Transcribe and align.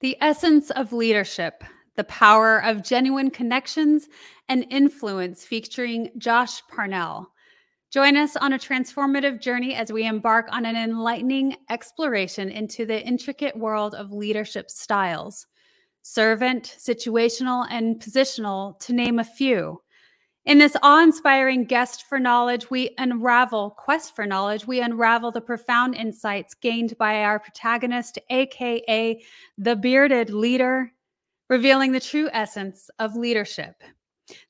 The 0.00 0.16
essence 0.20 0.70
of 0.70 0.92
leadership, 0.92 1.64
the 1.96 2.04
power 2.04 2.62
of 2.62 2.84
genuine 2.84 3.30
connections 3.30 4.08
and 4.48 4.64
influence, 4.70 5.44
featuring 5.44 6.10
Josh 6.18 6.62
Parnell. 6.68 7.32
Join 7.90 8.16
us 8.16 8.36
on 8.36 8.52
a 8.52 8.58
transformative 8.58 9.40
journey 9.40 9.74
as 9.74 9.90
we 9.90 10.06
embark 10.06 10.46
on 10.52 10.64
an 10.66 10.76
enlightening 10.76 11.56
exploration 11.68 12.48
into 12.48 12.86
the 12.86 13.04
intricate 13.04 13.56
world 13.58 13.96
of 13.96 14.12
leadership 14.12 14.70
styles 14.70 15.46
servant, 16.02 16.76
situational, 16.78 17.66
and 17.70 18.00
positional, 18.00 18.78
to 18.78 18.92
name 18.92 19.18
a 19.18 19.24
few. 19.24 19.78
In 20.48 20.56
this 20.56 20.78
awe 20.82 21.02
inspiring 21.02 21.64
guest 21.64 22.06
for 22.08 22.18
knowledge, 22.18 22.70
we 22.70 22.94
unravel, 22.96 23.72
quest 23.76 24.16
for 24.16 24.24
knowledge, 24.24 24.66
we 24.66 24.80
unravel 24.80 25.30
the 25.30 25.42
profound 25.42 25.94
insights 25.94 26.54
gained 26.54 26.96
by 26.96 27.22
our 27.22 27.38
protagonist, 27.38 28.18
AKA 28.30 29.22
the 29.58 29.76
bearded 29.76 30.30
leader, 30.30 30.90
revealing 31.50 31.92
the 31.92 32.00
true 32.00 32.30
essence 32.32 32.88
of 32.98 33.14
leadership. 33.14 33.74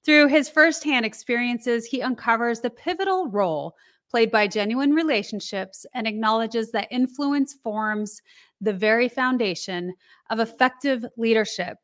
Through 0.05 0.29
his 0.29 0.49
firsthand 0.49 1.05
experiences, 1.05 1.85
he 1.85 2.01
uncovers 2.01 2.61
the 2.61 2.71
pivotal 2.71 3.29
role 3.31 3.75
played 4.09 4.31
by 4.31 4.47
genuine 4.47 4.93
relationships 4.93 5.85
and 5.95 6.07
acknowledges 6.07 6.71
that 6.71 6.87
influence 6.93 7.55
forms 7.65 8.23
the 8.61 8.73
very 8.73 9.09
foundation 9.09 9.93
of 10.31 10.39
effective 10.39 11.05
leadership. 11.17 11.77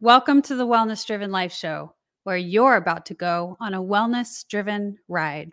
Welcome 0.00 0.42
to 0.42 0.54
the 0.54 0.66
Wellness 0.66 1.06
Driven 1.06 1.30
Life 1.32 1.54
Show 1.54 1.94
where 2.24 2.36
you're 2.36 2.76
about 2.76 3.06
to 3.06 3.14
go 3.14 3.56
on 3.60 3.74
a 3.74 3.82
wellness 3.82 4.46
driven 4.48 4.98
ride. 5.08 5.52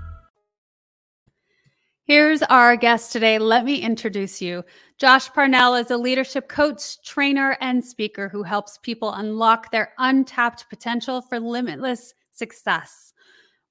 Here's 2.11 2.43
our 2.43 2.75
guest 2.75 3.13
today. 3.13 3.39
Let 3.39 3.63
me 3.63 3.75
introduce 3.75 4.41
you. 4.41 4.65
Josh 4.97 5.29
Parnell 5.29 5.75
is 5.75 5.91
a 5.91 5.97
leadership 5.97 6.49
coach, 6.49 7.01
trainer, 7.03 7.55
and 7.61 7.81
speaker 7.81 8.27
who 8.27 8.43
helps 8.43 8.77
people 8.79 9.13
unlock 9.13 9.71
their 9.71 9.93
untapped 9.97 10.67
potential 10.69 11.21
for 11.21 11.39
limitless 11.39 12.13
success. 12.33 13.13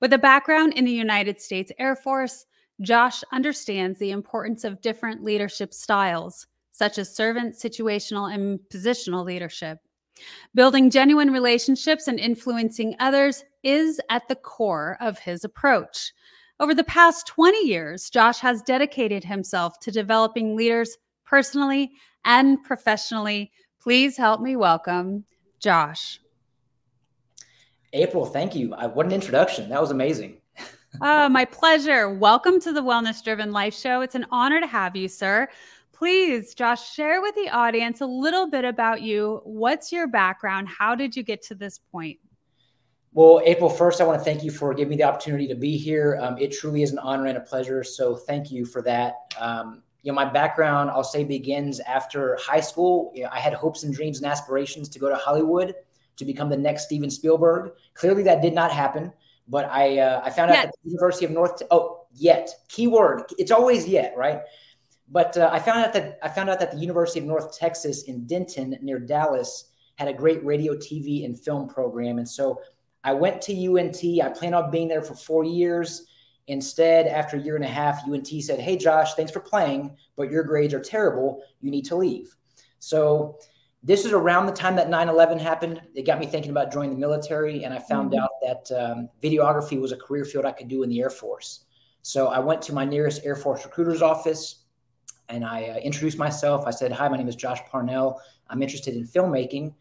With 0.01 0.15
a 0.15 0.19
background 0.19 0.73
in 0.73 0.87
the 0.87 0.91
United 0.91 1.39
States 1.39 1.71
Air 1.79 1.95
Force, 1.95 2.47
Josh 2.81 3.23
understands 3.31 3.99
the 3.99 4.11
importance 4.11 4.65
of 4.65 4.81
different 4.81 5.23
leadership 5.23 5.75
styles, 5.75 6.47
such 6.73 6.97
as 6.97 7.15
servant, 7.15 7.57
situational, 7.57 8.33
and 8.33 8.59
positional 8.73 9.23
leadership. 9.23 9.81
Building 10.55 10.89
genuine 10.89 11.31
relationships 11.31 12.09
and 12.09 12.19
influencing 12.19 12.97
others 13.01 13.45
is 13.63 14.01
at 14.09 14.27
the 14.29 14.37
core 14.37 14.97
of 14.99 15.19
his 15.19 15.45
approach. 15.45 16.15
Over 16.61 16.75
the 16.75 16.85
past 16.85 17.27
20 17.27 17.67
years, 17.67 18.11
Josh 18.11 18.39
has 18.41 18.61
dedicated 18.61 19.25
himself 19.25 19.81
to 19.81 19.91
developing 19.91 20.55
leaders 20.55 20.99
personally 21.25 21.93
and 22.27 22.63
professionally. 22.63 23.51
Please 23.81 24.15
help 24.15 24.43
me 24.43 24.57
welcome 24.57 25.25
Josh. 25.59 26.21
April, 27.95 28.27
thank 28.27 28.55
you. 28.55 28.75
I, 28.75 28.89
what 28.89 29.07
an 29.07 29.13
introduction. 29.13 29.71
That 29.71 29.81
was 29.81 29.91
amazing. 29.91 30.37
oh, 31.01 31.31
my 31.31 31.47
pleasure. 31.47 32.13
Welcome 32.13 32.61
to 32.61 32.75
the 32.75 32.83
Wellness 32.83 33.25
Driven 33.25 33.53
Life 33.53 33.75
Show. 33.75 34.03
It's 34.03 34.15
an 34.15 34.27
honor 34.31 34.61
to 34.61 34.67
have 34.67 34.95
you, 34.95 35.09
sir. 35.09 35.49
Please, 35.95 36.53
Josh, 36.53 36.93
share 36.93 37.23
with 37.23 37.35
the 37.37 37.49
audience 37.49 38.03
a 38.03 38.07
little 38.07 38.51
bit 38.51 38.67
about 38.67 39.01
you. 39.01 39.41
What's 39.45 39.93
your 39.93 40.09
background? 40.09 40.69
How 40.69 40.95
did 40.95 41.17
you 41.17 41.23
get 41.23 41.41
to 41.45 41.55
this 41.55 41.79
point? 41.79 42.19
Well, 43.13 43.43
April, 43.45 43.69
first, 43.69 44.01
I 44.01 44.05
want 44.05 44.21
to 44.21 44.25
thank 44.25 44.45
you 44.45 44.53
for 44.53 44.73
giving 44.73 44.91
me 44.91 44.97
the 44.97 45.03
opportunity 45.03 45.49
to 45.49 45.57
be 45.57 45.77
here. 45.77 46.19
Um, 46.23 46.39
it 46.39 46.53
truly 46.53 46.83
is 46.83 46.93
an 46.93 46.99
honor 47.01 47.27
and 47.27 47.37
a 47.37 47.41
pleasure. 47.41 47.83
So, 47.83 48.15
thank 48.15 48.51
you 48.53 48.65
for 48.65 48.83
that. 48.83 49.15
Um, 49.39 49.83
you 50.03 50.13
know, 50.13 50.17
my 50.17 50.25
background, 50.25 50.91
I'll 50.91 51.05
say, 51.05 51.25
begins 51.25 51.81
after 51.81 52.39
high 52.41 52.61
school. 52.61 53.13
You 53.15 53.25
know, 53.25 53.31
I 53.33 53.41
had 53.41 53.53
hopes 53.53 53.83
and 53.83 53.93
dreams 53.93 54.19
and 54.19 54.31
aspirations 54.31 54.89
to 54.91 54.99
go 54.99 55.09
to 55.09 55.17
Hollywood 55.17 55.75
to 56.17 56.25
become 56.25 56.49
the 56.49 56.57
next 56.57 56.85
Steven 56.85 57.11
Spielberg. 57.11 57.73
Clearly, 57.95 58.23
that 58.23 58.43
did 58.43 58.55
not 58.55 58.71
happen. 58.71 59.13
But 59.49 59.67
I, 59.67 59.99
uh, 59.99 60.23
I 60.25 60.31
found 60.31 60.53
out 60.53 60.67
at 60.67 60.71
the 60.85 60.91
University 60.91 61.25
of 61.25 61.33
North. 61.33 61.61
Oh, 61.73 62.07
yet 62.15 62.49
keyword. 62.69 63.25
It's 63.39 63.51
always 63.51 63.87
yet, 63.87 64.15
right? 64.17 64.43
But 65.09 65.37
uh, 65.37 65.51
I 65.53 65.59
found 65.59 65.85
out 65.85 65.93
that 65.95 66.19
I 66.23 66.29
found 66.29 66.49
out 66.49 66.61
that 66.61 66.71
the 66.71 66.79
University 66.79 67.19
of 67.19 67.27
North 67.27 67.59
Texas 67.59 68.05
in 68.05 68.27
Denton, 68.27 68.79
near 68.81 69.01
Dallas, 69.01 69.73
had 69.97 70.07
a 70.07 70.13
great 70.13 70.45
radio, 70.45 70.75
TV, 70.77 71.25
and 71.25 71.39
film 71.39 71.69
program, 71.69 72.19
and 72.19 72.29
so 72.29 72.61
I 73.05 73.15
went 73.15 73.41
to 73.43 73.53
UNT. 73.53 74.03
I 74.23 74.29
planned 74.29 74.55
on 74.55 74.71
being 74.71 74.89
there 74.89 75.03
for 75.03 75.15
four 75.15 75.45
years. 75.45 76.07
Instead, 76.47 77.07
after 77.07 77.37
a 77.37 77.41
year 77.41 77.57
and 77.57 77.65
a 77.65 77.69
half, 77.69 78.03
UNT 78.09 78.29
said, 78.43 78.59
Hey, 78.59 78.77
Josh, 78.77 79.15
thanks 79.15 79.33
for 79.33 79.41
playing, 79.41 79.97
but 80.17 80.31
your 80.31 80.43
grades 80.43 80.75
are 80.75 80.81
terrible. 80.81 81.43
You 81.61 81.71
need 81.71 81.85
to 81.87 81.97
leave. 81.97 82.35
So, 82.79 83.39
this 83.83 84.05
is 84.05 84.13
around 84.13 84.45
the 84.45 84.53
time 84.53 84.77
that 84.77 84.91
9 84.91 85.09
11 85.09 85.39
happened. 85.39 85.81
It 85.95 86.05
got 86.05 86.19
me 86.19 86.27
thinking 86.27 86.51
about 86.51 86.71
joining 86.71 86.91
the 86.91 86.99
military, 86.99 87.65
and 87.65 87.73
I 87.73 87.79
found 87.79 88.13
mm-hmm. 88.13 88.21
out 88.21 88.31
that 88.69 88.83
um, 88.83 89.09
videography 89.23 89.81
was 89.81 89.93
a 89.93 89.97
career 89.97 90.25
field 90.25 90.45
I 90.45 90.53
could 90.53 90.69
do 90.69 90.83
in 90.83 90.91
the 90.91 91.01
Air 91.01 91.09
Force. 91.09 91.65
So, 92.03 92.29
I 92.29 92.41
went 92.41 92.61
to 92.63 92.73
my 92.75 92.85
nearest 92.85 93.25
Air 93.25 93.37
Force 93.37 93.65
recruiter's 93.65 94.03
office 94.03 94.61
and 95.31 95.45
I 95.45 95.65
uh, 95.65 95.77
introduced 95.77 96.19
myself. 96.19 96.67
I 96.67 96.71
said, 96.71 96.93
Hi, 96.93 97.09
my 97.09 97.17
name 97.17 97.29
is 97.29 97.37
Josh 97.37 97.61
Parnell. 97.71 98.21
I'm 98.49 98.63
interested 98.63 98.95
in 98.95 99.07
filmmaking. 99.07 99.73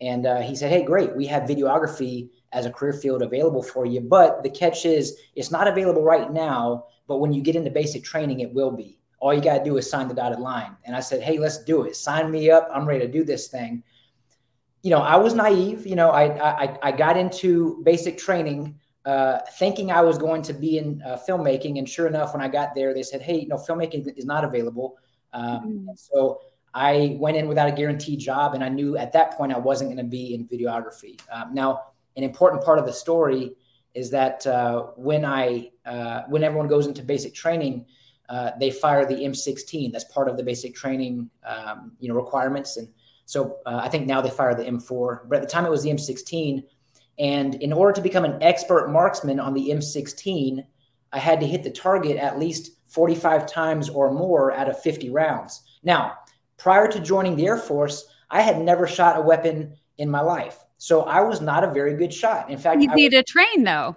And 0.00 0.26
uh, 0.26 0.40
he 0.40 0.54
said, 0.54 0.70
Hey, 0.70 0.84
great. 0.84 1.16
We 1.16 1.26
have 1.26 1.44
videography 1.44 2.28
as 2.52 2.66
a 2.66 2.70
career 2.70 2.92
field 2.92 3.22
available 3.22 3.62
for 3.62 3.86
you. 3.86 4.00
But 4.00 4.42
the 4.42 4.50
catch 4.50 4.86
is 4.86 5.18
it's 5.34 5.50
not 5.50 5.68
available 5.68 6.02
right 6.02 6.32
now, 6.32 6.86
but 7.06 7.18
when 7.18 7.32
you 7.32 7.42
get 7.42 7.56
into 7.56 7.70
basic 7.70 8.04
training, 8.04 8.40
it 8.40 8.52
will 8.52 8.70
be. 8.70 8.98
All 9.20 9.34
you 9.34 9.40
got 9.40 9.58
to 9.58 9.64
do 9.64 9.76
is 9.76 9.90
sign 9.90 10.08
the 10.08 10.14
dotted 10.14 10.38
line. 10.38 10.76
And 10.84 10.94
I 10.94 11.00
said, 11.00 11.22
hey, 11.22 11.38
let's 11.38 11.64
do 11.64 11.82
it. 11.82 11.96
Sign 11.96 12.30
me 12.30 12.50
up. 12.50 12.68
I'm 12.72 12.86
ready 12.86 13.04
to 13.06 13.12
do 13.12 13.24
this 13.24 13.48
thing. 13.48 13.82
You 14.82 14.90
know, 14.90 15.00
I 15.00 15.16
was 15.16 15.34
naive. 15.34 15.86
You 15.86 15.96
know, 15.96 16.10
I 16.10 16.64
I, 16.64 16.78
I 16.82 16.92
got 16.92 17.16
into 17.16 17.82
basic 17.82 18.16
training 18.16 18.78
uh, 19.04 19.40
thinking 19.58 19.90
I 19.90 20.02
was 20.02 20.18
going 20.18 20.42
to 20.42 20.52
be 20.52 20.78
in 20.78 21.02
uh, 21.02 21.18
filmmaking. 21.26 21.78
And 21.78 21.88
sure 21.88 22.06
enough, 22.06 22.32
when 22.32 22.42
I 22.42 22.48
got 22.48 22.74
there, 22.74 22.94
they 22.94 23.02
said, 23.02 23.22
hey, 23.22 23.44
no, 23.48 23.56
filmmaking 23.56 24.16
is 24.16 24.24
not 24.24 24.44
available. 24.44 24.98
Um, 25.32 25.44
mm-hmm. 25.44 25.88
So 25.96 26.40
I 26.74 27.16
went 27.18 27.36
in 27.36 27.48
without 27.48 27.68
a 27.68 27.72
guaranteed 27.72 28.20
job, 28.20 28.54
and 28.54 28.62
I 28.62 28.68
knew 28.68 28.96
at 28.96 29.12
that 29.14 29.32
point 29.32 29.52
I 29.52 29.58
wasn't 29.58 29.90
going 29.90 30.04
to 30.04 30.10
be 30.10 30.34
in 30.34 30.46
videography. 30.46 31.18
Um, 31.32 31.54
now, 31.54 31.84
an 32.18 32.24
important 32.24 32.64
part 32.64 32.80
of 32.80 32.84
the 32.84 32.92
story 32.92 33.52
is 33.94 34.10
that 34.10 34.46
uh, 34.46 34.82
when 34.96 35.24
I 35.24 35.70
uh, 35.86 36.22
when 36.28 36.42
everyone 36.42 36.68
goes 36.68 36.86
into 36.86 37.02
basic 37.02 37.32
training, 37.32 37.86
uh, 38.28 38.50
they 38.60 38.70
fire 38.70 39.06
the 39.06 39.14
M16. 39.14 39.92
That's 39.92 40.04
part 40.04 40.28
of 40.28 40.36
the 40.36 40.42
basic 40.42 40.74
training 40.74 41.30
um, 41.46 41.92
you 42.00 42.08
know 42.08 42.16
requirements, 42.16 42.76
and 42.76 42.88
so 43.24 43.58
uh, 43.66 43.80
I 43.82 43.88
think 43.88 44.06
now 44.06 44.20
they 44.20 44.30
fire 44.30 44.54
the 44.54 44.64
M4. 44.64 45.28
But 45.28 45.36
at 45.36 45.42
the 45.42 45.48
time 45.48 45.64
it 45.64 45.70
was 45.70 45.84
the 45.84 45.90
M16, 45.90 46.64
and 47.20 47.54
in 47.54 47.72
order 47.72 47.92
to 47.92 48.02
become 48.02 48.24
an 48.24 48.42
expert 48.42 48.90
marksman 48.90 49.38
on 49.38 49.54
the 49.54 49.68
M16, 49.68 50.64
I 51.12 51.18
had 51.20 51.38
to 51.40 51.46
hit 51.46 51.62
the 51.62 51.70
target 51.70 52.16
at 52.16 52.38
least 52.38 52.72
45 52.88 53.46
times 53.46 53.88
or 53.88 54.12
more 54.12 54.52
out 54.52 54.68
of 54.68 54.82
50 54.82 55.10
rounds. 55.10 55.62
Now, 55.84 56.14
prior 56.56 56.88
to 56.90 57.00
joining 57.00 57.36
the 57.36 57.46
Air 57.46 57.58
Force, 57.58 58.06
I 58.28 58.42
had 58.42 58.60
never 58.60 58.88
shot 58.88 59.16
a 59.16 59.22
weapon 59.22 59.76
in 59.98 60.10
my 60.10 60.20
life. 60.20 60.58
So 60.78 61.02
I 61.02 61.20
was 61.20 61.40
not 61.40 61.64
a 61.64 61.70
very 61.70 61.94
good 61.94 62.14
shot. 62.14 62.48
In 62.50 62.58
fact, 62.58 62.80
easy 62.82 63.06
I, 63.06 63.08
to 63.08 63.22
train 63.24 63.64
though. 63.64 63.96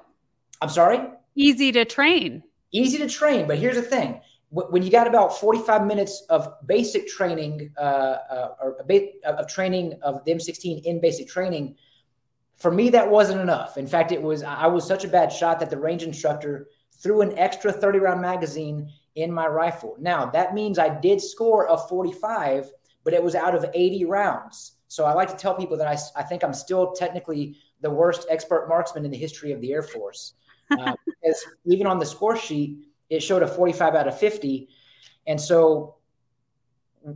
I'm 0.61 0.69
sorry. 0.69 0.99
Easy 1.35 1.71
to 1.71 1.85
train. 1.85 2.43
Easy 2.71 2.97
to 2.97 3.07
train, 3.07 3.47
but 3.47 3.57
here's 3.57 3.75
the 3.75 3.81
thing: 3.81 4.19
when 4.49 4.81
you 4.83 4.91
got 4.91 5.07
about 5.07 5.37
45 5.37 5.85
minutes 5.85 6.25
of 6.29 6.53
basic 6.65 7.07
training, 7.07 7.71
uh, 7.77 7.81
uh, 7.81 8.55
or 8.61 8.77
a 8.79 8.83
bit 8.83 9.13
of 9.23 9.47
training 9.47 9.93
of 10.01 10.25
the 10.25 10.33
M16 10.33 10.83
in 10.83 10.99
basic 10.99 11.27
training, 11.27 11.75
for 12.57 12.71
me 12.71 12.89
that 12.89 13.09
wasn't 13.09 13.39
enough. 13.39 13.77
In 13.77 13.87
fact, 13.87 14.11
it 14.11 14.21
was 14.21 14.43
I 14.43 14.67
was 14.67 14.85
such 14.85 15.05
a 15.05 15.07
bad 15.07 15.31
shot 15.31 15.59
that 15.59 15.69
the 15.69 15.77
range 15.77 16.03
instructor 16.03 16.67
threw 17.01 17.21
an 17.21 17.37
extra 17.37 17.71
30 17.71 17.99
round 17.99 18.21
magazine 18.21 18.89
in 19.15 19.31
my 19.31 19.47
rifle. 19.47 19.95
Now 19.99 20.25
that 20.27 20.53
means 20.53 20.79
I 20.79 20.89
did 20.99 21.21
score 21.21 21.67
a 21.67 21.77
45, 21.77 22.71
but 23.03 23.13
it 23.13 23.23
was 23.23 23.35
out 23.35 23.55
of 23.55 23.65
80 23.73 24.05
rounds. 24.05 24.73
So 24.91 25.05
I 25.05 25.13
like 25.13 25.29
to 25.29 25.37
tell 25.37 25.55
people 25.55 25.77
that 25.77 25.87
I, 25.87 25.97
I 26.19 26.23
think 26.23 26.43
I'm 26.43 26.53
still 26.53 26.91
technically 26.91 27.55
the 27.79 27.89
worst 27.89 28.27
expert 28.29 28.67
marksman 28.67 29.05
in 29.05 29.11
the 29.11 29.17
history 29.17 29.53
of 29.53 29.61
the 29.61 29.71
Air 29.71 29.83
Force. 29.83 30.33
Uh, 30.69 30.95
because 31.05 31.45
even 31.63 31.87
on 31.87 31.97
the 31.97 32.05
score 32.05 32.35
sheet, 32.35 32.79
it 33.09 33.23
showed 33.23 33.41
a 33.41 33.47
45 33.47 33.95
out 33.95 34.09
of 34.09 34.19
50. 34.19 34.67
And 35.27 35.39
so 35.39 35.95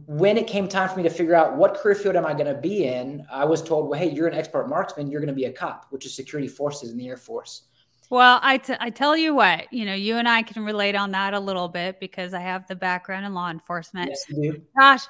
when 0.06 0.38
it 0.38 0.48
came 0.48 0.70
time 0.70 0.88
for 0.88 0.96
me 0.96 1.04
to 1.04 1.10
figure 1.10 1.36
out 1.36 1.58
what 1.58 1.76
career 1.76 1.96
field 1.96 2.16
am 2.16 2.26
I 2.26 2.32
going 2.32 2.46
to 2.46 2.62
be 2.62 2.86
in, 2.86 3.26
I 3.30 3.44
was 3.44 3.62
told, 3.62 3.90
well, 3.90 4.00
hey, 4.00 4.10
you're 4.10 4.30
an 4.30 4.36
expert 4.36 4.70
marksman. 4.70 5.12
You're 5.12 5.20
going 5.20 5.28
to 5.28 5.36
be 5.36 5.46
a 5.46 5.52
cop, 5.52 5.88
which 5.90 6.06
is 6.06 6.16
security 6.16 6.48
forces 6.48 6.92
in 6.92 6.98
the 6.98 7.10
Air 7.10 7.18
Force. 7.18 7.64
Well, 8.10 8.40
I, 8.42 8.58
t- 8.58 8.76
I 8.80 8.90
tell 8.90 9.18
you 9.18 9.36
what, 9.36 9.74
you 9.74 9.84
know, 9.84 9.96
you 9.96 10.16
and 10.16 10.30
I 10.30 10.44
can 10.44 10.64
relate 10.64 10.96
on 10.96 11.12
that 11.12 11.34
a 11.34 11.40
little 11.42 11.68
bit 11.68 12.00
because 12.00 12.34
I 12.34 12.40
have 12.40 12.68
the 12.68 12.76
background 12.76 13.26
in 13.26 13.34
law 13.34 13.50
enforcement. 13.50 14.12
Yes, 14.12 14.24
you 14.30 14.54
do. 14.54 14.62
Gosh, 14.80 15.08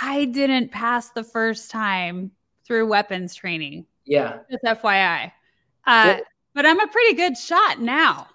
I 0.00 0.26
didn't 0.26 0.70
pass 0.70 1.10
the 1.10 1.24
first 1.24 1.70
time 1.70 2.30
through 2.64 2.86
weapons 2.86 3.34
training. 3.34 3.86
Yeah. 4.04 4.38
Just 4.50 4.64
FYI. 4.64 5.32
Uh, 5.86 6.18
But 6.54 6.66
I'm 6.66 6.80
a 6.80 6.88
pretty 6.88 7.14
good 7.14 7.36
shot 7.36 7.80
now. 7.80 8.26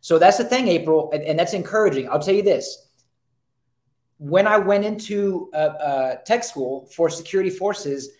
So 0.00 0.18
that's 0.18 0.38
the 0.38 0.44
thing, 0.44 0.68
April, 0.68 1.10
and, 1.12 1.22
and 1.22 1.38
that's 1.38 1.52
encouraging. 1.52 2.08
I'll 2.08 2.20
tell 2.20 2.34
you 2.34 2.42
this. 2.42 2.88
When 4.18 4.46
I 4.46 4.56
went 4.56 4.84
into 4.84 5.50
uh, 5.52 5.56
uh, 5.56 6.14
tech 6.24 6.42
school 6.42 6.86
for 6.86 7.10
security 7.10 7.50
forces, 7.50 8.10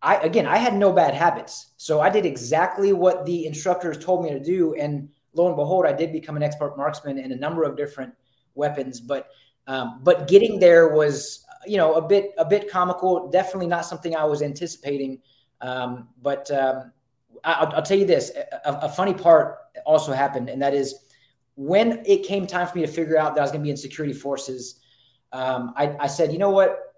I 0.00 0.16
again 0.16 0.46
I 0.46 0.58
had 0.58 0.74
no 0.74 0.92
bad 0.92 1.12
habits, 1.12 1.72
so 1.76 2.00
I 2.00 2.08
did 2.08 2.24
exactly 2.24 2.92
what 2.92 3.26
the 3.26 3.46
instructors 3.46 3.98
told 3.98 4.22
me 4.24 4.30
to 4.30 4.38
do, 4.38 4.74
and 4.74 5.08
lo 5.34 5.48
and 5.48 5.56
behold, 5.56 5.86
I 5.86 5.92
did 5.92 6.12
become 6.12 6.36
an 6.36 6.42
expert 6.42 6.76
marksman 6.76 7.18
in 7.18 7.32
a 7.32 7.36
number 7.36 7.64
of 7.64 7.76
different 7.76 8.14
weapons. 8.54 9.00
But 9.00 9.28
um, 9.66 10.00
but 10.04 10.28
getting 10.28 10.60
there 10.60 10.94
was 10.94 11.44
you 11.66 11.76
know 11.76 11.94
a 11.94 12.02
bit 12.02 12.32
a 12.38 12.44
bit 12.44 12.70
comical. 12.70 13.28
Definitely 13.30 13.68
not 13.68 13.84
something 13.86 14.14
I 14.16 14.24
was 14.24 14.42
anticipating. 14.42 15.20
Um, 15.60 16.08
but 16.22 16.50
um, 16.50 16.92
I, 17.44 17.64
will 17.64 17.82
tell 17.82 17.98
you 17.98 18.06
this: 18.06 18.32
a, 18.34 18.72
a, 18.82 18.88
funny 18.88 19.12
part 19.12 19.58
also 19.84 20.12
happened, 20.12 20.48
and 20.48 20.62
that 20.62 20.74
is 20.74 20.94
when 21.56 22.02
it 22.06 22.22
came 22.22 22.46
time 22.46 22.66
for 22.66 22.78
me 22.78 22.86
to 22.86 22.90
figure 22.90 23.18
out 23.18 23.34
that 23.34 23.40
I 23.40 23.44
was 23.44 23.50
going 23.50 23.60
to 23.60 23.64
be 23.64 23.70
in 23.70 23.76
security 23.76 24.14
forces. 24.14 24.80
Um, 25.32 25.74
I, 25.76 25.96
I 26.00 26.06
said, 26.06 26.32
you 26.32 26.38
know 26.38 26.50
what? 26.50 26.90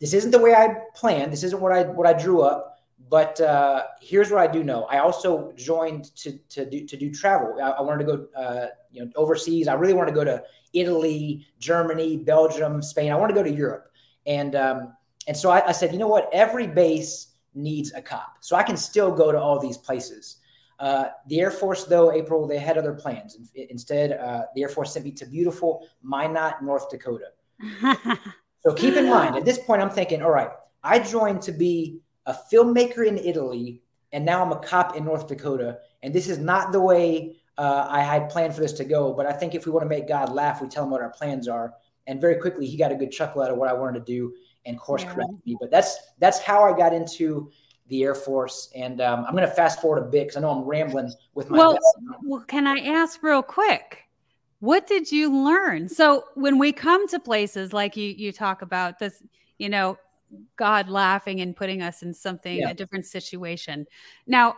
this 0.00 0.12
isn't 0.12 0.30
the 0.30 0.38
way 0.38 0.54
I 0.54 0.76
planned. 0.94 1.32
This 1.32 1.42
isn't 1.42 1.60
what 1.60 1.72
I 1.72 1.82
what 1.82 2.06
I 2.06 2.12
drew 2.12 2.42
up. 2.42 2.74
But 3.08 3.40
uh, 3.40 3.84
here's 4.00 4.30
what 4.30 4.40
I 4.40 4.50
do 4.50 4.64
know. 4.64 4.84
I 4.84 4.98
also 4.98 5.52
joined 5.56 6.14
to 6.16 6.38
to 6.50 6.68
do 6.68 6.86
to 6.86 6.96
do 6.96 7.12
travel. 7.12 7.56
I, 7.62 7.70
I 7.70 7.80
wanted 7.82 8.06
to 8.06 8.16
go, 8.16 8.26
uh, 8.36 8.66
you 8.90 9.04
know, 9.04 9.10
overseas. 9.16 9.68
I 9.68 9.74
really 9.74 9.94
wanted 9.94 10.10
to 10.10 10.14
go 10.14 10.24
to 10.24 10.42
Italy, 10.72 11.46
Germany, 11.58 12.16
Belgium, 12.18 12.82
Spain. 12.82 13.12
I 13.12 13.16
want 13.16 13.30
to 13.30 13.34
go 13.34 13.42
to 13.42 13.50
Europe, 13.50 13.90
and 14.26 14.54
um, 14.54 14.92
and 15.26 15.36
so 15.36 15.50
I, 15.50 15.68
I 15.68 15.72
said, 15.72 15.92
you 15.92 15.98
know 15.98 16.08
what? 16.08 16.28
Every 16.32 16.66
base 16.66 17.34
needs 17.54 17.92
a 17.94 18.02
cop, 18.02 18.38
so 18.40 18.56
I 18.56 18.62
can 18.62 18.76
still 18.76 19.10
go 19.10 19.32
to 19.32 19.38
all 19.38 19.58
these 19.58 19.76
places. 19.76 20.38
Uh, 20.78 21.06
the 21.28 21.40
Air 21.40 21.50
Force, 21.50 21.84
though, 21.84 22.12
April, 22.12 22.46
they 22.46 22.58
had 22.58 22.76
other 22.76 22.92
plans. 22.92 23.38
Instead, 23.54 24.12
uh, 24.12 24.42
the 24.54 24.62
Air 24.62 24.68
Force 24.68 24.92
sent 24.92 25.06
me 25.06 25.12
to 25.12 25.24
beautiful 25.24 25.88
Minot, 26.02 26.62
North 26.62 26.90
Dakota. 26.90 27.28
So 28.66 28.74
keep 28.74 28.96
in 28.96 29.08
mind, 29.08 29.36
at 29.36 29.44
this 29.44 29.58
point, 29.58 29.80
I'm 29.80 29.90
thinking, 29.90 30.22
all 30.22 30.32
right, 30.32 30.50
I 30.82 30.98
joined 30.98 31.40
to 31.42 31.52
be 31.52 32.00
a 32.26 32.34
filmmaker 32.52 33.06
in 33.06 33.16
Italy, 33.16 33.80
and 34.10 34.26
now 34.26 34.42
I'm 34.42 34.50
a 34.50 34.58
cop 34.58 34.96
in 34.96 35.04
North 35.04 35.28
Dakota. 35.28 35.78
And 36.02 36.12
this 36.12 36.28
is 36.28 36.38
not 36.38 36.72
the 36.72 36.80
way 36.80 37.36
uh, 37.58 37.86
I 37.88 38.00
had 38.00 38.28
planned 38.28 38.56
for 38.56 38.62
this 38.62 38.72
to 38.74 38.84
go. 38.84 39.12
But 39.12 39.26
I 39.26 39.32
think 39.32 39.54
if 39.54 39.66
we 39.66 39.72
want 39.72 39.84
to 39.84 39.88
make 39.88 40.08
God 40.08 40.32
laugh, 40.32 40.60
we 40.60 40.66
tell 40.66 40.82
him 40.82 40.90
what 40.90 41.00
our 41.00 41.10
plans 41.10 41.46
are. 41.46 41.74
And 42.06 42.20
very 42.20 42.36
quickly, 42.36 42.66
he 42.66 42.76
got 42.76 42.92
a 42.92 42.94
good 42.94 43.10
chuckle 43.10 43.42
out 43.42 43.50
of 43.50 43.56
what 43.56 43.68
I 43.68 43.72
wanted 43.72 44.04
to 44.04 44.12
do 44.12 44.34
and 44.64 44.78
course 44.78 45.02
yeah. 45.02 45.12
corrected 45.12 45.38
me. 45.44 45.56
But 45.60 45.70
that's 45.70 45.96
that's 46.18 46.40
how 46.40 46.62
I 46.64 46.76
got 46.76 46.92
into 46.92 47.50
the 47.88 48.02
Air 48.02 48.14
Force. 48.14 48.70
And 48.74 49.00
um, 49.00 49.24
I'm 49.26 49.32
going 49.32 49.48
to 49.48 49.54
fast 49.54 49.80
forward 49.80 50.02
a 50.02 50.06
bit 50.06 50.24
because 50.26 50.36
I 50.36 50.40
know 50.40 50.50
I'm 50.50 50.64
rambling 50.64 51.12
with 51.34 51.50
my. 51.50 51.58
Well, 51.58 51.78
well, 52.22 52.44
can 52.46 52.66
I 52.66 52.78
ask 52.80 53.22
real 53.22 53.42
quick? 53.42 54.06
what 54.60 54.86
did 54.86 55.10
you 55.10 55.44
learn 55.44 55.88
so 55.88 56.24
when 56.34 56.58
we 56.58 56.72
come 56.72 57.06
to 57.08 57.20
places 57.20 57.72
like 57.72 57.96
you 57.96 58.08
you 58.16 58.32
talk 58.32 58.62
about 58.62 58.98
this 58.98 59.22
you 59.58 59.68
know 59.68 59.96
god 60.56 60.88
laughing 60.88 61.40
and 61.40 61.54
putting 61.54 61.82
us 61.82 62.02
in 62.02 62.12
something 62.12 62.58
yeah. 62.58 62.70
a 62.70 62.74
different 62.74 63.04
situation 63.04 63.86
now 64.26 64.56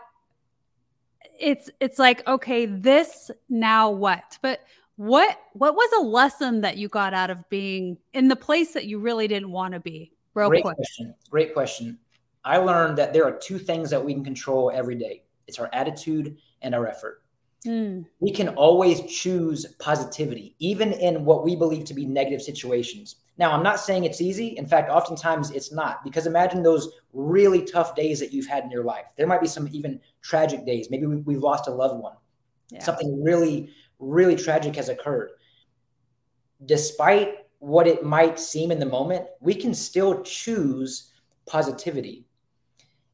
it's 1.40 1.68
it's 1.80 1.98
like 1.98 2.26
okay 2.26 2.66
this 2.66 3.30
now 3.48 3.90
what 3.90 4.38
but 4.40 4.60
what 4.98 5.38
what 5.54 5.74
was 5.74 5.90
a 5.98 6.02
lesson 6.02 6.60
that 6.60 6.76
you 6.76 6.88
got 6.88 7.14
out 7.14 7.30
of 7.30 7.48
being 7.48 7.96
in 8.12 8.28
the 8.28 8.36
place 8.36 8.72
that 8.72 8.84
you 8.84 8.98
really 8.98 9.26
didn't 9.26 9.50
want 9.50 9.72
to 9.72 9.80
be 9.80 10.12
real 10.34 10.48
great 10.48 10.62
quick 10.62 10.76
question 10.76 11.14
great 11.30 11.54
question 11.54 11.98
i 12.44 12.58
learned 12.58 12.98
that 12.98 13.12
there 13.12 13.24
are 13.24 13.38
two 13.38 13.58
things 13.58 13.90
that 13.90 14.04
we 14.04 14.12
can 14.12 14.24
control 14.24 14.70
every 14.74 14.96
day 14.96 15.22
it's 15.46 15.58
our 15.58 15.70
attitude 15.72 16.36
and 16.62 16.74
our 16.74 16.86
effort 16.86 17.22
Mm. 17.66 18.06
We 18.20 18.30
can 18.30 18.50
always 18.50 19.00
choose 19.12 19.66
positivity, 19.78 20.54
even 20.58 20.92
in 20.92 21.24
what 21.24 21.44
we 21.44 21.56
believe 21.56 21.84
to 21.86 21.94
be 21.94 22.06
negative 22.06 22.40
situations. 22.40 23.16
Now, 23.36 23.52
I'm 23.52 23.62
not 23.62 23.80
saying 23.80 24.04
it's 24.04 24.20
easy. 24.20 24.56
In 24.56 24.66
fact, 24.66 24.90
oftentimes 24.90 25.50
it's 25.50 25.72
not, 25.72 26.04
because 26.04 26.26
imagine 26.26 26.62
those 26.62 26.88
really 27.12 27.62
tough 27.62 27.94
days 27.94 28.20
that 28.20 28.32
you've 28.32 28.46
had 28.46 28.64
in 28.64 28.70
your 28.70 28.84
life. 28.84 29.06
There 29.16 29.26
might 29.26 29.40
be 29.40 29.48
some 29.48 29.68
even 29.72 30.00
tragic 30.22 30.64
days. 30.66 30.88
Maybe 30.90 31.06
we've 31.06 31.42
lost 31.42 31.68
a 31.68 31.70
loved 31.70 32.00
one. 32.00 32.14
Yeah. 32.70 32.82
Something 32.82 33.22
really, 33.22 33.70
really 33.98 34.36
tragic 34.36 34.76
has 34.76 34.88
occurred. 34.88 35.30
Despite 36.64 37.34
what 37.58 37.86
it 37.86 38.04
might 38.04 38.38
seem 38.38 38.70
in 38.70 38.78
the 38.78 38.86
moment, 38.86 39.26
we 39.40 39.54
can 39.54 39.74
still 39.74 40.22
choose 40.22 41.12
positivity. 41.46 42.26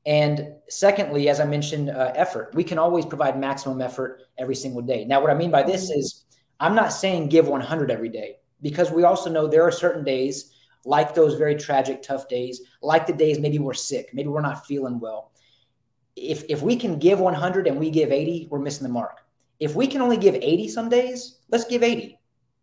And 0.07 0.55
secondly, 0.69 1.29
as 1.29 1.41
I 1.41 1.47
mentioned, 1.47 1.91
uh, 1.91 2.13
effort. 2.15 2.55
We 2.55 2.65
can 2.65 2.79
always 2.79 3.07
provide 3.07 3.39
maximum 3.39 3.81
effort 3.81 4.23
every 4.39 4.55
single 4.55 4.83
day. 4.83 5.05
Now, 5.05 5.21
what 5.21 5.31
I 5.31 5.35
mean 5.35 5.51
by 5.51 5.63
this 5.63 5.91
is 5.91 6.25
I'm 6.61 6.75
not 6.75 6.93
saying 6.93 7.29
give 7.29 7.49
100 7.49 7.91
every 7.91 8.11
day 8.11 8.37
because 8.61 8.91
we 8.91 9.05
also 9.05 9.31
know 9.31 9.47
there 9.47 9.63
are 9.63 9.73
certain 9.73 10.05
days, 10.05 10.53
like 10.85 11.15
those 11.15 11.35
very 11.35 11.57
tragic, 11.57 12.03
tough 12.03 12.29
days, 12.29 12.61
like 12.83 13.07
the 13.07 13.13
days 13.15 13.39
maybe 13.39 13.59
we're 13.59 13.73
sick, 13.73 14.11
maybe 14.13 14.29
we're 14.29 14.43
not 14.43 14.67
feeling 14.67 15.01
well. 15.01 15.33
If, 16.17 16.45
if 16.49 16.63
we 16.63 16.77
can 16.77 16.99
give 16.99 17.19
100 17.19 17.67
and 17.67 17.79
we 17.79 17.91
give 17.91 18.13
80, 18.13 18.49
we're 18.51 18.61
missing 18.61 18.87
the 18.87 18.93
mark. 18.93 19.24
If 19.65 19.75
we 19.75 19.87
can 19.87 20.03
only 20.03 20.19
give 20.19 20.35
80 20.35 20.69
some 20.69 20.91
days, 20.91 21.39
let's 21.49 21.65
give 21.65 21.83
80. 21.83 22.19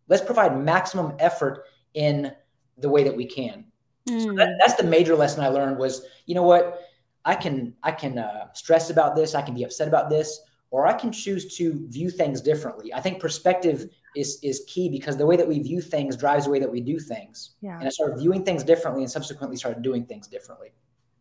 Let's 0.08 0.24
provide 0.24 0.56
maximum 0.56 1.16
effort 1.18 1.66
in 1.96 2.32
the 2.78 2.90
way 2.90 3.04
that 3.04 3.16
we 3.16 3.26
can. 3.26 3.66
Mm. 4.08 4.22
So 4.22 4.34
that, 4.34 4.50
mm. 4.50 4.58
that's 4.60 4.76
the 4.76 4.84
major 4.84 5.16
lesson 5.16 5.44
I 5.44 5.48
learned 5.48 5.80
was, 5.80 6.06
you 6.28 6.36
know 6.36 6.44
what? 6.44 6.80
I 7.26 7.34
can 7.34 7.74
I 7.82 7.92
can 7.92 8.20
uh, 8.20 8.54
stress 8.54 8.92
about 8.92 9.16
this, 9.16 9.34
I 9.34 9.42
can 9.42 9.56
be 9.56 9.64
upset 9.64 9.88
about 9.88 10.12
this, 10.12 10.42
or 10.70 10.86
I 10.86 10.94
can 10.94 11.12
choose 11.12 11.56
to 11.58 11.88
view 11.90 12.12
things 12.12 12.40
differently. 12.40 12.94
I 12.94 13.02
think 13.02 13.20
perspective 13.20 13.90
is 14.16 14.38
is 14.44 14.64
key 14.68 14.88
because 14.88 15.18
the 15.18 15.26
way 15.26 15.38
that 15.38 15.48
we 15.48 15.58
view 15.60 15.82
things 15.82 16.16
drives 16.16 16.46
the 16.46 16.52
way 16.52 16.60
that 16.60 16.72
we 16.72 16.82
do 16.82 17.00
things. 17.00 17.56
Yeah. 17.62 17.80
And 17.80 17.88
I 17.88 17.90
started 17.90 18.20
viewing 18.20 18.46
things 18.46 18.64
differently 18.64 19.02
and 19.02 19.12
subsequently 19.12 19.58
started 19.58 19.82
doing 19.82 20.06
things 20.06 20.28
differently. 20.28 20.70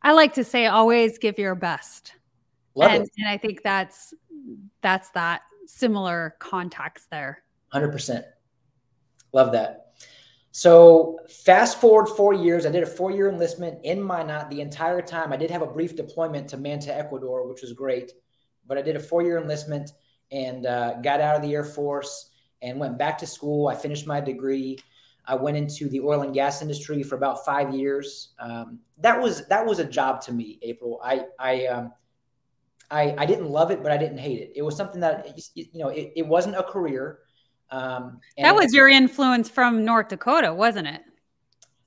I 0.03 0.13
like 0.13 0.35
to 0.35 0.45
say 0.45 0.67
always 0.67 1.17
give 1.17 1.39
your 1.39 1.55
best. 1.55 2.17
Love 2.75 2.91
and, 2.91 3.05
it. 3.05 3.11
and 3.17 3.29
I 3.29 3.39
think 3.39 3.63
that's 3.63 4.13
that's 4.83 5.09
that 5.11 5.43
similar 5.71 6.37
context 6.39 7.11
there. 7.11 7.43
100%. 7.73 8.25
Love 9.33 9.53
that. 9.53 9.93
So 10.53 11.19
fast 11.29 11.81
forward 11.81 12.09
four 12.09 12.35
years, 12.35 12.67
I 12.67 12.71
did 12.71 12.83
a 12.83 12.87
four-year 12.87 13.29
enlistment 13.29 13.79
in 13.85 14.03
Minot 14.03 14.51
the 14.51 14.61
entire 14.61 15.01
time. 15.01 15.33
I 15.33 15.37
did 15.37 15.51
have 15.51 15.63
a 15.63 15.67
brief 15.67 15.95
deployment 15.95 16.49
to 16.49 16.57
Manta, 16.57 16.95
Ecuador, 16.95 17.47
which 17.47 17.63
was 17.63 17.73
great, 17.73 18.13
but 18.67 18.77
I 18.77 18.83
did 18.83 18.97
a 18.97 19.01
four-year 19.01 19.39
enlistment 19.39 19.93
and 20.33 20.67
uh, 20.67 20.95
got 21.03 21.21
out 21.21 21.37
of 21.37 21.43
the 21.43 21.55
Air 21.55 21.65
Force 21.65 22.31
and 22.63 22.81
went 22.81 22.99
back 22.99 23.17
to 23.19 23.27
school. 23.27 23.69
I 23.69 23.77
finished 23.77 24.09
my 24.09 24.21
degree. 24.21 24.79
I 25.25 25.37
went 25.37 25.57
into 25.57 25.89
the 25.89 26.01
oil 26.01 26.23
and 26.23 26.35
gas 26.35 26.63
industry 26.63 27.05
for 27.05 27.15
about 27.15 27.45
five 27.45 27.73
years. 27.73 28.35
Um, 28.41 28.81
that 28.99 29.21
was 29.21 29.47
that 29.49 29.65
was 29.65 29.79
a 29.79 29.85
job 29.85 30.21
to 30.23 30.33
me, 30.33 30.59
April. 30.63 31.01
I 31.05 31.27
I 31.39 31.67
um, 31.67 31.93
I, 32.91 33.15
I 33.17 33.27
didn't 33.27 33.49
love 33.49 33.71
it, 33.71 33.83
but 33.83 33.93
I 33.93 33.97
didn't 33.97 34.19
hate 34.19 34.41
it. 34.41 34.53
It 34.57 34.63
was 34.63 34.77
something 34.77 35.01
that 35.01 35.39
you 35.55 35.67
know 35.75 35.89
it, 35.89 36.13
it 36.17 36.27
wasn't 36.27 36.57
a 36.57 36.63
career 36.63 37.21
um, 37.71 38.19
that 38.37 38.55
was 38.55 38.75
your 38.75 38.89
influence 38.89 39.49
from 39.49 39.85
North 39.85 40.09
Dakota, 40.09 40.53
wasn't 40.53 40.89
it? 40.89 41.03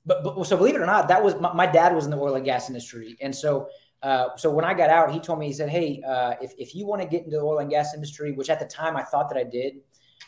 But, 0.06 0.24
but 0.24 0.42
so 0.46 0.56
believe 0.56 0.74
it 0.74 0.80
or 0.80 0.86
not, 0.86 1.08
that 1.08 1.22
was 1.22 1.38
my, 1.40 1.52
my, 1.52 1.66
dad 1.66 1.94
was 1.94 2.04
in 2.04 2.10
the 2.10 2.16
oil 2.18 2.34
and 2.34 2.44
gas 2.44 2.68
industry, 2.68 3.16
and 3.20 3.34
so 3.34 3.68
uh, 4.02 4.36
so 4.36 4.50
when 4.50 4.64
I 4.64 4.74
got 4.74 4.90
out, 4.90 5.10
he 5.12 5.18
told 5.18 5.38
me, 5.38 5.46
he 5.46 5.52
said, 5.52 5.70
Hey, 5.70 6.02
uh, 6.06 6.34
if, 6.40 6.52
if 6.58 6.74
you 6.74 6.86
want 6.86 7.00
to 7.00 7.08
get 7.08 7.24
into 7.24 7.38
the 7.38 7.42
oil 7.42 7.58
and 7.58 7.70
gas 7.70 7.94
industry, 7.94 8.32
which 8.32 8.50
at 8.50 8.60
the 8.60 8.66
time 8.66 8.96
I 8.96 9.02
thought 9.02 9.30
that 9.30 9.38
I 9.38 9.44
did, 9.44 9.76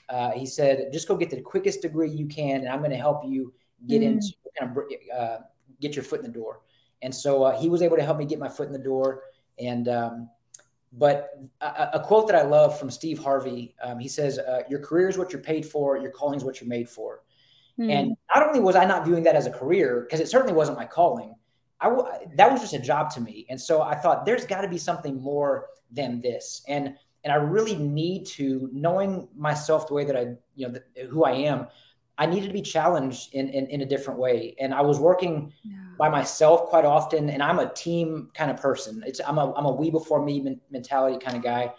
uh, 0.09 0.31
he 0.31 0.47
said, 0.47 0.89
just 0.95 1.07
go 1.07 1.15
get 1.15 1.29
the 1.29 1.43
quickest 1.43 1.83
degree 1.83 2.11
you 2.11 2.27
can, 2.27 2.61
and 2.61 2.69
I'm 2.71 2.79
going 2.79 2.91
to 2.91 2.97
help 2.97 3.23
you 3.27 3.53
get 3.87 4.01
mm. 4.01 4.07
into 4.07 4.33
kind 4.59 4.75
of 4.75 4.85
uh, 5.15 5.39
get 5.81 5.95
your 5.95 6.05
foot 6.05 6.21
in 6.21 6.27
the 6.27 6.33
door. 6.33 6.61
And 7.03 7.15
so 7.15 7.45
uh, 7.45 7.61
he 7.61 7.69
was 7.69 7.83
able 7.83 7.99
to 7.99 8.03
help 8.03 8.17
me 8.17 8.25
get 8.25 8.39
my 8.39 8.49
foot 8.49 8.67
in 8.67 8.73
the 8.73 8.79
door. 8.79 9.25
And 9.59 9.89
um, 9.89 10.31
but 10.97 11.31
a, 11.61 11.91
a, 11.95 12.01
quote 12.01 12.27
that 12.29 12.37
I 12.37 12.43
love 12.43 12.79
from 12.79 12.91
Steve 12.91 13.19
Harvey, 13.19 13.75
um, 13.83 13.99
he 13.99 14.09
says, 14.09 14.39
uh, 14.39 14.63
"Your 14.69 14.81
career 14.81 15.09
is 15.09 15.19
what 15.19 15.33
you're 15.33 15.43
paid 15.43 15.67
for. 15.67 15.99
Your 15.99 16.11
calling 16.11 16.39
is 16.39 16.45
what 16.45 16.61
you're 16.61 16.69
made 16.69 16.89
for." 16.89 17.23
Mm. 17.79 17.91
And 17.91 18.17
not 18.35 18.47
only 18.47 18.61
was 18.61 18.77
I 18.77 18.87
not 18.87 19.05
viewing 19.05 19.23
that 19.25 19.37
as 19.37 19.47
a 19.47 19.51
career, 19.51 20.03
because 20.03 20.21
it 20.21 20.29
certainly 20.29 20.55
wasn't 20.55 20.79
my 20.79 20.87
calling, 20.87 21.35
I 21.81 21.91
w- 21.91 22.09
that 22.37 22.51
was 22.51 22.61
just 22.63 22.73
a 22.73 22.79
job 22.79 23.11
to 23.13 23.21
me. 23.21 23.47
And 23.51 23.61
so 23.61 23.83
I 23.83 23.95
thought 23.95 24.25
there's 24.25 24.47
got 24.47 24.63
to 24.63 24.69
be 24.69 24.79
something 24.79 25.21
more 25.21 25.67
than 25.91 26.21
this. 26.21 26.63
And 26.69 26.95
and 27.25 27.33
I 27.33 27.37
really 27.37 27.77
need 27.77 28.25
to 28.27 28.71
knowing 28.73 29.29
myself 29.37 29.89
the 29.89 29.95
way 29.95 30.05
that 30.05 30.17
I, 30.17 30.37
you 30.55 30.69
know, 30.69 30.75
the, 30.75 31.07
who 31.07 31.25
I 31.25 31.33
am. 31.33 31.67
I 32.19 32.25
needed 32.25 32.47
to 32.47 32.53
be 32.53 32.63
challenged 32.63 33.35
in, 33.35 33.49
in, 33.49 33.67
in 33.67 33.81
a 33.83 33.85
different 33.85 34.19
way. 34.19 34.55
And 34.59 34.73
I 34.73 34.81
was 34.81 34.99
working 34.99 35.53
yeah. 35.63 35.75
By 35.99 36.09
myself 36.09 36.67
quite 36.67 36.85
often. 36.85 37.31
And 37.31 37.43
I'm 37.43 37.59
a 37.59 37.73
team 37.73 38.31
kind 38.35 38.51
of 38.51 38.59
person. 38.59 39.03
It's 39.07 39.21
I'm 39.27 39.39
a 39.39 39.53
I'm 39.55 39.65
a 39.65 39.73
we 39.73 39.91
before 39.91 40.25
me 40.25 40.59
mentality 40.71 41.19
kind 41.25 41.37
of 41.37 41.43
guy. 41.43 41.73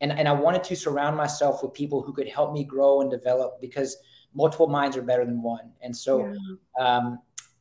And 0.00 0.12
and 0.12 0.28
I 0.28 0.32
wanted 0.32 0.64
to 0.64 0.76
surround 0.76 1.16
myself 1.16 1.62
with 1.62 1.72
people 1.74 2.02
who 2.02 2.12
could 2.12 2.28
help 2.28 2.52
me 2.52 2.64
grow 2.64 3.00
and 3.00 3.10
develop 3.10 3.60
because 3.60 3.96
multiple 4.34 4.66
minds 4.66 4.96
are 4.96 5.02
better 5.02 5.24
than 5.24 5.42
one. 5.42 5.72
And 5.82 5.96
so 5.96 6.32
yeah. 6.78 6.96
um, 6.96 7.18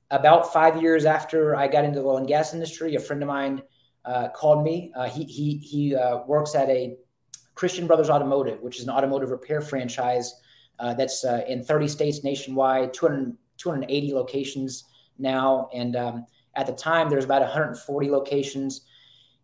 about 0.09 0.51
five 0.51 0.81
years 0.81 1.05
after 1.05 1.55
I 1.55 1.67
got 1.67 1.85
into 1.85 1.99
the 1.99 2.05
oil 2.05 2.17
and 2.17 2.27
gas 2.27 2.53
industry, 2.53 2.95
a 2.95 2.99
friend 2.99 3.21
of 3.21 3.27
mine 3.27 3.61
uh, 4.05 4.29
called 4.29 4.63
me. 4.63 4.91
Uh, 4.95 5.07
he 5.07 5.23
he 5.23 5.57
he 5.57 5.95
uh, 5.95 6.19
works 6.27 6.55
at 6.55 6.69
a 6.69 6.95
Christian 7.55 7.87
Brothers 7.87 8.09
Automotive, 8.09 8.61
which 8.61 8.79
is 8.79 8.83
an 8.83 8.89
automotive 8.89 9.29
repair 9.29 9.61
franchise 9.61 10.33
uh, 10.79 10.93
that's 10.93 11.23
uh, 11.23 11.41
in 11.47 11.63
30 11.63 11.87
states 11.87 12.23
nationwide, 12.23 12.93
200, 12.93 13.37
280 13.57 14.13
locations 14.13 14.85
now. 15.21 15.69
And 15.73 15.95
um, 15.95 16.25
at 16.55 16.67
the 16.67 16.73
time, 16.73 17.09
there's 17.09 17.25
about 17.25 17.41
140 17.41 18.09
locations. 18.09 18.81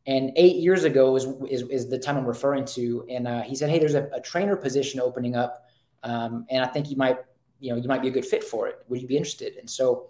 And 0.06 0.32
eight 0.36 0.56
years 0.58 0.84
ago 0.84 1.16
is, 1.16 1.28
is, 1.50 1.64
is 1.64 1.90
the 1.90 2.00
time 2.00 2.18
I'm 2.18 2.26
referring 2.26 2.66
to. 2.66 3.06
And 3.10 3.28
uh, 3.28 3.42
he 3.42 3.56
said, 3.56 3.70
"Hey, 3.70 3.80
there's 3.80 3.94
a, 3.94 4.10
a 4.14 4.22
trainer 4.22 4.56
position 4.56 5.00
opening 5.02 5.36
up, 5.36 5.68
um, 6.04 6.46
and 6.50 6.64
I 6.64 6.68
think 6.68 6.90
you 6.90 6.96
might, 6.96 7.18
you 7.60 7.72
know, 7.72 7.78
you 7.78 7.88
might 7.90 8.02
be 8.02 8.08
a 8.08 8.12
good 8.12 8.26
fit 8.26 8.44
for 8.44 8.68
it. 8.68 8.86
Would 8.88 9.02
you 9.02 9.08
be 9.08 9.18
interested?" 9.18 9.58
And 9.58 9.70
so 9.70 10.10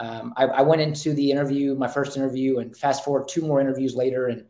um, 0.00 0.34
I, 0.36 0.44
I, 0.44 0.62
went 0.62 0.82
into 0.82 1.14
the 1.14 1.30
interview, 1.30 1.74
my 1.74 1.88
first 1.88 2.16
interview, 2.16 2.58
and 2.58 2.76
fast 2.76 3.04
forward 3.04 3.26
two 3.26 3.40
more 3.40 3.58
interviews 3.58 3.96
later, 3.96 4.28
and 4.28 4.44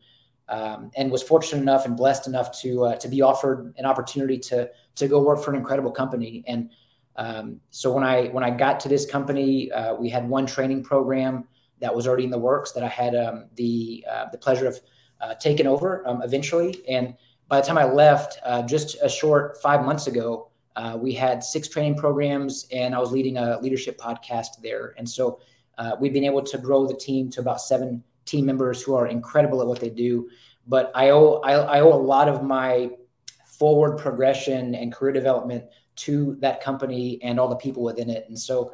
um, 0.48 0.90
and 0.96 1.10
was 1.10 1.22
fortunate 1.22 1.62
enough 1.62 1.86
and 1.86 1.96
blessed 1.96 2.26
enough 2.26 2.58
to 2.60 2.86
uh, 2.86 2.96
to 2.96 3.08
be 3.08 3.22
offered 3.22 3.74
an 3.78 3.84
opportunity 3.84 4.38
to 4.38 4.68
to 4.96 5.08
go 5.08 5.22
work 5.22 5.42
for 5.42 5.52
an 5.52 5.56
incredible 5.56 5.92
company. 5.92 6.42
And 6.46 6.70
um, 7.18 7.60
so 7.70 7.92
when 7.92 8.04
I 8.04 8.28
when 8.28 8.44
I 8.44 8.50
got 8.50 8.78
to 8.80 8.88
this 8.88 9.04
company, 9.04 9.70
uh, 9.72 9.94
we 9.94 10.08
had 10.08 10.26
one 10.28 10.46
training 10.46 10.84
program 10.84 11.44
that 11.80 11.94
was 11.94 12.06
already 12.06 12.24
in 12.24 12.30
the 12.30 12.38
works 12.38 12.72
that 12.72 12.84
I 12.84 12.88
had 12.88 13.14
um, 13.14 13.46
the 13.56 14.04
uh, 14.10 14.26
the 14.30 14.38
pleasure 14.38 14.68
of 14.68 14.80
uh, 15.20 15.34
taking 15.34 15.66
over 15.66 16.06
um, 16.06 16.22
eventually. 16.22 16.80
And 16.88 17.14
by 17.48 17.60
the 17.60 17.66
time 17.66 17.76
I 17.76 17.84
left, 17.84 18.38
uh, 18.44 18.62
just 18.62 18.96
a 19.02 19.08
short 19.08 19.60
five 19.60 19.84
months 19.84 20.06
ago, 20.06 20.48
uh, 20.76 20.96
we 21.00 21.12
had 21.12 21.42
six 21.42 21.68
training 21.68 21.96
programs, 21.96 22.68
and 22.72 22.94
I 22.94 23.00
was 23.00 23.10
leading 23.10 23.36
a 23.36 23.58
leadership 23.60 23.98
podcast 23.98 24.62
there. 24.62 24.94
And 24.96 25.08
so 25.08 25.40
we've 26.00 26.12
been 26.12 26.24
able 26.24 26.42
to 26.42 26.58
grow 26.58 26.86
the 26.86 26.96
team 26.96 27.30
to 27.30 27.40
about 27.40 27.60
seven 27.60 28.04
team 28.26 28.46
members 28.46 28.80
who 28.80 28.94
are 28.94 29.08
incredible 29.08 29.60
at 29.60 29.66
what 29.66 29.80
they 29.80 29.90
do. 29.90 30.28
But 30.68 30.92
I 30.94 31.10
owe 31.10 31.40
I, 31.42 31.54
I 31.54 31.80
owe 31.80 31.92
a 31.92 31.98
lot 32.14 32.28
of 32.28 32.44
my 32.44 32.90
forward 33.58 33.98
progression 33.98 34.76
and 34.76 34.92
career 34.92 35.12
development 35.12 35.64
to 35.98 36.36
that 36.40 36.62
company 36.62 37.18
and 37.22 37.38
all 37.38 37.48
the 37.48 37.56
people 37.56 37.82
within 37.82 38.10
it. 38.10 38.24
And 38.28 38.38
so 38.38 38.72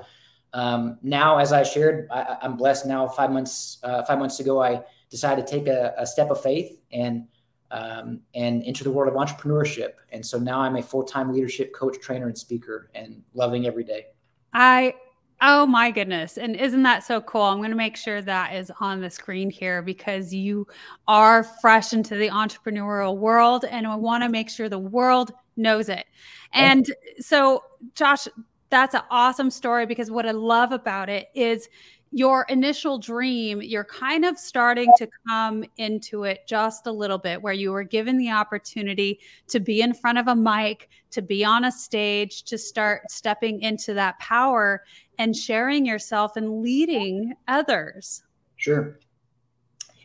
um, 0.52 0.98
now, 1.02 1.38
as 1.38 1.52
I 1.52 1.64
shared, 1.64 2.08
I, 2.10 2.38
am 2.42 2.56
blessed. 2.56 2.86
Now, 2.86 3.08
five 3.08 3.30
months 3.30 3.78
uh, 3.82 4.04
five 4.04 4.18
months 4.18 4.38
ago, 4.40 4.62
I 4.62 4.82
decided 5.10 5.46
to 5.46 5.52
take 5.52 5.66
a, 5.66 5.94
a 5.98 6.06
step 6.06 6.30
of 6.30 6.40
faith 6.40 6.80
and 6.92 7.26
um, 7.72 8.20
and 8.34 8.62
enter 8.64 8.84
the 8.84 8.92
world 8.92 9.12
of 9.12 9.18
entrepreneurship. 9.18 9.94
And 10.12 10.24
so 10.24 10.38
now 10.38 10.60
I'm 10.60 10.76
a 10.76 10.82
full 10.82 11.02
time 11.02 11.32
leadership 11.32 11.74
coach, 11.74 11.98
trainer, 12.00 12.28
and 12.28 12.38
speaker, 12.38 12.90
and 12.94 13.22
loving 13.34 13.66
every 13.66 13.82
day. 13.82 14.06
I 14.52 14.94
Oh 15.40 15.66
my 15.66 15.90
goodness. 15.90 16.38
And 16.38 16.56
isn't 16.56 16.84
that 16.84 17.04
so 17.04 17.20
cool? 17.20 17.42
I'm 17.42 17.58
going 17.58 17.70
to 17.70 17.76
make 17.76 17.96
sure 17.96 18.22
that 18.22 18.54
is 18.54 18.72
on 18.80 19.00
the 19.00 19.10
screen 19.10 19.50
here 19.50 19.82
because 19.82 20.32
you 20.32 20.66
are 21.06 21.42
fresh 21.42 21.92
into 21.92 22.14
the 22.14 22.28
entrepreneurial 22.28 23.18
world 23.18 23.64
and 23.70 23.86
I 23.86 23.94
want 23.96 24.22
to 24.22 24.30
make 24.30 24.48
sure 24.48 24.68
the 24.68 24.78
world 24.78 25.32
knows 25.56 25.88
it. 25.88 26.06
Oh. 26.54 26.58
And 26.58 26.94
so, 27.18 27.64
Josh, 27.94 28.28
that's 28.70 28.94
an 28.94 29.02
awesome 29.10 29.50
story 29.50 29.86
because 29.86 30.10
what 30.10 30.26
I 30.26 30.32
love 30.32 30.72
about 30.72 31.08
it 31.08 31.28
is 31.34 31.68
your 32.16 32.46
initial 32.48 32.96
dream, 32.96 33.60
you're 33.60 33.84
kind 33.84 34.24
of 34.24 34.38
starting 34.38 34.88
to 34.98 35.08
come 35.28 35.64
into 35.78 36.22
it 36.22 36.46
just 36.46 36.86
a 36.86 36.92
little 36.92 37.18
bit, 37.18 37.42
where 37.42 37.52
you 37.52 37.72
were 37.72 37.82
given 37.82 38.18
the 38.18 38.30
opportunity 38.30 39.18
to 39.48 39.58
be 39.58 39.82
in 39.82 39.92
front 39.92 40.18
of 40.18 40.28
a 40.28 40.34
mic, 40.36 40.88
to 41.10 41.20
be 41.20 41.44
on 41.44 41.64
a 41.64 41.72
stage, 41.72 42.44
to 42.44 42.56
start 42.56 43.10
stepping 43.10 43.60
into 43.62 43.94
that 43.94 44.16
power 44.20 44.84
and 45.18 45.34
sharing 45.34 45.84
yourself 45.84 46.36
and 46.36 46.62
leading 46.62 47.34
others. 47.48 48.22
Sure. 48.56 49.00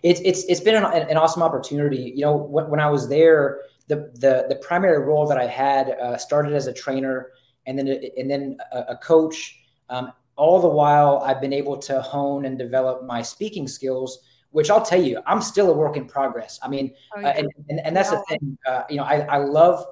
It's, 0.01 0.19
it's, 0.21 0.45
it's 0.45 0.61
been 0.61 0.83
an, 0.83 0.85
an 0.85 1.17
awesome 1.17 1.43
opportunity. 1.43 2.11
You 2.15 2.25
know, 2.25 2.35
when, 2.35 2.71
when 2.71 2.79
I 2.79 2.89
was 2.89 3.07
there, 3.07 3.61
the, 3.89 4.11
the, 4.13 4.45
the 4.47 4.55
primary 4.61 4.99
role 4.99 5.27
that 5.27 5.37
I 5.37 5.47
had 5.47 5.89
uh, 5.89 6.17
started 6.17 6.53
as 6.53 6.67
a 6.67 6.73
trainer 6.73 7.31
and 7.65 7.77
then, 7.77 7.87
and 8.17 8.31
then 8.31 8.57
a, 8.71 8.79
a 8.89 8.97
coach. 8.97 9.59
Um, 9.89 10.13
all 10.35 10.61
the 10.61 10.69
while 10.69 11.21
I've 11.25 11.41
been 11.41 11.51
able 11.51 11.77
to 11.79 12.01
hone 12.01 12.45
and 12.45 12.57
develop 12.57 13.03
my 13.03 13.21
speaking 13.21 13.67
skills, 13.67 14.19
which 14.51 14.69
I'll 14.69 14.85
tell 14.85 15.01
you, 15.01 15.21
I'm 15.27 15.41
still 15.41 15.69
a 15.69 15.73
work 15.73 15.97
in 15.97 16.05
progress. 16.05 16.59
I 16.63 16.69
mean, 16.69 16.93
oh, 17.17 17.21
uh, 17.21 17.33
and, 17.35 17.49
and, 17.67 17.79
and, 17.83 17.95
that's 17.95 18.11
the 18.11 18.23
thing, 18.29 18.57
uh, 18.65 18.83
you 18.89 18.97
know, 18.97 19.03
I, 19.03 19.19
I 19.21 19.37
love, 19.37 19.83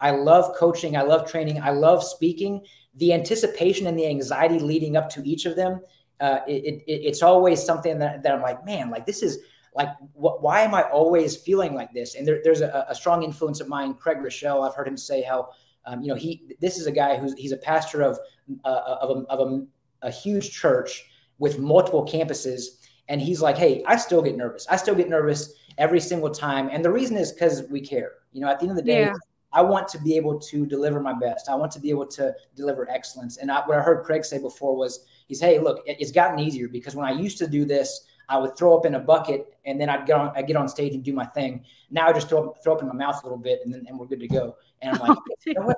I 0.00 0.10
love 0.10 0.54
coaching. 0.56 0.96
I 0.96 1.02
love 1.02 1.28
training. 1.28 1.60
I 1.60 1.70
love 1.70 2.04
speaking. 2.04 2.64
The 2.96 3.12
anticipation 3.12 3.86
and 3.86 3.98
the 3.98 4.06
anxiety 4.06 4.58
leading 4.58 4.96
up 4.96 5.08
to 5.10 5.28
each 5.28 5.44
of 5.44 5.56
them, 5.56 5.80
uh, 6.20 6.40
it, 6.46 6.64
it, 6.64 6.84
it's 6.86 7.22
always 7.22 7.62
something 7.62 7.98
that, 7.98 8.22
that 8.22 8.34
I'm 8.34 8.42
like, 8.42 8.64
man, 8.64 8.90
like 8.90 9.06
this 9.06 9.22
is 9.22 9.38
like, 9.76 9.90
wh- 10.14 10.42
why 10.42 10.62
am 10.62 10.74
I 10.74 10.82
always 10.82 11.36
feeling 11.36 11.74
like 11.74 11.92
this? 11.92 12.16
And 12.16 12.26
there, 12.26 12.40
there's 12.42 12.62
a, 12.62 12.86
a, 12.88 12.94
strong 12.94 13.22
influence 13.22 13.60
of 13.60 13.68
mine, 13.68 13.94
Craig 13.94 14.18
Groeschel. 14.18 14.66
I've 14.66 14.74
heard 14.74 14.88
him 14.88 14.96
say 14.96 15.22
how, 15.22 15.50
um, 15.84 16.02
you 16.02 16.08
know, 16.08 16.16
he, 16.16 16.56
this 16.60 16.78
is 16.78 16.86
a 16.86 16.92
guy 16.92 17.16
who's, 17.16 17.34
he's 17.34 17.52
a 17.52 17.58
pastor 17.58 18.02
of, 18.02 18.18
uh, 18.64 18.96
of, 19.00 19.10
a, 19.10 19.20
of 19.28 19.40
a 19.40 19.66
a 20.02 20.10
huge 20.10 20.52
church 20.52 21.04
with 21.38 21.58
multiple 21.58 22.06
campuses. 22.06 22.86
And 23.08 23.20
he's 23.20 23.40
like, 23.40 23.56
hey, 23.56 23.82
I 23.86 23.96
still 23.96 24.22
get 24.22 24.36
nervous. 24.36 24.66
I 24.68 24.76
still 24.76 24.94
get 24.94 25.08
nervous 25.08 25.52
every 25.78 26.00
single 26.00 26.30
time. 26.30 26.68
And 26.72 26.84
the 26.84 26.90
reason 26.90 27.16
is 27.16 27.32
because 27.32 27.64
we 27.70 27.80
care. 27.80 28.12
You 28.32 28.40
know, 28.40 28.48
at 28.48 28.58
the 28.58 28.64
end 28.64 28.70
of 28.70 28.76
the 28.76 28.82
day, 28.82 29.02
yeah. 29.02 29.14
I 29.52 29.62
want 29.62 29.88
to 29.88 29.98
be 29.98 30.16
able 30.16 30.38
to 30.40 30.66
deliver 30.66 31.00
my 31.00 31.14
best. 31.18 31.48
I 31.48 31.54
want 31.54 31.72
to 31.72 31.80
be 31.80 31.90
able 31.90 32.06
to 32.08 32.34
deliver 32.54 32.90
excellence. 32.90 33.38
And 33.38 33.50
I, 33.50 33.60
what 33.66 33.78
I 33.78 33.80
heard 33.80 34.04
Craig 34.04 34.24
say 34.24 34.38
before 34.38 34.76
was, 34.76 35.06
he's, 35.28 35.40
hey, 35.40 35.58
look, 35.58 35.82
it's 35.86 36.12
gotten 36.12 36.38
easier 36.38 36.68
because 36.68 36.94
when 36.94 37.06
I 37.06 37.12
used 37.12 37.38
to 37.38 37.46
do 37.46 37.64
this, 37.64 38.06
I 38.28 38.38
would 38.38 38.56
throw 38.56 38.76
up 38.76 38.86
in 38.86 38.94
a 38.94 39.00
bucket 39.00 39.54
and 39.64 39.80
then 39.80 39.88
I'd 39.88 40.06
get 40.06 40.16
on, 40.16 40.32
I'd 40.36 40.46
get 40.46 40.56
on 40.56 40.68
stage 40.68 40.94
and 40.94 41.02
do 41.04 41.12
my 41.12 41.26
thing. 41.26 41.64
Now 41.90 42.08
I 42.08 42.12
just 42.12 42.28
throw 42.28 42.50
up, 42.50 42.62
throw 42.62 42.74
up 42.74 42.82
in 42.82 42.88
my 42.88 42.94
mouth 42.94 43.20
a 43.22 43.26
little 43.26 43.38
bit 43.38 43.60
and 43.64 43.72
then 43.72 43.84
and 43.86 43.98
we're 43.98 44.06
good 44.06 44.20
to 44.20 44.28
go. 44.28 44.56
And 44.82 44.96
I'm 44.96 45.08
like, 45.08 45.18
you 45.46 45.54
know 45.54 45.74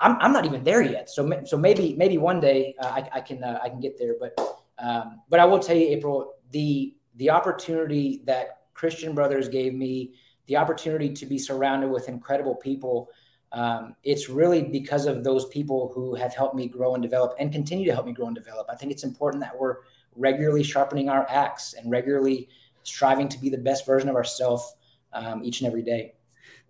I'm, 0.00 0.16
I'm 0.20 0.32
not 0.32 0.44
even 0.44 0.62
there 0.62 0.82
yet. 0.82 1.08
So 1.10 1.42
so 1.44 1.56
maybe 1.56 1.94
maybe 1.96 2.18
one 2.18 2.40
day 2.40 2.74
uh, 2.80 2.86
I, 2.86 3.08
I 3.14 3.20
can 3.20 3.42
uh, 3.42 3.58
I 3.62 3.68
can 3.68 3.80
get 3.80 3.98
there. 3.98 4.14
But 4.20 4.38
um, 4.78 5.22
but 5.28 5.40
I 5.40 5.44
will 5.44 5.58
tell 5.58 5.76
you, 5.76 5.88
April, 5.88 6.34
the 6.50 6.94
the 7.16 7.30
opportunity 7.30 8.22
that 8.24 8.58
Christian 8.74 9.14
Brothers 9.14 9.48
gave 9.48 9.74
me, 9.74 10.12
the 10.46 10.56
opportunity 10.56 11.12
to 11.14 11.26
be 11.26 11.38
surrounded 11.38 11.90
with 11.90 12.08
incredible 12.08 12.54
people. 12.54 13.08
Um, 13.52 13.94
it's 14.02 14.28
really 14.28 14.62
because 14.62 15.06
of 15.06 15.22
those 15.22 15.46
people 15.46 15.92
who 15.94 16.16
have 16.16 16.34
helped 16.34 16.56
me 16.56 16.66
grow 16.66 16.94
and 16.94 17.02
develop 17.02 17.34
and 17.38 17.52
continue 17.52 17.86
to 17.86 17.94
help 17.94 18.04
me 18.04 18.12
grow 18.12 18.26
and 18.26 18.34
develop. 18.34 18.66
I 18.68 18.74
think 18.74 18.90
it's 18.90 19.04
important 19.04 19.42
that 19.42 19.56
we're 19.56 19.76
regularly 20.16 20.62
sharpening 20.62 21.08
our 21.08 21.26
axe 21.28 21.74
and 21.74 21.90
regularly 21.90 22.48
striving 22.82 23.28
to 23.28 23.38
be 23.38 23.48
the 23.48 23.58
best 23.58 23.86
version 23.86 24.08
of 24.08 24.16
ourselves 24.16 24.74
um, 25.12 25.44
each 25.44 25.60
and 25.60 25.68
every 25.68 25.82
day. 25.82 26.14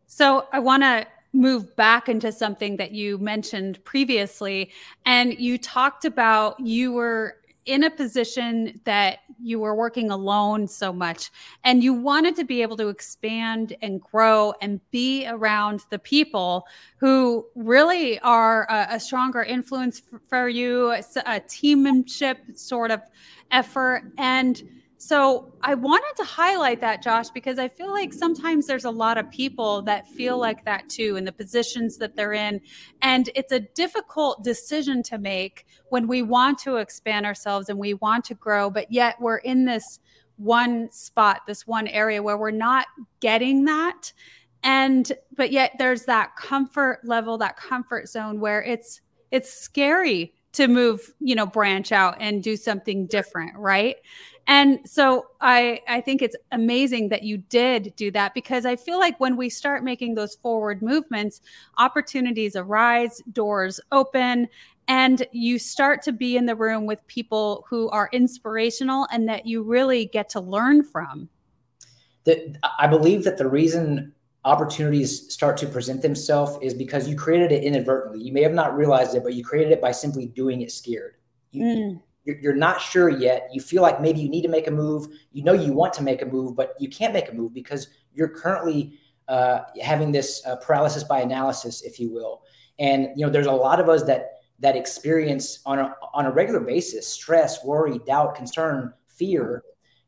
So 0.06 0.46
I 0.52 0.58
want 0.60 0.82
to 0.82 1.06
move 1.32 1.74
back 1.74 2.08
into 2.08 2.30
something 2.30 2.76
that 2.76 2.92
you 2.92 3.18
mentioned 3.18 3.84
previously. 3.84 4.70
And 5.04 5.38
you 5.38 5.58
talked 5.58 6.04
about 6.04 6.60
you 6.60 6.92
were 6.92 7.36
in 7.66 7.84
a 7.84 7.90
position 7.90 8.80
that 8.84 9.20
you 9.42 9.58
were 9.58 9.74
working 9.74 10.10
alone 10.10 10.68
so 10.68 10.92
much 10.92 11.30
and 11.64 11.82
you 11.82 11.94
wanted 11.94 12.36
to 12.36 12.44
be 12.44 12.62
able 12.62 12.76
to 12.76 12.88
expand 12.88 13.76
and 13.82 14.00
grow 14.00 14.52
and 14.60 14.80
be 14.90 15.26
around 15.26 15.80
the 15.90 15.98
people 15.98 16.66
who 16.98 17.46
really 17.54 18.18
are 18.20 18.66
a, 18.70 18.94
a 18.94 19.00
stronger 19.00 19.42
influence 19.42 20.00
for, 20.00 20.20
for 20.28 20.48
you 20.48 20.90
a, 20.90 20.98
a 21.26 21.40
teammanship 21.40 22.36
sort 22.54 22.90
of 22.90 23.00
effort 23.50 24.12
and 24.18 24.62
so 25.06 25.52
I 25.60 25.74
wanted 25.74 26.16
to 26.16 26.24
highlight 26.24 26.80
that, 26.80 27.02
Josh, 27.02 27.28
because 27.28 27.58
I 27.58 27.68
feel 27.68 27.92
like 27.92 28.10
sometimes 28.10 28.66
there's 28.66 28.86
a 28.86 28.90
lot 28.90 29.18
of 29.18 29.30
people 29.30 29.82
that 29.82 30.08
feel 30.08 30.38
like 30.38 30.64
that 30.64 30.88
too 30.88 31.16
in 31.16 31.26
the 31.26 31.32
positions 31.32 31.98
that 31.98 32.16
they're 32.16 32.32
in. 32.32 32.58
And 33.02 33.28
it's 33.34 33.52
a 33.52 33.60
difficult 33.60 34.42
decision 34.42 35.02
to 35.02 35.18
make 35.18 35.66
when 35.90 36.08
we 36.08 36.22
want 36.22 36.58
to 36.60 36.76
expand 36.76 37.26
ourselves 37.26 37.68
and 37.68 37.78
we 37.78 37.92
want 37.92 38.24
to 38.24 38.34
grow, 38.34 38.70
but 38.70 38.90
yet 38.90 39.16
we're 39.20 39.36
in 39.36 39.66
this 39.66 40.00
one 40.36 40.90
spot, 40.90 41.42
this 41.46 41.66
one 41.66 41.86
area 41.86 42.22
where 42.22 42.38
we're 42.38 42.50
not 42.50 42.86
getting 43.20 43.66
that. 43.66 44.10
And 44.62 45.12
but 45.36 45.52
yet 45.52 45.72
there's 45.78 46.06
that 46.06 46.34
comfort 46.36 47.00
level, 47.04 47.36
that 47.36 47.58
comfort 47.58 48.08
zone 48.08 48.40
where 48.40 48.62
it's 48.62 49.02
it's 49.30 49.52
scary 49.52 50.32
to 50.54 50.68
move, 50.68 51.12
you 51.20 51.34
know, 51.34 51.46
branch 51.46 51.92
out 51.92 52.16
and 52.20 52.42
do 52.42 52.56
something 52.56 53.06
different, 53.06 53.56
right? 53.58 53.96
And 54.46 54.80
so 54.84 55.26
I 55.40 55.80
I 55.88 56.00
think 56.00 56.20
it's 56.20 56.36
amazing 56.52 57.08
that 57.08 57.22
you 57.22 57.38
did 57.38 57.94
do 57.96 58.10
that 58.10 58.34
because 58.34 58.66
I 58.66 58.76
feel 58.76 58.98
like 58.98 59.18
when 59.18 59.36
we 59.36 59.48
start 59.48 59.82
making 59.82 60.14
those 60.14 60.34
forward 60.34 60.82
movements, 60.82 61.40
opportunities 61.78 62.54
arise, 62.54 63.22
doors 63.32 63.80
open, 63.90 64.48
and 64.88 65.26
you 65.32 65.58
start 65.58 66.02
to 66.02 66.12
be 66.12 66.36
in 66.36 66.46
the 66.46 66.54
room 66.54 66.86
with 66.86 67.06
people 67.06 67.64
who 67.68 67.88
are 67.90 68.10
inspirational 68.12 69.06
and 69.10 69.28
that 69.28 69.46
you 69.46 69.62
really 69.62 70.06
get 70.06 70.28
to 70.30 70.40
learn 70.40 70.82
from. 70.82 71.28
The, 72.24 72.56
I 72.78 72.86
believe 72.86 73.24
that 73.24 73.38
the 73.38 73.48
reason 73.48 74.12
opportunities 74.44 75.32
start 75.32 75.56
to 75.58 75.66
present 75.66 76.02
themselves 76.02 76.58
is 76.62 76.74
because 76.74 77.08
you 77.08 77.16
created 77.16 77.50
it 77.50 77.64
inadvertently. 77.64 78.22
You 78.22 78.32
may 78.32 78.42
have 78.42 78.52
not 78.52 78.76
realized 78.76 79.14
it, 79.14 79.22
but 79.22 79.34
you 79.34 79.42
created 79.42 79.72
it 79.72 79.80
by 79.80 79.92
simply 79.92 80.26
doing 80.26 80.60
it 80.60 80.70
scared. 80.70 81.16
You, 81.50 81.64
mm. 81.64 82.02
You're, 82.24 82.54
not 82.54 82.80
sure 82.80 83.08
yet. 83.08 83.48
You 83.52 83.60
feel 83.60 83.82
like 83.82 84.00
maybe 84.00 84.20
you 84.20 84.28
need 84.28 84.42
to 84.42 84.48
make 84.48 84.66
a 84.66 84.70
move. 84.70 85.08
You 85.32 85.42
know 85.42 85.52
you 85.52 85.72
want 85.72 85.92
to 85.94 86.02
make 86.02 86.22
a 86.22 86.26
move, 86.26 86.56
but 86.56 86.74
you 86.78 86.88
can't 86.88 87.12
make 87.12 87.28
a 87.28 87.34
move 87.34 87.52
because 87.52 87.88
you're 88.14 88.28
currently 88.28 88.98
uh, 89.28 89.60
having 89.82 90.12
this 90.12 90.44
uh, 90.46 90.56
paralysis 90.56 91.04
by 91.04 91.20
analysis, 91.20 91.82
if 91.82 92.00
you 92.00 92.12
will. 92.12 92.42
And 92.78 93.08
you 93.16 93.24
know, 93.26 93.30
there's 93.30 93.46
a 93.46 93.52
lot 93.52 93.80
of 93.80 93.88
us 93.88 94.02
that 94.04 94.32
that 94.60 94.76
experience 94.76 95.60
on 95.66 95.78
a 95.78 95.94
on 96.14 96.26
a 96.26 96.30
regular 96.30 96.60
basis 96.60 97.06
stress, 97.06 97.64
worry, 97.64 97.98
doubt, 98.06 98.34
concern, 98.34 98.92
fear. 99.08 99.62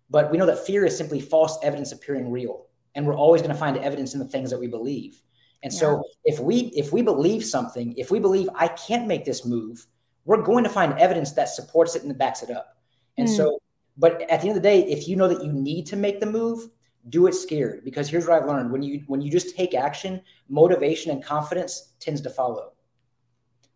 But 0.08 0.30
we 0.30 0.38
know 0.38 0.46
that 0.46 0.64
fear 0.64 0.85
is 0.85 0.96
simply 0.96 1.20
false 1.20 1.58
evidence 1.62 1.92
appearing 1.92 2.30
real 2.30 2.66
and 2.96 3.06
we're 3.06 3.14
always 3.14 3.42
going 3.42 3.52
to 3.52 3.58
find 3.58 3.76
evidence 3.76 4.14
in 4.14 4.18
the 4.18 4.26
things 4.26 4.50
that 4.50 4.58
we 4.58 4.66
believe 4.66 5.23
and 5.62 5.73
yeah. 5.73 5.78
so 5.78 6.02
if 6.25 6.40
we 6.40 6.73
if 6.75 6.92
we 6.92 7.02
believe 7.02 7.44
something 7.44 7.94
if 7.96 8.11
we 8.11 8.18
believe 8.18 8.49
i 8.56 8.66
can't 8.66 9.06
make 9.06 9.25
this 9.25 9.44
move 9.44 9.87
we're 10.26 10.42
going 10.42 10.64
to 10.64 10.71
find 10.71 10.92
evidence 10.99 11.33
that 11.33 11.49
supports 11.49 11.95
it 11.95 12.02
and 12.02 12.18
backs 12.18 12.42
it 12.42 12.50
up. 12.50 12.76
And 13.16 13.28
mm. 13.28 13.37
so 13.37 13.59
but 13.97 14.23
at 14.30 14.42
the 14.42 14.49
end 14.49 14.56
of 14.56 14.62
the 14.62 14.68
day 14.68 14.83
if 14.83 15.09
you 15.09 15.16
know 15.16 15.28
that 15.28 15.42
you 15.42 15.52
need 15.52 15.87
to 15.87 15.97
make 15.97 16.21
the 16.21 16.26
move 16.26 16.68
do 17.09 17.26
it 17.28 17.35
scared. 17.35 17.85
Because 17.85 18.09
here's 18.09 18.26
what 18.26 18.42
i've 18.42 18.49
learned. 18.49 18.71
When 18.71 18.83
you 18.83 19.02
when 19.06 19.23
you 19.23 19.30
just 19.30 19.56
take 19.56 19.75
action 19.75 20.21
motivation 20.49 21.11
and 21.11 21.25
confidence 21.25 21.95
tends 22.00 22.21
to 22.23 22.30
follow. 22.30 22.73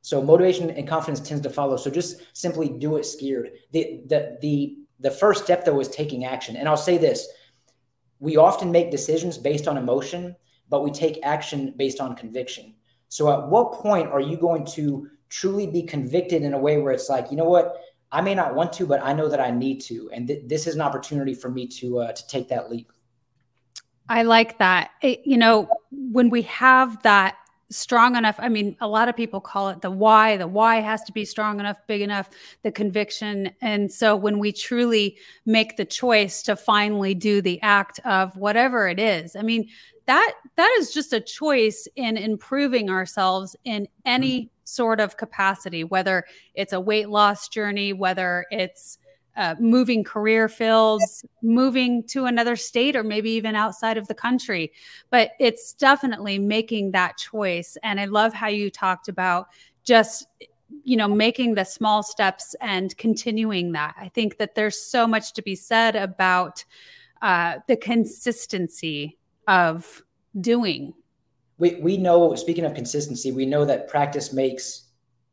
So 0.03 0.23
motivation 0.23 0.71
and 0.71 0.89
confidence 0.89 1.21
tends 1.21 1.43
to 1.45 1.51
follow. 1.51 1.77
So 1.77 1.91
just 1.91 2.23
simply 2.37 2.69
do 2.69 2.97
it 2.97 3.07
scared. 3.07 3.53
The 3.73 4.03
the 4.07 4.39
the 4.43 4.77
the 4.99 5.11
first 5.11 5.45
step 5.45 5.65
though 5.65 5.81
is 5.81 5.89
taking 5.89 6.25
action. 6.25 6.57
And 6.57 6.69
i'll 6.69 6.77
say 6.77 6.99
this. 6.99 7.27
We 8.19 8.37
often 8.37 8.71
make 8.71 8.91
decisions 8.91 9.39
based 9.39 9.67
on 9.67 9.79
emotion, 9.79 10.37
but 10.69 10.85
we 10.85 10.91
take 10.91 11.19
action 11.23 11.73
based 11.77 12.01
on 12.01 12.15
conviction. 12.15 12.75
So, 13.09 13.33
at 13.33 13.49
what 13.49 13.73
point 13.73 14.09
are 14.09 14.21
you 14.21 14.37
going 14.37 14.65
to 14.77 15.09
truly 15.31 15.67
be 15.67 15.83
convicted 15.83 16.43
in 16.43 16.53
a 16.53 16.59
way 16.59 16.79
where 16.79 16.93
it's 16.93 17.09
like, 17.09 17.31
you 17.31 17.37
know 17.37 17.49
what, 17.49 17.81
I 18.13 18.21
may 18.21 18.35
not 18.35 18.55
want 18.55 18.73
to, 18.75 18.87
but 18.87 19.03
I 19.03 19.13
know 19.13 19.29
that 19.29 19.41
I 19.41 19.51
need 19.51 19.81
to, 19.83 20.11
and 20.13 20.27
th- 20.27 20.43
this 20.47 20.67
is 20.67 20.75
an 20.75 20.81
opportunity 20.81 21.33
for 21.33 21.49
me 21.49 21.67
to 21.69 22.01
uh, 22.01 22.13
to 22.13 22.27
take 22.27 22.49
that 22.49 22.71
leap. 22.71 22.93
I 24.09 24.25
like 24.25 24.59
that. 24.59 24.91
It, 25.01 25.21
you 25.25 25.39
know, 25.39 25.69
when 25.93 26.29
we 26.31 26.43
have 26.43 27.01
that 27.05 27.37
strong 27.73 28.17
enough 28.17 28.35
i 28.41 28.49
mean 28.49 28.77
a 28.81 28.89
lot 28.89 29.09
of 29.09 29.15
people 29.15 29.41
call 29.41 29.69
it 29.69 29.81
the 29.81 29.91
why 29.91 30.37
the 30.37 30.47
why 30.47 30.81
has 30.81 31.05
to 31.05 31.13
be 31.13 31.25
strong 31.25 31.61
enough 31.61 31.79
big 31.87 32.01
enough 32.01 32.29
the 32.65 32.73
conviction 32.73 33.49
and 33.63 33.91
so 33.93 34.17
when 34.17 34.41
we 34.41 34.51
truly 34.51 35.17
make 35.47 35.77
the 35.77 35.85
choice 35.85 36.43
to 36.43 36.57
finally 36.57 37.15
do 37.15 37.41
the 37.41 37.63
act 37.63 38.01
of 38.05 38.37
whatever 38.37 38.89
it 38.89 38.99
is 38.99 39.37
i 39.37 39.43
mean 39.43 39.69
that 40.07 40.33
that 40.57 40.77
is 40.81 40.93
just 40.93 41.13
a 41.13 41.21
choice 41.21 41.87
in 41.95 42.17
improving 42.17 42.91
ourselves 42.91 43.55
in 43.65 43.87
any 44.05 44.41
mm-hmm. 44.41 44.60
Sort 44.75 45.01
of 45.01 45.17
capacity 45.17 45.85
whether 45.85 46.25
it's 46.55 46.73
a 46.73 46.81
weight 46.81 47.09
loss 47.09 47.49
journey 47.49 47.93
whether 47.93 48.47
it's 48.51 48.99
uh, 49.37 49.55
moving 49.59 50.05
career 50.05 50.49
fields, 50.49 51.25
moving 51.43 52.03
to 52.09 52.27
another 52.27 52.57
state, 52.57 52.97
or 52.97 53.03
maybe 53.03 53.31
even 53.31 53.55
outside 53.55 53.97
of 53.97 54.09
the 54.09 54.15
country. 54.15 54.73
But 55.09 55.31
it's 55.39 55.73
definitely 55.73 56.39
making 56.39 56.91
that 56.91 57.17
choice. 57.17 57.77
And 57.83 58.01
I 58.01 58.07
love 58.07 58.35
how 58.35 58.49
you 58.49 58.71
talked 58.71 59.09
about 59.09 59.47
just 59.85 60.27
you 60.85 60.97
know 60.97 61.09
making 61.09 61.55
the 61.55 61.65
small 61.65 62.03
steps 62.03 62.55
and 62.61 62.97
continuing 62.97 63.73
that 63.73 63.93
i 63.99 64.09
think 64.09 64.39
that 64.39 64.55
there's 64.55 64.81
so 64.81 65.05
much 65.05 65.33
to 65.33 65.43
be 65.43 65.57
said 65.57 65.97
about 65.97 66.65
uh, 67.23 67.57
the 67.67 67.77
consistency 67.77 69.19
of 69.49 70.03
doing 70.41 70.95
we, 71.61 71.77
we 71.77 71.97
know 71.97 72.35
speaking 72.35 72.65
of 72.65 72.75
consistency 72.75 73.31
we 73.31 73.47
know 73.47 73.65
that 73.65 73.89
practice 73.89 74.33
makes 74.33 74.91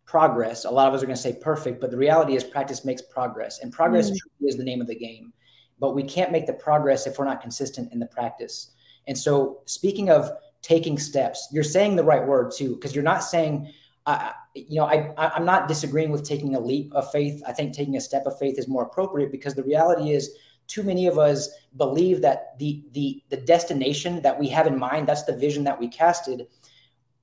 progress. 0.07 0.65
A 0.65 0.71
lot 0.71 0.87
of 0.87 0.93
us 0.93 1.03
are 1.03 1.05
going 1.05 1.15
to 1.15 1.21
say 1.21 1.37
perfect, 1.39 1.79
but 1.79 1.91
the 1.91 1.97
reality 1.97 2.35
is 2.35 2.43
practice 2.43 2.83
makes 2.85 3.01
progress, 3.01 3.59
and 3.59 3.71
progress 3.71 4.09
mm-hmm. 4.09 4.47
is 4.47 4.55
the 4.55 4.63
name 4.63 4.81
of 4.81 4.87
the 4.87 4.95
game. 4.95 5.33
But 5.79 5.93
we 5.93 6.01
can't 6.01 6.31
make 6.31 6.47
the 6.47 6.53
progress 6.53 7.05
if 7.05 7.19
we're 7.19 7.25
not 7.25 7.41
consistent 7.41 7.91
in 7.91 7.99
the 7.99 8.07
practice. 8.07 8.71
And 9.05 9.15
so, 9.15 9.61
speaking 9.65 10.09
of 10.09 10.31
taking 10.61 10.97
steps, 10.97 11.49
you're 11.51 11.63
saying 11.63 11.95
the 11.95 12.03
right 12.03 12.25
word 12.25 12.51
too, 12.55 12.75
because 12.75 12.95
you're 12.95 13.03
not 13.03 13.23
saying, 13.23 13.71
uh, 14.05 14.31
you 14.55 14.77
know, 14.77 14.85
I, 14.85 15.13
I'm 15.17 15.45
not 15.45 15.67
disagreeing 15.67 16.09
with 16.09 16.23
taking 16.23 16.55
a 16.55 16.59
leap 16.59 16.91
of 16.93 17.11
faith. 17.11 17.43
I 17.45 17.51
think 17.51 17.73
taking 17.73 17.97
a 17.97 18.01
step 18.01 18.25
of 18.25 18.39
faith 18.39 18.57
is 18.57 18.67
more 18.67 18.83
appropriate 18.83 19.31
because 19.31 19.53
the 19.53 19.63
reality 19.63 20.11
is, 20.11 20.35
too 20.67 20.84
many 20.84 21.08
of 21.08 21.17
us 21.17 21.49
believe 21.75 22.21
that 22.21 22.58
the 22.60 22.84
the 22.91 23.23
the 23.30 23.38
destination 23.38 24.21
that 24.21 24.39
we 24.39 24.47
have 24.49 24.67
in 24.67 24.77
mind, 24.77 25.08
that's 25.08 25.23
the 25.23 25.36
vision 25.36 25.63
that 25.65 25.80
we 25.80 25.88
casted. 25.88 26.47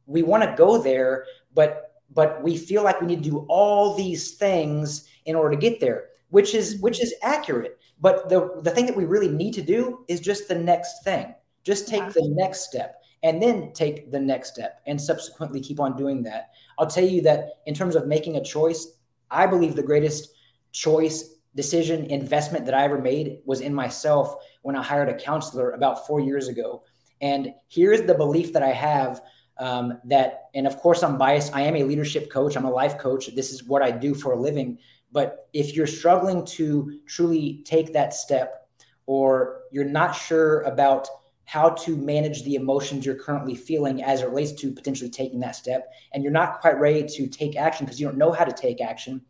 We 0.06 0.22
want 0.22 0.42
to 0.44 0.54
go 0.56 0.78
there, 0.78 1.26
but 1.54 1.92
but 2.12 2.42
we 2.42 2.56
feel 2.56 2.82
like 2.84 3.00
we 3.00 3.06
need 3.06 3.22
to 3.22 3.30
do 3.30 3.46
all 3.48 3.94
these 3.94 4.32
things 4.32 5.08
in 5.24 5.34
order 5.34 5.54
to 5.54 5.60
get 5.60 5.80
there 5.80 6.08
which 6.30 6.52
is 6.52 6.80
which 6.80 7.00
is 7.00 7.14
accurate. 7.22 7.78
But 8.00 8.28
the 8.28 8.60
the 8.62 8.70
thing 8.72 8.86
that 8.86 8.96
we 8.96 9.04
really 9.04 9.28
need 9.28 9.54
to 9.54 9.62
do 9.62 10.04
is 10.08 10.18
just 10.18 10.48
the 10.48 10.56
next 10.56 11.04
thing. 11.04 11.32
Just 11.62 11.86
take 11.86 12.12
the 12.12 12.28
next 12.28 12.64
step 12.64 12.96
and 13.22 13.40
then 13.40 13.72
take 13.72 14.10
the 14.10 14.18
next 14.18 14.52
step 14.52 14.80
and 14.86 15.00
subsequently 15.00 15.60
keep 15.60 15.78
on 15.78 15.96
doing 15.96 16.24
that. 16.24 16.50
I'll 16.76 16.88
tell 16.88 17.06
you 17.06 17.22
that 17.22 17.50
in 17.66 17.74
terms 17.74 17.94
of 17.94 18.08
making 18.08 18.36
a 18.36 18.42
choice 18.42 18.98
i 19.30 19.46
believe 19.46 19.74
the 19.74 19.82
greatest 19.82 20.34
choice 20.72 21.33
decision 21.54 22.06
investment 22.06 22.64
that 22.64 22.74
i 22.74 22.84
ever 22.84 22.98
made 22.98 23.38
was 23.44 23.60
in 23.60 23.74
myself 23.74 24.36
when 24.62 24.76
i 24.76 24.82
hired 24.82 25.08
a 25.08 25.14
counselor 25.14 25.72
about 25.72 26.06
four 26.06 26.20
years 26.20 26.48
ago. 26.48 26.82
And 27.20 27.54
here's 27.68 28.02
the 28.02 28.14
belief 28.14 28.52
that 28.52 28.62
i 28.62 28.72
have 28.72 29.20
um, 29.58 30.00
that 30.04 30.46
and 30.54 30.66
of 30.66 30.76
course 30.78 31.02
i'm 31.02 31.16
biased 31.16 31.54
i 31.54 31.60
am 31.60 31.76
a 31.76 31.84
leadership 31.84 32.30
coach 32.30 32.56
i'm 32.56 32.64
a 32.64 32.70
life 32.70 32.98
coach 32.98 33.32
this 33.36 33.52
is 33.52 33.62
what 33.64 33.82
i 33.82 33.90
do 33.90 34.14
for 34.14 34.32
a 34.32 34.40
living. 34.40 34.78
But 35.12 35.48
if 35.52 35.76
you're 35.76 35.86
struggling 35.86 36.44
to 36.46 36.98
truly 37.06 37.62
take 37.64 37.92
that 37.92 38.14
step 38.14 38.68
or 39.06 39.60
you're 39.70 39.84
not 39.84 40.12
sure 40.12 40.62
about 40.62 41.06
how 41.44 41.70
to 41.70 41.96
manage 41.96 42.42
the 42.42 42.54
emotions 42.54 43.04
you're 43.04 43.14
currently 43.14 43.54
feeling 43.54 44.02
as 44.02 44.22
it 44.22 44.28
relates 44.28 44.52
to 44.52 44.72
potentially 44.72 45.10
taking 45.10 45.40
that 45.40 45.54
step 45.54 45.92
and 46.12 46.22
you're 46.22 46.32
not 46.32 46.60
quite 46.60 46.78
ready 46.80 47.06
to 47.06 47.26
take 47.28 47.56
action 47.56 47.84
because 47.84 48.00
you 48.00 48.06
don't 48.06 48.18
know 48.18 48.32
how 48.32 48.44
to 48.44 48.52
take 48.52 48.80
action 48.80 49.20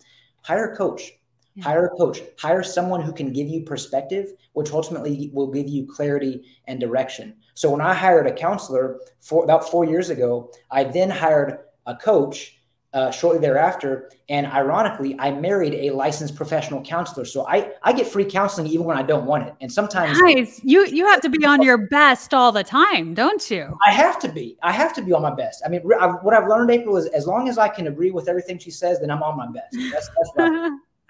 hire 0.43 0.73
a 0.73 0.77
coach 0.77 1.13
yeah. 1.55 1.65
hire 1.65 1.87
a 1.87 1.97
coach 1.97 2.21
hire 2.39 2.63
someone 2.63 3.01
who 3.01 3.13
can 3.13 3.33
give 3.33 3.49
you 3.49 3.63
perspective 3.63 4.33
which 4.53 4.73
ultimately 4.73 5.31
will 5.33 5.51
give 5.51 5.69
you 5.69 5.87
clarity 5.87 6.43
and 6.67 6.81
direction 6.81 7.35
so 7.55 7.71
when 7.71 7.81
I 7.81 7.95
hired 7.95 8.27
a 8.27 8.33
counselor 8.33 9.01
for 9.21 9.45
about 9.45 9.69
four 9.69 9.85
years 9.85 10.11
ago, 10.11 10.51
I 10.71 10.85
then 10.85 11.09
hired 11.09 11.61
a 11.87 11.95
coach 11.95 12.59
uh, 12.93 13.11
shortly 13.11 13.41
thereafter. 13.41 14.11
And 14.29 14.47
ironically, 14.47 15.17
I 15.19 15.33
married 15.33 15.75
a 15.75 15.91
licensed 15.91 16.37
professional 16.37 16.81
counselor. 16.83 17.25
So 17.25 17.47
I, 17.49 17.73
I 17.83 17.93
get 17.93 18.07
free 18.07 18.25
counseling 18.25 18.69
even 18.69 18.87
when 18.87 18.97
I 18.97 19.03
don't 19.03 19.27
want 19.27 19.49
it. 19.49 19.55
And 19.61 19.73
sometimes 19.73 20.19
nice. 20.21 20.61
you 20.63 20.87
you 20.87 21.07
have 21.07 21.21
to 21.23 21.29
be 21.29 21.45
on 21.45 21.63
your 21.63 21.89
best 21.89 22.33
all 22.33 22.53
the 22.53 22.63
time, 22.63 23.15
don't 23.15 23.51
you? 23.51 23.77
I 23.87 23.91
have 23.91 24.21
to 24.21 24.29
be. 24.29 24.57
I 24.63 24.71
have 24.71 24.93
to 24.95 25.03
be 25.03 25.13
on 25.13 25.23
my 25.23 25.35
best. 25.35 25.63
I 25.65 25.69
mean, 25.69 25.83
I, 26.01 26.07
what 26.07 26.35
I've 26.35 26.49
learned, 26.49 26.71
April, 26.71 26.97
is 26.97 27.07
as 27.07 27.27
long 27.27 27.49
as 27.49 27.59
I 27.59 27.69
can 27.69 27.89
agree 27.89 28.13
with 28.13 28.29
everything 28.29 28.59
she 28.59 28.71
says, 28.71 29.01
then 29.01 29.11
I'm 29.11 29.23
on 29.23 29.37
my 29.37 29.49
best. 29.51 29.77
That's, 29.93 30.09
that's 30.09 30.31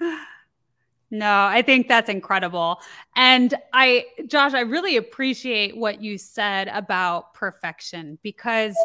right. 0.01 0.19
No, 1.19 1.45
I 1.45 1.63
think 1.63 1.89
that's 1.89 2.09
incredible. 2.09 2.81
And 3.15 3.55
I, 3.73 4.07
Josh, 4.27 4.55
I 4.55 4.61
really 4.61 4.97
appreciate 4.97 5.77
what 5.77 6.03
you 6.03 6.19
said 6.19 6.69
about 6.69 7.35
perfection 7.35 8.19
because, 8.23 8.77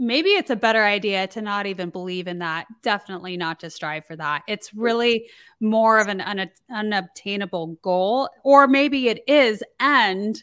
maybe 0.00 0.30
it's 0.30 0.50
a 0.50 0.54
better 0.54 0.84
idea 0.84 1.26
to 1.26 1.42
not 1.42 1.66
even 1.66 1.90
believe 1.90 2.28
in 2.28 2.38
that. 2.38 2.68
Definitely 2.82 3.36
not 3.36 3.58
to 3.58 3.68
strive 3.68 4.04
for 4.04 4.14
that. 4.14 4.44
It's 4.46 4.72
really 4.72 5.28
more 5.58 5.98
of 5.98 6.06
an 6.06 6.20
un- 6.20 6.50
unobtainable 6.70 7.76
goal, 7.82 8.28
or 8.44 8.68
maybe 8.68 9.08
it 9.08 9.24
is, 9.26 9.60
and 9.80 10.40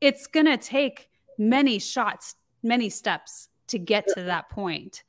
it's 0.00 0.28
going 0.28 0.46
to 0.46 0.56
take 0.56 1.10
many 1.36 1.80
shots, 1.80 2.36
many 2.62 2.88
steps 2.88 3.48
to 3.66 3.78
get 3.78 4.06
to 4.14 4.22
that 4.22 4.48
point. 4.50 5.02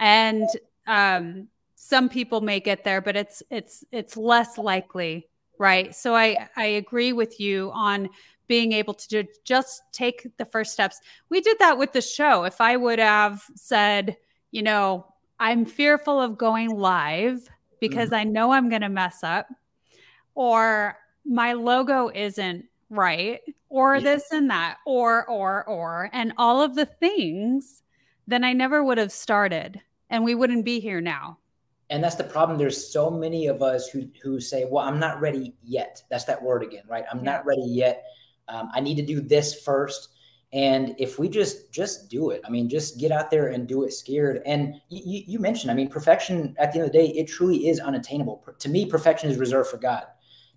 And 0.00 0.48
um, 0.88 1.46
some 1.80 2.08
people 2.08 2.40
may 2.40 2.58
get 2.58 2.82
there, 2.82 3.00
but 3.00 3.14
it's 3.14 3.40
it's 3.50 3.84
it's 3.92 4.16
less 4.16 4.58
likely, 4.58 5.28
right? 5.60 5.94
So 5.94 6.14
I 6.14 6.48
I 6.56 6.64
agree 6.64 7.12
with 7.12 7.38
you 7.38 7.70
on 7.72 8.10
being 8.48 8.72
able 8.72 8.94
to 8.94 9.24
just 9.44 9.82
take 9.92 10.26
the 10.38 10.44
first 10.44 10.72
steps. 10.72 11.00
We 11.28 11.40
did 11.40 11.56
that 11.60 11.78
with 11.78 11.92
the 11.92 12.00
show. 12.00 12.42
If 12.42 12.60
I 12.60 12.76
would 12.76 12.98
have 12.98 13.44
said, 13.54 14.16
you 14.50 14.62
know, 14.62 15.06
I'm 15.38 15.64
fearful 15.64 16.20
of 16.20 16.36
going 16.36 16.70
live 16.70 17.48
because 17.80 18.06
mm-hmm. 18.08 18.16
I 18.16 18.24
know 18.24 18.50
I'm 18.50 18.68
going 18.68 18.82
to 18.82 18.88
mess 18.88 19.22
up, 19.22 19.46
or 20.34 20.96
my 21.24 21.52
logo 21.52 22.10
isn't 22.12 22.64
right, 22.90 23.40
or 23.68 23.96
yeah. 23.96 24.00
this 24.00 24.32
and 24.32 24.50
that, 24.50 24.78
or, 24.84 25.28
or, 25.28 25.64
or, 25.68 26.10
and 26.12 26.32
all 26.38 26.60
of 26.60 26.74
the 26.74 26.86
things, 26.86 27.82
then 28.26 28.42
I 28.42 28.52
never 28.52 28.82
would 28.82 28.98
have 28.98 29.12
started 29.12 29.80
and 30.10 30.24
we 30.24 30.34
wouldn't 30.34 30.64
be 30.64 30.80
here 30.80 31.02
now. 31.02 31.38
And 31.90 32.04
that's 32.04 32.16
the 32.16 32.24
problem. 32.24 32.58
There's 32.58 32.92
so 32.92 33.10
many 33.10 33.46
of 33.46 33.62
us 33.62 33.88
who 33.88 34.08
who 34.22 34.40
say, 34.40 34.66
"Well, 34.68 34.84
I'm 34.84 35.00
not 35.00 35.20
ready 35.20 35.54
yet." 35.62 36.02
That's 36.10 36.24
that 36.24 36.42
word 36.42 36.62
again, 36.62 36.84
right? 36.88 37.04
I'm 37.10 37.18
yeah. 37.18 37.32
not 37.32 37.46
ready 37.46 37.64
yet 37.66 38.04
um, 38.48 38.70
i 38.74 38.80
need 38.80 38.96
to 38.96 39.02
do 39.02 39.20
this 39.20 39.62
first 39.62 40.10
and 40.52 40.94
if 40.98 41.18
we 41.18 41.28
just 41.28 41.70
just 41.72 42.08
do 42.08 42.30
it 42.30 42.40
i 42.46 42.50
mean 42.50 42.68
just 42.68 42.98
get 42.98 43.12
out 43.12 43.30
there 43.30 43.48
and 43.48 43.68
do 43.68 43.84
it 43.84 43.92
scared 43.92 44.42
and 44.46 44.80
you, 44.88 45.22
you 45.26 45.38
mentioned 45.38 45.70
i 45.70 45.74
mean 45.74 45.88
perfection 45.88 46.54
at 46.58 46.72
the 46.72 46.78
end 46.78 46.86
of 46.86 46.92
the 46.92 46.98
day 46.98 47.08
it 47.08 47.26
truly 47.26 47.68
is 47.68 47.78
unattainable 47.80 48.42
to 48.58 48.68
me 48.68 48.86
perfection 48.86 49.30
is 49.30 49.36
reserved 49.36 49.70
for 49.70 49.76
god 49.76 50.04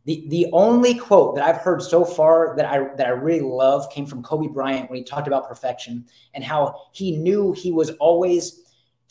the 0.06 0.26
the 0.30 0.48
only 0.54 0.96
quote 0.96 1.36
that 1.36 1.48
i've 1.48 1.62
heard 1.62 1.82
so 1.82 2.06
far 2.06 2.56
that 2.56 2.66
i 2.66 2.80
that 2.96 3.08
i 3.08 3.12
really 3.12 3.42
love 3.42 3.90
came 3.92 4.06
from 4.06 4.24
kobe 4.24 4.48
bryant 4.48 4.90
when 4.90 4.98
he 4.98 5.04
talked 5.04 5.28
about 5.28 5.48
perfection 5.48 6.06
and 6.34 6.44
how 6.44 6.74
he 6.94 7.18
knew 7.18 7.52
he 7.52 7.72
was 7.72 7.90
always 8.00 8.61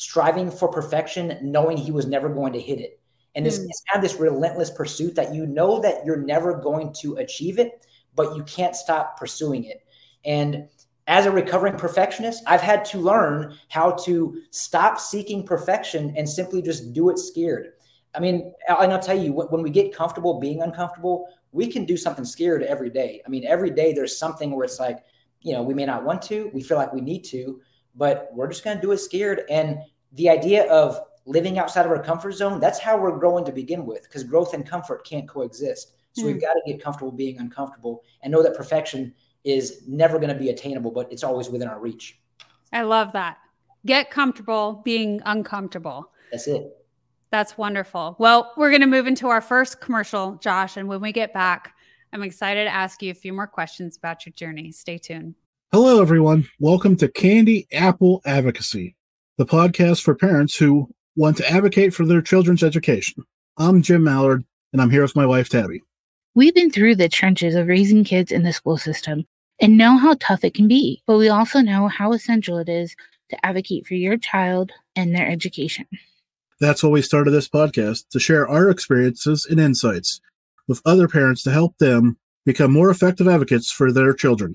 striving 0.00 0.50
for 0.50 0.68
perfection 0.68 1.38
knowing 1.42 1.76
he 1.76 1.92
was 1.92 2.06
never 2.06 2.28
going 2.28 2.52
to 2.52 2.60
hit 2.60 2.80
it 2.80 3.00
and 3.34 3.44
this 3.44 3.58
mm. 3.58 3.66
it's 3.68 3.82
kind 3.90 4.02
of 4.02 4.10
this 4.10 4.20
relentless 4.20 4.70
pursuit 4.70 5.14
that 5.14 5.34
you 5.34 5.46
know 5.46 5.80
that 5.80 6.04
you're 6.04 6.22
never 6.22 6.54
going 6.54 6.92
to 6.92 7.16
achieve 7.16 7.58
it 7.58 7.86
but 8.14 8.36
you 8.36 8.42
can't 8.44 8.76
stop 8.76 9.18
pursuing 9.18 9.64
it. 9.64 9.84
And 10.24 10.68
as 11.06 11.26
a 11.26 11.30
recovering 11.30 11.76
perfectionist, 11.76 12.42
I've 12.46 12.60
had 12.60 12.84
to 12.86 12.98
learn 12.98 13.56
how 13.68 13.92
to 14.04 14.40
stop 14.50 15.00
seeking 15.00 15.44
perfection 15.44 16.14
and 16.16 16.28
simply 16.28 16.62
just 16.62 16.92
do 16.92 17.10
it 17.10 17.18
scared. 17.18 17.72
I 18.14 18.20
mean, 18.20 18.52
and 18.68 18.92
I'll 18.92 18.98
tell 18.98 19.18
you, 19.18 19.32
when 19.32 19.62
we 19.62 19.70
get 19.70 19.94
comfortable 19.94 20.40
being 20.40 20.62
uncomfortable, 20.62 21.28
we 21.52 21.68
can 21.68 21.84
do 21.84 21.96
something 21.96 22.24
scared 22.24 22.62
every 22.62 22.90
day. 22.90 23.22
I 23.24 23.28
mean, 23.28 23.44
every 23.46 23.70
day 23.70 23.92
there's 23.92 24.16
something 24.16 24.50
where 24.50 24.64
it's 24.64 24.80
like, 24.80 24.98
you 25.42 25.52
know, 25.52 25.62
we 25.62 25.74
may 25.74 25.86
not 25.86 26.04
want 26.04 26.22
to, 26.22 26.50
we 26.52 26.62
feel 26.62 26.76
like 26.76 26.92
we 26.92 27.00
need 27.00 27.24
to, 27.26 27.60
but 27.94 28.31
we're 28.33 28.48
just 28.48 28.64
going 28.64 28.76
to 28.76 28.83
do 28.83 28.92
it 28.92 28.98
scared. 28.98 29.42
And 29.50 29.79
the 30.12 30.29
idea 30.29 30.70
of 30.70 30.98
living 31.26 31.59
outside 31.59 31.87
of 31.87 31.92
our 31.92 32.03
comfort 32.03 32.33
zone, 32.33 32.61
that's 32.61 32.79
how 32.79 32.98
we're 32.98 33.16
growing 33.18 33.44
to 33.44 33.53
begin 33.53 33.87
with, 33.87 34.03
because 34.05 34.24
growth 34.24 34.55
and 34.55 34.66
comfort 34.66 35.05
can't 35.05 35.29
coexist. 35.29 35.92
So 36.12 36.22
mm. 36.22 36.26
we've 36.26 36.35
hmm. 36.37 36.40
got 36.40 36.55
to 36.55 36.62
get 36.66 36.83
comfortable 36.83 37.12
being 37.12 37.38
uncomfortable 37.38 38.03
and 38.22 38.33
know 38.33 38.42
that 38.42 38.57
perfection 38.57 39.14
is 39.44 39.83
never 39.87 40.18
going 40.18 40.33
to 40.33 40.38
be 40.38 40.50
attainable, 40.50 40.90
but 40.90 41.11
it's 41.12 41.22
always 41.22 41.48
within 41.48 41.68
our 41.68 41.79
reach. 41.79 42.20
I 42.72 42.83
love 42.83 43.12
that. 43.12 43.38
Get 43.87 44.11
comfortable 44.11 44.83
being 44.85 45.22
uncomfortable. 45.24 46.11
That's 46.31 46.46
it. 46.46 46.76
That's 47.31 47.57
wonderful. 47.57 48.16
Well, 48.18 48.53
we're 48.57 48.70
going 48.70 48.81
to 48.81 48.87
move 48.87 49.07
into 49.07 49.29
our 49.29 49.40
first 49.40 49.81
commercial, 49.81 50.35
Josh. 50.37 50.76
And 50.76 50.88
when 50.88 51.00
we 51.00 51.12
get 51.12 51.33
back, 51.33 51.74
I'm 52.12 52.22
excited 52.22 52.64
to 52.64 52.70
ask 52.70 53.03
you 53.03 53.12
a 53.12 53.14
few 53.14 53.33
more 53.33 53.46
questions 53.46 53.96
about 53.96 54.26
your 54.26 54.33
journey. 54.33 54.72
Stay 54.72 54.98
tuned. 54.98 55.37
Hello, 55.72 56.02
everyone. 56.02 56.48
Welcome 56.59 56.96
to 56.96 57.06
Candy 57.06 57.68
Apple 57.72 58.22
Advocacy, 58.26 58.96
the 59.38 59.46
podcast 59.46 60.02
for 60.02 60.16
parents 60.16 60.56
who 60.56 60.90
want 61.14 61.37
to 61.37 61.48
advocate 61.48 61.94
for 61.94 62.04
their 62.04 62.20
children's 62.20 62.64
education. 62.64 63.22
I'm 63.56 63.80
Jim 63.80 64.02
Mallard, 64.02 64.44
and 64.72 64.83
I'm 64.83 64.90
here 64.90 65.02
with 65.02 65.14
my 65.14 65.24
wife, 65.24 65.48
Tabby. 65.48 65.80
We've 66.35 66.56
been 66.56 66.72
through 66.72 66.96
the 66.96 67.09
trenches 67.09 67.54
of 67.54 67.68
raising 67.68 68.02
kids 68.02 68.33
in 68.33 68.42
the 68.42 68.52
school 68.52 68.78
system 68.78 69.24
and 69.61 69.78
know 69.78 69.96
how 69.96 70.16
tough 70.18 70.42
it 70.42 70.54
can 70.54 70.66
be, 70.66 71.04
but 71.06 71.18
we 71.18 71.28
also 71.28 71.61
know 71.61 71.87
how 71.87 72.12
essential 72.14 72.59
it 72.59 72.68
is 72.68 72.96
to 73.28 73.46
advocate 73.46 73.87
for 73.87 73.94
your 73.94 74.16
child 74.16 74.72
and 74.96 75.14
their 75.14 75.28
education. 75.28 75.87
That's 76.59 76.83
why 76.83 76.90
we 76.90 77.00
started 77.00 77.30
this 77.30 77.48
podcast 77.48 78.09
to 78.09 78.18
share 78.18 78.48
our 78.48 78.70
experiences 78.70 79.46
and 79.48 79.61
insights 79.61 80.20
with 80.66 80.83
other 80.85 81.06
parents 81.06 81.44
to 81.44 81.52
help 81.52 81.78
them 81.78 82.18
become 82.44 82.72
more 82.72 82.90
effective 82.90 83.28
advocates 83.28 83.70
for 83.70 83.92
their 83.92 84.12
children. 84.12 84.52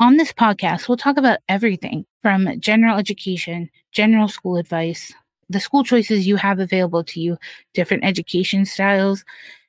On 0.00 0.16
this 0.16 0.32
podcast, 0.32 0.86
we'll 0.86 0.96
talk 0.96 1.16
about 1.16 1.40
everything 1.48 2.06
from 2.22 2.60
general 2.60 2.98
education, 2.98 3.68
general 3.90 4.28
school 4.28 4.56
advice, 4.56 5.12
the 5.48 5.58
school 5.58 5.82
choices 5.82 6.24
you 6.24 6.36
have 6.36 6.60
available 6.60 7.02
to 7.02 7.20
you, 7.20 7.36
different 7.74 8.04
education 8.04 8.64
styles, 8.64 9.24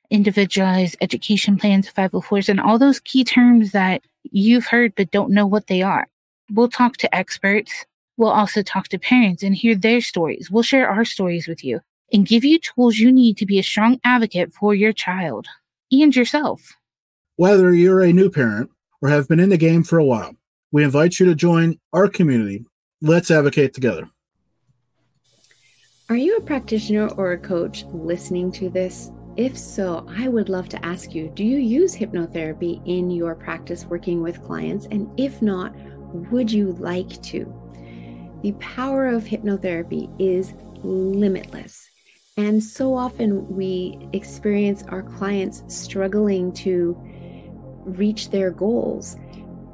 individualized 0.08 0.96
education 1.00 1.58
plans, 1.58 1.90
504s, 1.90 2.48
and 2.48 2.60
all 2.60 2.78
those 2.78 3.00
key 3.00 3.24
terms 3.24 3.72
that 3.72 4.02
you've 4.22 4.66
heard 4.66 4.94
but 4.94 5.10
don't 5.10 5.32
know 5.32 5.48
what 5.48 5.66
they 5.66 5.82
are. 5.82 6.06
We'll 6.52 6.68
talk 6.68 6.96
to 6.98 7.12
experts. 7.12 7.84
We'll 8.16 8.30
also 8.30 8.62
talk 8.62 8.86
to 8.90 9.00
parents 9.00 9.42
and 9.42 9.56
hear 9.56 9.74
their 9.74 10.00
stories. 10.00 10.48
We'll 10.48 10.62
share 10.62 10.88
our 10.88 11.04
stories 11.04 11.48
with 11.48 11.64
you 11.64 11.80
and 12.12 12.24
give 12.24 12.44
you 12.44 12.60
tools 12.60 12.98
you 12.98 13.10
need 13.10 13.36
to 13.38 13.46
be 13.46 13.58
a 13.58 13.64
strong 13.64 13.98
advocate 14.04 14.52
for 14.52 14.76
your 14.76 14.92
child 14.92 15.48
and 15.90 16.14
yourself. 16.14 16.76
Whether 17.34 17.74
you're 17.74 18.02
a 18.02 18.12
new 18.12 18.30
parent 18.30 18.70
or 19.02 19.08
have 19.08 19.28
been 19.28 19.40
in 19.40 19.48
the 19.48 19.56
game 19.56 19.82
for 19.82 19.98
a 19.98 20.04
while, 20.04 20.34
we 20.72 20.84
invite 20.84 21.18
you 21.18 21.26
to 21.26 21.34
join 21.34 21.78
our 21.92 22.08
community. 22.08 22.64
Let's 23.00 23.30
advocate 23.30 23.74
together. 23.74 24.08
Are 26.08 26.16
you 26.16 26.36
a 26.36 26.42
practitioner 26.42 27.08
or 27.08 27.32
a 27.32 27.38
coach 27.38 27.84
listening 27.92 28.50
to 28.52 28.68
this? 28.68 29.10
If 29.36 29.56
so, 29.56 30.06
I 30.08 30.28
would 30.28 30.48
love 30.48 30.68
to 30.70 30.84
ask 30.84 31.14
you 31.14 31.30
do 31.34 31.44
you 31.44 31.58
use 31.58 31.94
hypnotherapy 31.94 32.82
in 32.84 33.10
your 33.10 33.34
practice 33.34 33.86
working 33.86 34.20
with 34.20 34.42
clients? 34.42 34.86
And 34.90 35.08
if 35.18 35.40
not, 35.40 35.72
would 36.32 36.50
you 36.50 36.72
like 36.72 37.22
to? 37.22 37.54
The 38.42 38.52
power 38.52 39.06
of 39.06 39.24
hypnotherapy 39.24 40.10
is 40.18 40.54
limitless. 40.82 41.88
And 42.36 42.62
so 42.62 42.94
often 42.94 43.46
we 43.54 44.08
experience 44.12 44.82
our 44.88 45.02
clients 45.02 45.62
struggling 45.68 46.52
to 46.54 47.00
reach 47.98 48.30
their 48.30 48.50
goals. 48.50 49.16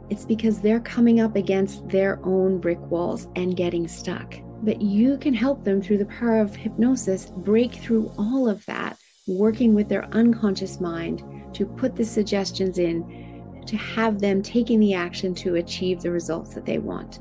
It's 0.08 0.24
because 0.24 0.60
they're 0.60 0.80
coming 0.80 1.20
up 1.20 1.36
against 1.36 1.88
their 1.88 2.20
own 2.24 2.58
brick 2.58 2.80
walls 2.90 3.28
and 3.36 3.56
getting 3.56 3.88
stuck. 3.88 4.34
But 4.62 4.80
you 4.80 5.18
can 5.18 5.34
help 5.34 5.64
them 5.64 5.82
through 5.82 5.98
the 5.98 6.06
power 6.06 6.40
of 6.40 6.54
hypnosis 6.54 7.26
break 7.26 7.74
through 7.74 8.12
all 8.18 8.48
of 8.48 8.64
that 8.66 8.98
working 9.26 9.74
with 9.74 9.88
their 9.88 10.04
unconscious 10.14 10.80
mind 10.80 11.22
to 11.54 11.66
put 11.66 11.96
the 11.96 12.04
suggestions 12.04 12.78
in 12.78 13.62
to 13.66 13.76
have 13.76 14.20
them 14.20 14.42
taking 14.42 14.78
the 14.78 14.94
action 14.94 15.34
to 15.34 15.56
achieve 15.56 16.00
the 16.00 16.10
results 16.10 16.54
that 16.54 16.64
they 16.64 16.78
want. 16.78 17.18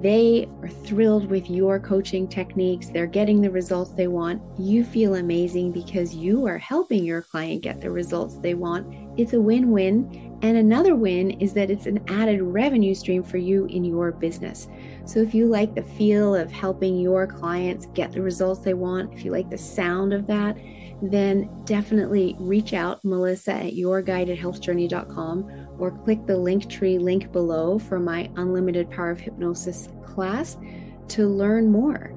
They 0.00 0.48
are 0.62 0.68
thrilled 0.68 1.30
with 1.30 1.50
your 1.50 1.78
coaching 1.78 2.26
techniques. 2.26 2.88
They're 2.88 3.06
getting 3.06 3.40
the 3.40 3.50
results 3.50 3.92
they 3.92 4.08
want. 4.08 4.42
You 4.58 4.84
feel 4.84 5.16
amazing 5.16 5.72
because 5.72 6.14
you 6.14 6.46
are 6.46 6.58
helping 6.58 7.04
your 7.04 7.22
client 7.22 7.62
get 7.62 7.80
the 7.80 7.90
results 7.90 8.36
they 8.38 8.54
want. 8.54 9.11
It's 9.16 9.32
a 9.32 9.40
win 9.40 9.70
win. 9.70 10.38
And 10.42 10.56
another 10.56 10.96
win 10.96 11.30
is 11.32 11.52
that 11.54 11.70
it's 11.70 11.86
an 11.86 12.02
added 12.08 12.42
revenue 12.42 12.94
stream 12.94 13.22
for 13.22 13.36
you 13.36 13.66
in 13.66 13.84
your 13.84 14.10
business. 14.10 14.68
So 15.04 15.20
if 15.20 15.34
you 15.34 15.46
like 15.46 15.74
the 15.74 15.82
feel 15.82 16.34
of 16.34 16.50
helping 16.50 16.98
your 16.98 17.26
clients 17.26 17.86
get 17.94 18.12
the 18.12 18.22
results 18.22 18.60
they 18.60 18.74
want, 18.74 19.12
if 19.14 19.24
you 19.24 19.30
like 19.30 19.50
the 19.50 19.58
sound 19.58 20.12
of 20.12 20.26
that, 20.26 20.56
then 21.02 21.48
definitely 21.64 22.36
reach 22.38 22.74
out, 22.74 23.04
Melissa 23.04 23.54
at 23.54 23.74
yourguidedhealthjourney.com, 23.74 25.68
or 25.78 25.90
click 25.90 26.26
the 26.26 26.36
link 26.36 26.68
tree 26.68 26.98
link 26.98 27.32
below 27.32 27.78
for 27.78 27.98
my 27.98 28.30
Unlimited 28.36 28.90
Power 28.90 29.10
of 29.10 29.20
Hypnosis 29.20 29.88
class 30.04 30.56
to 31.08 31.26
learn 31.26 31.70
more. 31.70 32.14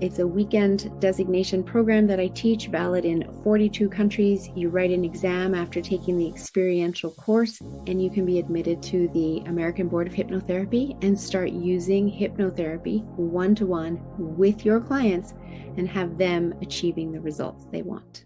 It's 0.00 0.20
a 0.20 0.26
weekend 0.26 1.00
designation 1.00 1.64
program 1.64 2.06
that 2.06 2.20
I 2.20 2.28
teach, 2.28 2.68
valid 2.68 3.04
in 3.04 3.28
42 3.42 3.88
countries. 3.88 4.48
You 4.54 4.68
write 4.68 4.92
an 4.92 5.04
exam 5.04 5.56
after 5.56 5.80
taking 5.80 6.16
the 6.16 6.28
experiential 6.28 7.10
course, 7.10 7.60
and 7.60 8.00
you 8.00 8.08
can 8.08 8.24
be 8.24 8.38
admitted 8.38 8.80
to 8.84 9.08
the 9.08 9.38
American 9.46 9.88
Board 9.88 10.06
of 10.06 10.12
Hypnotherapy 10.12 10.96
and 11.02 11.18
start 11.18 11.50
using 11.50 12.08
hypnotherapy 12.08 13.04
one 13.16 13.56
to 13.56 13.66
one 13.66 13.98
with 14.16 14.64
your 14.64 14.80
clients 14.80 15.34
and 15.76 15.88
have 15.88 16.16
them 16.16 16.54
achieving 16.62 17.10
the 17.10 17.20
results 17.20 17.64
they 17.72 17.82
want. 17.82 18.24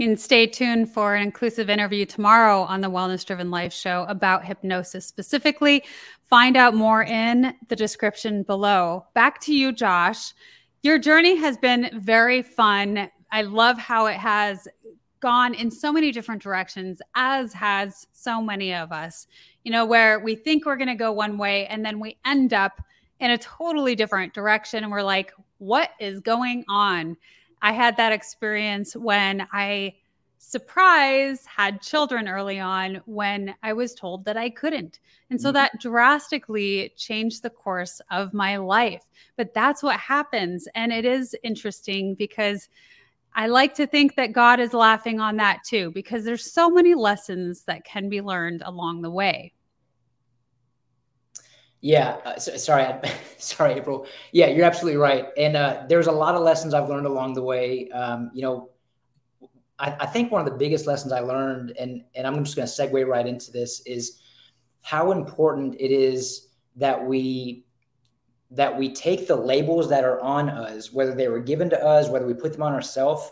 Can 0.00 0.16
stay 0.16 0.46
tuned 0.46 0.90
for 0.90 1.14
an 1.14 1.22
inclusive 1.22 1.68
interview 1.68 2.06
tomorrow 2.06 2.62
on 2.62 2.80
the 2.80 2.90
Wellness 2.90 3.22
Driven 3.24 3.50
Life 3.50 3.72
show 3.72 4.06
about 4.08 4.46
hypnosis 4.46 5.06
specifically. 5.06 5.84
Find 6.30 6.56
out 6.56 6.74
more 6.74 7.02
in 7.02 7.54
the 7.66 7.74
description 7.74 8.44
below. 8.44 9.04
Back 9.14 9.40
to 9.40 9.54
you, 9.54 9.72
Josh. 9.72 10.32
Your 10.82 10.96
journey 10.96 11.34
has 11.36 11.58
been 11.58 11.90
very 11.92 12.40
fun. 12.40 13.10
I 13.32 13.42
love 13.42 13.76
how 13.78 14.06
it 14.06 14.16
has 14.16 14.68
gone 15.18 15.54
in 15.54 15.72
so 15.72 15.92
many 15.92 16.12
different 16.12 16.40
directions, 16.40 17.02
as 17.16 17.52
has 17.52 18.06
so 18.12 18.40
many 18.40 18.72
of 18.72 18.92
us, 18.92 19.26
you 19.64 19.72
know, 19.72 19.84
where 19.84 20.20
we 20.20 20.36
think 20.36 20.64
we're 20.64 20.76
going 20.76 20.86
to 20.86 20.94
go 20.94 21.10
one 21.10 21.36
way 21.36 21.66
and 21.66 21.84
then 21.84 21.98
we 21.98 22.16
end 22.24 22.54
up 22.54 22.80
in 23.18 23.32
a 23.32 23.38
totally 23.38 23.96
different 23.96 24.32
direction. 24.32 24.84
And 24.84 24.92
we're 24.92 25.02
like, 25.02 25.32
what 25.58 25.90
is 25.98 26.20
going 26.20 26.64
on? 26.68 27.16
I 27.60 27.72
had 27.72 27.96
that 27.96 28.12
experience 28.12 28.94
when 28.94 29.46
I 29.52 29.94
surprise 30.42 31.44
had 31.44 31.82
children 31.82 32.26
early 32.26 32.58
on 32.58 33.02
when 33.04 33.54
I 33.62 33.74
was 33.74 33.94
told 33.94 34.24
that 34.24 34.38
I 34.38 34.48
couldn't. 34.48 34.98
And 35.28 35.38
so 35.38 35.48
mm-hmm. 35.48 35.56
that 35.56 35.80
drastically 35.80 36.94
changed 36.96 37.42
the 37.42 37.50
course 37.50 38.00
of 38.10 38.32
my 38.32 38.56
life. 38.56 39.04
But 39.36 39.52
that's 39.52 39.82
what 39.82 40.00
happens. 40.00 40.66
And 40.74 40.92
it 40.92 41.04
is 41.04 41.36
interesting 41.44 42.14
because 42.14 42.70
I 43.34 43.48
like 43.48 43.74
to 43.74 43.86
think 43.86 44.16
that 44.16 44.32
God 44.32 44.60
is 44.60 44.72
laughing 44.72 45.20
on 45.20 45.36
that 45.36 45.60
too, 45.64 45.92
because 45.92 46.24
there's 46.24 46.50
so 46.50 46.70
many 46.70 46.94
lessons 46.94 47.64
that 47.64 47.84
can 47.84 48.08
be 48.08 48.22
learned 48.22 48.62
along 48.64 49.02
the 49.02 49.10
way. 49.10 49.52
Yeah, 51.82 52.16
uh, 52.24 52.38
so, 52.38 52.56
sorry, 52.56 52.86
sorry, 53.36 53.74
April. 53.74 54.06
Yeah, 54.32 54.46
you're 54.46 54.64
absolutely 54.64 54.98
right. 54.98 55.26
And 55.36 55.54
uh, 55.54 55.84
there's 55.86 56.06
a 56.06 56.12
lot 56.12 56.34
of 56.34 56.42
lessons 56.42 56.72
I've 56.72 56.88
learned 56.88 57.06
along 57.06 57.34
the 57.34 57.42
way. 57.42 57.90
Um, 57.90 58.30
you 58.32 58.40
know, 58.40 58.70
I, 59.80 59.96
I, 60.00 60.06
think 60.06 60.30
one 60.30 60.46
of 60.46 60.52
the 60.52 60.58
biggest 60.58 60.86
lessons 60.86 61.12
I 61.12 61.20
learned, 61.20 61.72
and 61.78 62.04
and 62.14 62.26
I'm 62.26 62.44
just 62.44 62.54
going 62.54 62.68
to 62.68 62.72
segue 62.72 63.06
right 63.06 63.26
into 63.26 63.50
this, 63.50 63.80
is 63.86 64.20
how 64.82 65.10
important 65.10 65.74
it 65.80 65.90
is 65.90 66.48
that 66.76 67.04
we 67.04 67.64
that 68.52 68.76
we 68.76 68.92
take 68.92 69.26
the 69.26 69.36
labels 69.36 69.88
that 69.88 70.04
are 70.04 70.20
on 70.20 70.50
us, 70.50 70.92
whether 70.92 71.14
they 71.14 71.28
were 71.28 71.40
given 71.40 71.70
to 71.70 71.84
us, 71.84 72.08
whether 72.08 72.26
we 72.26 72.34
put 72.34 72.52
them 72.52 72.62
on 72.62 72.72
ourselves, 72.72 73.30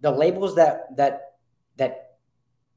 the 0.00 0.10
labels 0.10 0.54
that 0.56 0.94
that 0.96 1.34
that 1.76 2.16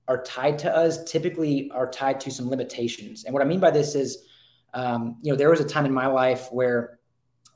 are 0.07 0.23
tied 0.23 0.57
to 0.59 0.75
us 0.75 1.03
typically 1.03 1.69
are 1.71 1.89
tied 1.89 2.19
to 2.21 2.31
some 2.31 2.49
limitations. 2.49 3.25
And 3.25 3.33
what 3.33 3.43
I 3.43 3.45
mean 3.45 3.59
by 3.59 3.71
this 3.71 3.93
is 3.95 4.25
um, 4.73 5.17
you 5.21 5.31
know, 5.31 5.37
there 5.37 5.49
was 5.49 5.59
a 5.59 5.65
time 5.65 5.85
in 5.85 5.93
my 5.93 6.07
life 6.07 6.47
where 6.51 6.99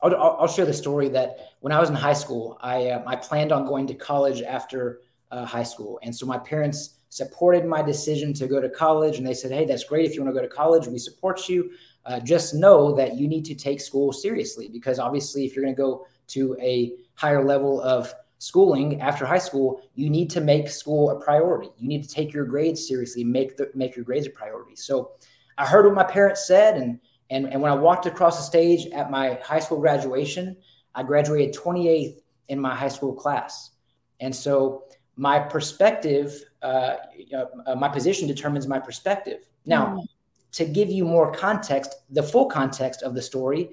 I'll, 0.02 0.14
I'll, 0.14 0.48
share 0.48 0.66
the 0.66 0.74
story 0.74 1.08
that 1.10 1.52
when 1.60 1.72
I 1.72 1.80
was 1.80 1.88
in 1.88 1.94
high 1.94 2.12
school, 2.12 2.58
I, 2.60 2.90
uh, 2.90 3.02
I 3.06 3.16
planned 3.16 3.52
on 3.52 3.64
going 3.64 3.86
to 3.86 3.94
college 3.94 4.42
after 4.42 5.00
uh, 5.30 5.44
high 5.44 5.62
school. 5.62 5.98
And 6.02 6.14
so 6.14 6.26
my 6.26 6.38
parents 6.38 6.96
supported 7.08 7.64
my 7.64 7.82
decision 7.82 8.32
to 8.34 8.46
go 8.46 8.60
to 8.60 8.68
college. 8.68 9.18
And 9.18 9.26
they 9.26 9.34
said, 9.34 9.52
Hey, 9.52 9.64
that's 9.64 9.84
great. 9.84 10.04
If 10.04 10.14
you 10.14 10.22
want 10.22 10.34
to 10.34 10.40
go 10.40 10.46
to 10.46 10.52
college, 10.52 10.86
we 10.86 10.98
support 10.98 11.48
you. 11.48 11.70
Uh, 12.04 12.20
just 12.20 12.54
know 12.54 12.94
that 12.94 13.16
you 13.16 13.26
need 13.26 13.44
to 13.46 13.54
take 13.54 13.80
school 13.80 14.12
seriously 14.12 14.68
because 14.68 14.98
obviously, 14.98 15.44
if 15.44 15.56
you're 15.56 15.64
going 15.64 15.74
to 15.74 15.82
go 15.82 16.06
to 16.28 16.56
a 16.60 16.92
higher 17.14 17.44
level 17.44 17.80
of 17.80 18.12
schooling 18.38 19.00
after 19.00 19.24
high 19.24 19.38
school, 19.38 19.80
you 19.94 20.10
need 20.10 20.30
to 20.30 20.40
make 20.40 20.68
school 20.68 21.10
a 21.10 21.20
priority. 21.20 21.70
You 21.78 21.88
need 21.88 22.02
to 22.02 22.08
take 22.08 22.32
your 22.32 22.44
grades 22.44 22.86
seriously, 22.86 23.24
make 23.24 23.56
the, 23.56 23.70
make 23.74 23.96
your 23.96 24.04
grades 24.04 24.26
a 24.26 24.30
priority. 24.30 24.76
So 24.76 25.12
I 25.58 25.66
heard 25.66 25.86
what 25.86 25.94
my 25.94 26.04
parents 26.04 26.46
said, 26.46 26.76
and 26.76 27.00
and 27.30 27.46
and 27.46 27.60
when 27.60 27.72
I 27.72 27.74
walked 27.74 28.06
across 28.06 28.36
the 28.36 28.44
stage 28.44 28.86
at 28.92 29.10
my 29.10 29.38
high 29.42 29.60
school 29.60 29.80
graduation, 29.80 30.56
I 30.94 31.02
graduated 31.02 31.54
28th 31.54 32.18
in 32.48 32.60
my 32.60 32.74
high 32.74 32.88
school 32.88 33.14
class, 33.14 33.70
and 34.20 34.36
so 34.36 34.84
my 35.16 35.38
perspective, 35.38 36.44
uh, 36.62 36.96
uh, 37.66 37.74
my 37.74 37.88
position 37.88 38.28
determines 38.28 38.66
my 38.66 38.78
perspective. 38.78 39.48
Now, 39.64 39.96
mm. 39.96 40.06
to 40.52 40.64
give 40.64 40.90
you 40.90 41.04
more 41.04 41.32
context, 41.32 41.94
the 42.10 42.22
full 42.22 42.46
context 42.46 43.02
of 43.02 43.14
the 43.14 43.22
story, 43.22 43.70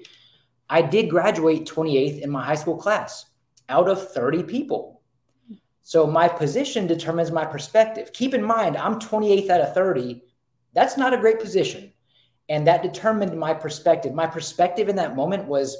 I 0.70 0.82
did 0.82 1.10
graduate 1.10 1.66
28th 1.66 2.20
in 2.20 2.30
my 2.30 2.44
high 2.44 2.54
school 2.54 2.76
class 2.76 3.26
out 3.68 3.88
of 3.88 4.12
30 4.12 4.42
people. 4.44 5.02
So 5.82 6.06
my 6.06 6.28
position 6.28 6.86
determines 6.86 7.30
my 7.30 7.44
perspective. 7.44 8.12
Keep 8.14 8.32
in 8.32 8.42
mind, 8.42 8.76
I'm 8.76 8.98
28th 8.98 9.50
out 9.50 9.60
of 9.60 9.74
30 9.74 10.22
that's 10.74 10.98
not 10.98 11.14
a 11.14 11.18
great 11.18 11.40
position. 11.40 11.92
And 12.48 12.66
that 12.66 12.82
determined 12.82 13.38
my 13.38 13.54
perspective. 13.54 14.12
My 14.12 14.26
perspective 14.26 14.88
in 14.88 14.96
that 14.96 15.16
moment 15.16 15.46
was 15.46 15.78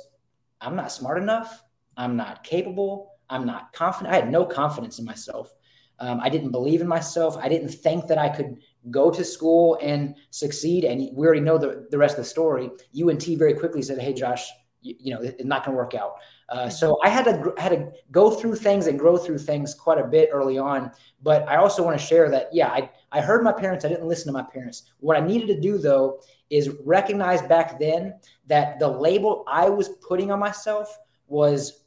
I'm 0.60 0.76
not 0.76 0.92
smart 0.92 1.20
enough. 1.20 1.62
I'm 1.96 2.16
not 2.16 2.42
capable. 2.42 3.12
I'm 3.34 3.44
not 3.44 3.72
confident. 3.72 4.14
I 4.14 4.16
had 4.16 4.30
no 4.30 4.44
confidence 4.44 4.98
in 4.98 5.04
myself. 5.04 5.52
Um, 5.98 6.20
I 6.20 6.28
didn't 6.28 6.50
believe 6.50 6.80
in 6.80 6.86
myself. 6.86 7.36
I 7.36 7.48
didn't 7.48 7.68
think 7.68 8.06
that 8.06 8.18
I 8.18 8.28
could 8.28 8.58
go 8.90 9.10
to 9.10 9.24
school 9.24 9.78
and 9.82 10.14
succeed. 10.30 10.84
And 10.84 11.08
we 11.12 11.26
already 11.26 11.40
know 11.40 11.58
the, 11.58 11.86
the 11.90 11.98
rest 11.98 12.18
of 12.18 12.24
the 12.24 12.30
story. 12.30 12.70
UNT 13.00 13.24
very 13.38 13.54
quickly 13.54 13.82
said, 13.82 13.98
Hey, 13.98 14.12
Josh, 14.12 14.48
you, 14.82 14.94
you 14.98 15.14
know, 15.14 15.20
it's 15.20 15.44
not 15.44 15.64
going 15.64 15.74
to 15.74 15.76
work 15.76 15.94
out. 15.94 16.14
Uh, 16.48 16.68
so 16.68 16.98
I 17.02 17.08
had 17.08 17.24
to 17.24 17.54
had 17.56 17.70
to 17.70 17.90
go 18.10 18.30
through 18.30 18.56
things 18.56 18.86
and 18.86 18.98
grow 18.98 19.16
through 19.16 19.38
things 19.38 19.74
quite 19.74 19.98
a 19.98 20.04
bit 20.04 20.28
early 20.32 20.58
on. 20.58 20.90
But 21.22 21.48
I 21.48 21.56
also 21.56 21.82
want 21.82 21.98
to 21.98 22.04
share 22.04 22.30
that 22.30 22.50
yeah, 22.52 22.68
I 22.68 22.90
I 23.10 23.20
heard 23.20 23.42
my 23.42 23.52
parents. 23.52 23.84
I 23.84 23.88
didn't 23.88 24.06
listen 24.06 24.26
to 24.26 24.32
my 24.32 24.42
parents. 24.42 24.92
What 25.00 25.16
I 25.16 25.26
needed 25.26 25.46
to 25.48 25.60
do 25.60 25.78
though 25.78 26.20
is 26.50 26.70
recognize 26.84 27.40
back 27.42 27.80
then 27.80 28.14
that 28.46 28.78
the 28.78 28.88
label 28.88 29.44
I 29.48 29.70
was 29.70 29.88
putting 30.06 30.30
on 30.30 30.38
myself 30.38 30.98
was 31.28 31.83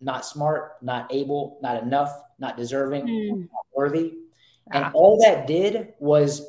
not 0.00 0.24
smart, 0.24 0.76
not 0.82 1.12
able, 1.12 1.58
not 1.62 1.82
enough, 1.82 2.22
not 2.38 2.56
deserving, 2.56 3.06
mm. 3.06 3.38
not 3.40 3.66
worthy. 3.74 4.14
And 4.72 4.84
ah. 4.84 4.90
all 4.94 5.18
that 5.22 5.46
did 5.46 5.94
was 5.98 6.46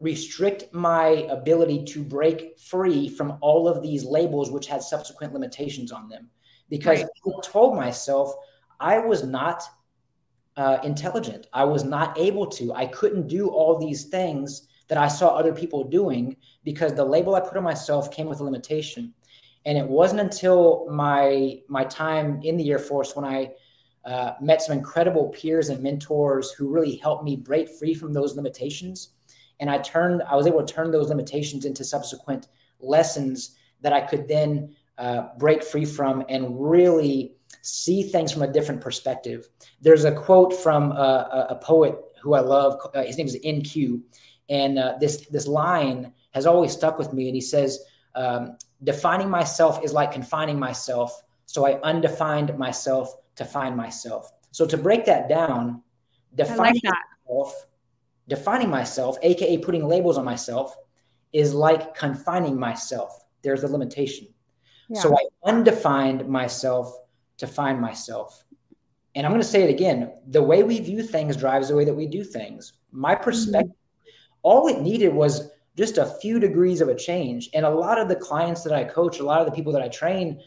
restrict 0.00 0.72
my 0.72 1.26
ability 1.30 1.84
to 1.84 2.02
break 2.02 2.58
free 2.58 3.08
from 3.08 3.38
all 3.40 3.68
of 3.68 3.82
these 3.82 4.04
labels, 4.04 4.50
which 4.50 4.66
had 4.66 4.82
subsequent 4.82 5.32
limitations 5.32 5.92
on 5.92 6.08
them 6.08 6.28
because 6.72 7.02
right. 7.02 7.08
I 7.26 7.40
told 7.44 7.76
myself 7.76 8.34
I 8.80 8.98
was 8.98 9.24
not 9.24 9.62
uh, 10.56 10.78
intelligent. 10.82 11.46
I 11.52 11.64
was 11.64 11.84
not 11.84 12.18
able 12.18 12.46
to. 12.46 12.72
I 12.72 12.86
couldn't 12.86 13.28
do 13.28 13.48
all 13.48 13.78
these 13.78 14.06
things 14.06 14.68
that 14.88 14.98
I 14.98 15.06
saw 15.08 15.36
other 15.36 15.54
people 15.54 15.84
doing 15.84 16.36
because 16.64 16.94
the 16.94 17.04
label 17.04 17.34
I 17.34 17.40
put 17.40 17.56
on 17.56 17.62
myself 17.62 18.10
came 18.10 18.26
with 18.26 18.40
a 18.40 18.44
limitation. 18.44 19.14
And 19.64 19.78
it 19.78 19.86
wasn't 19.86 20.20
until 20.20 20.86
my 20.90 21.60
my 21.68 21.84
time 21.84 22.40
in 22.42 22.56
the 22.56 22.70
Air 22.70 22.78
Force 22.78 23.14
when 23.14 23.24
I 23.24 23.52
uh, 24.04 24.32
met 24.40 24.60
some 24.62 24.76
incredible 24.76 25.28
peers 25.28 25.68
and 25.68 25.82
mentors 25.82 26.50
who 26.50 26.68
really 26.68 26.96
helped 26.96 27.24
me 27.24 27.36
break 27.36 27.68
free 27.68 27.94
from 27.94 28.12
those 28.12 28.34
limitations. 28.34 29.10
And 29.60 29.70
I 29.70 29.78
turned, 29.78 30.22
I 30.24 30.34
was 30.34 30.48
able 30.48 30.64
to 30.64 30.74
turn 30.74 30.90
those 30.90 31.08
limitations 31.08 31.64
into 31.64 31.84
subsequent 31.84 32.48
lessons 32.80 33.56
that 33.80 33.92
I 33.92 34.00
could 34.00 34.26
then 34.26 34.74
uh, 34.98 35.28
break 35.38 35.62
free 35.62 35.84
from 35.84 36.24
and 36.28 36.60
really 36.60 37.36
see 37.62 38.02
things 38.02 38.32
from 38.32 38.42
a 38.42 38.52
different 38.52 38.80
perspective. 38.80 39.48
There's 39.80 40.04
a 40.04 40.12
quote 40.12 40.52
from 40.52 40.90
a, 40.92 41.46
a 41.50 41.54
poet 41.62 41.96
who 42.20 42.34
I 42.34 42.40
love. 42.40 42.80
Uh, 42.94 43.04
his 43.04 43.16
name 43.18 43.26
is 43.26 43.38
NQ, 43.44 44.00
and 44.48 44.78
uh, 44.78 44.94
this 45.00 45.26
this 45.28 45.46
line 45.46 46.12
has 46.32 46.46
always 46.46 46.72
stuck 46.72 46.98
with 46.98 47.12
me. 47.12 47.28
And 47.28 47.34
he 47.34 47.40
says, 47.40 47.78
um, 48.14 48.56
"Defining 48.84 49.30
myself 49.30 49.82
is 49.84 49.92
like 49.92 50.12
confining 50.12 50.58
myself, 50.58 51.22
so 51.46 51.66
I 51.66 51.80
undefined 51.80 52.56
myself 52.58 53.14
to 53.36 53.44
find 53.44 53.76
myself." 53.76 54.30
So 54.50 54.66
to 54.66 54.76
break 54.76 55.04
that 55.06 55.28
down, 55.28 55.82
defining 56.34 56.74
like 56.74 56.82
that. 56.82 57.04
myself, 57.26 57.66
defining 58.28 58.70
myself, 58.70 59.16
aka 59.22 59.58
putting 59.58 59.86
labels 59.86 60.18
on 60.18 60.24
myself, 60.24 60.76
is 61.32 61.54
like 61.54 61.94
confining 61.94 62.58
myself. 62.58 63.24
There's 63.42 63.64
a 63.64 63.68
limitation. 63.68 64.28
So 64.94 65.16
I 65.16 65.48
undefined 65.48 66.28
myself 66.28 66.94
to 67.38 67.46
find 67.46 67.80
myself. 67.80 68.44
And 69.14 69.26
I'm 69.26 69.32
going 69.32 69.42
to 69.42 69.48
say 69.48 69.62
it 69.62 69.70
again 69.70 70.12
the 70.28 70.42
way 70.42 70.62
we 70.62 70.80
view 70.80 71.02
things 71.02 71.36
drives 71.36 71.68
the 71.68 71.76
way 71.76 71.84
that 71.84 71.94
we 71.94 72.06
do 72.06 72.24
things. 72.24 72.74
My 72.90 73.14
mm-hmm. 73.14 73.24
perspective, 73.24 73.70
mm-hmm. 73.70 74.40
all 74.42 74.68
it 74.68 74.80
needed 74.80 75.12
was 75.14 75.50
just 75.76 75.98
a 75.98 76.06
few 76.20 76.38
degrees 76.38 76.80
of 76.80 76.88
a 76.88 76.94
change. 76.94 77.48
And 77.54 77.64
a 77.64 77.70
lot 77.70 77.98
of 77.98 78.08
the 78.08 78.16
clients 78.16 78.62
that 78.64 78.72
I 78.72 78.84
coach, 78.84 79.18
a 79.18 79.24
lot 79.24 79.40
of 79.40 79.46
the 79.46 79.52
people 79.52 79.72
that 79.72 79.82
I 79.82 79.88
train, 79.88 80.40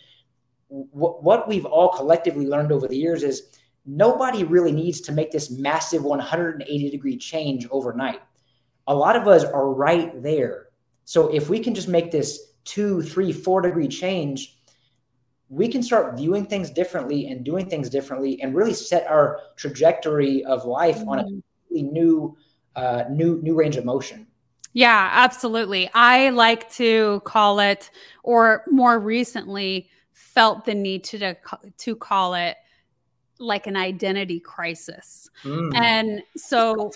w- 0.70 0.92
what 0.94 1.48
we've 1.48 1.66
all 1.66 1.90
collectively 1.90 2.48
learned 2.48 2.72
over 2.72 2.88
the 2.88 2.98
years 2.98 3.24
is 3.24 3.50
nobody 3.86 4.44
really 4.44 4.72
needs 4.72 5.02
to 5.02 5.12
make 5.12 5.32
this 5.32 5.50
massive 5.50 6.04
180 6.04 6.90
degree 6.90 7.18
change 7.18 7.68
overnight. 7.72 8.22
A 8.88 8.96
lot 8.96 9.16
of 9.16 9.28
us 9.28 9.44
are 9.44 9.72
right 9.72 10.22
there. 10.22 10.68
So 11.06 11.34
if 11.34 11.50
we 11.50 11.60
can 11.60 11.74
just 11.74 11.88
make 11.88 12.12
this 12.12 12.54
two, 12.64 13.02
three, 13.02 13.32
four 13.32 13.62
degree 13.62 13.88
change, 13.88 14.58
we 15.50 15.68
can 15.68 15.84
start 15.84 16.18
viewing 16.18 16.46
things 16.46 16.72
differently 16.72 17.28
and 17.28 17.44
doing 17.46 17.70
things 17.70 17.90
differently 17.90 18.42
and 18.42 18.56
really 18.56 18.74
set 18.74 19.08
our 19.08 19.40
trajectory 19.56 20.44
of 20.46 20.66
life 20.66 20.98
mm-hmm. 20.98 21.10
on 21.10 21.20
a 21.20 21.24
mm-hmm. 21.24 21.94
new, 21.94 22.38
uh, 22.76 23.04
new, 23.10 23.40
new 23.42 23.56
range 23.56 23.76
of 23.78 23.86
motion. 23.86 24.28
Yeah, 24.76 25.10
absolutely. 25.14 25.90
I 25.94 26.32
like 26.32 26.70
to 26.74 27.22
call 27.24 27.62
it, 27.62 27.90
or 28.24 28.66
more 28.68 29.00
recently, 29.00 29.90
felt 30.12 30.66
the 30.66 30.76
need 30.76 31.06
to 31.06 31.36
to 31.78 31.96
call 31.96 32.34
it 32.34 32.58
like 33.40 33.68
an 33.68 33.78
identity 33.78 34.42
crisis. 34.42 35.30
Mm. 35.44 35.74
And 35.76 36.22
so 36.36 36.92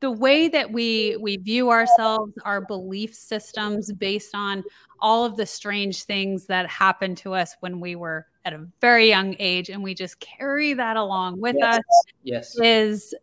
the 0.00 0.10
way 0.10 0.48
that 0.48 0.72
we 0.72 1.16
we 1.20 1.36
view 1.36 1.70
ourselves, 1.70 2.32
our 2.44 2.60
belief 2.60 3.14
systems 3.14 3.92
based 3.92 4.34
on 4.34 4.64
all 4.98 5.24
of 5.24 5.36
the 5.36 5.46
strange 5.46 6.02
things 6.02 6.46
that 6.46 6.68
happened 6.68 7.18
to 7.18 7.34
us 7.34 7.54
when 7.60 7.78
we 7.78 7.94
were 7.94 8.26
at 8.44 8.52
a 8.52 8.66
very 8.80 9.08
young 9.08 9.36
age 9.38 9.70
and 9.70 9.80
we 9.80 9.94
just 9.94 10.18
carry 10.18 10.72
that 10.72 10.96
along 10.96 11.40
with 11.40 11.54
yes. 11.56 11.76
us 11.76 11.84
yes 12.24 12.60
is 12.60 13.14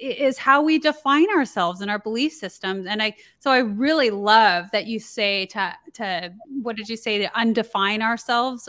is 0.00 0.38
how 0.38 0.62
we 0.62 0.78
define 0.78 1.28
ourselves 1.30 1.80
and 1.80 1.90
our 1.90 1.98
belief 1.98 2.32
systems. 2.32 2.86
And 2.86 3.02
i 3.02 3.14
so 3.38 3.50
i 3.50 3.58
really 3.58 4.10
love 4.10 4.66
that 4.72 4.86
you 4.86 4.98
say 4.98 5.46
to 5.46 5.74
to 5.94 6.32
what 6.62 6.76
did 6.76 6.88
you 6.88 6.96
say 6.96 7.18
to 7.18 7.38
undefine 7.38 8.02
ourselves 8.02 8.68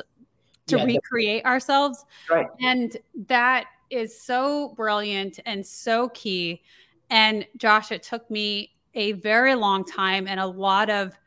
to 0.67 0.77
yeah, 0.77 0.85
recreate 0.85 1.45
ourselves? 1.45 2.05
Right. 2.29 2.47
And 2.61 2.95
that 3.27 3.65
is 3.89 4.19
so 4.19 4.73
brilliant 4.75 5.39
and 5.45 5.65
so 5.65 6.09
key. 6.09 6.61
And 7.09 7.45
josh 7.57 7.91
it 7.91 8.03
took 8.03 8.29
me 8.31 8.71
a 8.95 9.13
very 9.13 9.55
long 9.55 9.83
time 9.83 10.27
and 10.27 10.39
a 10.39 10.47
lot 10.47 10.89
of 10.89 11.17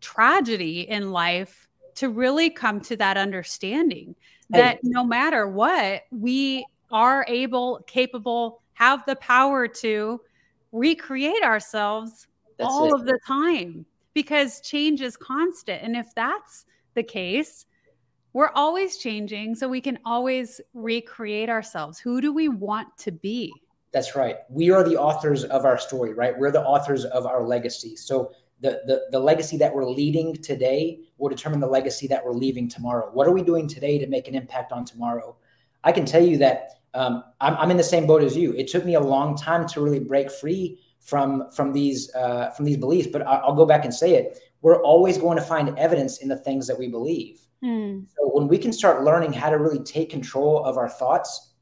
tragedy 0.00 0.82
in 0.82 1.10
life 1.10 1.68
to 1.94 2.08
really 2.08 2.50
come 2.50 2.80
to 2.80 2.96
that 2.96 3.16
understanding 3.16 4.14
that 4.50 4.78
no 4.82 5.04
matter 5.04 5.48
what, 5.48 6.02
we 6.10 6.66
are 6.90 7.24
able, 7.28 7.80
capable, 7.86 8.62
have 8.74 9.04
the 9.06 9.16
power 9.16 9.66
to 9.68 10.20
recreate 10.72 11.42
ourselves 11.42 12.26
that's 12.58 12.70
all 12.70 12.86
it. 12.86 13.00
of 13.00 13.06
the 13.06 13.18
time 13.26 13.86
because 14.12 14.60
change 14.60 15.00
is 15.00 15.16
constant. 15.16 15.82
And 15.82 15.96
if 15.96 16.14
that's 16.14 16.66
the 16.94 17.02
case, 17.02 17.66
we're 18.32 18.50
always 18.54 18.96
changing. 18.98 19.54
So 19.54 19.68
we 19.68 19.80
can 19.80 19.98
always 20.04 20.60
recreate 20.72 21.48
ourselves. 21.48 21.98
Who 21.98 22.20
do 22.20 22.32
we 22.32 22.48
want 22.48 22.96
to 22.98 23.12
be? 23.12 23.52
That's 23.92 24.16
right. 24.16 24.38
We 24.48 24.70
are 24.70 24.82
the 24.82 24.96
authors 24.96 25.44
of 25.44 25.64
our 25.64 25.78
story, 25.78 26.14
right? 26.14 26.36
We're 26.36 26.50
the 26.50 26.64
authors 26.64 27.04
of 27.04 27.26
our 27.26 27.44
legacy. 27.44 27.94
So 27.94 28.32
the, 28.60 28.82
the, 28.86 29.06
the 29.12 29.20
legacy 29.20 29.56
that 29.58 29.72
we're 29.72 29.88
leading 29.88 30.34
today 30.34 30.98
will 31.18 31.28
determine 31.28 31.60
the 31.60 31.68
legacy 31.68 32.08
that 32.08 32.24
we're 32.24 32.32
leaving 32.32 32.68
tomorrow. 32.68 33.10
What 33.12 33.28
are 33.28 33.32
we 33.32 33.42
doing 33.42 33.68
today 33.68 33.98
to 33.98 34.06
make 34.08 34.26
an 34.26 34.34
impact 34.34 34.72
on 34.72 34.84
tomorrow? 34.84 35.36
I 35.84 35.92
can 35.92 36.04
tell 36.04 36.24
you 36.24 36.38
that 36.38 36.80
um, 36.94 37.24
I'm, 37.40 37.54
I'm 37.56 37.70
in 37.70 37.76
the 37.76 37.84
same 37.84 38.06
boat 38.06 38.22
as 38.22 38.36
you. 38.36 38.52
It 38.54 38.68
took 38.68 38.84
me 38.84 38.94
a 38.94 39.00
long 39.00 39.36
time 39.36 39.66
to 39.68 39.80
really 39.80 40.00
break 40.00 40.30
free 40.30 40.80
from 41.00 41.50
from 41.50 41.72
these 41.72 42.12
uh, 42.14 42.50
from 42.50 42.64
these 42.64 42.78
beliefs, 42.78 43.08
but 43.12 43.22
I'll 43.26 43.54
go 43.54 43.66
back 43.66 43.84
and 43.84 43.92
say 43.92 44.14
it. 44.14 44.38
We're 44.62 44.82
always 44.82 45.18
going 45.18 45.36
to 45.36 45.44
find 45.44 45.78
evidence 45.78 46.18
in 46.18 46.28
the 46.28 46.36
things 46.36 46.66
that 46.66 46.78
we 46.78 46.88
believe. 46.88 47.40
Mm. 47.62 48.06
So 48.16 48.30
when 48.32 48.48
we 48.48 48.56
can 48.56 48.72
start 48.72 49.04
learning 49.04 49.32
how 49.32 49.50
to 49.50 49.58
really 49.58 49.82
take 49.82 50.08
control 50.08 50.64
of 50.64 50.78
our 50.78 50.88
thoughts, 50.88 51.52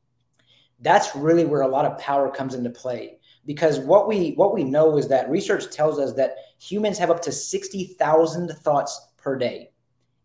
that's 0.81 1.15
really 1.17 1.45
where 1.45 1.63
a 1.63 1.69
lot 1.69 1.85
of 1.85 1.99
power 1.99 2.31
comes 2.31 2.55
into 2.55 2.71
play 2.71 3.19
because 3.47 3.79
what 3.81 4.09
we 4.09 4.33
what 4.33 4.55
we 4.55 4.65
know 4.65 4.97
is 4.97 5.09
that 5.09 5.31
research 5.31 5.71
tells 5.75 5.99
us 5.99 6.13
that 6.15 6.37
humans 6.61 6.99
have 6.99 7.11
up 7.11 7.23
to 7.23 7.33
60,000 7.33 8.49
thoughts 8.59 9.09
per 9.17 9.37
day 9.37 9.71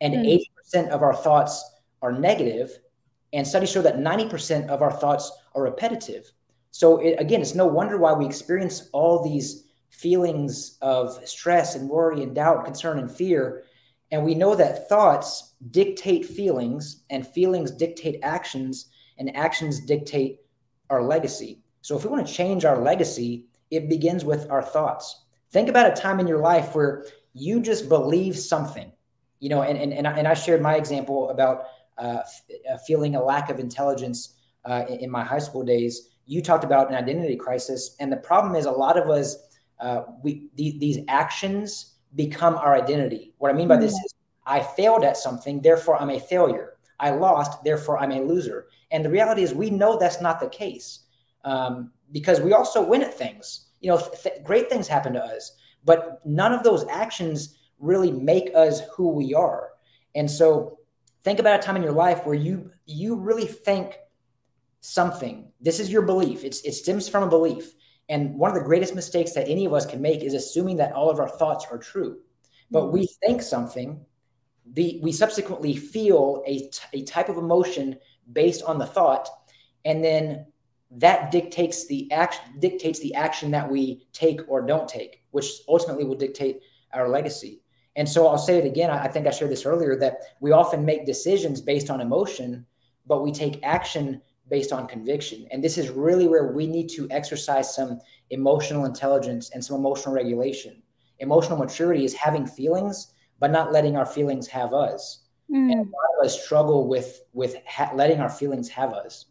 and 0.02 0.14
mm. 0.14 0.40
80% 0.76 0.90
of 0.90 1.02
our 1.02 1.16
thoughts 1.16 1.64
are 2.02 2.12
negative 2.12 2.78
and 3.34 3.46
studies 3.46 3.72
show 3.72 3.82
that 3.82 3.98
90% 3.98 4.68
of 4.70 4.82
our 4.82 4.92
thoughts 4.92 5.32
are 5.56 5.64
repetitive. 5.64 6.32
So 6.72 7.00
it, 7.00 7.20
again 7.20 7.42
it's 7.42 7.56
no 7.56 7.66
wonder 7.66 7.98
why 7.98 8.14
we 8.14 8.26
experience 8.26 8.90
all 8.94 9.24
these 9.24 9.66
feelings 9.90 10.78
of 10.82 11.20
stress 11.28 11.76
and 11.76 11.90
worry 11.90 12.24
and 12.24 12.36
doubt 12.36 12.66
concern 12.66 13.00
and 13.00 13.10
fear. 13.10 13.64
And 14.12 14.24
we 14.24 14.36
know 14.36 14.56
that 14.56 14.88
thoughts 14.88 15.56
dictate 15.72 16.26
feelings 16.26 17.04
and 17.10 17.28
feelings 17.28 17.72
dictate 17.72 18.20
actions 18.24 18.90
and 19.18 19.36
actions 19.36 19.80
dictate 19.82 20.40
our 20.90 21.04
legacy. 21.04 21.62
So 21.82 21.98
if 21.98 22.04
we 22.04 22.10
want 22.10 22.28
to 22.28 22.34
change 22.34 22.66
our 22.66 22.78
legacy, 22.78 23.46
it 23.72 23.90
begins 23.90 24.24
with 24.24 24.50
our 24.50 24.62
thoughts. 24.62 25.24
Think 25.52 25.70
about 25.70 25.92
a 25.92 26.00
time 26.00 26.20
in 26.20 26.28
your 26.28 26.40
life 26.40 26.76
where 26.76 27.06
you 27.34 27.62
just 27.62 27.90
believe 27.90 28.38
something, 28.38 28.92
you 29.40 29.50
know, 29.50 29.62
and, 29.62 29.78
and, 29.78 29.94
and, 29.94 30.08
I, 30.08 30.18
and 30.18 30.28
I 30.28 30.34
shared 30.34 30.62
my 30.62 30.76
example 30.76 31.30
about 31.30 31.66
f- 32.00 32.82
feeling 32.86 33.16
a 33.16 33.24
lack 33.24 33.50
of 33.50 33.60
intelligence 33.60 34.36
uh, 34.66 34.86
in, 34.88 35.00
in, 35.00 35.10
my 35.10 35.24
high 35.24 35.40
school 35.40 35.64
days. 35.64 36.10
You 36.26 36.42
talked 36.42 36.64
about 36.64 36.90
an 36.90 36.96
identity 36.96 37.36
crisis. 37.36 37.96
And 38.00 38.12
the 38.12 38.18
problem 38.18 38.56
is 38.56 38.66
a 38.66 38.72
lot 38.72 38.98
of 38.98 39.10
us, 39.10 39.38
uh, 39.80 40.04
we, 40.24 40.48
the, 40.56 40.78
these 40.80 41.00
actions 41.08 41.96
become 42.16 42.56
our 42.56 42.76
identity. 42.76 43.34
What 43.38 43.50
I 43.50 43.54
mean 43.54 43.68
by 43.68 43.78
this 43.78 43.94
mm. 43.94 44.06
is 44.06 44.14
I 44.46 44.62
failed 44.62 45.04
at 45.04 45.18
something, 45.18 45.62
therefore 45.62 46.02
I'm 46.02 46.10
a 46.10 46.20
failure. 46.20 46.74
I 47.00 47.12
lost, 47.12 47.64
therefore 47.64 48.00
I'm 48.00 48.12
a 48.12 48.22
loser. 48.22 48.68
And 48.92 49.04
the 49.04 49.10
reality 49.10 49.44
is 49.44 49.54
we 49.54 49.70
know 49.70 49.98
that's 49.98 50.22
not 50.22 50.40
the 50.40 50.50
case 50.50 51.02
um, 51.44 51.92
because 52.12 52.40
we 52.42 52.54
also 52.54 52.84
win 52.84 53.04
at 53.04 53.14
things. 53.14 53.68
You 53.82 53.92
know, 53.92 54.02
th- 54.24 54.44
great 54.44 54.70
things 54.70 54.88
happen 54.88 55.14
to 55.14 55.24
us, 55.24 55.56
but 55.86 56.22
none 56.26 56.54
of 56.54 56.64
those 56.64 56.86
actions 56.90 57.58
really 57.80 58.12
make 58.12 58.50
us 58.56 58.82
who 58.96 59.10
we 59.10 59.34
are. 59.34 59.70
And 60.16 60.30
so, 60.30 60.77
think 61.28 61.40
about 61.40 61.60
a 61.60 61.62
time 61.62 61.76
in 61.76 61.84
your 61.84 61.92
life 61.92 62.26
where 62.26 62.36
you 62.36 62.72
you 62.86 63.16
really 63.16 63.46
think 63.46 63.98
something. 64.80 65.52
This 65.60 65.82
is 65.82 65.92
your 65.92 66.04
belief. 66.04 66.46
It's 66.46 66.62
it 66.62 66.72
stems 66.72 67.10
from 67.10 67.24
a 67.24 67.30
belief. 67.30 67.74
And 68.08 68.36
one 68.36 68.50
of 68.50 68.56
the 68.56 68.64
greatest 68.64 68.96
mistakes 68.96 69.34
that 69.34 69.50
any 69.50 69.66
of 69.66 69.74
us 69.74 69.86
can 69.86 70.02
make 70.02 70.24
is 70.24 70.34
assuming 70.34 70.78
that 70.78 70.94
all 70.94 71.10
of 71.10 71.20
our 71.20 71.28
thoughts 71.28 71.66
are 71.70 71.78
true. 71.78 72.20
But 72.72 72.94
we 72.94 73.02
mm-hmm. 73.02 73.28
think 73.28 73.42
something, 73.42 74.06
the, 74.72 75.02
we 75.04 75.12
subsequently 75.12 75.76
feel 75.76 76.44
a, 76.48 76.60
t- 76.70 76.80
a 76.94 77.04
type 77.04 77.28
of 77.28 77.36
emotion 77.36 77.98
based 78.32 78.64
on 78.64 78.80
the 78.80 78.86
thought, 78.86 79.28
and 79.84 80.02
then 80.02 80.46
that 80.92 81.32
dictates 81.32 81.88
the 81.88 82.10
action 82.14 82.58
dictates 82.60 83.00
the 83.02 83.14
action 83.16 83.52
that 83.52 83.70
we 83.70 84.08
take 84.14 84.40
or 84.48 84.66
don't 84.66 84.88
take, 84.88 85.24
which 85.32 85.50
ultimately 85.68 86.06
will 86.06 86.16
dictate 86.16 86.62
our 86.94 87.10
legacy. 87.10 87.60
And 87.98 88.08
so 88.08 88.28
I'll 88.28 88.38
say 88.38 88.60
it 88.60 88.66
again. 88.66 88.92
I 88.92 89.08
think 89.08 89.26
I 89.26 89.32
shared 89.32 89.52
this 89.52 89.66
earlier 89.66 89.96
that 89.98 90.20
we 90.40 90.52
often 90.52 90.86
make 90.86 91.06
decisions 91.06 91.60
based 91.60 91.90
on 91.90 92.00
emotion, 92.00 92.66
but 93.08 93.24
we 93.24 93.32
take 93.32 93.60
action 93.64 94.22
based 94.50 94.72
on 94.72 94.88
conviction. 94.88 95.48
And 95.52 95.64
this 95.64 95.80
is 95.80 95.90
really 95.90 96.28
where 96.28 96.52
we 96.54 96.68
need 96.68 96.90
to 96.90 97.08
exercise 97.10 97.76
some 97.76 98.00
emotional 98.30 98.86
intelligence 98.86 99.50
and 99.50 99.66
some 99.66 99.78
emotional 99.78 100.14
regulation. 100.14 100.82
Emotional 101.20 101.58
maturity 101.58 102.06
is 102.06 102.14
having 102.14 102.46
feelings, 102.46 103.14
but 103.40 103.52
not 103.52 103.74
letting 103.74 103.98
our 103.98 104.06
feelings 104.06 104.48
have 104.48 104.74
us. 104.74 105.24
Mm. 105.52 105.72
And 105.72 105.80
a 105.80 105.84
lot 105.84 106.20
of 106.20 106.26
us 106.26 106.44
struggle 106.44 106.88
with 106.88 107.22
with 107.34 107.56
ha- 107.66 107.92
letting 107.96 108.20
our 108.20 108.30
feelings 108.30 108.70
have 108.70 108.94
us. 108.94 109.26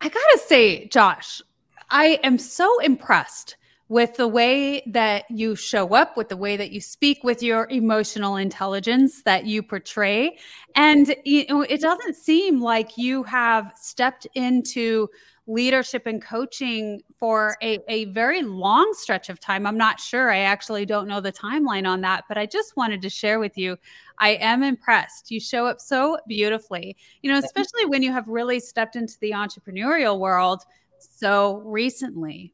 I 0.00 0.08
gotta 0.08 0.40
say, 0.46 0.86
Josh, 0.86 1.42
I 1.90 2.20
am 2.22 2.38
so 2.38 2.78
impressed 2.80 3.56
with 3.88 4.14
the 4.14 4.28
way 4.28 4.82
that 4.86 5.24
you 5.30 5.54
show 5.54 5.94
up, 5.94 6.16
with 6.16 6.28
the 6.28 6.36
way 6.36 6.56
that 6.56 6.70
you 6.70 6.80
speak, 6.80 7.22
with 7.22 7.42
your 7.42 7.68
emotional 7.70 8.36
intelligence 8.36 9.22
that 9.24 9.44
you 9.44 9.62
portray. 9.62 10.38
And 10.74 11.14
you 11.24 11.44
know, 11.48 11.62
it 11.62 11.80
doesn't 11.80 12.16
seem 12.16 12.60
like 12.60 12.96
you 12.96 13.22
have 13.24 13.72
stepped 13.76 14.26
into 14.34 15.08
leadership 15.46 16.06
and 16.06 16.22
coaching 16.22 17.02
for 17.18 17.56
a, 17.62 17.78
a 17.88 18.06
very 18.06 18.42
long 18.42 18.90
stretch 18.94 19.28
of 19.28 19.38
time. 19.38 19.66
I'm 19.66 19.76
not 19.76 20.00
sure. 20.00 20.30
I 20.30 20.38
actually 20.38 20.86
don't 20.86 21.06
know 21.06 21.20
the 21.20 21.32
timeline 21.32 21.86
on 21.86 22.00
that, 22.00 22.24
but 22.28 22.38
I 22.38 22.46
just 22.46 22.76
wanted 22.78 23.02
to 23.02 23.10
share 23.10 23.38
with 23.38 23.58
you. 23.58 23.76
I 24.18 24.30
am 24.36 24.62
impressed. 24.62 25.30
You 25.30 25.40
show 25.40 25.66
up 25.66 25.80
so 25.80 26.18
beautifully, 26.26 26.96
you 27.20 27.30
know, 27.30 27.38
especially 27.38 27.84
when 27.84 28.02
you 28.02 28.10
have 28.12 28.26
really 28.28 28.58
stepped 28.58 28.96
into 28.96 29.18
the 29.20 29.32
entrepreneurial 29.32 30.18
world 30.18 30.62
so 30.98 31.56
recently. 31.58 32.53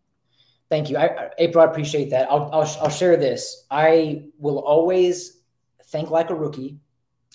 Thank 0.70 0.88
you. 0.88 0.96
I, 0.96 1.30
April, 1.38 1.62
I 1.62 1.70
appreciate 1.70 2.10
that. 2.10 2.30
I'll, 2.30 2.48
I'll, 2.52 2.76
I'll 2.80 2.90
share 2.90 3.16
this. 3.16 3.66
I 3.70 4.24
will 4.38 4.60
always 4.60 5.42
think 5.86 6.10
like 6.10 6.30
a 6.30 6.34
rookie. 6.34 6.78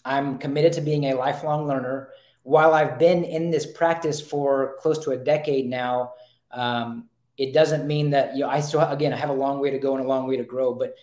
I'm 0.03 0.37
committed 0.37 0.73
to 0.73 0.81
being 0.81 1.05
a 1.05 1.13
lifelong 1.13 1.67
learner 1.67 2.09
while 2.45 2.75
I've 2.75 2.99
been 2.99 3.23
in 3.23 3.49
this 3.49 3.65
practice 3.65 4.21
for 4.21 4.75
close 4.79 4.99
to 5.05 5.11
a 5.11 5.17
decade 5.17 5.67
now, 5.67 6.13
um, 6.51 7.09
it 7.37 7.55
doesn't 7.55 7.87
mean 7.87 8.11
that 8.11 8.35
you 8.35 8.41
know 8.41 8.49
I 8.49 8.59
still 8.59 8.81
again 8.81 9.11
I 9.11 9.17
have 9.17 9.31
a 9.31 9.33
long 9.33 9.59
way 9.59 9.71
to 9.71 9.79
go 9.79 9.95
and 9.95 10.05
a 10.05 10.07
long 10.07 10.27
way 10.27 10.37
to 10.37 10.43
grow. 10.43 10.75
But 10.75 10.93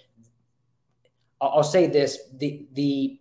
I'll, 1.40 1.50
I'll 1.56 1.64
say 1.64 1.88
this: 1.88 2.16
the 2.36 2.68
the 2.74 3.20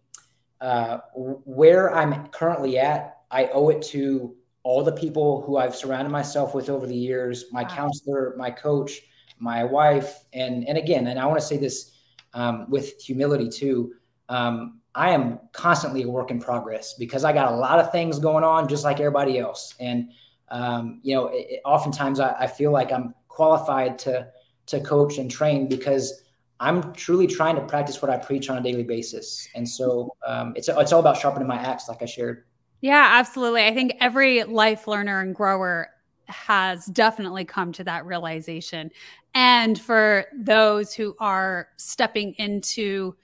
uh, 0.61 0.99
where 1.15 1.93
I'm 1.95 2.27
currently 2.27 2.77
at, 2.77 3.17
I 3.31 3.47
owe 3.47 3.69
it 3.69 3.81
to 3.87 4.35
all 4.61 4.83
the 4.83 4.91
people 4.91 5.41
who 5.41 5.57
I've 5.57 5.75
surrounded 5.75 6.11
myself 6.11 6.53
with 6.53 6.69
over 6.69 6.85
the 6.85 6.95
years, 6.95 7.45
my 7.51 7.63
wow. 7.63 7.69
counselor, 7.69 8.35
my 8.37 8.51
coach, 8.51 9.01
my 9.41 9.63
wife, 9.63 10.23
and 10.33 10.67
and 10.67 10.77
again, 10.77 11.07
and 11.07 11.19
I 11.19 11.25
want 11.25 11.39
to 11.39 11.45
say 11.45 11.57
this 11.57 11.91
um, 12.33 12.69
with 12.69 13.01
humility 13.01 13.49
too. 13.49 13.93
Um, 14.29 14.81
I 14.93 15.11
am 15.11 15.39
constantly 15.53 16.03
a 16.03 16.09
work 16.09 16.31
in 16.31 16.39
progress 16.39 16.95
because 16.95 17.23
I 17.23 17.33
got 17.33 17.51
a 17.51 17.55
lot 17.55 17.79
of 17.79 17.91
things 17.91 18.19
going 18.19 18.43
on, 18.43 18.67
just 18.67 18.83
like 18.83 18.99
everybody 18.99 19.39
else. 19.39 19.73
And 19.79 20.11
um, 20.49 20.99
you 21.01 21.15
know, 21.15 21.27
it, 21.27 21.47
it, 21.49 21.61
oftentimes 21.63 22.19
I, 22.19 22.33
I, 22.33 22.47
feel 22.47 22.71
like 22.71 22.91
I'm 22.91 23.15
qualified 23.29 23.97
to 23.99 24.27
to 24.65 24.81
coach 24.81 25.17
and 25.17 25.31
train 25.31 25.69
because 25.69 26.23
I'm 26.59 26.93
truly 26.93 27.25
trying 27.25 27.55
to 27.55 27.61
practice 27.61 28.01
what 28.01 28.11
I 28.11 28.17
preach 28.17 28.49
on 28.49 28.57
a 28.57 28.61
daily 28.61 28.83
basis. 28.83 29.47
And 29.55 29.67
so 29.67 30.15
um, 30.27 30.53
it's 30.57 30.67
it's 30.69 30.91
all 30.91 30.99
about 30.99 31.17
sharpening 31.17 31.47
my 31.47 31.55
axe, 31.55 31.87
like 31.87 32.01
I 32.01 32.05
shared. 32.05 32.43
Yeah, 32.81 33.07
absolutely. 33.11 33.65
I 33.65 33.73
think 33.73 33.93
every 34.01 34.43
life 34.43 34.87
learner 34.87 35.21
and 35.21 35.33
grower 35.33 35.89
has 36.31 36.85
definitely 36.87 37.45
come 37.45 37.71
to 37.73 37.83
that 37.83 38.05
realization. 38.05 38.91
And 39.33 39.79
for 39.79 40.25
those 40.33 40.93
who 40.93 41.15
are 41.19 41.69
stepping 41.77 42.33
into 42.37 43.15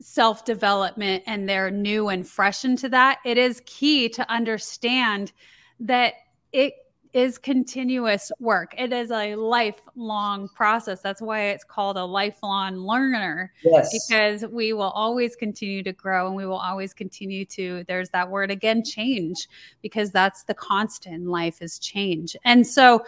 self 0.00 0.44
development 0.44 1.22
and 1.26 1.48
they're 1.48 1.70
new 1.70 2.08
and 2.08 2.26
fresh 2.26 2.64
into 2.64 2.88
that, 2.90 3.18
it 3.24 3.38
is 3.38 3.62
key 3.66 4.08
to 4.10 4.30
understand 4.30 5.32
that 5.80 6.14
it 6.52 6.74
is 7.16 7.38
continuous 7.38 8.30
work. 8.38 8.74
It 8.78 8.92
is 8.92 9.10
a 9.10 9.34
lifelong 9.34 10.48
process. 10.54 11.00
That's 11.00 11.20
why 11.20 11.44
it's 11.46 11.64
called 11.64 11.96
a 11.96 12.04
lifelong 12.04 12.76
learner. 12.76 13.52
Yes. 13.64 13.92
Because 14.08 14.46
we 14.50 14.72
will 14.72 14.90
always 14.90 15.36
continue 15.36 15.82
to 15.82 15.92
grow 15.92 16.26
and 16.26 16.36
we 16.36 16.46
will 16.46 16.58
always 16.58 16.92
continue 16.92 17.44
to, 17.46 17.84
there's 17.88 18.10
that 18.10 18.30
word 18.30 18.50
again, 18.50 18.84
change, 18.84 19.48
because 19.82 20.10
that's 20.10 20.44
the 20.44 20.54
constant 20.54 21.14
in 21.14 21.26
life 21.26 21.62
is 21.62 21.78
change. 21.78 22.36
And 22.44 22.66
so, 22.66 23.04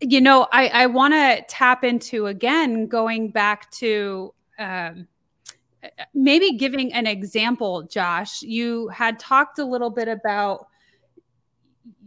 you 0.00 0.20
know, 0.20 0.48
I, 0.52 0.68
I 0.68 0.86
want 0.86 1.14
to 1.14 1.44
tap 1.48 1.84
into 1.84 2.26
again, 2.26 2.86
going 2.86 3.30
back 3.30 3.70
to, 3.72 4.34
um, 4.58 5.08
maybe 6.12 6.58
giving 6.58 6.92
an 6.92 7.06
example 7.06 7.82
josh 7.84 8.42
you 8.42 8.86
had 8.88 9.18
talked 9.18 9.58
a 9.58 9.64
little 9.64 9.88
bit 9.88 10.08
about 10.08 10.66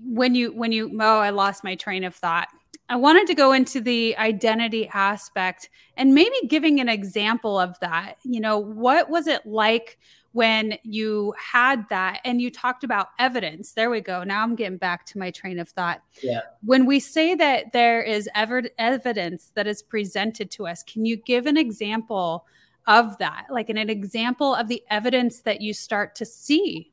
when 0.03 0.36
you 0.36 0.51
when 0.53 0.71
you 0.71 0.91
oh 1.01 1.19
i 1.19 1.30
lost 1.30 1.63
my 1.63 1.76
train 1.76 2.03
of 2.03 2.15
thought. 2.15 2.49
I 2.89 2.97
wanted 2.97 3.28
to 3.28 3.34
go 3.34 3.53
into 3.53 3.80
the 3.80 4.15
identity 4.17 4.89
aspect 4.93 5.69
and 5.95 6.13
maybe 6.13 6.36
giving 6.47 6.80
an 6.80 6.89
example 6.89 7.57
of 7.57 7.80
that. 7.80 8.17
You 8.24 8.39
know 8.39 8.57
what 8.57 9.09
was 9.09 9.28
it 9.28 9.45
like 9.45 9.97
when 10.34 10.78
you 10.84 11.34
had 11.39 11.88
that? 11.89 12.19
And 12.26 12.41
you 12.41 12.51
talked 12.51 12.84
about 12.84 13.09
evidence. 13.19 13.71
There 13.71 13.89
we 13.89 14.01
go. 14.01 14.24
Now 14.24 14.43
i'm 14.43 14.55
getting 14.55 14.78
back 14.78 15.05
to 15.07 15.17
my 15.17 15.32
train 15.32 15.59
of 15.59 15.69
thought. 15.69 16.01
Yeah. 16.21 16.41
When 16.63 16.86
we 16.86 16.99
say 16.99 17.36
that 17.36 17.71
there 17.71 18.01
is 18.01 18.30
ever 18.36 18.63
evidence 18.78 19.51
that 19.55 19.65
is 19.65 19.82
presented 19.82 20.51
to 20.51 20.67
us 20.67 20.84
can 20.84 21.05
you 21.05 21.15
give 21.15 21.45
an 21.45 21.57
example 21.57 22.45
of 22.86 23.17
that? 23.19 23.45
Like 23.49 23.69
an, 23.69 23.78
an 23.78 23.89
example 23.89 24.53
of 24.53 24.67
the 24.67 24.84
evidence 24.89 25.41
that 25.41 25.61
you 25.61 25.74
start 25.74 26.15
to 26.15 26.26
see 26.26 26.92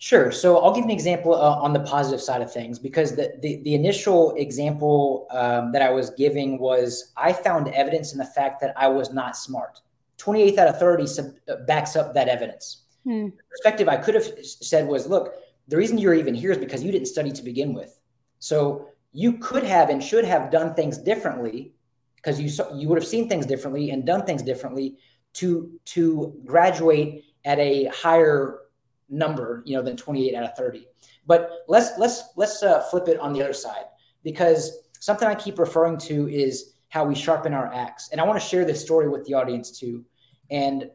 Sure. 0.00 0.30
So 0.30 0.58
I'll 0.58 0.72
give 0.72 0.84
an 0.84 0.90
example 0.90 1.34
uh, 1.34 1.56
on 1.56 1.72
the 1.72 1.80
positive 1.80 2.20
side 2.20 2.40
of 2.40 2.52
things 2.52 2.78
because 2.78 3.16
the 3.16 3.34
the, 3.42 3.60
the 3.64 3.74
initial 3.74 4.32
example 4.36 5.26
um, 5.30 5.72
that 5.72 5.82
I 5.82 5.90
was 5.90 6.10
giving 6.10 6.58
was 6.58 7.12
I 7.16 7.32
found 7.32 7.68
evidence 7.68 8.12
in 8.12 8.18
the 8.18 8.24
fact 8.24 8.60
that 8.60 8.72
I 8.76 8.86
was 8.86 9.12
not 9.12 9.36
smart. 9.36 9.80
28th 10.18 10.58
out 10.58 10.68
of 10.68 10.78
30 10.78 11.06
sub, 11.06 11.26
uh, 11.48 11.56
backs 11.66 11.96
up 11.96 12.14
that 12.14 12.28
evidence. 12.28 12.84
Hmm. 13.04 13.26
The 13.26 13.42
perspective 13.50 13.88
I 13.88 13.96
could 13.96 14.14
have 14.14 14.26
said 14.44 14.86
was, 14.86 15.06
look, 15.06 15.34
the 15.68 15.76
reason 15.76 15.98
you're 15.98 16.14
even 16.14 16.34
here 16.34 16.52
is 16.52 16.58
because 16.58 16.82
you 16.82 16.92
didn't 16.92 17.08
study 17.08 17.30
to 17.32 17.42
begin 17.42 17.74
with. 17.74 18.00
So 18.38 18.88
you 19.12 19.38
could 19.38 19.64
have 19.64 19.90
and 19.90 20.02
should 20.02 20.24
have 20.24 20.50
done 20.50 20.74
things 20.74 20.98
differently 20.98 21.72
because 22.16 22.40
you 22.40 22.48
saw, 22.48 22.72
you 22.74 22.88
would 22.88 22.98
have 22.98 23.06
seen 23.06 23.28
things 23.28 23.46
differently 23.46 23.90
and 23.90 24.04
done 24.04 24.24
things 24.24 24.42
differently 24.42 24.96
to 25.34 25.72
to 25.86 26.34
graduate 26.44 27.24
at 27.44 27.58
a 27.58 27.86
higher 27.86 28.60
number, 29.08 29.62
you 29.64 29.76
know, 29.76 29.82
than 29.82 29.96
28 29.96 30.34
out 30.34 30.44
of 30.44 30.56
30. 30.56 30.86
But 31.26 31.64
let's 31.68 31.98
let's 31.98 32.24
let's 32.36 32.62
uh, 32.62 32.82
flip 32.90 33.08
it 33.08 33.18
on 33.20 33.32
the 33.32 33.42
other 33.42 33.52
side 33.52 33.84
because 34.22 34.78
something 35.00 35.28
I 35.28 35.34
keep 35.34 35.58
referring 35.58 35.98
to 35.98 36.28
is 36.28 36.74
how 36.88 37.04
we 37.04 37.14
sharpen 37.14 37.52
our 37.52 37.72
axe, 37.72 38.08
and 38.10 38.20
I 38.20 38.24
want 38.24 38.40
to 38.40 38.46
share 38.46 38.64
this 38.64 38.80
story 38.80 39.08
with 39.08 39.24
the 39.26 39.34
audience 39.34 39.78
too. 39.78 40.04
And 40.50 40.90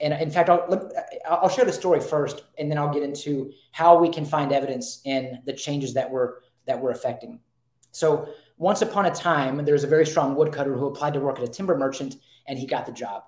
and 0.00 0.14
in 0.14 0.30
fact, 0.30 0.48
I'll 0.48 0.90
I'll 1.28 1.48
share 1.48 1.64
the 1.64 1.72
story 1.72 2.00
first, 2.00 2.44
and 2.58 2.70
then 2.70 2.78
I'll 2.78 2.92
get 2.92 3.02
into 3.02 3.52
how 3.72 3.98
we 3.98 4.08
can 4.08 4.24
find 4.24 4.52
evidence 4.52 5.00
in 5.04 5.40
the 5.44 5.52
changes 5.52 5.94
that 5.94 6.10
we're 6.10 6.34
that 6.66 6.80
we're 6.80 6.90
affecting. 6.90 7.40
So 7.90 8.28
once 8.56 8.82
upon 8.82 9.06
a 9.06 9.10
time, 9.10 9.64
there 9.64 9.74
was 9.74 9.84
a 9.84 9.88
very 9.88 10.06
strong 10.06 10.36
woodcutter 10.36 10.76
who 10.76 10.86
applied 10.86 11.14
to 11.14 11.20
work 11.20 11.38
at 11.38 11.44
a 11.44 11.48
timber 11.48 11.76
merchant, 11.76 12.16
and 12.46 12.58
he 12.58 12.66
got 12.66 12.86
the 12.86 12.92
job. 12.92 13.24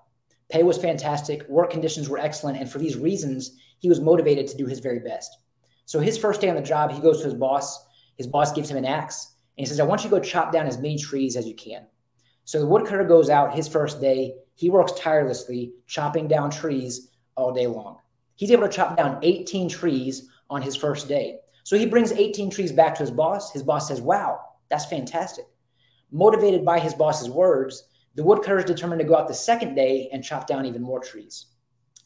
Pay 0.48 0.62
was 0.62 0.78
fantastic, 0.78 1.48
work 1.48 1.70
conditions 1.70 2.08
were 2.08 2.18
excellent, 2.18 2.58
and 2.58 2.70
for 2.70 2.78
these 2.78 2.96
reasons, 2.96 3.56
he 3.78 3.88
was 3.88 4.00
motivated 4.00 4.46
to 4.48 4.56
do 4.56 4.66
his 4.66 4.80
very 4.80 5.00
best. 5.00 5.38
So 5.84 6.00
his 6.00 6.18
first 6.18 6.40
day 6.40 6.48
on 6.48 6.56
the 6.56 6.62
job, 6.62 6.90
he 6.90 7.00
goes 7.00 7.18
to 7.18 7.24
his 7.24 7.34
boss. 7.34 7.86
His 8.16 8.26
boss 8.26 8.52
gives 8.52 8.70
him 8.70 8.76
an 8.76 8.84
axe, 8.84 9.36
and 9.56 9.66
he 9.66 9.68
says, 9.68 9.80
"I 9.80 9.84
want 9.84 10.02
you 10.02 10.10
to 10.10 10.16
go 10.16 10.22
chop 10.22 10.52
down 10.52 10.66
as 10.66 10.78
many 10.78 10.98
trees 10.98 11.36
as 11.36 11.46
you 11.46 11.54
can." 11.54 11.86
So 12.44 12.58
the 12.58 12.66
woodcutter 12.66 13.04
goes 13.04 13.28
out 13.30 13.54
his 13.54 13.68
first 13.68 14.00
day. 14.00 14.36
He 14.54 14.70
works 14.70 14.92
tirelessly, 14.92 15.74
chopping 15.86 16.28
down 16.28 16.50
trees 16.50 17.10
all 17.36 17.52
day 17.52 17.66
long. 17.66 17.98
He's 18.36 18.50
able 18.50 18.68
to 18.68 18.72
chop 18.72 18.96
down 18.96 19.18
18 19.22 19.68
trees 19.68 20.28
on 20.48 20.62
his 20.62 20.76
first 20.76 21.08
day. 21.08 21.40
So 21.64 21.76
he 21.76 21.86
brings 21.86 22.12
18 22.12 22.50
trees 22.50 22.70
back 22.70 22.94
to 22.94 23.02
his 23.02 23.10
boss. 23.10 23.52
His 23.52 23.62
boss 23.62 23.88
says, 23.88 24.00
Wow, 24.00 24.38
that's 24.70 24.86
fantastic. 24.86 25.46
Motivated 26.12 26.64
by 26.64 26.78
his 26.78 26.94
boss's 26.94 27.28
words, 27.28 27.88
the 28.14 28.22
woodcutter 28.22 28.58
is 28.58 28.64
determined 28.64 29.00
to 29.00 29.06
go 29.06 29.16
out 29.16 29.26
the 29.26 29.34
second 29.34 29.74
day 29.74 30.08
and 30.12 30.22
chop 30.22 30.46
down 30.46 30.64
even 30.64 30.82
more 30.82 31.00
trees. 31.00 31.46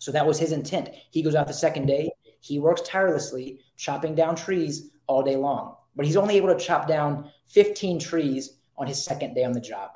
So 0.01 0.11
that 0.11 0.26
was 0.26 0.38
his 0.38 0.51
intent. 0.51 0.88
He 1.11 1.22
goes 1.22 1.36
out 1.36 1.46
the 1.46 1.55
second 1.55 1.86
day. 1.86 2.11
He 2.40 2.59
works 2.59 2.82
tirelessly, 2.82 3.61
chopping 3.76 4.16
down 4.16 4.34
trees 4.34 4.90
all 5.07 5.22
day 5.22 5.36
long. 5.36 5.76
But 5.94 6.07
he's 6.07 6.16
only 6.16 6.36
able 6.36 6.48
to 6.48 6.59
chop 6.59 6.88
down 6.88 7.30
15 7.46 8.01
trees 8.01 8.59
on 8.76 8.88
his 8.88 9.05
second 9.05 9.34
day 9.34 9.44
on 9.44 9.53
the 9.53 9.61
job. 9.61 9.92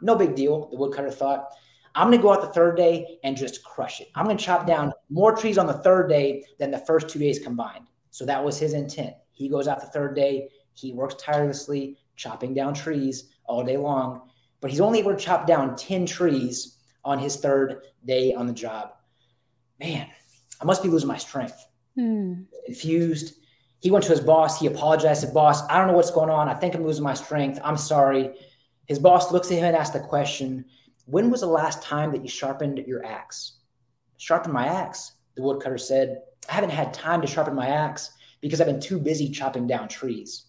No 0.00 0.14
big 0.14 0.36
deal, 0.36 0.68
the 0.70 0.76
woodcutter 0.76 1.10
thought. 1.10 1.48
I'm 1.96 2.08
going 2.08 2.18
to 2.18 2.22
go 2.22 2.32
out 2.32 2.42
the 2.42 2.52
third 2.52 2.76
day 2.76 3.18
and 3.24 3.36
just 3.36 3.64
crush 3.64 4.00
it. 4.00 4.08
I'm 4.14 4.26
going 4.26 4.36
to 4.36 4.44
chop 4.44 4.66
down 4.66 4.92
more 5.10 5.34
trees 5.34 5.58
on 5.58 5.66
the 5.66 5.82
third 5.82 6.08
day 6.08 6.44
than 6.58 6.70
the 6.70 6.84
first 6.86 7.08
two 7.08 7.18
days 7.18 7.40
combined. 7.40 7.88
So 8.10 8.24
that 8.26 8.44
was 8.44 8.58
his 8.58 8.74
intent. 8.74 9.14
He 9.32 9.48
goes 9.48 9.66
out 9.66 9.80
the 9.80 9.88
third 9.88 10.14
day. 10.14 10.48
He 10.74 10.92
works 10.92 11.16
tirelessly, 11.16 11.98
chopping 12.14 12.54
down 12.54 12.74
trees 12.74 13.32
all 13.44 13.64
day 13.64 13.76
long 13.76 14.28
but 14.60 14.70
he's 14.70 14.80
only 14.80 14.98
able 14.98 15.12
to 15.12 15.16
chop 15.16 15.46
down 15.46 15.76
10 15.76 16.06
trees 16.06 16.78
on 17.04 17.18
his 17.18 17.36
third 17.36 17.82
day 18.04 18.34
on 18.34 18.46
the 18.46 18.52
job. 18.52 18.92
Man, 19.78 20.06
I 20.60 20.64
must 20.64 20.82
be 20.82 20.88
losing 20.88 21.08
my 21.08 21.18
strength. 21.18 21.66
Hmm. 21.94 22.42
Confused. 22.66 23.34
He 23.80 23.90
went 23.90 24.04
to 24.04 24.10
his 24.10 24.20
boss. 24.20 24.58
He 24.58 24.66
apologized. 24.66 25.20
Said, 25.20 25.34
"Boss, 25.34 25.62
I 25.68 25.78
don't 25.78 25.88
know 25.88 25.94
what's 25.94 26.10
going 26.10 26.30
on. 26.30 26.48
I 26.48 26.54
think 26.54 26.74
I'm 26.74 26.84
losing 26.84 27.04
my 27.04 27.14
strength. 27.14 27.60
I'm 27.62 27.76
sorry." 27.76 28.34
His 28.86 28.98
boss 28.98 29.30
looks 29.32 29.50
at 29.50 29.58
him 29.58 29.64
and 29.64 29.76
asks 29.76 29.92
the 29.92 30.00
question, 30.00 30.64
"When 31.06 31.30
was 31.30 31.40
the 31.40 31.46
last 31.46 31.82
time 31.82 32.10
that 32.12 32.22
you 32.22 32.28
sharpened 32.28 32.78
your 32.86 33.04
axe?" 33.04 33.58
Sharpen 34.16 34.52
my 34.52 34.66
axe, 34.66 35.12
the 35.36 35.42
woodcutter 35.42 35.78
said. 35.78 36.22
I 36.48 36.54
haven't 36.54 36.70
had 36.70 36.94
time 36.94 37.20
to 37.20 37.26
sharpen 37.26 37.54
my 37.54 37.68
axe 37.68 38.10
because 38.40 38.60
I've 38.60 38.66
been 38.66 38.80
too 38.80 38.98
busy 38.98 39.28
chopping 39.28 39.66
down 39.66 39.88
trees. 39.88 40.46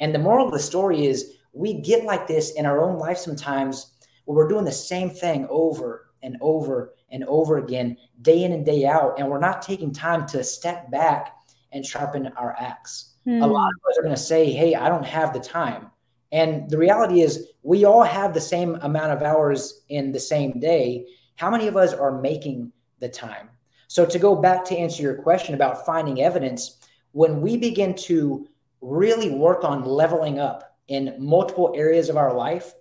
And 0.00 0.14
the 0.14 0.18
moral 0.18 0.46
of 0.46 0.52
the 0.52 0.58
story 0.58 1.06
is 1.06 1.34
we 1.52 1.80
get 1.80 2.04
like 2.04 2.26
this 2.26 2.52
in 2.52 2.66
our 2.66 2.82
own 2.82 2.98
life 2.98 3.18
sometimes 3.18 3.94
where 4.24 4.36
we're 4.36 4.48
doing 4.48 4.64
the 4.64 4.72
same 4.72 5.08
thing 5.08 5.46
over 5.48 6.05
and 6.26 6.36
over 6.40 6.92
and 7.10 7.24
over 7.24 7.58
again, 7.58 7.96
day 8.20 8.42
in 8.42 8.52
and 8.52 8.66
day 8.66 8.84
out, 8.84 9.14
and 9.18 9.28
we're 9.28 9.38
not 9.38 9.62
taking 9.62 9.92
time 9.92 10.26
to 10.26 10.42
step 10.42 10.90
back 10.90 11.36
and 11.72 11.86
sharpen 11.86 12.26
our 12.36 12.54
axe. 12.58 13.14
Mm. 13.26 13.42
A 13.42 13.46
lot 13.46 13.68
of 13.68 13.90
us 13.90 13.96
are 13.96 14.02
going 14.02 14.14
to 14.14 14.20
say, 14.20 14.50
Hey, 14.50 14.74
I 14.74 14.88
don't 14.88 15.06
have 15.06 15.32
the 15.32 15.40
time. 15.40 15.90
And 16.32 16.68
the 16.68 16.76
reality 16.76 17.20
is, 17.22 17.48
we 17.62 17.84
all 17.84 18.02
have 18.02 18.34
the 18.34 18.40
same 18.40 18.74
amount 18.82 19.12
of 19.12 19.22
hours 19.22 19.84
in 19.88 20.12
the 20.12 20.20
same 20.20 20.58
day. 20.58 21.06
How 21.36 21.50
many 21.50 21.68
of 21.68 21.76
us 21.76 21.92
are 21.92 22.20
making 22.20 22.72
the 22.98 23.08
time? 23.08 23.48
So, 23.86 24.04
to 24.04 24.18
go 24.18 24.34
back 24.34 24.64
to 24.66 24.76
answer 24.76 25.02
your 25.02 25.22
question 25.22 25.54
about 25.54 25.86
finding 25.86 26.20
evidence, 26.20 26.78
when 27.12 27.40
we 27.40 27.56
begin 27.56 27.94
to 27.94 28.48
really 28.80 29.30
work 29.30 29.62
on 29.62 29.84
leveling 29.84 30.40
up 30.40 30.76
in 30.88 31.14
multiple 31.18 31.72
areas 31.76 32.08
of 32.08 32.16
our 32.16 32.34
life, 32.34 32.74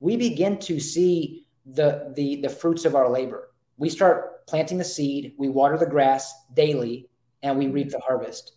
we 0.00 0.16
begin 0.16 0.58
to 0.58 0.78
see 0.78 1.46
the, 1.66 2.12
the, 2.16 2.40
the 2.42 2.48
fruits 2.48 2.84
of 2.84 2.94
our 2.94 3.10
labor. 3.10 3.50
We 3.76 3.88
start 3.88 4.46
planting 4.46 4.78
the 4.78 4.84
seed, 4.84 5.34
we 5.38 5.48
water 5.48 5.78
the 5.78 5.86
grass 5.86 6.32
daily, 6.54 7.08
and 7.42 7.58
we 7.58 7.68
reap 7.68 7.90
the 7.90 8.00
harvest. 8.00 8.52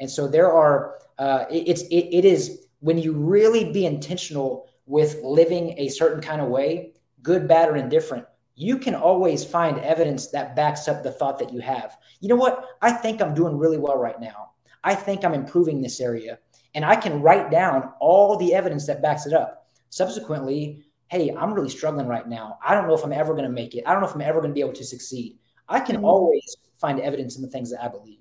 And 0.00 0.10
so 0.10 0.26
there 0.26 0.52
are, 0.52 0.96
uh, 1.18 1.44
it, 1.50 1.68
it's, 1.68 1.82
it, 1.82 2.08
it 2.12 2.24
is 2.24 2.66
when 2.80 2.98
you 2.98 3.12
really 3.12 3.72
be 3.72 3.86
intentional 3.86 4.68
with 4.86 5.20
living 5.22 5.74
a 5.78 5.88
certain 5.88 6.20
kind 6.20 6.40
of 6.40 6.48
way, 6.48 6.92
good, 7.22 7.48
bad, 7.48 7.68
or 7.68 7.76
indifferent, 7.76 8.24
you 8.54 8.78
can 8.78 8.94
always 8.94 9.44
find 9.44 9.78
evidence 9.78 10.28
that 10.28 10.56
backs 10.56 10.88
up 10.88 11.02
the 11.02 11.12
thought 11.12 11.38
that 11.38 11.52
you 11.52 11.60
have. 11.60 11.96
You 12.20 12.28
know 12.28 12.36
what? 12.36 12.64
I 12.80 12.90
think 12.90 13.20
I'm 13.20 13.34
doing 13.34 13.58
really 13.58 13.78
well 13.78 13.98
right 13.98 14.20
now. 14.20 14.52
I 14.82 14.94
think 14.94 15.24
I'm 15.24 15.34
improving 15.34 15.82
this 15.82 16.00
area 16.00 16.38
and 16.76 16.84
I 16.84 16.94
can 16.94 17.22
write 17.22 17.50
down 17.50 17.92
all 18.00 18.36
the 18.36 18.54
evidence 18.54 18.86
that 18.86 19.02
backs 19.02 19.26
it 19.26 19.32
up. 19.32 19.66
Subsequently, 19.88 20.84
hey, 21.08 21.34
I'm 21.36 21.54
really 21.54 21.68
struggling 21.68 22.06
right 22.06 22.28
now. 22.28 22.58
I 22.66 22.74
don't 22.74 22.86
know 22.86 22.94
if 22.94 23.04
I'm 23.04 23.12
ever 23.12 23.32
going 23.32 23.44
to 23.44 23.50
make 23.50 23.74
it. 23.74 23.84
I 23.86 23.92
don't 23.92 24.02
know 24.02 24.08
if 24.08 24.14
I'm 24.14 24.22
ever 24.22 24.40
going 24.40 24.50
to 24.50 24.54
be 24.54 24.60
able 24.60 24.72
to 24.72 24.84
succeed. 24.84 25.38
I 25.68 25.80
can 25.80 25.96
mm-hmm. 25.96 26.04
always 26.04 26.56
find 26.80 27.00
evidence 27.00 27.36
in 27.36 27.42
the 27.42 27.48
things 27.48 27.70
that 27.70 27.82
I 27.82 27.88
believe. 27.88 28.18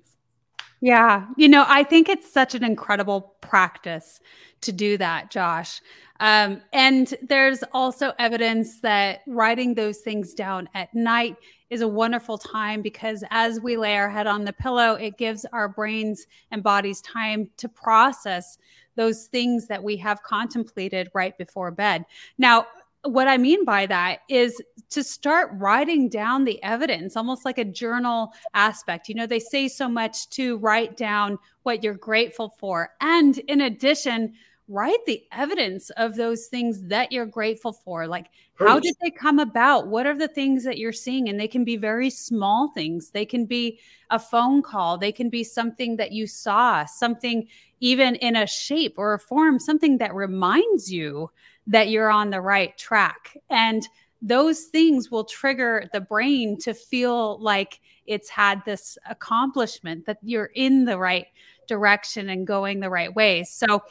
Yeah. 0.81 1.25
You 1.37 1.47
know, 1.47 1.65
I 1.67 1.83
think 1.83 2.09
it's 2.09 2.31
such 2.31 2.53
an 2.53 2.63
incredible 2.63 3.35
practice 3.41 4.19
to 4.61 4.71
do 4.71 4.97
that, 4.97 5.31
Josh. 5.31 5.81
Um, 6.19 6.61
and 6.73 7.13
there's 7.21 7.63
also 7.73 8.13
evidence 8.19 8.79
that 8.81 9.21
writing 9.27 9.73
those 9.73 9.99
things 9.99 10.33
down 10.33 10.69
at 10.73 10.93
night 10.93 11.37
is 11.69 11.81
a 11.81 11.87
wonderful 11.87 12.37
time 12.37 12.81
because 12.81 13.23
as 13.31 13.59
we 13.59 13.75
lay 13.77 13.97
our 13.97 14.09
head 14.09 14.27
on 14.27 14.45
the 14.45 14.53
pillow, 14.53 14.93
it 14.93 15.17
gives 15.17 15.45
our 15.45 15.67
brains 15.67 16.25
and 16.51 16.61
bodies 16.61 17.01
time 17.01 17.49
to 17.57 17.67
process 17.67 18.57
those 18.95 19.25
things 19.25 19.67
that 19.67 19.83
we 19.83 19.97
have 19.97 20.23
contemplated 20.23 21.09
right 21.13 21.37
before 21.37 21.71
bed. 21.71 22.05
Now, 22.37 22.65
what 23.03 23.27
I 23.27 23.37
mean 23.37 23.65
by 23.65 23.85
that 23.85 24.19
is 24.29 24.59
to 24.89 25.03
start 25.03 25.51
writing 25.53 26.09
down 26.09 26.43
the 26.43 26.61
evidence, 26.63 27.15
almost 27.15 27.45
like 27.45 27.57
a 27.57 27.65
journal 27.65 28.33
aspect. 28.53 29.07
You 29.07 29.15
know, 29.15 29.27
they 29.27 29.39
say 29.39 29.67
so 29.67 29.87
much 29.87 30.29
to 30.31 30.57
write 30.57 30.97
down 30.97 31.37
what 31.63 31.83
you're 31.83 31.93
grateful 31.93 32.49
for. 32.57 32.89
And 33.01 33.37
in 33.39 33.61
addition, 33.61 34.33
write 34.67 35.05
the 35.05 35.23
evidence 35.31 35.91
of 35.91 36.15
those 36.15 36.47
things 36.47 36.81
that 36.87 37.11
you're 37.11 37.25
grateful 37.25 37.73
for. 37.73 38.07
Like, 38.07 38.27
how 38.55 38.79
did 38.79 38.95
they 39.01 39.11
come 39.11 39.37
about? 39.37 39.87
What 39.87 40.07
are 40.07 40.17
the 40.17 40.27
things 40.27 40.63
that 40.63 40.77
you're 40.77 40.93
seeing? 40.93 41.29
And 41.29 41.39
they 41.39 41.47
can 41.47 41.63
be 41.63 41.77
very 41.77 42.09
small 42.09 42.71
things. 42.73 43.11
They 43.11 43.25
can 43.25 43.45
be 43.45 43.79
a 44.09 44.17
phone 44.17 44.61
call, 44.61 44.97
they 44.97 45.11
can 45.11 45.29
be 45.29 45.43
something 45.43 45.97
that 45.97 46.11
you 46.11 46.27
saw, 46.27 46.85
something 46.85 47.47
even 47.85 48.15
in 48.15 48.35
a 48.35 48.47
shape 48.47 48.95
or 48.97 49.13
a 49.13 49.19
form, 49.19 49.59
something 49.59 49.99
that 49.99 50.15
reminds 50.15 50.91
you 50.91 51.29
that 51.67 51.89
you're 51.89 52.09
on 52.09 52.31
the 52.31 52.41
right 52.41 52.75
track. 52.79 53.37
And 53.51 53.87
those 54.23 54.61
things 54.61 55.11
will 55.11 55.23
trigger 55.23 55.87
the 55.93 56.01
brain 56.01 56.57
to 56.61 56.73
feel 56.73 57.39
like 57.39 57.79
it's 58.07 58.27
had 58.27 58.65
this 58.65 58.97
accomplishment, 59.07 60.07
that 60.07 60.17
you're 60.23 60.49
in 60.55 60.85
the 60.85 60.97
right 60.97 61.27
direction 61.67 62.29
and 62.29 62.47
going 62.47 62.79
the 62.79 62.89
right 62.89 63.15
way. 63.15 63.43
So, 63.43 63.83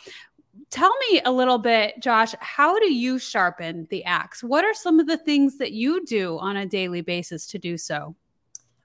tell 0.71 0.93
me 1.09 1.21
a 1.25 1.31
little 1.31 1.59
bit, 1.59 2.03
Josh, 2.03 2.35
how 2.41 2.77
do 2.81 2.93
you 2.93 3.21
sharpen 3.21 3.87
the 3.91 4.03
axe? 4.03 4.43
What 4.43 4.65
are 4.65 4.75
some 4.75 4.99
of 4.99 5.07
the 5.07 5.19
things 5.19 5.57
that 5.59 5.71
you 5.71 6.05
do 6.05 6.37
on 6.41 6.57
a 6.57 6.67
daily 6.67 7.01
basis 7.01 7.47
to 7.47 7.61
do 7.61 7.79
so? 7.79 8.17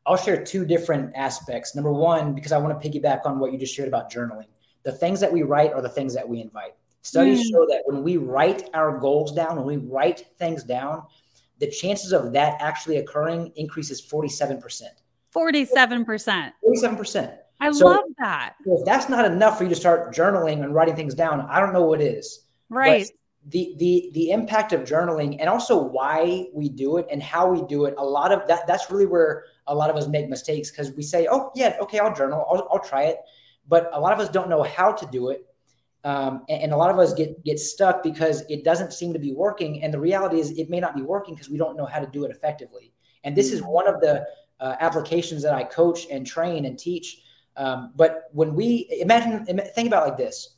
I'll 0.05 0.17
share 0.17 0.43
two 0.43 0.65
different 0.65 1.15
aspects. 1.15 1.73
Number 1.73 1.91
one, 1.91 2.35
because 2.35 2.51
I 2.51 2.59
want 2.59 2.79
to 2.79 2.89
piggyback 2.89 3.25
on 3.25 3.39
what 3.39 3.51
you 3.51 3.57
just 3.57 3.73
shared 3.73 3.87
about 3.87 4.11
journaling. 4.11 4.45
The 4.83 4.91
things 4.91 5.19
that 5.19 5.31
we 5.31 5.43
write 5.43 5.73
are 5.73 5.81
the 5.81 5.89
things 5.89 6.13
that 6.15 6.27
we 6.27 6.41
invite. 6.41 6.73
Studies 7.01 7.39
mm. 7.39 7.51
show 7.51 7.65
that 7.67 7.81
when 7.85 8.03
we 8.03 8.17
write 8.17 8.69
our 8.73 8.97
goals 8.99 9.33
down, 9.33 9.55
when 9.55 9.65
we 9.65 9.77
write 9.77 10.25
things 10.37 10.63
down, 10.63 11.03
the 11.59 11.69
chances 11.69 12.13
of 12.13 12.33
that 12.33 12.61
actually 12.61 12.97
occurring 12.97 13.51
increases 13.55 14.01
47%. 14.01 14.83
47%. 15.35 16.51
47%. 16.65 17.37
I 17.61 17.71
so, 17.71 17.85
love 17.85 18.03
that. 18.19 18.55
If 18.65 18.85
that's 18.85 19.09
not 19.09 19.25
enough 19.25 19.57
for 19.57 19.63
you 19.63 19.69
to 19.69 19.75
start 19.75 20.13
journaling 20.13 20.63
and 20.63 20.73
writing 20.73 20.95
things 20.95 21.13
down, 21.13 21.41
I 21.41 21.59
don't 21.59 21.73
know 21.73 21.83
what 21.83 22.01
is. 22.01 22.45
Right. 22.69 23.05
But 23.05 23.15
the 23.51 23.73
the 23.77 24.11
the 24.13 24.31
impact 24.31 24.73
of 24.73 24.81
journaling 24.81 25.37
and 25.39 25.49
also 25.49 25.81
why 25.81 26.47
we 26.53 26.69
do 26.69 26.97
it 26.97 27.07
and 27.09 27.23
how 27.23 27.49
we 27.49 27.65
do 27.67 27.85
it. 27.85 27.95
A 27.97 28.03
lot 28.03 28.31
of 28.31 28.47
that 28.47 28.67
that's 28.67 28.91
really 28.91 29.05
where 29.05 29.45
a 29.67 29.73
lot 29.75 29.89
of 29.89 29.95
us 29.95 30.07
make 30.07 30.29
mistakes 30.29 30.69
because 30.69 30.91
we 30.91 31.03
say, 31.03 31.27
"Oh 31.29 31.51
yeah, 31.55 31.77
okay, 31.81 31.99
I'll 31.99 32.13
journal, 32.13 32.45
I'll, 32.49 32.67
I'll 32.71 32.83
try 32.83 33.03
it," 33.03 33.17
but 33.69 33.89
a 33.93 33.99
lot 33.99 34.11
of 34.11 34.19
us 34.19 34.27
don't 34.29 34.49
know 34.49 34.63
how 34.63 34.91
to 34.91 35.05
do 35.07 35.29
it 35.29 35.45
um, 36.03 36.43
and, 36.47 36.63
and, 36.63 36.71
a 36.71 36.77
lot 36.77 36.91
of 36.91 36.97
us 36.97 37.13
get 37.13 37.43
get 37.43 37.59
stuck 37.59 38.01
because 38.03 38.43
it 38.49 38.63
doesn't 38.63 38.93
seem 38.93 39.11
to 39.11 39.19
be 39.19 39.33
working. 39.33 39.83
And 39.83 39.93
the 39.93 39.99
reality 39.99 40.39
is, 40.39 40.51
it 40.51 40.69
may 40.69 40.79
not 40.79 40.95
be 40.95 41.01
working 41.01 41.33
because 41.33 41.49
we 41.49 41.57
don't 41.57 41.75
know 41.75 41.85
how 41.85 41.99
to 41.99 42.07
do 42.07 42.23
it 42.23 42.31
effectively. 42.31 42.93
And 43.25 43.35
this 43.35 43.51
is 43.51 43.61
one 43.61 43.85
of 43.85 43.99
the 43.99 44.25
uh, 44.61 44.75
applications 44.79 45.43
that 45.43 45.53
I 45.53 45.63
coach 45.65 46.07
and 46.09 46.25
train 46.25 46.65
and 46.65 46.79
teach. 46.79 47.21
Um, 47.57 47.91
but 47.97 48.29
when 48.31 48.55
we 48.55 48.87
imagine, 48.91 49.45
think 49.45 49.87
about 49.87 50.07
like 50.07 50.17
this: 50.17 50.55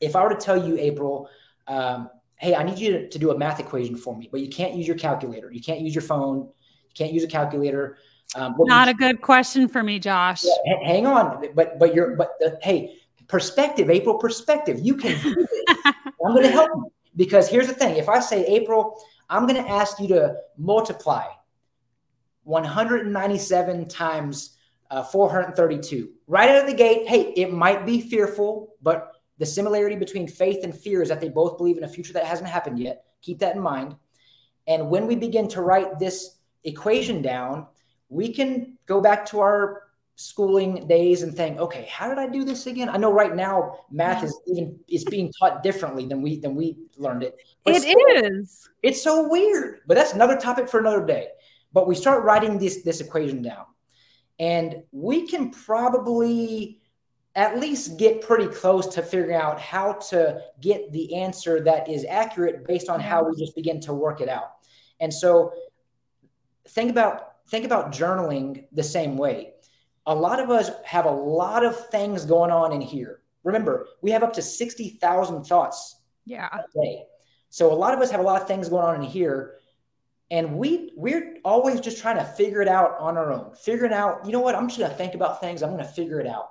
if 0.00 0.16
I 0.16 0.22
were 0.22 0.30
to 0.30 0.40
tell 0.40 0.66
you, 0.66 0.78
April, 0.78 1.28
um, 1.66 2.08
hey, 2.36 2.54
I 2.54 2.62
need 2.62 2.78
you 2.78 2.92
to, 2.92 3.08
to, 3.08 3.18
do 3.18 3.32
a 3.32 3.38
math 3.38 3.60
equation 3.60 3.96
for 3.96 4.16
me, 4.16 4.30
but 4.32 4.40
you 4.40 4.48
can't 4.48 4.74
use 4.74 4.86
your 4.86 4.96
calculator, 4.96 5.52
you 5.52 5.60
can't 5.60 5.80
use 5.80 5.94
your 5.94 6.02
phone, 6.02 6.38
you 6.38 6.94
can't 6.94 7.12
use 7.12 7.22
a 7.22 7.28
calculator. 7.28 7.98
Um, 8.36 8.54
Not 8.58 8.88
a 8.88 8.94
good 8.94 9.22
question 9.22 9.68
for 9.68 9.82
me, 9.82 9.98
Josh. 9.98 10.44
Yeah, 10.44 10.76
hang 10.84 11.06
on, 11.06 11.44
but 11.54 11.78
but 11.78 11.94
you're 11.94 12.16
but 12.16 12.32
the, 12.38 12.58
hey, 12.62 12.96
perspective, 13.26 13.90
April, 13.90 14.18
perspective. 14.18 14.78
You 14.80 14.96
can 14.96 15.20
do. 15.22 15.46
I'm 15.84 16.34
going 16.34 16.42
to 16.42 16.50
help 16.50 16.70
you 16.74 16.92
because 17.16 17.48
here's 17.48 17.66
the 17.66 17.74
thing. 17.74 17.96
If 17.96 18.08
I 18.08 18.20
say, 18.20 18.44
April, 18.46 19.02
I'm 19.28 19.46
going 19.46 19.62
to 19.62 19.68
ask 19.68 19.98
you 20.00 20.08
to 20.08 20.36
multiply 20.56 21.24
197 22.44 23.88
times 23.88 24.56
uh, 24.90 25.02
432. 25.02 26.10
Right 26.26 26.50
out 26.50 26.62
of 26.62 26.66
the 26.66 26.74
gate, 26.74 27.08
hey, 27.08 27.32
it 27.36 27.52
might 27.52 27.86
be 27.86 28.00
fearful, 28.00 28.74
but 28.82 29.12
the 29.38 29.46
similarity 29.46 29.96
between 29.96 30.28
faith 30.28 30.64
and 30.64 30.76
fear 30.76 31.02
is 31.02 31.08
that 31.08 31.20
they 31.20 31.28
both 31.28 31.56
believe 31.56 31.78
in 31.78 31.84
a 31.84 31.88
future 31.88 32.12
that 32.12 32.26
hasn't 32.26 32.48
happened 32.48 32.78
yet. 32.78 33.04
Keep 33.22 33.38
that 33.38 33.56
in 33.56 33.62
mind. 33.62 33.96
And 34.66 34.90
when 34.90 35.06
we 35.06 35.16
begin 35.16 35.48
to 35.48 35.62
write 35.62 35.98
this 35.98 36.38
equation 36.64 37.22
down, 37.22 37.66
we 38.10 38.34
can 38.34 38.76
go 38.86 39.00
back 39.00 39.24
to 39.26 39.40
our 39.40 39.84
schooling 40.16 40.86
days 40.86 41.22
and 41.22 41.34
think, 41.34 41.58
okay, 41.58 41.88
how 41.90 42.08
did 42.08 42.18
I 42.18 42.28
do 42.28 42.44
this 42.44 42.66
again? 42.66 42.90
I 42.90 42.98
know 42.98 43.10
right 43.10 43.34
now 43.34 43.78
math 43.90 44.22
is 44.22 44.38
even 44.46 44.78
is 44.86 45.04
being 45.04 45.32
taught 45.38 45.62
differently 45.62 46.04
than 46.04 46.20
we 46.20 46.38
than 46.38 46.54
we 46.54 46.76
learned 46.98 47.22
it. 47.22 47.36
But 47.64 47.76
it 47.76 47.82
still, 47.82 47.96
is. 48.08 48.68
It's 48.82 49.02
so 49.02 49.26
weird, 49.28 49.80
but 49.86 49.94
that's 49.94 50.12
another 50.12 50.36
topic 50.36 50.68
for 50.68 50.78
another 50.78 51.06
day. 51.06 51.28
But 51.72 51.88
we 51.88 51.94
start 51.94 52.24
writing 52.24 52.58
this 52.58 52.82
this 52.82 53.00
equation 53.00 53.40
down, 53.40 53.64
and 54.38 54.82
we 54.92 55.26
can 55.26 55.50
probably 55.50 56.80
at 57.36 57.58
least 57.60 57.96
get 57.96 58.20
pretty 58.20 58.48
close 58.48 58.88
to 58.88 59.02
figuring 59.02 59.36
out 59.36 59.60
how 59.60 59.92
to 59.92 60.42
get 60.60 60.92
the 60.92 61.14
answer 61.14 61.62
that 61.62 61.88
is 61.88 62.04
accurate 62.10 62.66
based 62.66 62.88
on 62.88 62.98
how 62.98 63.22
we 63.22 63.30
mm-hmm. 63.30 63.40
just 63.40 63.54
begin 63.54 63.80
to 63.80 63.94
work 63.94 64.20
it 64.20 64.28
out. 64.28 64.56
And 64.98 65.14
so 65.14 65.52
think 66.68 66.90
about 66.90 67.29
think 67.50 67.64
about 67.64 67.92
journaling 67.92 68.64
the 68.72 68.82
same 68.82 69.16
way 69.16 69.52
a 70.06 70.14
lot 70.14 70.40
of 70.40 70.50
us 70.50 70.70
have 70.84 71.06
a 71.06 71.10
lot 71.10 71.64
of 71.64 71.88
things 71.90 72.24
going 72.24 72.50
on 72.50 72.72
in 72.72 72.80
here. 72.80 73.20
Remember, 73.44 73.86
we 74.02 74.10
have 74.10 74.22
up 74.22 74.32
to 74.34 74.42
60,000 74.42 75.44
thoughts 75.44 76.00
yeah. 76.24 76.48
a 76.52 76.62
day. 76.74 77.04
So 77.48 77.72
a 77.72 77.74
lot 77.74 77.94
of 77.94 78.00
us 78.00 78.10
have 78.10 78.20
a 78.20 78.24
lot 78.24 78.40
of 78.40 78.48
things 78.48 78.68
going 78.68 78.84
on 78.84 78.96
in 78.96 79.02
here. 79.02 79.54
And 80.32 80.56
we 80.56 80.92
we're 80.96 81.38
always 81.44 81.80
just 81.80 82.00
trying 82.00 82.16
to 82.16 82.24
figure 82.24 82.62
it 82.62 82.68
out 82.68 82.96
on 83.00 83.16
our 83.16 83.32
own. 83.32 83.54
Figuring 83.54 83.92
out, 83.92 84.24
you 84.24 84.30
know 84.30 84.40
what, 84.40 84.54
I'm 84.54 84.68
just 84.68 84.78
gonna 84.78 84.94
think 84.94 85.14
about 85.14 85.40
things, 85.40 85.62
I'm 85.62 85.70
gonna 85.70 85.84
figure 85.84 86.20
it 86.20 86.26
out. 86.26 86.50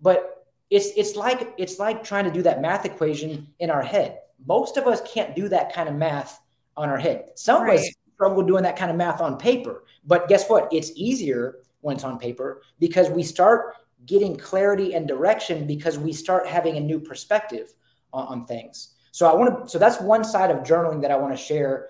But 0.00 0.44
it's 0.70 0.88
it's 0.96 1.14
like 1.14 1.54
it's 1.56 1.78
like 1.78 2.02
trying 2.02 2.24
to 2.24 2.32
do 2.32 2.42
that 2.42 2.60
math 2.60 2.84
equation 2.84 3.46
in 3.60 3.70
our 3.70 3.82
head. 3.82 4.18
Most 4.44 4.76
of 4.76 4.88
us 4.88 5.00
can't 5.08 5.36
do 5.36 5.48
that 5.50 5.72
kind 5.72 5.88
of 5.88 5.94
math 5.94 6.40
on 6.76 6.88
our 6.88 6.98
head. 6.98 7.30
Some 7.36 7.62
right. 7.62 7.74
of 7.74 7.80
us 7.80 7.94
struggle 8.14 8.42
doing 8.42 8.62
that 8.62 8.76
kind 8.76 8.90
of 8.90 8.96
math 8.96 9.20
on 9.20 9.36
paper. 9.36 9.84
But 10.04 10.28
guess 10.28 10.48
what? 10.48 10.68
It's 10.72 10.92
easier 10.94 11.58
when 11.80 11.96
it's 11.96 12.04
on 12.04 12.18
paper 12.18 12.62
because 12.78 13.10
we 13.10 13.22
start 13.22 13.74
getting 14.06 14.36
clarity 14.36 14.94
and 14.94 15.06
direction 15.06 15.66
because 15.66 15.98
we 15.98 16.12
start 16.12 16.46
having 16.46 16.76
a 16.76 16.80
new 16.80 17.00
perspective 17.00 17.74
on, 18.12 18.26
on 18.26 18.46
things. 18.46 18.94
So 19.12 19.30
I 19.30 19.34
want 19.34 19.64
to 19.64 19.70
so 19.70 19.78
that's 19.78 20.00
one 20.00 20.24
side 20.24 20.50
of 20.50 20.58
journaling 20.58 21.02
that 21.02 21.10
I 21.10 21.16
want 21.16 21.36
to 21.36 21.42
share 21.42 21.88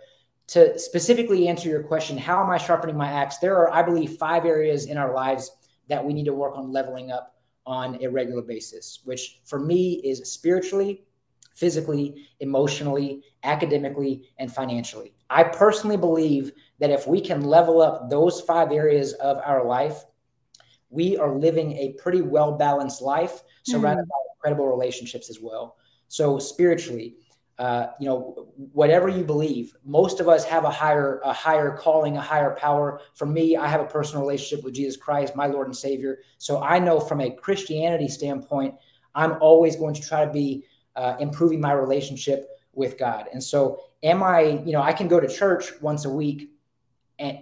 to 0.49 0.79
specifically 0.79 1.49
answer 1.49 1.68
your 1.68 1.83
question, 1.83 2.18
how 2.18 2.43
am 2.43 2.51
I 2.51 2.59
sharpening 2.59 2.97
my 2.97 3.11
axe? 3.11 3.39
There 3.39 3.57
are 3.57 3.73
I 3.73 3.83
believe 3.83 4.16
five 4.18 4.45
areas 4.45 4.87
in 4.87 4.99
our 4.99 5.14
lives 5.14 5.51
that 5.89 6.05
we 6.05 6.12
need 6.12 6.25
to 6.25 6.35
work 6.35 6.57
on 6.57 6.73
leveling 6.73 7.11
up 7.11 7.37
on 7.64 8.03
a 8.03 8.09
regular 8.09 8.43
basis, 8.43 9.01
which 9.05 9.41
for 9.45 9.61
me 9.61 9.95
is 10.05 10.31
spiritually, 10.33 11.05
physically, 11.55 12.27
emotionally, 12.41 13.23
academically, 13.45 14.29
and 14.39 14.53
financially. 14.53 15.14
I 15.33 15.45
personally 15.45 15.97
believe 15.97 16.53
that 16.78 16.91
if 16.91 17.07
we 17.07 17.20
can 17.20 17.43
level 17.43 17.80
up 17.80 18.11
those 18.11 18.41
five 18.43 18.70
areas 18.70 19.14
of 19.14 19.39
our 19.39 19.64
life, 19.64 20.05
we 20.91 21.16
are 21.16 21.35
living 21.35 21.72
a 21.72 21.95
pretty 21.95 22.20
well 22.20 22.53
balanced 22.53 23.01
life, 23.01 23.43
surrounded 23.62 24.05
mm. 24.05 24.09
by 24.09 24.16
incredible 24.37 24.66
relationships 24.66 25.30
as 25.30 25.41
well. 25.41 25.76
So 26.09 26.39
spiritually, 26.39 27.16
uh, 27.59 27.87
you 27.99 28.07
know, 28.07 28.53
whatever 28.72 29.09
you 29.09 29.24
believe, 29.24 29.74
most 29.85 30.20
of 30.20 30.28
us 30.28 30.45
have 30.45 30.64
a 30.64 30.70
higher, 30.70 31.20
a 31.24 31.33
higher 31.33 31.76
calling, 31.76 32.18
a 32.18 32.20
higher 32.20 32.55
power. 32.57 33.01
For 33.14 33.24
me, 33.24 33.57
I 33.57 33.68
have 33.68 33.80
a 33.80 33.87
personal 33.87 34.22
relationship 34.22 34.64
with 34.64 34.74
Jesus 34.74 34.97
Christ, 34.97 35.35
my 35.35 35.47
Lord 35.47 35.66
and 35.66 35.76
Savior. 35.76 36.18
So 36.37 36.62
I 36.62 36.78
know 36.78 37.01
from 37.01 37.22
a 37.22 37.30
Christianity 37.30 38.09
standpoint, 38.09 38.74
I'm 39.14 39.37
always 39.41 39.76
going 39.76 39.95
to 39.95 40.03
try 40.03 40.26
to 40.26 40.30
be 40.30 40.64
uh, 40.97 41.16
improving 41.20 41.61
my 41.61 41.72
relationship 41.72 42.49
with 42.75 42.99
God. 42.99 43.27
And 43.33 43.43
so, 43.43 43.81
am 44.03 44.23
I, 44.23 44.62
you 44.64 44.73
know, 44.73 44.83
I 44.83 44.93
can 44.93 45.09
go 45.09 45.20
to 45.20 45.29
church 45.29 45.73
once 45.81 46.05
a 46.05 46.11
week, 46.11 46.51
and 47.18 47.39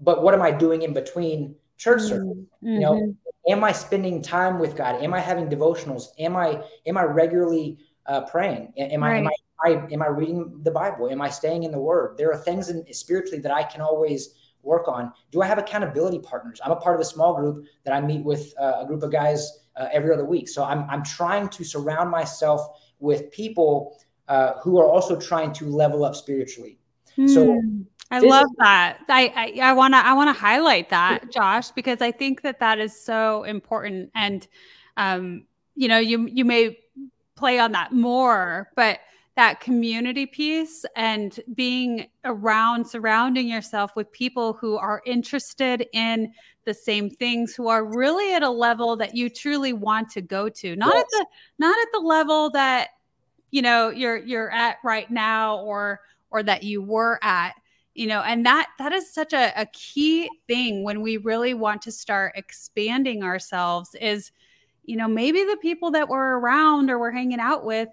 but 0.00 0.22
what 0.22 0.34
am 0.34 0.42
I 0.42 0.50
doing 0.50 0.82
in 0.82 0.92
between 0.92 1.56
church 1.76 2.00
mm-hmm. 2.00 2.08
service? 2.08 2.36
You 2.62 2.80
know, 2.80 2.92
mm-hmm. 2.94 3.52
am 3.52 3.64
I 3.64 3.72
spending 3.72 4.22
time 4.22 4.58
with 4.58 4.76
God? 4.76 5.02
Am 5.02 5.14
I 5.14 5.20
having 5.20 5.48
devotionals? 5.48 6.08
Am 6.18 6.36
I 6.36 6.62
am 6.86 6.96
I 6.96 7.04
regularly 7.04 7.78
uh, 8.06 8.22
praying? 8.22 8.72
Am 8.76 9.02
I, 9.02 9.10
right. 9.10 9.18
am 9.18 9.28
I, 9.28 9.70
I 9.70 9.86
am 9.92 10.02
I 10.02 10.08
reading 10.08 10.60
the 10.62 10.70
Bible? 10.70 11.10
Am 11.10 11.20
I 11.20 11.30
staying 11.30 11.64
in 11.64 11.70
the 11.70 11.78
Word? 11.78 12.16
There 12.18 12.30
are 12.32 12.38
things 12.38 12.70
in, 12.70 12.84
spiritually 12.92 13.40
that 13.40 13.52
I 13.52 13.62
can 13.62 13.80
always 13.80 14.34
work 14.66 14.88
on? 14.88 15.12
Do 15.30 15.40
I 15.40 15.46
have 15.46 15.58
accountability 15.58 16.18
partners? 16.18 16.60
I'm 16.62 16.72
a 16.72 16.76
part 16.76 16.96
of 16.96 17.00
a 17.00 17.04
small 17.04 17.34
group 17.34 17.66
that 17.84 17.94
I 17.94 18.00
meet 18.00 18.24
with 18.24 18.52
uh, 18.58 18.80
a 18.80 18.86
group 18.86 19.02
of 19.02 19.12
guys 19.12 19.60
uh, 19.76 19.88
every 19.92 20.12
other 20.12 20.24
week. 20.24 20.48
So 20.48 20.64
I'm, 20.64 20.88
I'm 20.90 21.04
trying 21.04 21.48
to 21.50 21.64
surround 21.64 22.10
myself 22.10 22.60
with 22.98 23.30
people 23.30 23.96
uh, 24.28 24.54
who 24.60 24.78
are 24.78 24.88
also 24.88 25.18
trying 25.18 25.52
to 25.54 25.66
level 25.66 26.04
up 26.04 26.16
spiritually. 26.16 26.78
Hmm. 27.14 27.28
So 27.28 27.62
I 28.10 28.20
love 28.20 28.46
that. 28.58 28.98
I 29.08 29.58
I 29.62 29.72
want 29.72 29.94
to 29.94 29.98
I 29.98 30.12
want 30.12 30.34
to 30.34 30.40
highlight 30.40 30.90
that, 30.90 31.30
Josh, 31.32 31.70
because 31.70 32.00
I 32.00 32.12
think 32.12 32.42
that 32.42 32.60
that 32.60 32.78
is 32.78 32.98
so 32.98 33.44
important. 33.44 34.10
And 34.14 34.46
um, 34.96 35.46
you 35.74 35.88
know, 35.88 35.98
you 35.98 36.26
you 36.26 36.44
may 36.44 36.78
play 37.34 37.58
on 37.58 37.72
that 37.72 37.92
more, 37.92 38.70
but 38.76 39.00
that 39.36 39.60
community 39.60 40.24
piece 40.24 40.86
and 40.96 41.40
being 41.54 42.06
around 42.24 42.86
surrounding 42.86 43.46
yourself 43.46 43.94
with 43.94 44.10
people 44.10 44.54
who 44.54 44.78
are 44.78 45.02
interested 45.04 45.86
in 45.92 46.32
the 46.64 46.72
same 46.72 47.10
things 47.10 47.54
who 47.54 47.68
are 47.68 47.84
really 47.84 48.34
at 48.34 48.42
a 48.42 48.48
level 48.48 48.96
that 48.96 49.14
you 49.14 49.28
truly 49.28 49.74
want 49.74 50.08
to 50.08 50.22
go 50.22 50.48
to 50.48 50.74
not 50.74 50.94
yes. 50.94 51.02
at 51.02 51.10
the 51.10 51.26
not 51.58 51.76
at 51.78 51.88
the 51.92 52.00
level 52.00 52.50
that 52.50 52.88
you 53.50 53.62
know 53.62 53.90
you're 53.90 54.18
you're 54.18 54.50
at 54.50 54.76
right 54.84 55.10
now 55.10 55.58
or 55.58 56.00
or 56.30 56.42
that 56.42 56.62
you 56.62 56.82
were 56.82 57.18
at 57.22 57.54
you 57.94 58.06
know 58.06 58.20
and 58.22 58.44
that 58.44 58.68
that 58.78 58.92
is 58.92 59.12
such 59.12 59.32
a, 59.32 59.52
a 59.60 59.66
key 59.66 60.28
thing 60.46 60.82
when 60.82 61.00
we 61.00 61.16
really 61.16 61.54
want 61.54 61.82
to 61.82 61.92
start 61.92 62.32
expanding 62.36 63.22
ourselves 63.22 63.94
is 64.00 64.32
you 64.84 64.96
know 64.96 65.08
maybe 65.08 65.44
the 65.44 65.58
people 65.60 65.90
that 65.90 66.08
we're 66.08 66.38
around 66.38 66.90
or 66.90 66.98
we're 66.98 67.10
hanging 67.10 67.40
out 67.40 67.64
with 67.64 67.88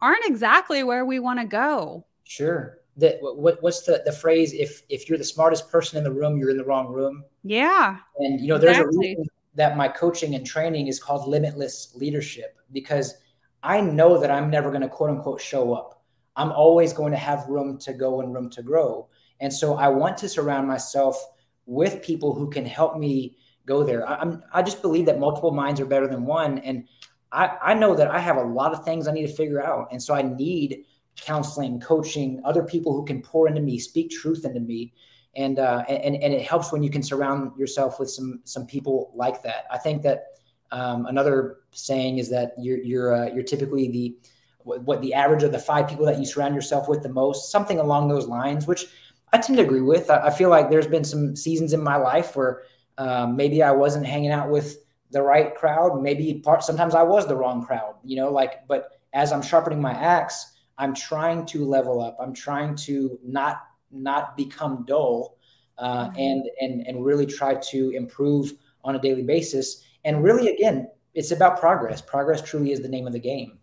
aren't 0.00 0.24
exactly 0.26 0.82
where 0.82 1.04
we 1.04 1.20
want 1.20 1.38
to 1.38 1.46
go. 1.46 2.04
Sure. 2.24 2.78
That 2.96 3.18
what, 3.20 3.62
what's 3.62 3.82
the, 3.82 4.02
the 4.04 4.12
phrase 4.12 4.52
if 4.52 4.82
if 4.90 5.08
you're 5.08 5.16
the 5.16 5.24
smartest 5.24 5.70
person 5.70 5.96
in 5.96 6.04
the 6.04 6.12
room 6.12 6.36
you're 6.36 6.50
in 6.50 6.58
the 6.58 6.64
wrong 6.64 6.88
room? 6.92 7.24
Yeah 7.42 7.98
and 8.18 8.40
you 8.40 8.48
know 8.48 8.58
there's 8.58 8.76
exactly. 8.76 9.12
a 9.12 9.16
reason 9.16 9.24
that 9.54 9.76
my 9.76 9.88
coaching 9.88 10.34
and 10.34 10.46
training 10.46 10.88
is 10.88 11.02
called 11.02 11.28
limitless 11.28 11.94
leadership 11.94 12.56
because 12.72 13.14
i 13.62 13.80
know 13.80 14.18
that 14.18 14.30
i'm 14.30 14.50
never 14.50 14.70
going 14.70 14.82
to 14.82 14.88
quote 14.88 15.10
unquote 15.10 15.40
show 15.40 15.72
up 15.72 16.02
i'm 16.36 16.52
always 16.52 16.92
going 16.92 17.12
to 17.12 17.18
have 17.18 17.46
room 17.48 17.78
to 17.78 17.92
go 17.92 18.20
and 18.20 18.34
room 18.34 18.50
to 18.50 18.62
grow 18.62 19.08
and 19.42 19.52
so 19.52 19.74
I 19.74 19.88
want 19.88 20.16
to 20.18 20.28
surround 20.28 20.68
myself 20.68 21.20
with 21.66 22.00
people 22.00 22.32
who 22.32 22.48
can 22.48 22.64
help 22.64 22.96
me 22.96 23.36
go 23.66 23.82
there. 23.82 24.08
I, 24.08 24.22
am 24.22 24.42
I 24.52 24.62
just 24.62 24.80
believe 24.80 25.06
that 25.06 25.18
multiple 25.18 25.50
minds 25.50 25.80
are 25.80 25.84
better 25.84 26.06
than 26.06 26.24
one. 26.24 26.58
And 26.60 26.88
I, 27.32 27.58
I 27.60 27.74
know 27.74 27.96
that 27.96 28.08
I 28.08 28.20
have 28.20 28.36
a 28.36 28.42
lot 28.42 28.72
of 28.72 28.84
things 28.84 29.08
I 29.08 29.12
need 29.12 29.26
to 29.26 29.34
figure 29.34 29.60
out. 29.60 29.88
And 29.90 30.00
so 30.00 30.14
I 30.14 30.22
need 30.22 30.84
counseling, 31.16 31.80
coaching, 31.80 32.40
other 32.44 32.62
people 32.62 32.94
who 32.94 33.04
can 33.04 33.20
pour 33.20 33.48
into 33.48 33.60
me, 33.60 33.80
speak 33.80 34.10
truth 34.10 34.44
into 34.44 34.60
me. 34.60 34.94
And, 35.34 35.58
uh, 35.58 35.82
and, 35.88 36.14
and 36.14 36.32
it 36.32 36.46
helps 36.46 36.70
when 36.70 36.84
you 36.84 36.90
can 36.90 37.02
surround 37.02 37.58
yourself 37.58 37.98
with 37.98 38.10
some, 38.10 38.42
some 38.44 38.64
people 38.64 39.10
like 39.16 39.42
that. 39.42 39.64
I 39.72 39.78
think 39.78 40.02
that 40.02 40.26
um, 40.72 41.06
another 41.06 41.58
saying 41.70 42.18
is 42.18 42.28
that 42.30 42.54
you're, 42.58 42.78
you're, 42.78 43.14
uh, 43.14 43.26
you're 43.32 43.44
typically 43.44 43.88
the, 43.88 44.16
what 44.64 45.00
the 45.00 45.14
average 45.14 45.42
of 45.42 45.52
the 45.52 45.58
five 45.58 45.88
people 45.88 46.06
that 46.06 46.18
you 46.18 46.26
surround 46.26 46.54
yourself 46.54 46.88
with 46.88 47.02
the 47.02 47.08
most, 47.08 47.50
something 47.50 47.78
along 47.78 48.08
those 48.08 48.26
lines, 48.26 48.66
which 48.66 48.86
I 49.32 49.38
tend 49.38 49.58
to 49.58 49.64
agree 49.64 49.80
with. 49.80 50.10
I, 50.10 50.26
I, 50.26 50.30
feel 50.30 50.50
like 50.50 50.70
there's 50.70 50.86
been 50.86 51.04
some 51.04 51.34
seasons 51.34 51.72
in 51.72 51.82
my 51.82 51.96
life 51.96 52.36
where 52.36 52.62
um, 52.98 53.34
maybe 53.36 53.62
I 53.62 53.70
wasn't 53.70 54.06
hanging 54.06 54.30
out 54.30 54.50
with 54.50 54.78
the 55.10 55.22
right 55.22 55.54
crowd. 55.54 56.02
Maybe 56.02 56.34
part 56.34 56.62
sometimes 56.62 56.94
I 56.94 57.02
was 57.02 57.26
the 57.26 57.36
wrong 57.36 57.64
crowd. 57.64 57.94
You 58.04 58.16
know, 58.16 58.30
like 58.30 58.66
but 58.66 59.00
as 59.12 59.32
I'm 59.32 59.42
sharpening 59.42 59.80
my 59.80 59.92
axe, 59.92 60.52
I'm 60.78 60.94
trying 60.94 61.46
to 61.46 61.64
level 61.64 62.00
up. 62.00 62.16
I'm 62.20 62.34
trying 62.34 62.74
to 62.76 63.18
not 63.22 63.62
not 63.90 64.36
become 64.36 64.84
dull, 64.86 65.36
uh, 65.78 66.08
mm-hmm. 66.08 66.18
and 66.18 66.44
and 66.60 66.86
and 66.86 67.04
really 67.04 67.26
try 67.26 67.54
to 67.54 67.90
improve 67.90 68.52
on 68.84 68.96
a 68.96 68.98
daily 68.98 69.22
basis. 69.22 69.84
And 70.04 70.22
really, 70.22 70.48
again, 70.48 70.88
it's 71.14 71.30
about 71.30 71.60
progress. 71.60 72.00
Progress 72.00 72.42
truly 72.42 72.72
is 72.72 72.80
the 72.80 72.88
name 72.88 73.06
of 73.06 73.12
the 73.12 73.20
game. 73.20 73.58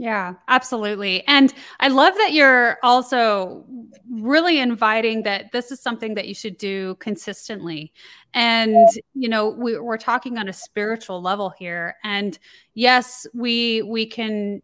Yeah, 0.00 0.36
absolutely. 0.48 1.26
And 1.26 1.52
I 1.80 1.88
love 1.88 2.14
that 2.14 2.32
you're 2.32 2.78
also 2.82 3.66
really 4.10 4.58
inviting 4.58 5.24
that 5.24 5.52
this 5.52 5.70
is 5.70 5.78
something 5.78 6.14
that 6.14 6.26
you 6.26 6.34
should 6.34 6.56
do 6.56 6.94
consistently. 7.00 7.92
And, 8.32 8.88
you 9.12 9.28
know, 9.28 9.50
we, 9.50 9.76
are 9.76 9.98
talking 9.98 10.38
on 10.38 10.48
a 10.48 10.54
spiritual 10.54 11.20
level 11.20 11.52
here. 11.58 11.96
And 12.02 12.38
yes, 12.72 13.26
we 13.34 13.82
we 13.82 14.06
can 14.06 14.62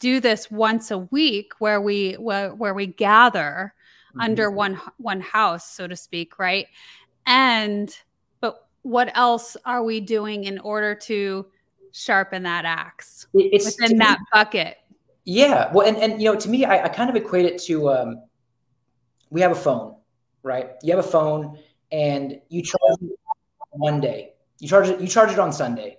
do 0.00 0.20
this 0.20 0.50
once 0.50 0.90
a 0.90 0.98
week 0.98 1.52
where 1.60 1.80
we 1.80 2.12
where, 2.14 2.54
where 2.54 2.74
we 2.74 2.86
gather 2.86 3.72
mm-hmm. 4.10 4.20
under 4.20 4.50
one 4.50 4.78
one 4.98 5.22
house, 5.22 5.74
so 5.74 5.86
to 5.86 5.96
speak, 5.96 6.38
right? 6.38 6.66
And 7.24 7.96
what 8.84 9.10
else 9.16 9.56
are 9.64 9.82
we 9.82 9.98
doing 9.98 10.44
in 10.44 10.58
order 10.60 10.94
to 10.94 11.46
sharpen 11.90 12.42
that 12.42 12.64
axe 12.64 13.26
it's, 13.32 13.64
within 13.64 13.96
that 13.98 14.18
me, 14.18 14.26
bucket. 14.32 14.76
Yeah. 15.24 15.72
Well, 15.72 15.86
and, 15.86 15.96
and, 15.96 16.20
you 16.20 16.30
know, 16.30 16.38
to 16.38 16.48
me, 16.50 16.66
I, 16.66 16.84
I 16.84 16.88
kind 16.88 17.08
of 17.08 17.16
equate 17.16 17.46
it 17.46 17.58
to, 17.62 17.88
um, 17.88 18.22
we 19.30 19.40
have 19.40 19.52
a 19.52 19.56
phone, 19.56 19.96
right? 20.42 20.72
You 20.82 20.94
have 20.94 21.04
a 21.04 21.08
phone 21.08 21.58
and 21.90 22.40
you 22.50 22.62
charge 22.62 22.98
it 23.00 23.18
one 23.70 24.00
day, 24.00 24.34
you 24.58 24.68
charge 24.68 24.88
it, 24.88 25.00
you 25.00 25.08
charge 25.08 25.30
it 25.30 25.38
on 25.38 25.50
Sunday. 25.50 25.96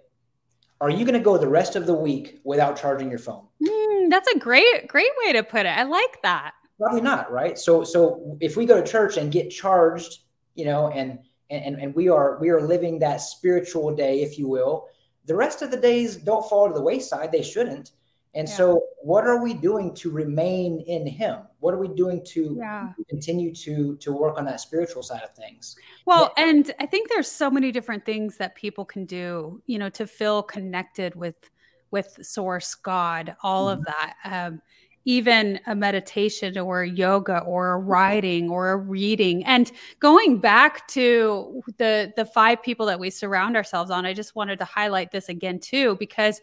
Are 0.79 0.91
you 0.91 1.05
going 1.05 1.17
to 1.17 1.19
go 1.19 1.37
the 1.37 1.47
rest 1.47 1.75
of 1.75 1.87
the 1.87 1.95
week 1.95 2.39
without 2.43 2.77
charging 2.77 3.09
your 3.09 3.19
phone? 3.19 3.47
Mm, 3.63 4.11
that's 4.11 4.27
a 4.27 4.37
great, 4.37 4.87
great 4.87 5.11
way 5.23 5.33
to 5.33 5.41
put 5.41 5.65
it. 5.65 5.69
I 5.69 5.83
like 5.83 6.21
that. 6.21 6.51
Probably 6.79 7.01
not. 7.01 7.31
Right. 7.31 7.57
So, 7.57 7.83
so 7.83 8.37
if 8.41 8.57
we 8.57 8.65
go 8.67 8.79
to 8.79 8.85
church 8.85 9.17
and 9.17 9.31
get 9.31 9.49
charged, 9.49 10.19
you 10.53 10.65
know, 10.65 10.89
and, 10.89 11.19
and, 11.49 11.79
and 11.79 11.95
we 11.95 12.09
are, 12.09 12.37
we 12.39 12.49
are 12.49 12.61
living 12.61 12.99
that 12.99 13.21
spiritual 13.21 13.95
day, 13.95 14.21
if 14.21 14.37
you 14.39 14.47
will, 14.47 14.87
the 15.25 15.35
rest 15.35 15.61
of 15.61 15.71
the 15.71 15.77
days 15.77 16.17
don't 16.17 16.47
fall 16.47 16.67
to 16.67 16.73
the 16.73 16.81
wayside. 16.81 17.31
They 17.31 17.41
shouldn't. 17.41 17.91
And 18.35 18.49
yeah. 18.49 18.55
so, 18.55 18.83
what 19.01 19.25
are 19.25 19.41
we 19.41 19.53
doing 19.53 19.93
to 19.95 20.11
remain 20.11 20.81
in 20.81 21.07
Him? 21.07 21.39
What 21.59 21.73
are 21.73 21.77
we 21.77 21.87
doing 21.87 22.23
to 22.25 22.57
yeah. 22.59 22.89
continue 23.09 23.55
to 23.55 23.95
to 23.95 24.11
work 24.11 24.37
on 24.37 24.43
that 24.45 24.59
spiritual 24.59 25.03
side 25.03 25.23
of 25.23 25.33
things? 25.33 25.77
Well, 26.05 26.33
yeah. 26.37 26.49
and 26.49 26.71
I 26.81 26.85
think 26.85 27.09
there's 27.09 27.31
so 27.31 27.49
many 27.49 27.71
different 27.71 28.05
things 28.05 28.35
that 28.37 28.53
people 28.55 28.83
can 28.83 29.05
do, 29.05 29.61
you 29.67 29.79
know, 29.79 29.89
to 29.91 30.05
feel 30.05 30.43
connected 30.43 31.15
with 31.15 31.49
with 31.91 32.17
Source 32.21 32.75
God, 32.75 33.37
all 33.41 33.67
mm-hmm. 33.67 33.79
of 33.79 33.85
that. 33.85 34.15
Um, 34.25 34.61
even 35.05 35.59
a 35.67 35.75
meditation 35.75 36.57
or 36.57 36.81
a 36.81 36.89
yoga 36.89 37.39
or 37.41 37.73
a 37.73 37.77
writing 37.77 38.49
or 38.49 38.71
a 38.71 38.77
reading 38.77 39.45
and 39.45 39.71
going 39.99 40.39
back 40.39 40.87
to 40.87 41.61
the 41.77 42.11
the 42.15 42.25
five 42.25 42.61
people 42.61 42.85
that 42.85 42.99
we 42.99 43.09
surround 43.09 43.55
ourselves 43.55 43.91
on 43.91 44.05
i 44.05 44.13
just 44.13 44.35
wanted 44.35 44.57
to 44.57 44.65
highlight 44.65 45.11
this 45.11 45.29
again 45.29 45.59
too 45.59 45.95
because 45.97 46.41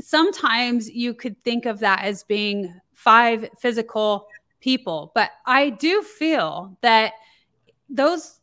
sometimes 0.00 0.90
you 0.90 1.12
could 1.12 1.38
think 1.42 1.66
of 1.66 1.78
that 1.78 2.02
as 2.02 2.24
being 2.24 2.74
five 2.94 3.48
physical 3.58 4.26
people 4.60 5.12
but 5.14 5.30
i 5.46 5.70
do 5.70 6.02
feel 6.02 6.76
that 6.80 7.12
those 7.88 8.40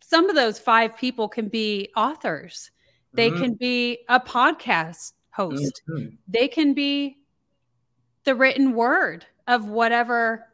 some 0.00 0.28
of 0.28 0.36
those 0.36 0.58
five 0.58 0.96
people 0.96 1.28
can 1.28 1.48
be 1.48 1.90
authors 1.96 2.70
they 3.14 3.30
mm-hmm. 3.30 3.42
can 3.42 3.54
be 3.54 3.98
a 4.08 4.20
podcast 4.20 5.14
host 5.30 5.82
mm-hmm. 5.88 6.08
they 6.26 6.46
can 6.46 6.74
be 6.74 7.18
the 8.28 8.34
written 8.34 8.74
word 8.74 9.24
of 9.46 9.70
whatever 9.70 10.44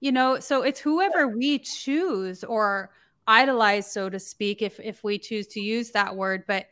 you 0.00 0.10
know 0.10 0.40
so 0.40 0.62
it's 0.62 0.80
whoever 0.80 1.28
we 1.28 1.58
choose 1.58 2.42
or 2.42 2.90
idolize 3.26 3.92
so 3.92 4.08
to 4.08 4.18
speak 4.18 4.62
if 4.62 4.80
if 4.80 5.04
we 5.04 5.18
choose 5.18 5.46
to 5.46 5.60
use 5.60 5.90
that 5.90 6.16
word 6.16 6.42
but 6.46 6.68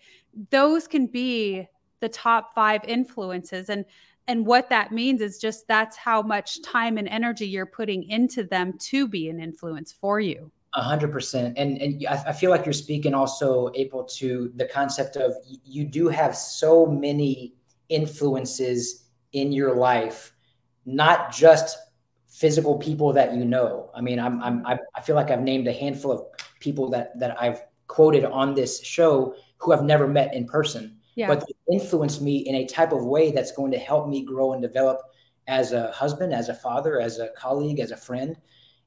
those 0.48 0.88
can 0.88 1.07
be 1.07 1.68
the 2.00 2.09
top 2.09 2.54
5 2.54 2.82
influences 2.88 3.68
and 3.68 3.84
and 4.28 4.46
what 4.46 4.70
that 4.70 4.92
means 4.92 5.20
is 5.20 5.38
just 5.38 5.68
that's 5.68 5.94
how 5.94 6.22
much 6.22 6.62
time 6.62 6.96
and 6.96 7.07
energy 7.09 7.46
you're 7.46 7.66
putting 7.66 8.04
into 8.04 8.42
them 8.42 8.72
to 8.78 9.07
be 9.07 9.28
an 9.28 9.38
influence 9.38 9.92
for 9.92 10.20
you 10.20 10.50
a 10.72 10.82
hundred 10.82 11.11
percent. 11.11 11.57
And 11.57 11.78
and 11.78 12.07
I, 12.07 12.34
feel 12.34 12.50
like 12.50 12.66
you're 12.66 12.74
speaking 12.74 13.14
also, 13.14 13.70
April, 13.74 14.04
to 14.18 14.52
the 14.57 14.66
concept 14.66 15.16
of 15.16 15.32
you 15.64 15.86
do 15.86 16.09
have 16.09 16.36
so 16.36 16.84
many 16.84 17.54
influences 17.88 19.07
in 19.32 19.52
your 19.52 19.74
life 19.74 20.36
not 20.87 21.32
just 21.32 21.76
physical 22.28 22.78
people 22.78 23.12
that 23.12 23.34
you 23.34 23.45
know. 23.45 23.91
I 23.95 24.01
mean, 24.01 24.18
I'm, 24.18 24.43
I'm 24.43 24.64
I 24.66 25.01
feel 25.01 25.16
like 25.16 25.30
I've 25.30 25.43
named 25.43 25.66
a 25.66 25.72
handful 25.72 26.12
of 26.12 26.22
people 26.61 26.89
that 26.91 27.18
that 27.18 27.41
I've 27.41 27.62
quoted 27.89 28.24
on 28.24 28.55
this 28.55 28.82
show 28.82 29.34
who 29.59 29.72
I've 29.72 29.84
never 29.84 30.07
met 30.07 30.34
in 30.34 30.47
person, 30.47 30.97
yeah. 31.14 31.28
but 31.28 31.41
they 31.41 31.74
influenced 31.74 32.20
me 32.22 32.39
in 32.39 32.57
a 32.57 32.66
type 32.66 32.93
of 32.93 33.05
way 33.05 33.30
that's 33.30 33.53
going 33.53 33.72
to 33.72 33.78
help 33.78 34.09
me 34.09 34.24
grow 34.24 34.53
and 34.53 34.62
develop 34.62 35.01
as 35.49 35.72
a 35.72 35.91
husband, 35.93 36.34
as 36.34 36.49
a 36.49 36.55
father, 36.55 37.01
as 37.01 37.18
a 37.18 37.28
colleague, 37.37 37.80
as 37.80 37.91
a 37.91 37.97
friend. 37.97 38.37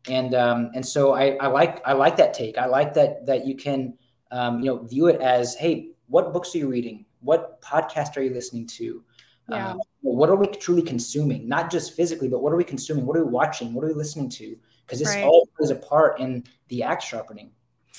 And 0.08 0.34
um, 0.36 0.72
and 0.76 0.86
so 0.86 1.14
I, 1.14 1.36
I 1.42 1.48
like 1.48 1.82
I 1.86 1.94
like 1.94 2.18
that 2.18 2.34
take. 2.34 2.58
I 2.58 2.66
like 2.66 2.94
that 2.94 3.26
that 3.26 3.46
you 3.46 3.56
can 3.56 3.98
um, 4.32 4.60
you 4.60 4.66
know 4.66 4.84
view 4.84 5.08
it 5.08 5.20
as 5.22 5.56
hey, 5.56 5.90
what 6.08 6.34
books 6.34 6.56
are 6.56 6.60
you 6.60 6.70
reading? 6.70 7.06
What 7.22 7.62
podcast 7.62 8.16
are 8.16 8.22
you 8.22 8.34
listening 8.34 8.68
to? 8.68 9.04
Yeah. 9.52 9.72
Um, 9.72 9.82
what 10.02 10.30
are 10.30 10.36
we 10.36 10.48
truly 10.48 10.82
consuming? 10.82 11.48
Not 11.48 11.70
just 11.72 11.96
physically, 11.96 12.28
but 12.30 12.42
what 12.42 12.54
are 12.54 12.58
we 12.58 12.64
consuming? 12.64 13.06
What 13.06 13.18
are 13.18 13.26
we 13.26 13.32
watching? 13.32 13.74
What 13.74 13.84
are 13.84 13.88
we 13.88 13.94
listening 13.94 14.30
to? 14.30 14.56
Because 14.86 15.00
this 15.00 15.10
Right. 15.10 15.24
all 15.24 15.48
plays 15.58 15.70
a 15.70 15.76
part 15.76 16.20
in 16.20 16.44
the 16.70 16.84
axe 16.84 17.06
sharpening. 17.06 17.52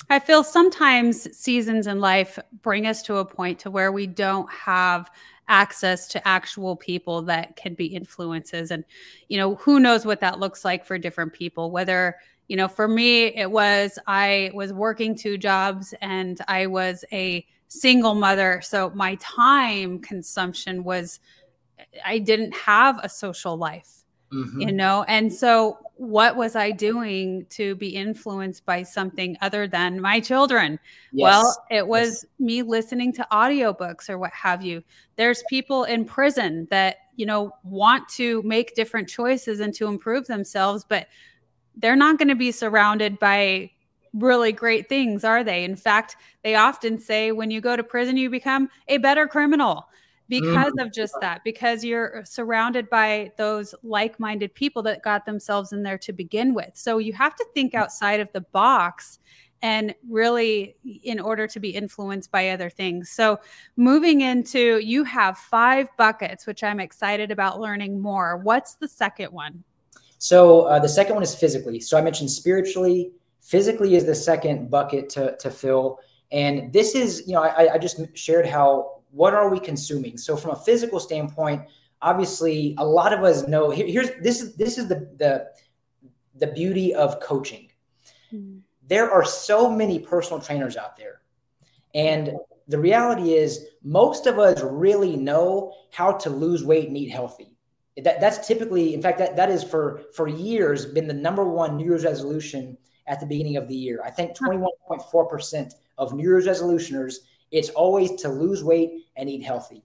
I 0.09 0.19
feel 0.19 0.43
sometimes 0.43 1.35
seasons 1.37 1.87
in 1.87 1.99
life 1.99 2.39
bring 2.61 2.87
us 2.87 3.03
to 3.03 3.17
a 3.17 3.25
point 3.25 3.59
to 3.59 3.71
where 3.71 3.91
we 3.91 4.07
don't 4.07 4.49
have 4.51 5.09
access 5.47 6.07
to 6.07 6.27
actual 6.27 6.75
people 6.75 7.21
that 7.23 7.55
can 7.55 7.73
be 7.73 7.85
influences 7.85 8.71
and 8.71 8.85
you 9.27 9.37
know 9.37 9.55
who 9.55 9.79
knows 9.79 10.05
what 10.05 10.21
that 10.21 10.39
looks 10.39 10.63
like 10.63 10.85
for 10.85 10.97
different 10.97 11.33
people 11.33 11.71
whether 11.71 12.15
you 12.47 12.55
know 12.55 12.69
for 12.69 12.87
me 12.87 13.25
it 13.25 13.51
was 13.51 13.99
I 14.07 14.51
was 14.53 14.71
working 14.71 15.13
two 15.13 15.37
jobs 15.37 15.93
and 16.01 16.39
I 16.47 16.67
was 16.67 17.03
a 17.11 17.45
single 17.67 18.15
mother 18.15 18.61
so 18.63 18.91
my 18.91 19.15
time 19.15 19.99
consumption 19.99 20.85
was 20.85 21.19
I 22.05 22.17
didn't 22.19 22.53
have 22.55 22.99
a 23.03 23.09
social 23.09 23.57
life 23.57 23.97
Mhm. 24.31 24.61
you 24.61 24.71
know? 24.71 25.03
And 25.09 25.31
so 25.33 25.77
what 25.97 26.35
was 26.35 26.55
i 26.55 26.71
doing 26.71 27.45
to 27.51 27.75
be 27.75 27.89
influenced 27.89 28.65
by 28.65 28.81
something 28.81 29.37
other 29.41 29.67
than 29.67 29.99
my 30.01 30.19
children? 30.19 30.79
Yes. 31.11 31.23
well 31.23 31.65
it 31.69 31.87
was 31.87 32.25
me 32.39 32.61
listening 32.63 33.13
to 33.13 33.27
audiobooks 33.31 34.09
or 34.09 34.17
what 34.17 34.31
have 34.33 34.63
you. 34.63 34.81
There's 35.17 35.43
people 35.49 35.83
in 35.83 36.05
prison 36.05 36.67
that 36.71 36.95
you 37.17 37.25
know 37.25 37.51
want 37.63 38.07
to 38.09 38.41
make 38.43 38.73
different 38.75 39.07
choices 39.09 39.59
and 39.59 39.73
to 39.75 39.87
improve 39.87 40.25
themselves 40.27 40.85
but 40.87 41.07
they're 41.77 41.95
not 41.95 42.17
going 42.17 42.27
to 42.29 42.35
be 42.35 42.51
surrounded 42.51 43.19
by 43.19 43.69
really 44.13 44.51
great 44.51 44.89
things 44.89 45.23
are 45.23 45.43
they? 45.43 45.63
In 45.63 45.75
fact 45.75 46.15
they 46.43 46.55
often 46.55 46.97
say 46.99 47.31
when 47.31 47.51
you 47.51 47.61
go 47.61 47.75
to 47.75 47.83
prison 47.83 48.17
you 48.17 48.29
become 48.29 48.69
a 48.87 48.97
better 48.97 49.27
criminal 49.27 49.87
Mm-hmm. 50.31 50.53
because 50.53 50.73
of 50.79 50.93
just 50.93 51.15
that 51.19 51.43
because 51.43 51.83
you're 51.83 52.19
uh, 52.19 52.23
surrounded 52.23 52.89
by 52.89 53.31
those 53.37 53.75
like-minded 53.83 54.53
people 54.53 54.81
that 54.83 55.03
got 55.03 55.25
themselves 55.25 55.73
in 55.73 55.83
there 55.83 55.97
to 55.97 56.13
begin 56.13 56.53
with 56.53 56.71
so 56.73 56.97
you 56.99 57.13
have 57.13 57.35
to 57.35 57.45
think 57.53 57.73
mm-hmm. 57.73 57.83
outside 57.83 58.19
of 58.19 58.31
the 58.31 58.41
box 58.41 59.19
and 59.61 59.93
really 60.09 60.75
in 61.03 61.19
order 61.19 61.47
to 61.47 61.59
be 61.59 61.69
influenced 61.69 62.31
by 62.31 62.49
other 62.49 62.69
things 62.69 63.09
so 63.09 63.39
moving 63.75 64.21
into 64.21 64.79
you 64.79 65.03
have 65.03 65.37
five 65.37 65.87
buckets 65.97 66.47
which 66.47 66.63
i'm 66.63 66.79
excited 66.79 67.29
about 67.29 67.59
learning 67.59 67.99
more 67.99 68.37
what's 68.37 68.75
the 68.75 68.87
second 68.87 69.31
one 69.31 69.63
So 70.21 70.61
uh, 70.61 70.77
the 70.77 70.87
second 70.87 71.15
one 71.15 71.23
is 71.23 71.33
physically. 71.33 71.79
So 71.79 71.97
I 71.97 72.01
mentioned 72.01 72.29
spiritually. 72.29 73.11
Physically 73.41 73.95
is 73.95 74.05
the 74.05 74.13
second 74.13 74.69
bucket 74.69 75.09
to, 75.09 75.35
to 75.37 75.49
fill. 75.49 75.97
And 76.31 76.71
this 76.71 76.93
is, 76.93 77.23
you 77.25 77.33
know, 77.33 77.41
I, 77.41 77.73
I 77.73 77.77
just 77.79 77.99
shared 78.15 78.45
how 78.45 79.00
what 79.11 79.33
are 79.33 79.49
we 79.49 79.59
consuming? 79.59 80.17
So 80.17 80.35
from 80.35 80.51
a 80.51 80.55
physical 80.55 80.99
standpoint, 80.99 81.63
obviously 82.01 82.75
a 82.77 82.85
lot 82.85 83.13
of 83.13 83.23
us 83.23 83.47
know 83.47 83.69
here, 83.69 83.87
here's 83.87 84.09
this 84.21 84.41
is 84.41 84.55
this 84.55 84.77
is 84.77 84.87
the 84.87 85.09
the 85.17 85.47
the 86.35 86.47
beauty 86.47 86.93
of 86.93 87.19
coaching. 87.19 87.69
Hmm. 88.29 88.59
There 88.87 89.09
are 89.09 89.23
so 89.23 89.69
many 89.69 89.99
personal 89.99 90.41
trainers 90.41 90.75
out 90.75 90.97
there. 90.97 91.21
And 91.93 92.33
the 92.67 92.79
reality 92.79 93.33
is 93.33 93.67
most 93.83 94.27
of 94.27 94.39
us 94.39 94.61
really 94.61 95.17
know 95.17 95.73
how 95.91 96.13
to 96.13 96.29
lose 96.29 96.63
weight 96.63 96.87
and 96.87 96.97
eat 96.97 97.09
healthy 97.09 97.51
that, 97.97 98.21
that's 98.21 98.47
typically 98.47 98.93
in 98.93 99.01
fact 99.01 99.17
that, 99.19 99.35
that 99.35 99.49
is 99.49 99.63
for 99.63 100.03
for 100.15 100.27
years 100.27 100.85
been 100.85 101.07
the 101.07 101.13
number 101.13 101.43
one 101.43 101.77
new 101.77 101.85
year's 101.85 102.05
resolution 102.05 102.77
at 103.07 103.19
the 103.19 103.25
beginning 103.25 103.57
of 103.57 103.67
the 103.67 103.75
year 103.75 104.01
i 104.05 104.09
think 104.09 104.35
21.4% 104.37 105.73
of 105.97 106.13
new 106.13 106.23
year's 106.23 106.47
resolutioners 106.47 107.15
it's 107.51 107.69
always 107.69 108.13
to 108.21 108.29
lose 108.29 108.63
weight 108.63 109.05
and 109.15 109.29
eat 109.29 109.43
healthy 109.43 109.83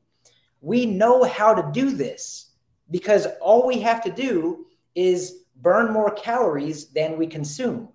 we 0.61 0.87
know 0.87 1.25
how 1.25 1.55
to 1.55 1.71
do 1.73 1.91
this 1.91 2.53
because 2.91 3.27
all 3.41 3.67
we 3.67 3.81
have 3.81 4.03
to 4.03 4.11
do 4.11 4.67
is 4.95 5.45
burn 5.63 5.93
more 5.93 6.11
calories 6.13 6.89
than 6.89 7.17
we 7.17 7.27
consume 7.27 7.89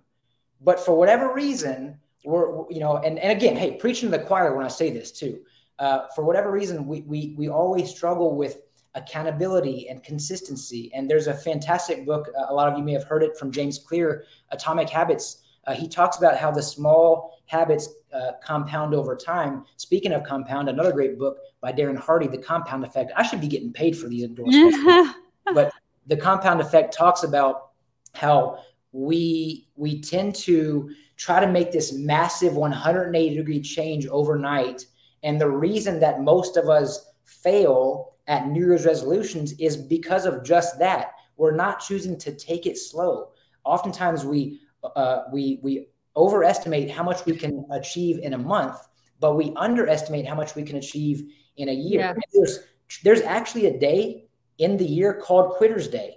but 0.60 0.78
for 0.78 0.96
whatever 0.96 1.32
reason 1.32 1.98
we're 2.24 2.70
you 2.70 2.80
know 2.80 2.98
and, 2.98 3.18
and 3.18 3.32
again 3.32 3.56
hey 3.56 3.76
preaching 3.76 4.10
to 4.10 4.16
the 4.16 4.24
choir 4.24 4.56
when 4.56 4.64
i 4.64 4.68
say 4.68 4.90
this 4.90 5.10
too 5.10 5.40
uh, 5.78 6.06
for 6.14 6.22
whatever 6.24 6.52
reason 6.52 6.86
we, 6.86 7.00
we 7.02 7.34
we 7.36 7.48
always 7.48 7.90
struggle 7.90 8.36
with 8.36 8.58
accountability 8.94 9.88
and 9.88 10.02
consistency. 10.02 10.90
And 10.94 11.08
there's 11.08 11.26
a 11.26 11.34
fantastic 11.34 12.04
book, 12.04 12.28
uh, 12.38 12.46
a 12.48 12.54
lot 12.54 12.70
of 12.70 12.78
you 12.78 12.84
may 12.84 12.92
have 12.92 13.04
heard 13.04 13.22
it 13.22 13.36
from 13.38 13.50
James 13.50 13.78
Clear, 13.78 14.24
Atomic 14.50 14.88
Habits. 14.88 15.42
Uh, 15.66 15.74
he 15.74 15.88
talks 15.88 16.18
about 16.18 16.36
how 16.36 16.50
the 16.50 16.62
small 16.62 17.38
habits 17.46 17.88
uh, 18.12 18.32
compound 18.42 18.94
over 18.94 19.16
time. 19.16 19.64
Speaking 19.76 20.12
of 20.12 20.22
compound, 20.24 20.68
another 20.68 20.92
great 20.92 21.18
book 21.18 21.38
by 21.60 21.72
Darren 21.72 21.96
Hardy, 21.96 22.26
The 22.26 22.38
Compound 22.38 22.84
Effect. 22.84 23.12
I 23.16 23.22
should 23.22 23.40
be 23.40 23.48
getting 23.48 23.72
paid 23.72 23.96
for 23.96 24.08
these 24.08 24.24
endorsements. 24.24 25.16
but 25.54 25.72
the 26.06 26.16
compound 26.16 26.60
effect 26.60 26.94
talks 26.94 27.22
about 27.22 27.70
how 28.14 28.58
we 28.92 29.68
we 29.76 30.00
tend 30.00 30.34
to 30.34 30.90
try 31.16 31.40
to 31.40 31.50
make 31.50 31.72
this 31.72 31.92
massive 31.92 32.54
180 32.54 33.36
degree 33.36 33.60
change 33.60 34.06
overnight 34.08 34.84
and 35.22 35.40
the 35.40 35.48
reason 35.48 36.00
that 36.00 36.20
most 36.20 36.56
of 36.56 36.68
us 36.68 37.12
fail 37.24 38.14
at 38.26 38.48
New 38.48 38.66
Year's 38.66 38.84
resolutions 38.84 39.52
is 39.54 39.76
because 39.76 40.26
of 40.26 40.44
just 40.44 40.78
that. 40.78 41.12
We're 41.36 41.54
not 41.54 41.80
choosing 41.80 42.18
to 42.18 42.34
take 42.34 42.66
it 42.66 42.78
slow. 42.78 43.30
Oftentimes, 43.64 44.24
we 44.24 44.60
uh, 44.82 45.22
we 45.32 45.60
we 45.62 45.88
overestimate 46.16 46.90
how 46.90 47.02
much 47.02 47.24
we 47.26 47.36
can 47.36 47.64
achieve 47.70 48.18
in 48.18 48.34
a 48.34 48.38
month, 48.38 48.76
but 49.20 49.36
we 49.36 49.52
underestimate 49.56 50.26
how 50.26 50.34
much 50.34 50.54
we 50.54 50.62
can 50.62 50.76
achieve 50.76 51.32
in 51.56 51.68
a 51.68 51.72
year. 51.72 52.00
Yeah. 52.00 52.14
There's 52.32 52.58
there's 53.04 53.22
actually 53.22 53.66
a 53.66 53.78
day 53.78 54.26
in 54.58 54.76
the 54.76 54.84
year 54.84 55.14
called 55.14 55.52
Quitter's 55.52 55.88
Day. 55.88 56.16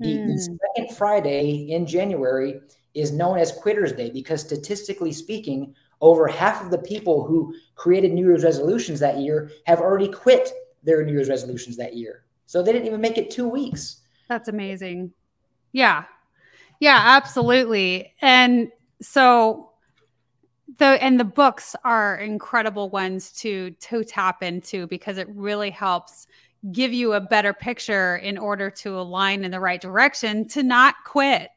The, 0.00 0.16
the 0.16 0.32
Hmm. 0.32 0.56
second 0.76 0.96
Friday 0.96 1.70
in 1.70 1.86
January 1.86 2.60
is 2.94 3.12
known 3.12 3.38
as 3.38 3.52
Quitter's 3.52 3.92
Day 3.92 4.10
because 4.10 4.40
statistically 4.40 5.12
speaking, 5.12 5.74
over 6.00 6.26
half 6.28 6.64
of 6.64 6.70
the 6.70 6.78
people 6.78 7.24
who 7.24 7.54
created 7.74 8.12
New 8.12 8.26
Year's 8.26 8.44
resolutions 8.44 9.00
that 9.00 9.18
year 9.18 9.50
have 9.66 9.80
already 9.80 10.08
quit 10.08 10.50
their 10.82 11.04
New 11.04 11.12
Year's 11.12 11.28
resolutions 11.28 11.76
that 11.76 11.96
year. 11.96 12.24
So 12.46 12.62
they 12.62 12.72
didn't 12.72 12.86
even 12.86 13.00
make 13.00 13.18
it 13.18 13.30
two 13.30 13.48
weeks. 13.48 14.02
That's 14.28 14.48
amazing. 14.48 15.12
Yeah. 15.72 16.04
Yeah, 16.80 16.98
absolutely. 17.00 18.12
And 18.22 18.70
so 19.00 19.70
the 20.78 21.02
and 21.02 21.18
the 21.18 21.24
books 21.24 21.74
are 21.84 22.16
incredible 22.16 22.90
ones 22.90 23.32
to 23.32 23.70
to 23.72 24.04
tap 24.04 24.42
into 24.42 24.86
because 24.86 25.18
it 25.18 25.28
really 25.30 25.70
helps 25.70 26.26
give 26.72 26.92
you 26.92 27.14
a 27.14 27.20
better 27.20 27.52
picture 27.52 28.16
in 28.16 28.36
order 28.36 28.70
to 28.70 28.98
align 28.98 29.44
in 29.44 29.50
the 29.50 29.60
right 29.60 29.80
direction 29.80 30.46
to 30.48 30.62
not 30.62 30.96
quit. 31.04 31.50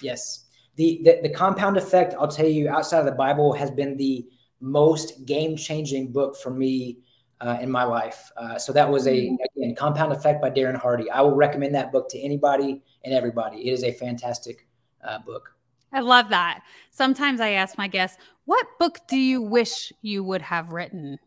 Yes. 0.00 0.44
The, 0.76 1.00
the, 1.04 1.20
the 1.22 1.28
compound 1.30 1.76
effect, 1.76 2.14
I'll 2.18 2.28
tell 2.28 2.48
you, 2.48 2.68
outside 2.68 2.98
of 2.98 3.06
the 3.06 3.12
Bible, 3.12 3.52
has 3.52 3.70
been 3.70 3.96
the 3.96 4.26
most 4.60 5.24
game 5.24 5.56
changing 5.56 6.12
book 6.12 6.36
for 6.36 6.50
me 6.50 6.98
uh, 7.40 7.58
in 7.60 7.70
my 7.70 7.84
life. 7.84 8.30
Uh, 8.36 8.58
so 8.58 8.72
that 8.72 8.88
was 8.88 9.06
a 9.06 9.36
again 9.56 9.74
Compound 9.76 10.12
Effect 10.12 10.40
by 10.40 10.50
Darren 10.50 10.76
Hardy. 10.76 11.10
I 11.10 11.20
will 11.20 11.36
recommend 11.36 11.74
that 11.74 11.92
book 11.92 12.08
to 12.10 12.18
anybody 12.20 12.82
and 13.04 13.14
everybody. 13.14 13.68
It 13.68 13.72
is 13.72 13.84
a 13.84 13.92
fantastic 13.92 14.66
uh, 15.06 15.18
book. 15.18 15.53
I 15.94 16.00
love 16.00 16.28
that. 16.30 16.62
Sometimes 16.90 17.40
I 17.40 17.50
ask 17.50 17.78
my 17.78 17.88
guests, 17.88 18.18
"What 18.44 18.66
book 18.78 18.98
do 19.08 19.16
you 19.16 19.40
wish 19.40 19.92
you 20.02 20.22
would 20.24 20.42
have 20.42 20.72
written?" 20.72 21.18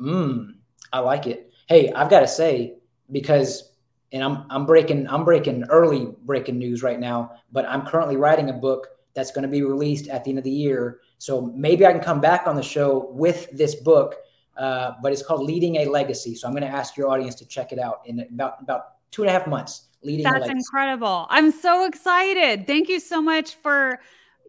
Mm, 0.00 0.54
I 0.92 1.00
like 1.00 1.26
it. 1.26 1.52
Hey, 1.68 1.92
I've 1.92 2.08
got 2.08 2.20
to 2.20 2.28
say 2.28 2.78
because, 3.10 3.72
and 4.12 4.22
I'm 4.22 4.46
I'm 4.48 4.64
breaking 4.64 5.08
I'm 5.08 5.24
breaking 5.24 5.64
early 5.64 6.08
breaking 6.22 6.58
news 6.58 6.82
right 6.82 7.00
now, 7.00 7.32
but 7.50 7.66
I'm 7.68 7.84
currently 7.84 8.16
writing 8.16 8.48
a 8.48 8.54
book 8.54 8.86
that's 9.14 9.32
going 9.32 9.42
to 9.42 9.48
be 9.48 9.62
released 9.62 10.08
at 10.08 10.24
the 10.24 10.30
end 10.30 10.38
of 10.38 10.44
the 10.44 10.50
year. 10.50 11.00
So 11.18 11.52
maybe 11.54 11.84
I 11.84 11.92
can 11.92 12.00
come 12.00 12.20
back 12.20 12.46
on 12.46 12.56
the 12.56 12.62
show 12.62 13.10
with 13.10 13.50
this 13.52 13.74
book. 13.74 14.16
Uh, 14.56 14.92
but 15.02 15.12
it's 15.12 15.22
called 15.22 15.42
Leading 15.42 15.76
a 15.76 15.86
Legacy. 15.86 16.34
So 16.34 16.46
I'm 16.46 16.52
going 16.52 16.62
to 16.62 16.68
ask 16.68 16.96
your 16.96 17.08
audience 17.08 17.34
to 17.36 17.46
check 17.46 17.72
it 17.72 17.78
out 17.78 18.02
in 18.06 18.20
about 18.20 18.60
about 18.60 19.10
two 19.10 19.22
and 19.22 19.30
a 19.30 19.32
half 19.32 19.46
months. 19.46 19.88
Leading 20.04 20.24
That's 20.24 20.48
incredible. 20.48 21.26
I'm 21.30 21.52
so 21.52 21.84
excited. 21.84 22.66
Thank 22.66 22.88
you 22.88 22.98
so 22.98 23.22
much 23.22 23.54
for, 23.56 24.00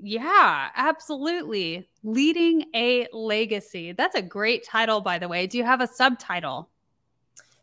yeah, 0.02 0.70
absolutely. 0.76 1.88
Leading 2.04 2.66
a 2.76 3.08
legacy. 3.14 3.92
That's 3.92 4.16
a 4.16 4.22
great 4.22 4.66
title, 4.66 5.00
by 5.02 5.20
the 5.20 5.28
way. 5.28 5.48
Do 5.48 5.58
you 5.58 5.64
have 5.64 5.82
a 5.82 5.88
subtitle? 5.88 6.70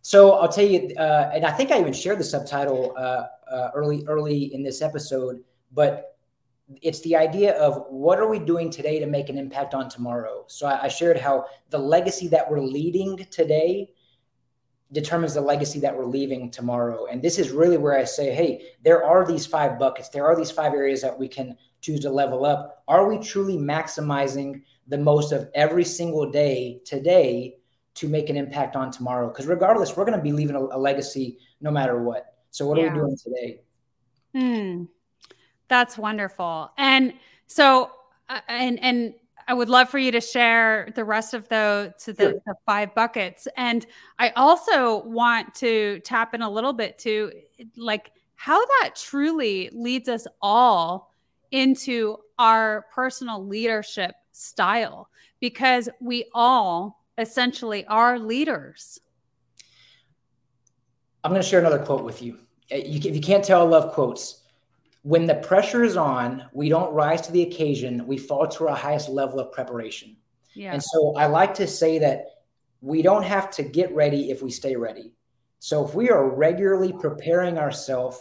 So 0.02 0.32
I'll 0.32 0.48
tell 0.48 0.64
you, 0.64 0.94
uh, 0.96 1.30
and 1.34 1.44
I 1.44 1.50
think 1.50 1.70
I 1.70 1.80
even 1.80 1.92
shared 1.92 2.18
the 2.18 2.24
subtitle 2.24 2.94
uh, 2.96 3.26
uh, 3.50 3.70
early 3.74 4.04
early 4.06 4.54
in 4.54 4.62
this 4.62 4.80
episode, 4.80 5.42
but 5.72 6.16
it's 6.80 7.00
the 7.00 7.16
idea 7.16 7.58
of 7.58 7.84
what 7.90 8.18
are 8.18 8.28
we 8.28 8.38
doing 8.38 8.70
today 8.70 8.98
to 9.00 9.06
make 9.06 9.28
an 9.28 9.36
impact 9.36 9.74
on 9.74 9.88
tomorrow. 9.88 10.44
So 10.46 10.66
I, 10.66 10.84
I 10.84 10.88
shared 10.88 11.18
how 11.18 11.46
the 11.68 11.78
legacy 11.78 12.28
that 12.28 12.50
we're 12.50 12.60
leading 12.62 13.16
today 13.30 13.90
determines 14.92 15.34
the 15.34 15.40
legacy 15.40 15.80
that 15.80 15.96
we're 15.96 16.04
leaving 16.04 16.50
tomorrow. 16.50 17.06
And 17.06 17.22
this 17.22 17.38
is 17.38 17.50
really 17.50 17.76
where 17.76 17.96
I 17.96 18.04
say, 18.04 18.34
hey, 18.34 18.72
there 18.82 19.04
are 19.04 19.24
these 19.26 19.46
five 19.46 19.78
buckets, 19.78 20.08
there 20.08 20.26
are 20.26 20.36
these 20.36 20.50
five 20.50 20.74
areas 20.74 21.00
that 21.02 21.18
we 21.18 21.28
can 21.28 21.56
choose 21.80 22.00
to 22.00 22.10
level 22.10 22.44
up. 22.44 22.82
Are 22.88 23.08
we 23.08 23.18
truly 23.18 23.56
maximizing 23.56 24.62
the 24.88 24.98
most 24.98 25.32
of 25.32 25.48
every 25.54 25.84
single 25.84 26.30
day 26.30 26.80
today 26.84 27.56
to 27.94 28.08
make 28.08 28.30
an 28.30 28.36
impact 28.36 28.76
on 28.76 28.90
tomorrow. 28.90 29.28
Because 29.28 29.46
regardless, 29.46 29.96
we're 29.96 30.04
going 30.04 30.16
to 30.16 30.22
be 30.22 30.32
leaving 30.32 30.56
a, 30.56 30.60
a, 30.60 30.78
legacy 30.78 31.38
no 31.60 31.70
matter 31.70 32.02
what. 32.02 32.34
So, 32.50 32.66
what 32.66 32.78
yeah. 32.78 32.84
are 32.84 32.90
we 32.90 32.98
doing 32.98 33.16
today? 33.22 33.60
Hmm. 34.34 34.84
That's 35.68 35.96
wonderful. 35.96 36.70
And 36.78 37.14
so, 37.46 37.90
uh, 38.28 38.40
and 38.48 38.82
and 38.82 39.14
I 39.50 39.52
would 39.52 39.68
love 39.68 39.88
for 39.88 39.98
you 39.98 40.12
to 40.12 40.20
share 40.20 40.92
the 40.94 41.04
rest 41.04 41.34
of 41.34 41.48
the 41.48 41.92
to 42.04 42.12
the, 42.12 42.22
sure. 42.22 42.42
the, 42.46 42.54
five 42.64 42.94
buckets. 42.94 43.48
And 43.56 43.84
I 44.20 44.28
also 44.36 45.02
want 45.02 45.56
to 45.56 45.98
tap 46.04 46.34
in 46.34 46.42
a 46.42 46.48
little 46.48 46.72
bit 46.72 47.00
to 47.00 47.32
like 47.76 48.12
how 48.36 48.64
that 48.64 48.92
truly 48.94 49.68
leads 49.72 50.08
us 50.08 50.28
all 50.40 51.12
into 51.50 52.16
our 52.38 52.86
personal 52.94 53.44
leadership 53.44 54.14
style 54.30 55.10
because 55.40 55.88
we 56.00 56.26
all 56.32 57.04
essentially 57.18 57.84
are 57.86 58.20
leaders. 58.20 59.00
I'm 61.24 61.32
going 61.32 61.42
to 61.42 61.48
share 61.48 61.58
another 61.58 61.80
quote 61.80 62.04
with 62.04 62.22
you. 62.22 62.38
Uh, 62.70 62.76
you 62.76 62.98
if 62.98 63.16
you 63.16 63.20
can't 63.20 63.44
tell, 63.44 63.62
I 63.62 63.64
love 63.64 63.92
quotes 63.94 64.39
when 65.02 65.26
the 65.26 65.36
pressure 65.36 65.82
is 65.82 65.96
on, 65.96 66.44
we 66.52 66.68
don't 66.68 66.92
rise 66.92 67.22
to 67.22 67.32
the 67.32 67.42
occasion. 67.42 68.06
We 68.06 68.18
fall 68.18 68.46
to 68.48 68.68
our 68.68 68.76
highest 68.76 69.08
level 69.08 69.40
of 69.40 69.52
preparation. 69.52 70.16
Yeah. 70.54 70.72
And 70.72 70.82
so 70.82 71.14
I 71.16 71.26
like 71.26 71.54
to 71.54 71.66
say 71.66 71.98
that 72.00 72.26
we 72.80 73.02
don't 73.02 73.22
have 73.22 73.50
to 73.52 73.62
get 73.62 73.94
ready 73.94 74.30
if 74.30 74.42
we 74.42 74.50
stay 74.50 74.76
ready. 74.76 75.12
So 75.58 75.86
if 75.86 75.94
we 75.94 76.10
are 76.10 76.28
regularly 76.28 76.92
preparing 76.92 77.58
ourselves 77.58 78.18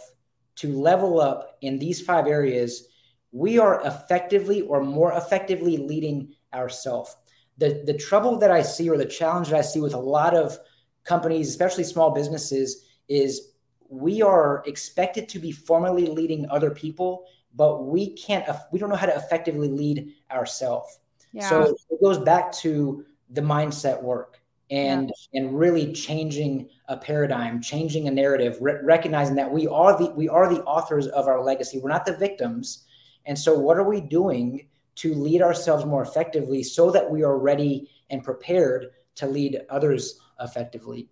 to 0.56 0.72
level 0.72 1.20
up 1.20 1.56
in 1.60 1.78
these 1.78 2.00
five 2.00 2.26
areas, 2.26 2.86
we 3.32 3.58
are 3.58 3.80
effectively 3.86 4.62
or 4.62 4.82
more 4.82 5.12
effectively 5.12 5.76
leading 5.76 6.34
ourselves. 6.52 7.16
The, 7.58 7.82
the 7.86 7.94
trouble 7.94 8.38
that 8.38 8.50
I 8.50 8.62
see 8.62 8.88
or 8.88 8.96
the 8.96 9.04
challenge 9.04 9.48
that 9.48 9.58
I 9.58 9.62
see 9.62 9.80
with 9.80 9.94
a 9.94 9.98
lot 9.98 10.34
of 10.34 10.58
companies, 11.04 11.48
especially 11.48 11.84
small 11.84 12.10
businesses, 12.10 12.84
is 13.08 13.49
we 13.90 14.22
are 14.22 14.62
expected 14.66 15.28
to 15.28 15.38
be 15.38 15.52
formally 15.52 16.06
leading 16.06 16.48
other 16.48 16.70
people, 16.70 17.24
but 17.54 17.84
we 17.84 18.14
can't, 18.14 18.48
we 18.72 18.78
don't 18.78 18.88
know 18.88 18.96
how 18.96 19.06
to 19.06 19.16
effectively 19.16 19.68
lead 19.68 20.14
ourselves. 20.30 21.00
Yeah. 21.32 21.48
So 21.48 21.76
it 21.90 22.02
goes 22.02 22.18
back 22.18 22.52
to 22.52 23.04
the 23.30 23.40
mindset 23.40 24.00
work 24.00 24.40
and 24.70 25.12
yeah. 25.32 25.40
and 25.40 25.58
really 25.58 25.92
changing 25.92 26.68
a 26.88 26.96
paradigm, 26.96 27.60
changing 27.60 28.06
a 28.06 28.10
narrative, 28.10 28.56
re- 28.60 28.78
recognizing 28.82 29.34
that 29.36 29.50
we 29.50 29.66
are 29.66 29.98
the 29.98 30.10
we 30.12 30.28
are 30.28 30.52
the 30.52 30.62
authors 30.62 31.08
of 31.08 31.26
our 31.26 31.42
legacy. 31.42 31.78
We're 31.78 31.90
not 31.90 32.06
the 32.06 32.16
victims. 32.16 32.86
And 33.26 33.38
so 33.38 33.58
what 33.58 33.76
are 33.76 33.88
we 33.88 34.00
doing 34.00 34.68
to 34.96 35.14
lead 35.14 35.42
ourselves 35.42 35.84
more 35.84 36.02
effectively 36.02 36.62
so 36.62 36.90
that 36.90 37.08
we 37.08 37.22
are 37.22 37.38
ready 37.38 37.90
and 38.10 38.24
prepared 38.24 38.86
to 39.16 39.26
lead 39.26 39.60
others 39.68 40.20
effectively? 40.40 41.08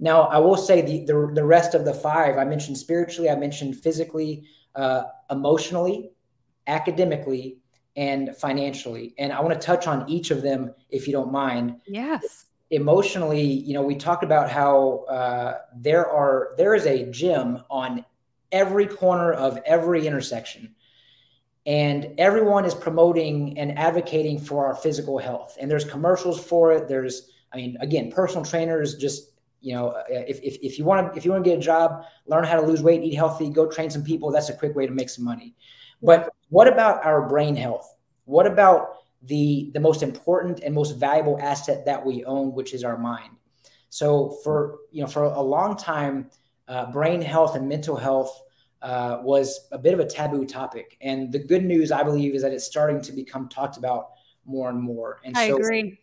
Now, 0.00 0.22
I 0.22 0.38
will 0.38 0.56
say 0.56 0.82
the, 0.82 1.04
the, 1.04 1.32
the 1.34 1.44
rest 1.44 1.74
of 1.74 1.84
the 1.84 1.94
five 1.94 2.38
I 2.38 2.44
mentioned 2.44 2.78
spiritually, 2.78 3.30
I 3.30 3.36
mentioned 3.36 3.76
physically, 3.76 4.44
uh, 4.74 5.04
emotionally, 5.30 6.10
academically, 6.66 7.58
and 7.96 8.34
financially. 8.36 9.14
And 9.18 9.32
I 9.32 9.40
want 9.40 9.58
to 9.58 9.64
touch 9.64 9.86
on 9.86 10.08
each 10.08 10.30
of 10.30 10.42
them 10.42 10.74
if 10.90 11.06
you 11.06 11.12
don't 11.12 11.30
mind. 11.30 11.80
Yes. 11.86 12.46
Emotionally, 12.70 13.42
you 13.42 13.74
know, 13.74 13.82
we 13.82 13.94
talked 13.94 14.24
about 14.24 14.50
how 14.50 15.04
uh, 15.08 15.58
there 15.76 16.08
are 16.08 16.54
there 16.56 16.74
is 16.74 16.86
a 16.86 17.04
gym 17.10 17.62
on 17.68 18.04
every 18.50 18.86
corner 18.86 19.32
of 19.32 19.58
every 19.66 20.06
intersection 20.06 20.74
and 21.64 22.14
everyone 22.18 22.64
is 22.64 22.74
promoting 22.74 23.58
and 23.58 23.78
advocating 23.78 24.38
for 24.38 24.66
our 24.66 24.74
physical 24.74 25.18
health 25.18 25.56
and 25.60 25.70
there's 25.70 25.84
commercials 25.84 26.42
for 26.42 26.72
it 26.72 26.88
there's 26.88 27.30
i 27.52 27.56
mean 27.56 27.76
again 27.80 28.10
personal 28.10 28.44
trainers 28.44 28.96
just 28.96 29.31
you 29.62 29.74
know, 29.74 29.90
uh, 29.90 30.04
if, 30.08 30.40
if, 30.42 30.58
if 30.60 30.78
you 30.78 30.84
want 30.84 31.12
to 31.12 31.16
if 31.16 31.24
you 31.24 31.30
want 31.30 31.44
to 31.44 31.50
get 31.50 31.58
a 31.58 31.62
job, 31.62 32.04
learn 32.26 32.44
how 32.44 32.60
to 32.60 32.66
lose 32.66 32.82
weight, 32.82 33.02
eat 33.02 33.14
healthy, 33.14 33.48
go 33.48 33.66
train 33.66 33.90
some 33.90 34.02
people. 34.02 34.30
That's 34.30 34.48
a 34.48 34.54
quick 34.54 34.74
way 34.74 34.86
to 34.86 34.92
make 34.92 35.08
some 35.08 35.24
money. 35.24 35.54
But 36.02 36.34
what 36.48 36.66
about 36.66 37.04
our 37.04 37.28
brain 37.28 37.54
health? 37.54 37.96
What 38.24 38.46
about 38.46 38.96
the 39.22 39.70
the 39.72 39.80
most 39.80 40.02
important 40.02 40.60
and 40.60 40.74
most 40.74 40.96
valuable 40.98 41.38
asset 41.40 41.86
that 41.86 42.04
we 42.04 42.24
own, 42.24 42.52
which 42.52 42.74
is 42.74 42.82
our 42.82 42.98
mind? 42.98 43.30
So 43.88 44.30
for 44.42 44.78
you 44.90 45.02
know 45.02 45.06
for 45.06 45.22
a 45.22 45.40
long 45.40 45.76
time, 45.76 46.30
uh, 46.66 46.90
brain 46.90 47.22
health 47.22 47.54
and 47.54 47.68
mental 47.68 47.96
health 47.96 48.42
uh, 48.82 49.20
was 49.22 49.68
a 49.70 49.78
bit 49.78 49.94
of 49.94 50.00
a 50.00 50.06
taboo 50.06 50.44
topic. 50.44 50.96
And 51.00 51.30
the 51.30 51.38
good 51.38 51.64
news, 51.64 51.92
I 51.92 52.02
believe, 52.02 52.34
is 52.34 52.42
that 52.42 52.52
it's 52.52 52.64
starting 52.64 53.00
to 53.02 53.12
become 53.12 53.48
talked 53.48 53.76
about 53.76 54.10
more 54.44 54.70
and 54.70 54.80
more. 54.80 55.20
And 55.24 55.36
I 55.36 55.48
so, 55.48 55.56
agree. 55.56 56.00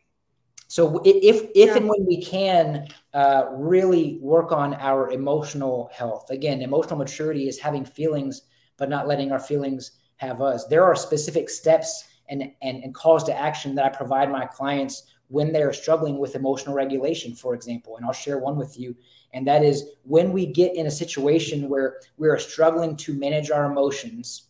So 0.69 1.01
if 1.03 1.49
if 1.55 1.69
yeah. 1.69 1.77
and 1.77 1.89
when 1.89 2.05
we 2.05 2.21
can 2.21 2.87
uh, 3.15 3.45
really 3.53 4.19
work 4.21 4.51
on 4.51 4.75
our 4.75 5.09
emotional 5.09 5.89
health, 5.91 6.29
again, 6.29 6.61
emotional 6.61 6.95
maturity 6.95 7.47
is 7.47 7.57
having 7.57 7.83
feelings, 7.83 8.43
but 8.77 8.87
not 8.87 9.07
letting 9.07 9.31
our 9.31 9.39
feelings 9.39 9.93
have 10.17 10.43
us. 10.43 10.67
There 10.67 10.83
are 10.83 10.95
specific 10.95 11.49
steps 11.49 12.07
and 12.29 12.51
and, 12.61 12.83
and 12.83 12.93
calls 12.93 13.23
to 13.23 13.35
action 13.35 13.73
that 13.75 13.85
I 13.85 13.89
provide 13.89 14.31
my 14.31 14.45
clients 14.45 15.11
when 15.29 15.51
they're 15.51 15.73
struggling 15.73 16.19
with 16.19 16.35
emotional 16.35 16.75
regulation, 16.75 17.33
for 17.33 17.55
example. 17.55 17.97
And 17.97 18.05
I'll 18.05 18.13
share 18.13 18.37
one 18.37 18.55
with 18.55 18.79
you. 18.79 18.95
And 19.33 19.47
that 19.47 19.63
is 19.63 19.85
when 20.03 20.31
we 20.31 20.45
get 20.45 20.75
in 20.75 20.85
a 20.85 20.91
situation 20.91 21.67
where 21.67 21.97
we 22.17 22.27
are 22.27 22.37
struggling 22.37 22.95
to 22.97 23.13
manage 23.15 23.49
our 23.49 23.71
emotions, 23.71 24.49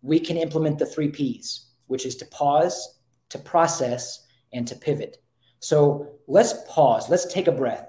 we 0.00 0.18
can 0.18 0.38
implement 0.38 0.78
the 0.78 0.86
three 0.86 1.10
P's, 1.10 1.72
which 1.88 2.06
is 2.06 2.16
to 2.16 2.26
pause, 2.26 3.00
to 3.28 3.38
process, 3.38 4.26
and 4.54 4.66
to 4.66 4.74
pivot. 4.74 5.18
So 5.66 6.12
let's 6.28 6.54
pause. 6.68 7.10
Let's 7.10 7.26
take 7.26 7.48
a 7.48 7.52
breath. 7.52 7.88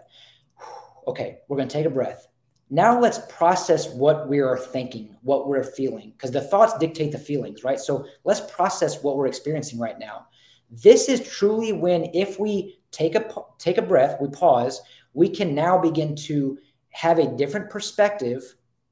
Okay, 1.07 1.37
we're 1.47 1.57
going 1.57 1.69
to 1.69 1.73
take 1.73 1.85
a 1.85 1.91
breath. 1.91 2.27
Now 2.71 2.99
let's 2.99 3.19
process 3.29 3.87
what 3.93 4.27
we 4.27 4.39
are 4.39 4.57
thinking, 4.57 5.15
what 5.21 5.47
we're 5.47 5.63
feeling, 5.63 6.09
because 6.11 6.31
the 6.31 6.41
thoughts 6.41 6.75
dictate 6.79 7.11
the 7.11 7.19
feelings, 7.19 7.63
right? 7.63 7.79
So 7.79 8.07
let's 8.23 8.41
process 8.51 9.03
what 9.03 9.15
we're 9.15 9.27
experiencing 9.27 9.77
right 9.77 9.99
now. 9.99 10.25
This 10.71 11.07
is 11.07 11.29
truly 11.29 11.71
when, 11.71 12.09
if 12.15 12.39
we 12.39 12.79
take 12.89 13.13
a 13.13 13.23
take 13.59 13.77
a 13.77 13.83
breath, 13.83 14.19
we 14.19 14.27
pause, 14.29 14.81
we 15.13 15.29
can 15.29 15.53
now 15.53 15.77
begin 15.77 16.15
to 16.15 16.57
have 16.89 17.19
a 17.19 17.37
different 17.37 17.69
perspective. 17.69 18.41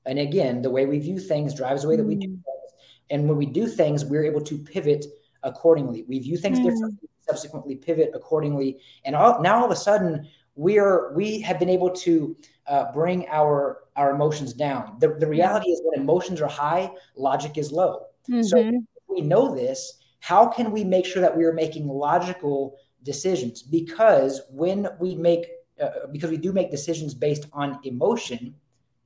And 0.05 0.19
again, 0.19 0.61
the 0.61 0.69
way 0.69 0.86
we 0.86 0.99
view 0.99 1.19
things 1.19 1.55
drives 1.55 1.81
the 1.81 1.89
way 1.89 1.95
that 1.95 2.03
we 2.03 2.15
do 2.15 2.27
mm. 2.27 2.33
things. 2.33 2.71
And 3.09 3.27
when 3.27 3.38
we 3.38 3.47
do 3.47 3.65
things, 3.65 4.05
we're 4.05 4.25
able 4.25 4.41
to 4.41 4.59
pivot 4.59 5.07
accordingly. 5.41 6.05
We 6.07 6.19
view 6.19 6.38
things 6.38 6.59
mm. 6.59 6.65
differently 6.65 7.09
subsequently 7.28 7.76
pivot 7.76 8.11
accordingly. 8.13 8.80
And 9.03 9.15
all, 9.15 9.41
now 9.41 9.59
all 9.59 9.65
of 9.65 9.71
a 9.71 9.76
sudden, 9.76 10.28
we 10.55 10.80
are 10.80 11.13
we 11.13 11.41
have 11.41 11.59
been 11.59 11.69
able 11.69 11.89
to 11.91 12.36
uh, 12.67 12.91
bring 12.93 13.28
our 13.30 13.84
our 13.95 14.13
emotions 14.13 14.53
down. 14.53 14.97
The, 14.99 15.15
the 15.19 15.28
reality 15.28 15.69
is 15.69 15.82
when 15.84 16.01
emotions 16.01 16.41
are 16.41 16.49
high, 16.49 16.91
logic 17.15 17.57
is 17.57 17.71
low. 17.71 18.07
Mm-hmm. 18.30 18.41
So 18.43 18.71
we 19.07 19.21
know 19.21 19.53
this. 19.53 19.99
How 20.19 20.47
can 20.47 20.71
we 20.71 20.84
make 20.84 21.05
sure 21.05 21.21
that 21.21 21.36
we 21.36 21.45
are 21.45 21.53
making 21.53 21.88
logical 21.88 22.78
decisions? 23.03 23.61
Because 23.61 24.41
when 24.49 24.88
we 24.99 25.15
make 25.15 25.45
uh, 25.80 26.07
because 26.11 26.32
we 26.32 26.38
do 26.38 26.53
make 26.53 26.71
decisions 26.71 27.13
based 27.13 27.45
on 27.53 27.80
emotion, 27.84 28.55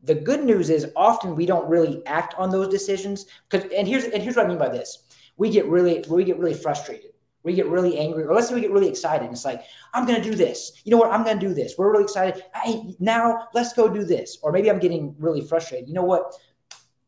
the 0.04 0.16
good 0.16 0.44
news 0.44 0.70
is 0.70 0.92
often 0.96 1.36
we 1.36 1.46
don't 1.46 1.68
really 1.68 2.06
act 2.06 2.36
on 2.38 2.50
those 2.52 2.70
decisions. 2.70 3.26
Because 3.50 3.72
and 3.76 3.88
here's 3.88 4.06
and 4.06 4.22
here's 4.22 4.36
what 4.36 4.46
I 4.46 4.50
mean 4.50 4.60
by 4.60 4.70
this: 4.70 5.04
we 5.38 5.50
get 5.50 5.66
really 5.66 6.04
we 6.08 6.24
get 6.24 6.38
really 6.38 6.54
frustrated 6.54 7.12
we 7.50 7.56
get 7.56 7.66
really 7.66 7.98
angry, 7.98 8.26
or 8.26 8.36
let's 8.36 8.48
say 8.48 8.54
we 8.54 8.62
get 8.62 8.70
really 8.70 8.88
excited. 8.88 9.28
It's 9.32 9.44
like, 9.44 9.64
I'm 9.96 10.06
going 10.06 10.22
to 10.22 10.30
do 10.30 10.36
this. 10.36 10.84
You 10.84 10.92
know 10.92 10.98
what? 10.98 11.12
I'm 11.12 11.24
going 11.24 11.40
to 11.40 11.48
do 11.48 11.52
this. 11.52 11.74
We're 11.80 11.92
really 11.92 12.04
excited. 12.04 12.44
Hey, 12.54 12.96
now 13.00 13.48
let's 13.56 13.74
go 13.74 13.92
do 13.92 14.04
this. 14.04 14.38
Or 14.44 14.52
maybe 14.52 14.70
I'm 14.70 14.78
getting 14.78 15.16
really 15.18 15.42
frustrated. 15.42 15.90
You 15.90 15.96
know 15.96 16.04
what? 16.04 16.36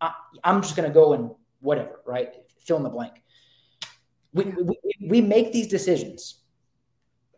I, 0.02 0.12
am 0.44 0.64
just 0.64 0.76
going 0.76 0.90
to 0.90 0.94
go 0.94 1.14
and 1.14 1.30
whatever, 1.60 2.00
right? 2.08 2.34
Fill 2.66 2.78
in 2.78 2.84
the 2.84 2.90
blank. 2.90 3.22
We, 4.34 4.46
we, 4.46 4.80
we 5.00 5.22
make 5.22 5.54
these 5.54 5.68
decisions. 5.68 6.40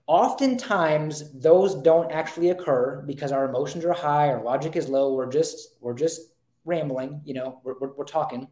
Oftentimes, 0.08 1.38
those 1.38 1.76
don't 1.76 2.10
actually 2.10 2.52
occur 2.52 3.04
because 3.06 3.34
our 3.34 3.50
emotions 3.50 3.84
are 3.84 3.92
high, 3.92 4.30
our 4.30 4.42
logic 4.42 4.78
is 4.78 4.88
low. 4.88 5.14
We're 5.14 5.30
just 5.30 5.76
we're 5.82 5.94
just 5.94 6.22
rambling. 6.64 7.22
You 7.26 7.34
know, 7.34 7.60
we're, 7.66 7.76
we're, 7.80 7.94
we're 7.96 8.06
talking 8.06 8.48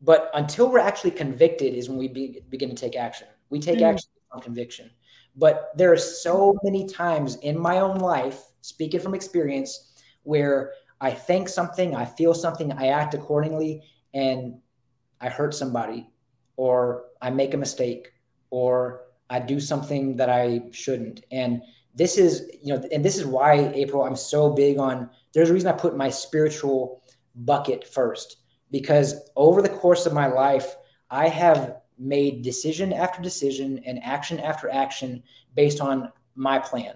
but 0.00 0.30
until 0.34 0.70
we're 0.70 0.78
actually 0.78 1.10
convicted 1.10 1.74
is 1.74 1.88
when 1.88 1.98
we 1.98 2.08
be, 2.08 2.42
begin 2.48 2.70
to 2.70 2.74
take 2.74 2.96
action. 2.96 3.28
We 3.50 3.60
take 3.60 3.76
mm-hmm. 3.76 3.94
action 3.94 4.10
on 4.32 4.40
conviction. 4.40 4.90
But 5.36 5.70
there 5.76 5.92
are 5.92 5.98
so 5.98 6.58
many 6.62 6.86
times 6.86 7.36
in 7.36 7.58
my 7.58 7.80
own 7.80 7.98
life, 7.98 8.40
speaking 8.62 9.00
from 9.00 9.14
experience, 9.14 9.92
where 10.22 10.72
I 11.00 11.12
think 11.12 11.48
something, 11.48 11.94
I 11.94 12.04
feel 12.04 12.34
something, 12.34 12.72
I 12.72 12.88
act 12.88 13.14
accordingly, 13.14 13.82
and 14.12 14.58
I 15.20 15.28
hurt 15.28 15.54
somebody, 15.54 16.10
or 16.56 17.04
I 17.22 17.30
make 17.30 17.54
a 17.54 17.58
mistake, 17.58 18.12
or 18.50 19.02
I 19.28 19.38
do 19.38 19.60
something 19.60 20.16
that 20.16 20.28
I 20.28 20.62
shouldn't. 20.72 21.24
And 21.30 21.62
this 21.94 22.18
is, 22.18 22.50
you 22.62 22.74
know, 22.74 22.82
and 22.92 23.04
this 23.04 23.16
is 23.16 23.26
why, 23.26 23.70
April, 23.74 24.04
I'm 24.04 24.16
so 24.16 24.50
big 24.50 24.78
on 24.78 25.10
there's 25.32 25.50
a 25.50 25.52
reason 25.52 25.68
I 25.68 25.76
put 25.76 25.96
my 25.96 26.10
spiritual 26.10 27.02
bucket 27.34 27.86
first 27.86 28.39
because 28.70 29.30
over 29.36 29.62
the 29.62 29.68
course 29.68 30.06
of 30.06 30.12
my 30.12 30.26
life, 30.26 30.76
I 31.10 31.28
have 31.28 31.76
made 31.98 32.42
decision 32.42 32.92
after 32.92 33.20
decision 33.20 33.80
and 33.84 34.02
action 34.02 34.40
after 34.40 34.70
action 34.70 35.22
based 35.54 35.80
on 35.80 36.10
my 36.34 36.58
plan. 36.58 36.94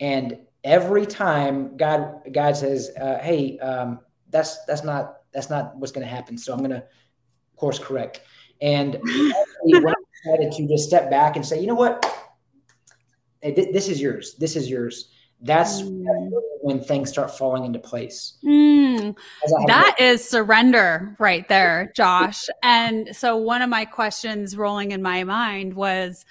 And 0.00 0.38
every 0.64 1.06
time 1.06 1.76
God 1.76 2.22
God 2.32 2.56
says, 2.56 2.90
uh, 3.00 3.18
"Hey, 3.18 3.58
um, 3.60 4.00
that's 4.30 4.64
that's 4.64 4.84
not 4.84 5.20
that's 5.32 5.48
not 5.50 5.76
what's 5.76 5.92
going 5.92 6.06
to 6.06 6.12
happen," 6.12 6.36
so 6.36 6.52
I'm 6.52 6.58
going 6.58 6.70
to 6.70 6.84
course 7.56 7.78
correct. 7.78 8.20
And 8.60 8.96
I 9.06 9.44
decided 10.22 10.52
to 10.52 10.68
just 10.68 10.86
step 10.86 11.10
back 11.10 11.36
and 11.36 11.46
say, 11.46 11.60
"You 11.60 11.66
know 11.66 11.74
what? 11.74 12.04
Hey, 13.40 13.54
th- 13.54 13.72
this 13.72 13.88
is 13.88 14.00
yours. 14.00 14.34
This 14.38 14.56
is 14.56 14.68
yours." 14.68 15.10
That's 15.40 15.82
mm. 15.82 16.30
when 16.62 16.80
things 16.80 17.10
start 17.10 17.36
falling 17.36 17.64
into 17.64 17.78
place. 17.78 18.38
Mm. 18.44 19.14
That 19.66 19.96
is 20.00 20.26
surrender 20.26 21.14
right 21.18 21.46
there, 21.48 21.92
Josh. 21.94 22.46
and 22.62 23.14
so, 23.14 23.36
one 23.36 23.62
of 23.62 23.68
my 23.68 23.84
questions 23.84 24.56
rolling 24.56 24.92
in 24.92 25.02
my 25.02 25.24
mind 25.24 25.74
was, 25.74 26.24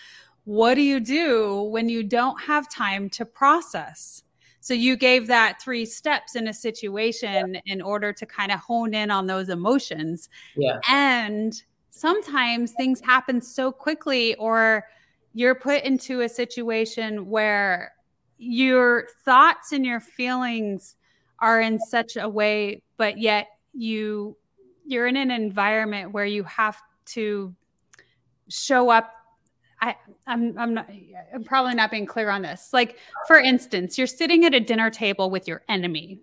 what 0.46 0.76
do 0.76 0.82
you 0.82 1.00
do 1.00 1.64
when 1.64 1.90
you 1.90 2.04
don't 2.04 2.40
have 2.42 2.70
time 2.70 3.10
to 3.12 3.26
process? 3.26 4.24
So 4.66 4.74
you 4.74 4.98
gave 4.98 5.28
that 5.28 5.62
three 5.62 5.86
steps 5.86 6.36
in 6.36 6.48
a 6.48 6.54
situation 6.54 7.54
yeah. 7.54 7.62
in 7.68 7.84
order 7.84 8.12
to 8.14 8.26
kind 8.26 8.52
of 8.52 8.60
hone 8.60 8.96
in 8.96 9.12
on 9.12 9.28
those 9.28 9.50
emotions. 9.50 10.28
Yeah. 10.58 10.80
And 10.90 11.54
sometimes 11.92 12.72
things 12.72 13.00
happen 13.00 13.42
so 13.42 13.72
quickly 13.72 14.34
or 14.36 14.86
you're 15.34 15.54
put 15.54 15.84
into 15.84 16.22
a 16.22 16.30
situation 16.30 17.30
where 17.30 17.95
your 18.38 19.08
thoughts 19.24 19.72
and 19.72 19.86
your 19.86 20.00
feelings 20.00 20.96
are 21.40 21.62
in 21.62 21.80
such 21.80 22.16
a 22.18 22.28
way 22.28 22.82
but 22.98 23.18
yet 23.18 23.48
you 23.74 24.36
you're 24.86 25.08
in 25.08 25.18
an 25.18 25.32
environment 25.32 26.12
where 26.12 26.26
you 26.26 26.44
have 26.44 26.82
to 27.06 27.54
show 28.48 28.90
up 28.90 29.12
I, 29.82 29.96
I'm 30.26 30.58
I'm 30.58 30.74
not 30.74 30.90
I'm 31.34 31.44
probably 31.44 31.76
not 31.76 31.92
being 31.92 32.06
clear 32.06 32.30
on 32.30 32.42
this. 32.42 32.70
Like 32.72 32.98
for 33.28 33.38
instance, 33.38 33.98
you're 33.98 34.08
sitting 34.08 34.46
at 34.46 34.54
a 34.54 34.60
dinner 34.60 34.90
table 34.90 35.30
with 35.30 35.48
your 35.48 35.64
enemy. 35.70 36.22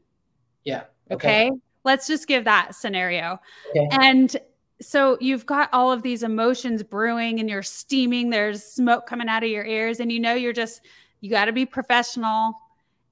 Yeah. 0.64 0.84
Okay. 1.10 1.48
okay? 1.48 1.50
Let's 1.84 2.06
just 2.06 2.26
give 2.26 2.44
that 2.44 2.74
scenario. 2.74 3.38
Okay. 3.70 3.88
And 3.92 4.36
so 4.80 5.16
you've 5.20 5.46
got 5.46 5.68
all 5.72 5.92
of 5.92 6.02
these 6.02 6.22
emotions 6.22 6.82
brewing 6.82 7.40
and 7.40 7.48
you're 7.48 7.62
steaming, 7.62 8.30
there's 8.30 8.62
smoke 8.64 9.06
coming 9.06 9.28
out 9.28 9.44
of 9.44 9.50
your 9.50 9.64
ears 9.64 10.00
and 10.00 10.10
you 10.10 10.18
know 10.18 10.34
you're 10.34 10.52
just 10.52 10.80
you 11.22 11.30
got 11.30 11.46
to 11.46 11.52
be 11.52 11.64
professional 11.64 12.52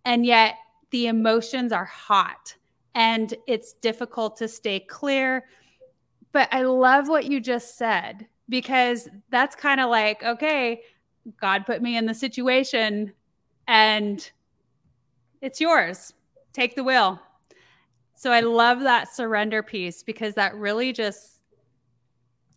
and 0.04 0.26
yet 0.26 0.56
the 0.90 1.06
emotions 1.06 1.72
are 1.72 1.86
hot 1.86 2.54
and 2.94 3.34
it's 3.46 3.72
difficult 3.74 4.36
to 4.36 4.48
stay 4.48 4.80
clear. 4.80 5.46
But 6.32 6.48
I 6.52 6.62
love 6.62 7.08
what 7.08 7.24
you 7.24 7.40
just 7.40 7.78
said 7.78 8.26
because 8.48 9.08
that's 9.30 9.54
kind 9.54 9.80
of 9.80 9.88
like, 9.88 10.22
okay, 10.24 10.82
God 11.40 11.64
put 11.64 11.80
me 11.80 11.96
in 11.96 12.04
the 12.04 12.14
situation 12.14 13.12
and 13.68 14.28
it's 15.40 15.60
yours. 15.60 16.12
Take 16.52 16.74
the 16.74 16.84
wheel. 16.84 17.20
So 18.16 18.32
I 18.32 18.40
love 18.40 18.80
that 18.80 19.14
surrender 19.14 19.62
piece 19.62 20.02
because 20.02 20.34
that 20.34 20.56
really 20.56 20.92
just 20.92 21.36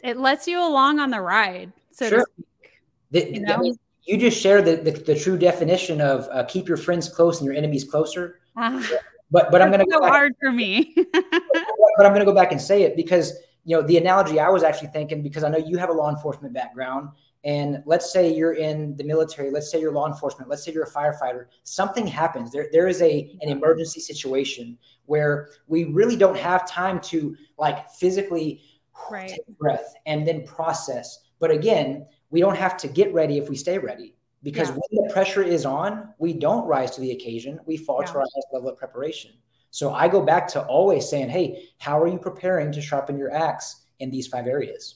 it 0.01 0.17
lets 0.17 0.47
you 0.47 0.59
along 0.59 0.99
on 0.99 1.11
the 1.11 1.21
ride. 1.21 1.71
So 1.91 2.09
sure. 2.09 2.25
The, 3.11 3.33
you, 3.35 3.39
know? 3.41 3.75
You 4.05 4.17
just 4.17 4.39
shared 4.39 4.65
the, 4.65 4.75
the, 4.75 4.91
the, 4.91 5.15
true 5.15 5.37
definition 5.37 6.01
of 6.01 6.27
uh, 6.31 6.43
keep 6.43 6.67
your 6.67 6.77
friends 6.77 7.07
close 7.07 7.39
and 7.39 7.45
your 7.45 7.55
enemies 7.55 7.83
closer. 7.83 8.39
Uh, 8.57 8.83
but 9.31 9.49
but 9.49 9.61
I'm 9.61 9.69
going 9.69 9.79
to 9.79 9.85
go 9.85 9.99
hard 10.05 10.33
for 10.39 10.51
me. 10.51 10.93
but, 10.95 11.13
but 11.97 12.05
I'm 12.05 12.11
going 12.11 12.19
to 12.19 12.25
go 12.25 12.35
back 12.35 12.51
and 12.51 12.61
say 12.61 12.83
it 12.83 12.95
because 12.95 13.33
you 13.65 13.75
know, 13.75 13.81
the 13.81 13.97
analogy 13.97 14.39
I 14.39 14.49
was 14.49 14.63
actually 14.63 14.89
thinking 14.89 15.21
because 15.21 15.43
I 15.43 15.49
know 15.49 15.57
you 15.57 15.77
have 15.77 15.89
a 15.89 15.93
law 15.93 16.09
enforcement 16.09 16.53
background, 16.53 17.09
and 17.45 17.81
let's 17.85 18.11
say 18.11 18.33
you're 18.33 18.53
in 18.53 18.95
the 18.97 19.03
military, 19.03 19.51
let's 19.51 19.71
say 19.71 19.79
you're 19.79 19.91
law 19.91 20.07
enforcement, 20.07 20.49
let's 20.49 20.63
say 20.63 20.71
you're 20.71 20.83
a 20.83 20.91
firefighter, 20.91 21.45
something 21.63 22.05
happens. 22.05 22.51
There, 22.51 22.67
there 22.71 22.87
is 22.87 23.01
a 23.01 23.37
an 23.41 23.49
emergency 23.49 23.99
situation 23.99 24.77
where 25.05 25.49
we 25.67 25.85
really 25.85 26.15
don't 26.15 26.37
have 26.37 26.67
time 26.69 26.99
to 27.01 27.35
like 27.57 27.89
physically 27.89 28.61
right. 29.09 29.29
take 29.29 29.47
breath 29.57 29.93
and 30.05 30.27
then 30.27 30.45
process. 30.45 31.19
But 31.39 31.51
again, 31.51 32.05
we 32.33 32.39
don't 32.39 32.57
have 32.57 32.75
to 32.77 32.87
get 32.87 33.13
ready 33.13 33.37
if 33.37 33.47
we 33.47 33.55
stay 33.55 33.77
ready. 33.77 34.15
Because 34.41 34.69
yeah. 34.69 34.73
when 34.73 35.05
the 35.05 35.13
pressure 35.13 35.43
is 35.43 35.65
on, 35.65 36.09
we 36.17 36.33
don't 36.33 36.65
rise 36.65 36.89
to 36.95 37.01
the 37.01 37.11
occasion. 37.11 37.59
We 37.67 37.77
fall 37.77 38.01
yeah. 38.01 38.07
to 38.07 38.13
our 38.17 38.21
highest 38.21 38.47
level 38.51 38.69
of 38.69 38.77
preparation. 38.77 39.31
So 39.69 39.93
I 39.93 40.07
go 40.07 40.19
back 40.19 40.47
to 40.49 40.65
always 40.65 41.07
saying, 41.07 41.29
hey, 41.29 41.69
how 41.77 42.01
are 42.01 42.07
you 42.07 42.17
preparing 42.17 42.71
to 42.71 42.81
sharpen 42.81 43.19
your 43.19 43.31
axe 43.31 43.85
in 43.99 44.09
these 44.09 44.27
five 44.27 44.47
areas? 44.47 44.95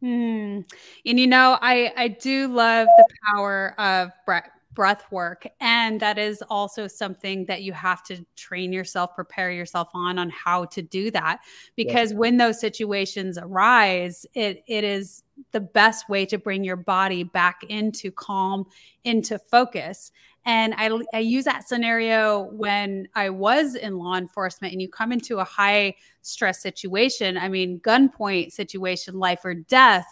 Hmm. 0.00 0.60
And 1.04 1.18
you 1.18 1.26
know, 1.26 1.58
I 1.60 1.92
I 1.96 2.08
do 2.08 2.46
love 2.46 2.86
the 2.96 3.06
power 3.26 3.74
of 3.80 4.12
breath 4.24 4.48
breath 4.78 5.10
work. 5.10 5.44
And 5.58 5.98
that 5.98 6.18
is 6.18 6.40
also 6.48 6.86
something 6.86 7.46
that 7.46 7.62
you 7.62 7.72
have 7.72 8.04
to 8.04 8.24
train 8.36 8.72
yourself 8.72 9.12
prepare 9.12 9.50
yourself 9.50 9.88
on 9.92 10.20
on 10.20 10.30
how 10.30 10.66
to 10.66 10.80
do 10.80 11.10
that. 11.10 11.40
Because 11.74 12.12
yeah. 12.12 12.18
when 12.18 12.36
those 12.36 12.60
situations 12.60 13.38
arise 13.38 14.24
it 14.34 14.62
it 14.68 14.84
is 14.84 15.24
the 15.50 15.60
best 15.60 16.08
way 16.08 16.24
to 16.26 16.38
bring 16.38 16.62
your 16.62 16.76
body 16.76 17.24
back 17.24 17.62
into 17.68 18.12
calm 18.12 18.66
into 19.02 19.36
focus 19.36 20.12
and 20.48 20.74
I, 20.78 20.90
I 21.12 21.18
use 21.18 21.44
that 21.44 21.68
scenario 21.68 22.44
when 22.52 23.06
I 23.14 23.28
was 23.28 23.74
in 23.74 23.98
law 23.98 24.16
enforcement 24.16 24.72
and 24.72 24.80
you 24.80 24.88
come 24.88 25.12
into 25.12 25.40
a 25.40 25.44
high 25.44 25.94
stress 26.22 26.62
situation. 26.62 27.36
I 27.36 27.50
mean, 27.50 27.80
gunpoint 27.80 28.52
situation, 28.52 29.18
life 29.18 29.44
or 29.44 29.52
death. 29.52 30.06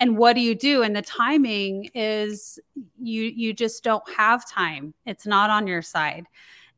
And 0.00 0.16
what 0.16 0.32
do 0.32 0.40
you 0.40 0.54
do? 0.54 0.82
And 0.82 0.96
the 0.96 1.02
timing 1.02 1.90
is 1.94 2.58
you 3.02 3.24
you 3.24 3.52
just 3.52 3.84
don't 3.84 4.02
have 4.16 4.50
time. 4.50 4.94
It's 5.04 5.26
not 5.26 5.50
on 5.50 5.66
your 5.66 5.82
side. 5.82 6.24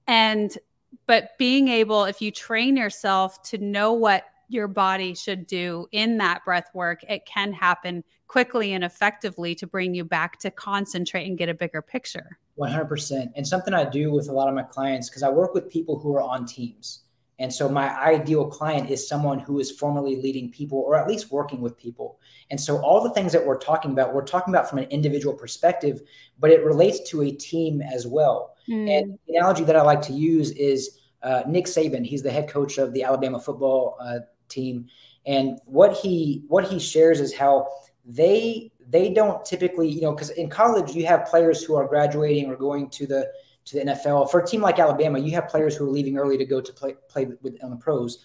And 0.09 0.59
but 1.07 1.39
being 1.39 1.69
able, 1.69 2.07
if 2.07 2.21
you 2.21 2.33
train 2.33 2.77
yourself 2.77 3.41
to 3.45 3.59
know 3.59 3.93
what 3.93 4.25
your 4.49 4.68
body 4.68 5.14
should 5.14 5.47
do 5.47 5.86
in 5.92 6.18
that 6.18 6.45
breath 6.45 6.68
work, 6.74 7.03
it 7.09 7.26
can 7.26 7.53
happen 7.53 8.05
quickly 8.26 8.72
and 8.72 8.84
effectively 8.84 9.55
to 9.55 9.66
bring 9.66 9.95
you 9.95 10.05
back 10.05 10.38
to 10.40 10.51
concentrate 10.51 11.26
and 11.26 11.38
get 11.38 11.49
a 11.49 11.55
bigger 11.55 11.82
picture. 11.82 12.38
100%. 12.59 13.32
And 13.36 13.47
something 13.47 13.74
I 13.74 13.84
do 13.84 14.12
with 14.12 14.28
a 14.28 14.32
lot 14.32 14.49
of 14.49 14.55
my 14.55 14.62
clients, 14.62 15.09
because 15.09 15.22
I 15.22 15.28
work 15.28 15.55
with 15.55 15.70
people 15.70 15.99
who 15.99 16.14
are 16.14 16.22
on 16.22 16.47
teams. 16.47 17.05
And 17.38 17.53
so 17.53 17.68
my 17.68 17.90
ideal 18.01 18.47
client 18.47 18.90
is 18.90 19.09
someone 19.09 19.40
who 19.40 19.59
is 19.59 19.70
formally 19.70 20.16
leading 20.16 20.51
people 20.51 20.78
or 20.78 20.97
at 20.97 21.09
least 21.09 21.32
working 21.32 21.61
with 21.61 21.76
people. 21.76 22.20
And 22.51 22.61
so 22.61 22.78
all 22.78 23.03
the 23.03 23.11
things 23.11 23.32
that 23.32 23.45
we're 23.45 23.59
talking 23.59 23.90
about, 23.90 24.14
we're 24.14 24.24
talking 24.24 24.55
about 24.55 24.70
from 24.70 24.78
an 24.78 24.84
individual 24.90 25.34
perspective, 25.34 26.03
but 26.38 26.51
it 26.51 26.64
relates 26.64 27.11
to 27.11 27.22
a 27.22 27.32
team 27.32 27.82
as 27.82 28.07
well. 28.07 28.55
Mm. 28.68 28.88
And 28.88 29.18
the 29.26 29.36
analogy 29.36 29.64
that 29.64 29.74
I 29.74 29.82
like 29.82 30.03
to 30.03 30.12
use 30.12 30.53
is 30.53 31.01
uh, 31.22 31.42
Nick 31.49 31.64
Saban. 31.64 32.07
He's 32.07 32.22
the 32.22 32.30
head 32.30 32.49
coach 32.49 32.78
of 32.78 32.92
the 32.92 33.03
Alabama 33.03 33.40
football 33.40 33.97
uh, 34.01 34.20
team. 34.55 34.87
And 35.27 35.59
what 35.65 35.97
he 35.97 36.45
what 36.49 36.65
he 36.69 36.79
shares 36.79 37.21
is 37.21 37.35
how 37.35 37.69
they 38.05 38.71
they 38.89 39.13
don't 39.13 39.45
typically, 39.45 39.89
you 39.89 40.03
know, 40.03 40.13
because 40.13 40.31
in 40.31 40.49
college 40.49 40.95
you 40.95 41.07
have 41.07 41.27
players 41.27 41.63
who 41.63 41.75
are 41.75 41.87
graduating 41.87 42.51
or 42.51 42.57
going 42.57 42.91
to 42.91 43.07
the 43.07 43.31
to 43.67 43.77
the 43.77 43.93
NFL. 43.93 44.31
For 44.31 44.41
a 44.41 44.47
team 44.47 44.61
like 44.61 44.79
Alabama, 44.79 45.19
you 45.19 45.33
have 45.33 45.49
players 45.49 45.75
who 45.75 45.87
are 45.87 45.91
leaving 45.91 46.19
early 46.19 46.37
to 46.37 46.45
go 46.45 46.61
to 46.61 46.73
play 46.73 46.95
play 47.09 47.27
with 47.43 47.63
on 47.63 47.71
the 47.71 47.77
pros, 47.77 48.25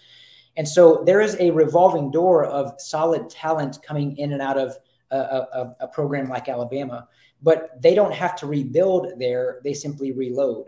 and 0.58 0.68
so 0.68 1.04
there 1.06 1.22
is 1.22 1.36
a 1.40 1.52
revolving 1.52 2.12
door 2.12 2.46
of 2.46 2.74
solid 2.80 3.30
talent 3.30 3.80
coming 3.82 4.18
in 4.18 4.34
and 4.34 4.42
out 4.42 4.58
of 4.58 4.76
a, 5.12 5.18
a, 5.18 5.76
a 5.82 5.88
program 5.88 6.28
like 6.28 6.50
Alabama. 6.50 7.08
But 7.42 7.82
they 7.82 7.96
don't 7.96 8.14
have 8.14 8.36
to 8.38 8.48
rebuild 8.48 9.14
there; 9.18 9.62
they 9.64 9.74
simply 9.74 10.12
reload. 10.12 10.68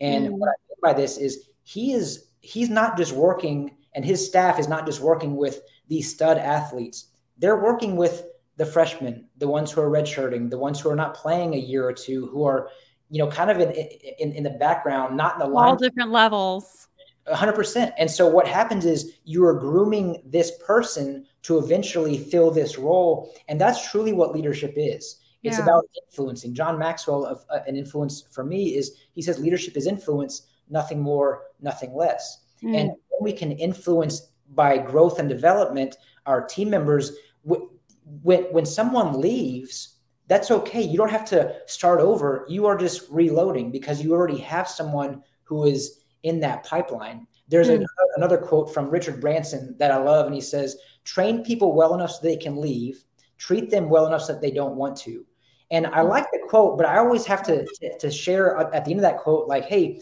And 0.00 0.28
mm. 0.28 0.32
what 0.32 0.48
I 0.48 0.56
mean 0.68 0.76
by 0.82 0.92
this 0.92 1.16
is 1.16 1.48
he 1.62 1.92
is 1.92 2.26
he's 2.40 2.68
not 2.68 2.96
just 2.96 3.12
working, 3.12 3.76
and 3.94 4.04
his 4.04 4.24
staff 4.24 4.58
is 4.58 4.68
not 4.68 4.86
just 4.86 5.00
working 5.00 5.36
with 5.36 5.62
these 5.88 6.12
stud 6.12 6.38
athletes. 6.38 7.08
They're 7.38 7.62
working 7.62 7.96
with 7.96 8.24
the 8.56 8.66
freshmen, 8.66 9.26
the 9.38 9.48
ones 9.48 9.72
who 9.72 9.80
are 9.80 9.90
redshirting, 9.90 10.50
the 10.50 10.58
ones 10.58 10.80
who 10.80 10.90
are 10.90 10.96
not 10.96 11.14
playing 11.14 11.54
a 11.54 11.58
year 11.58 11.86
or 11.86 11.92
two, 11.92 12.26
who 12.26 12.44
are, 12.44 12.68
you 13.10 13.18
know, 13.18 13.30
kind 13.30 13.50
of 13.50 13.58
in 13.58 13.70
in, 13.72 14.32
in 14.32 14.42
the 14.42 14.50
background, 14.50 15.16
not 15.16 15.34
in 15.34 15.38
the 15.40 15.46
line. 15.46 15.68
All 15.68 15.76
different 15.76 16.10
levels. 16.10 16.88
100%. 17.28 17.92
And 17.98 18.10
so 18.10 18.26
what 18.26 18.46
happens 18.46 18.84
is 18.84 19.18
you 19.24 19.44
are 19.44 19.54
grooming 19.54 20.22
this 20.24 20.52
person 20.64 21.26
to 21.42 21.58
eventually 21.58 22.18
fill 22.18 22.50
this 22.50 22.78
role. 22.78 23.32
And 23.48 23.60
that's 23.60 23.90
truly 23.90 24.12
what 24.12 24.32
leadership 24.34 24.74
is. 24.76 25.20
It's 25.42 25.56
yeah. 25.56 25.64
about 25.64 25.84
influencing. 26.06 26.54
John 26.54 26.78
Maxwell, 26.78 27.24
of 27.24 27.44
uh, 27.50 27.60
an 27.66 27.76
influence 27.76 28.24
for 28.30 28.44
me, 28.44 28.76
is 28.76 28.92
he 29.14 29.22
says 29.22 29.38
leadership 29.38 29.76
is 29.76 29.86
influence, 29.86 30.48
nothing 30.68 31.00
more, 31.00 31.44
nothing 31.60 31.94
less. 31.94 32.42
Mm. 32.62 32.78
And 32.78 32.90
we 33.20 33.32
can 33.32 33.52
influence 33.52 34.32
by 34.54 34.78
growth 34.78 35.18
and 35.18 35.28
development 35.28 35.96
our 36.26 36.44
team 36.44 36.70
members 36.70 37.12
when 37.42 38.42
when 38.52 38.66
someone 38.66 39.20
leaves 39.20 40.00
that's 40.30 40.52
okay. 40.52 40.80
You 40.80 40.96
don't 40.96 41.10
have 41.10 41.24
to 41.30 41.56
start 41.66 41.98
over. 41.98 42.46
You 42.48 42.66
are 42.66 42.78
just 42.78 43.10
reloading 43.10 43.72
because 43.72 44.00
you 44.00 44.12
already 44.12 44.38
have 44.38 44.68
someone 44.68 45.24
who 45.42 45.66
is 45.66 46.04
in 46.22 46.38
that 46.38 46.64
pipeline. 46.64 47.26
There's 47.48 47.66
mm. 47.66 47.82
a, 47.82 47.86
another 48.14 48.38
quote 48.38 48.72
from 48.72 48.88
richard 48.88 49.20
branson 49.20 49.74
that 49.80 49.90
i 49.90 49.96
love 49.96 50.26
and 50.26 50.34
he 50.34 50.40
says 50.40 50.76
train 51.02 51.42
people 51.42 51.74
well 51.74 51.94
enough 51.94 52.12
so 52.12 52.18
they 52.22 52.36
can 52.36 52.60
leave. 52.60 53.02
Treat 53.38 53.70
them 53.70 53.88
well 53.90 54.06
enough 54.06 54.22
so 54.22 54.34
that 54.34 54.40
they 54.40 54.52
don't 54.52 54.76
want 54.76 54.96
to. 54.98 55.26
And 55.72 55.88
I 55.88 56.02
like 56.02 56.26
the 56.30 56.46
quote, 56.48 56.78
but 56.78 56.86
I 56.86 56.98
always 56.98 57.26
have 57.26 57.42
to 57.44 57.66
to 57.98 58.08
share 58.08 58.56
at 58.56 58.84
the 58.84 58.92
end 58.92 59.00
of 59.00 59.02
that 59.02 59.18
quote, 59.18 59.48
like, 59.48 59.64
hey, 59.64 60.00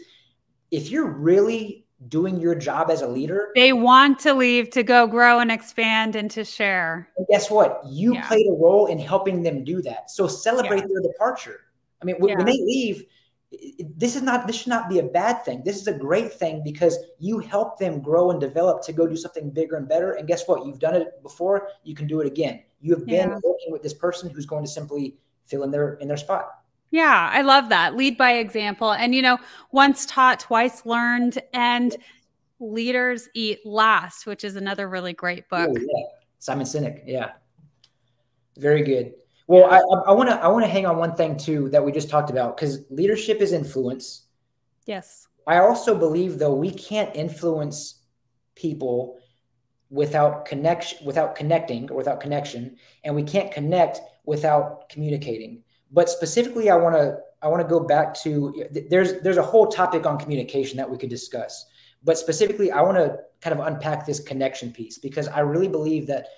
if 0.70 0.90
you're 0.90 1.10
really 1.10 1.86
doing 2.06 2.40
your 2.40 2.54
job 2.54 2.90
as 2.90 3.02
a 3.02 3.08
leader, 3.08 3.48
they 3.54 3.72
want 3.72 4.20
to 4.20 4.32
leave 4.32 4.70
to 4.70 4.82
go 4.82 5.06
grow 5.06 5.40
and 5.40 5.50
expand 5.50 6.14
and 6.14 6.30
to 6.30 6.44
share. 6.44 7.08
And 7.16 7.26
guess 7.28 7.50
what? 7.50 7.82
You 7.86 8.14
yeah. 8.14 8.28
played 8.28 8.46
a 8.46 8.52
role 8.52 8.86
in 8.86 8.98
helping 8.98 9.42
them 9.42 9.64
do 9.64 9.82
that. 9.82 10.10
So 10.10 10.28
celebrate 10.28 10.80
yeah. 10.80 10.86
their 10.86 11.12
departure. 11.12 11.60
I 12.00 12.04
mean, 12.04 12.16
when, 12.18 12.30
yeah. 12.30 12.36
when 12.36 12.46
they 12.46 12.52
leave, 12.52 13.04
this 13.96 14.14
is 14.14 14.22
not 14.22 14.46
this 14.46 14.56
should 14.56 14.68
not 14.68 14.88
be 14.88 14.98
a 14.98 15.02
bad 15.02 15.44
thing. 15.44 15.62
This 15.64 15.80
is 15.80 15.86
a 15.88 15.92
great 15.92 16.32
thing 16.32 16.62
because 16.62 16.98
you 17.18 17.38
help 17.38 17.78
them 17.78 18.00
grow 18.00 18.30
and 18.30 18.40
develop 18.40 18.82
to 18.84 18.92
go 18.92 19.06
do 19.06 19.16
something 19.16 19.50
bigger 19.50 19.76
and 19.76 19.88
better. 19.88 20.12
And 20.12 20.28
guess 20.28 20.46
what? 20.46 20.66
You've 20.66 20.78
done 20.78 20.94
it 20.94 21.22
before. 21.22 21.68
You 21.82 21.94
can 21.94 22.06
do 22.06 22.20
it 22.20 22.26
again. 22.26 22.62
You 22.80 22.94
have 22.94 23.06
been 23.06 23.30
working 23.30 23.72
with 23.72 23.82
this 23.82 23.94
person 23.94 24.30
who's 24.30 24.46
going 24.46 24.64
to 24.64 24.70
simply 24.70 25.16
fill 25.46 25.64
in 25.64 25.70
their 25.70 25.94
in 25.94 26.06
their 26.06 26.16
spot. 26.16 26.50
Yeah, 26.90 27.30
I 27.32 27.42
love 27.42 27.68
that. 27.68 27.96
Lead 27.96 28.16
by 28.16 28.32
example. 28.32 28.92
And 28.92 29.14
you 29.14 29.22
know, 29.22 29.38
once 29.72 30.06
taught, 30.06 30.40
twice 30.40 30.86
learned, 30.86 31.38
and 31.52 31.96
leaders 32.60 33.28
eat 33.34 33.64
last, 33.64 34.26
which 34.26 34.44
is 34.44 34.56
another 34.56 34.88
really 34.88 35.12
great 35.12 35.44
oh, 35.52 35.66
book. 35.66 35.76
Oh, 35.78 35.80
yeah. 35.80 36.04
Simon 36.38 36.66
Sinek. 36.66 37.02
Yeah. 37.06 37.32
Very 38.56 38.82
good. 38.82 39.14
Well, 39.46 39.64
I 39.70 40.12
want 40.12 40.28
to 40.28 40.34
I 40.36 40.48
want 40.48 40.64
to 40.64 40.70
hang 40.70 40.84
on 40.84 40.98
one 40.98 41.14
thing 41.14 41.38
too 41.38 41.70
that 41.70 41.82
we 41.82 41.90
just 41.90 42.10
talked 42.10 42.28
about 42.28 42.56
because 42.56 42.84
leadership 42.90 43.40
is 43.40 43.52
influence. 43.52 44.26
Yes. 44.84 45.26
I 45.46 45.58
also 45.58 45.98
believe 45.98 46.38
though 46.38 46.54
we 46.54 46.70
can't 46.70 47.14
influence 47.16 48.02
people 48.54 49.18
without 49.88 50.44
connection 50.44 51.06
without 51.06 51.34
connecting 51.34 51.90
or 51.90 51.96
without 51.96 52.20
connection 52.20 52.76
and 53.04 53.14
we 53.14 53.22
can't 53.22 53.50
connect 53.50 54.00
without 54.26 54.86
communicating 54.90 55.62
but 55.92 56.08
specifically 56.08 56.70
i 56.70 56.76
want 56.76 56.94
to 56.94 57.18
i 57.42 57.48
want 57.48 57.62
to 57.62 57.68
go 57.68 57.80
back 57.80 58.14
to 58.14 58.64
there's 58.90 59.20
there's 59.22 59.36
a 59.36 59.42
whole 59.42 59.66
topic 59.66 60.06
on 60.06 60.18
communication 60.18 60.76
that 60.76 60.88
we 60.88 60.98
could 60.98 61.10
discuss. 61.10 61.66
But 62.04 62.16
specifically 62.16 62.70
i 62.70 62.80
want 62.80 62.96
to 62.96 63.18
kind 63.40 63.58
of 63.58 63.66
unpack 63.66 64.06
this 64.06 64.20
connection 64.20 64.72
piece 64.72 64.98
because 64.98 65.28
i 65.28 65.40
really 65.40 65.68
believe 65.68 66.06
that 66.06 66.28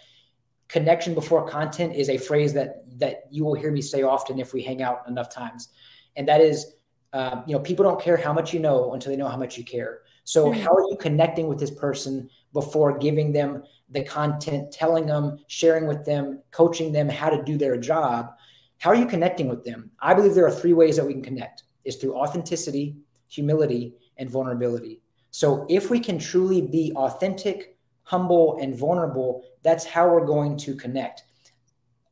connection 0.70 1.14
before 1.14 1.46
content 1.46 1.94
is 1.94 2.08
a 2.08 2.16
phrase 2.16 2.52
that 2.54 2.84
that 2.98 3.24
you 3.30 3.44
will 3.44 3.54
hear 3.54 3.72
me 3.72 3.82
say 3.82 4.02
often 4.02 4.38
if 4.38 4.52
we 4.52 4.62
hang 4.62 4.82
out 4.82 5.02
enough 5.08 5.28
times. 5.28 5.68
And 6.16 6.28
that 6.28 6.40
is 6.40 6.74
uh, 7.12 7.42
you 7.46 7.54
know 7.54 7.60
people 7.60 7.84
don't 7.84 8.00
care 8.00 8.16
how 8.16 8.32
much 8.32 8.54
you 8.54 8.60
know 8.60 8.92
until 8.92 9.10
they 9.10 9.16
know 9.16 9.28
how 9.28 9.36
much 9.36 9.58
you 9.58 9.64
care. 9.64 10.00
So 10.24 10.46
mm-hmm. 10.46 10.60
how 10.60 10.72
are 10.72 10.88
you 10.88 10.96
connecting 11.00 11.48
with 11.48 11.58
this 11.58 11.72
person 11.72 12.30
before 12.52 12.98
giving 12.98 13.32
them 13.32 13.64
the 13.90 14.04
content 14.04 14.70
telling 14.70 15.06
them 15.06 15.38
sharing 15.48 15.86
with 15.86 16.04
them 16.04 16.40
coaching 16.52 16.92
them 16.92 17.08
how 17.08 17.28
to 17.28 17.42
do 17.42 17.58
their 17.58 17.76
job 17.76 18.34
how 18.80 18.90
are 18.90 18.96
you 18.96 19.06
connecting 19.06 19.48
with 19.48 19.64
them 19.64 19.90
i 20.00 20.12
believe 20.12 20.34
there 20.34 20.46
are 20.46 20.50
three 20.50 20.72
ways 20.72 20.96
that 20.96 21.06
we 21.06 21.12
can 21.12 21.22
connect 21.22 21.62
is 21.84 21.96
through 21.96 22.14
authenticity 22.16 22.96
humility 23.28 23.94
and 24.18 24.28
vulnerability 24.28 25.00
so 25.30 25.64
if 25.68 25.90
we 25.90 26.00
can 26.00 26.18
truly 26.18 26.60
be 26.60 26.92
authentic 26.96 27.76
humble, 28.10 28.58
and 28.60 28.74
vulnerable, 28.74 29.44
that's 29.62 29.84
how 29.84 30.08
we're 30.08 30.26
going 30.26 30.56
to 30.56 30.74
connect. 30.74 31.22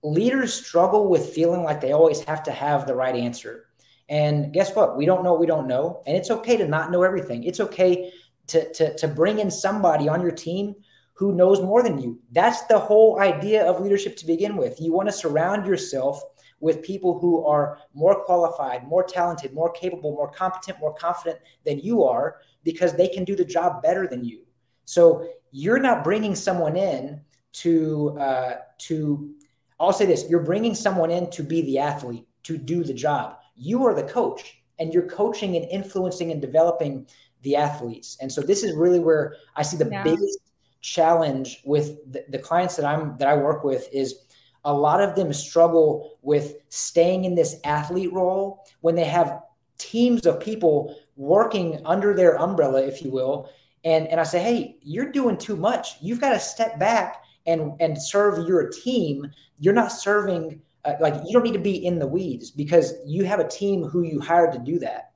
Leaders 0.05 0.55
struggle 0.55 1.09
with 1.09 1.31
feeling 1.31 1.65
like 1.65 1.81
they 1.81 1.91
always 1.91 2.21
have 2.21 2.41
to 2.45 2.53
have 2.53 2.87
the 2.87 2.95
right 2.95 3.17
answer. 3.17 3.67
And 4.09 4.53
guess 4.53 4.77
what? 4.77 4.97
We 4.97 5.07
don't 5.07 5.25
know 5.25 5.33
what 5.33 5.41
we 5.41 5.47
don't 5.47 5.67
know. 5.67 6.03
And 6.07 6.17
it's 6.17 6.31
okay 6.31 6.57
to 6.57 6.69
not 6.69 6.93
know 6.93 7.03
everything. 7.03 7.43
It's 7.43 7.59
okay 7.59 8.13
to, 8.47 8.73
to, 8.75 8.97
to 8.97 9.09
bring 9.09 9.41
in 9.41 9.51
somebody 9.51 10.09
on 10.09 10.23
your 10.23 10.31
team 10.31 10.77
who 11.15 11.35
knows 11.35 11.61
more 11.61 11.83
than 11.83 12.01
you. 12.01 12.21
That's 12.31 12.63
the 12.67 12.79
whole 12.79 13.19
idea 13.19 13.67
of 13.67 13.81
leadership 13.81 14.17
to 14.19 14.27
begin 14.27 14.57
with. 14.57 14.81
You 14.81 14.93
want 14.93 15.09
to 15.09 15.13
surround 15.13 15.67
yourself 15.67 16.23
with 16.61 16.83
people 16.83 17.19
who 17.19 17.45
are 17.47 17.79
more 17.95 18.25
qualified, 18.25 18.87
more 18.87 19.05
talented, 19.05 19.53
more 19.53 19.71
capable, 19.71 20.13
more 20.13 20.31
competent, 20.31 20.79
more 20.81 20.95
confident 20.95 21.39
than 21.65 21.79
you 21.79 22.05
are 22.05 22.37
because 22.65 22.95
they 22.95 23.09
can 23.09 23.25
do 23.25 23.37
the 23.37 23.45
job 23.45 23.83
better 23.83 24.07
than 24.07 24.25
you. 24.25 24.45
So 24.85 25.29
you're 25.53 25.79
not 25.79 26.05
bringing 26.05 26.35
someone 26.35 26.77
in 26.77 27.21
to 27.53 28.17
uh, 28.19 28.57
to 28.79 29.35
I'll 29.81 29.93
say 29.93 30.07
this: 30.07 30.29
you're 30.29 30.43
bringing 30.43 30.75
someone 30.75 31.11
in 31.11 31.31
to 31.31 31.43
be 31.43 31.63
the 31.63 31.79
athlete 31.79 32.27
to 32.45 32.59
do 32.59 32.85
the 32.85 32.95
job. 32.95 33.37
You 33.57 33.85
are 33.87 33.95
the 33.95 34.05
coach, 34.05 34.63
and 34.79 34.93
you're 34.93 35.09
coaching 35.09 35.57
and 35.57 35.69
influencing 35.71 36.33
and 36.33 36.41
developing 36.41 37.07
the 37.43 37.57
athletes. 37.57 38.17
And 38.21 38.31
so 38.31 38.41
this 38.41 38.63
is 38.63 38.75
really 38.75 38.99
where 38.99 39.37
I 39.57 39.63
see 39.63 39.77
the 39.77 39.89
yeah. 39.89 40.03
biggest 40.03 40.39
challenge 40.81 41.61
with 41.65 42.13
the, 42.13 42.25
the 42.29 42.39
clients 42.39 42.77
that 42.77 42.85
I'm 42.85 43.17
that 43.19 43.29
I 43.29 43.37
work 43.37 43.65
with 43.65 43.89
is 43.93 44.27
a 44.65 44.73
lot 44.73 45.01
of 45.01 45.15
them 45.15 45.33
struggle 45.33 46.19
with 46.23 46.57
staying 46.69 47.25
in 47.25 47.35
this 47.35 47.57
athlete 47.65 48.13
role 48.13 48.67
when 48.81 48.95
they 48.95 49.05
have 49.05 49.41
teams 49.79 50.27
of 50.27 50.41
people 50.41 50.97
working 51.17 51.81
under 51.85 52.15
their 52.15 52.39
umbrella, 52.39 52.83
if 52.83 53.03
you 53.03 53.11
will, 53.11 53.51
and 53.85 54.09
and 54.09 54.21
I 54.21 54.25
say, 54.25 54.41
hey, 54.41 54.77
you're 54.83 55.13
doing 55.13 55.37
too 55.37 55.57
much. 55.57 55.97
You've 56.01 56.21
got 56.21 56.33
to 56.33 56.41
step 56.41 56.79
back 56.79 57.23
and 57.47 57.73
and 57.81 58.01
serve 58.01 58.49
your 58.49 58.69
team. 58.69 59.31
You're 59.59 59.75
not 59.75 59.93
serving 59.93 60.61
uh, 60.85 60.95
like 61.01 61.15
you 61.27 61.33
don't 61.33 61.45
need 61.45 61.53
to 61.53 61.59
be 61.59 61.85
in 61.85 61.99
the 61.99 62.07
weeds 62.07 62.51
because 62.51 62.95
you 63.07 63.25
have 63.25 63.41
a 63.41 63.49
team 63.49 63.85
who 63.85 64.03
you 64.03 64.21
hired 64.21 64.53
to 64.53 64.59
do 64.59 64.79
that. 64.81 65.13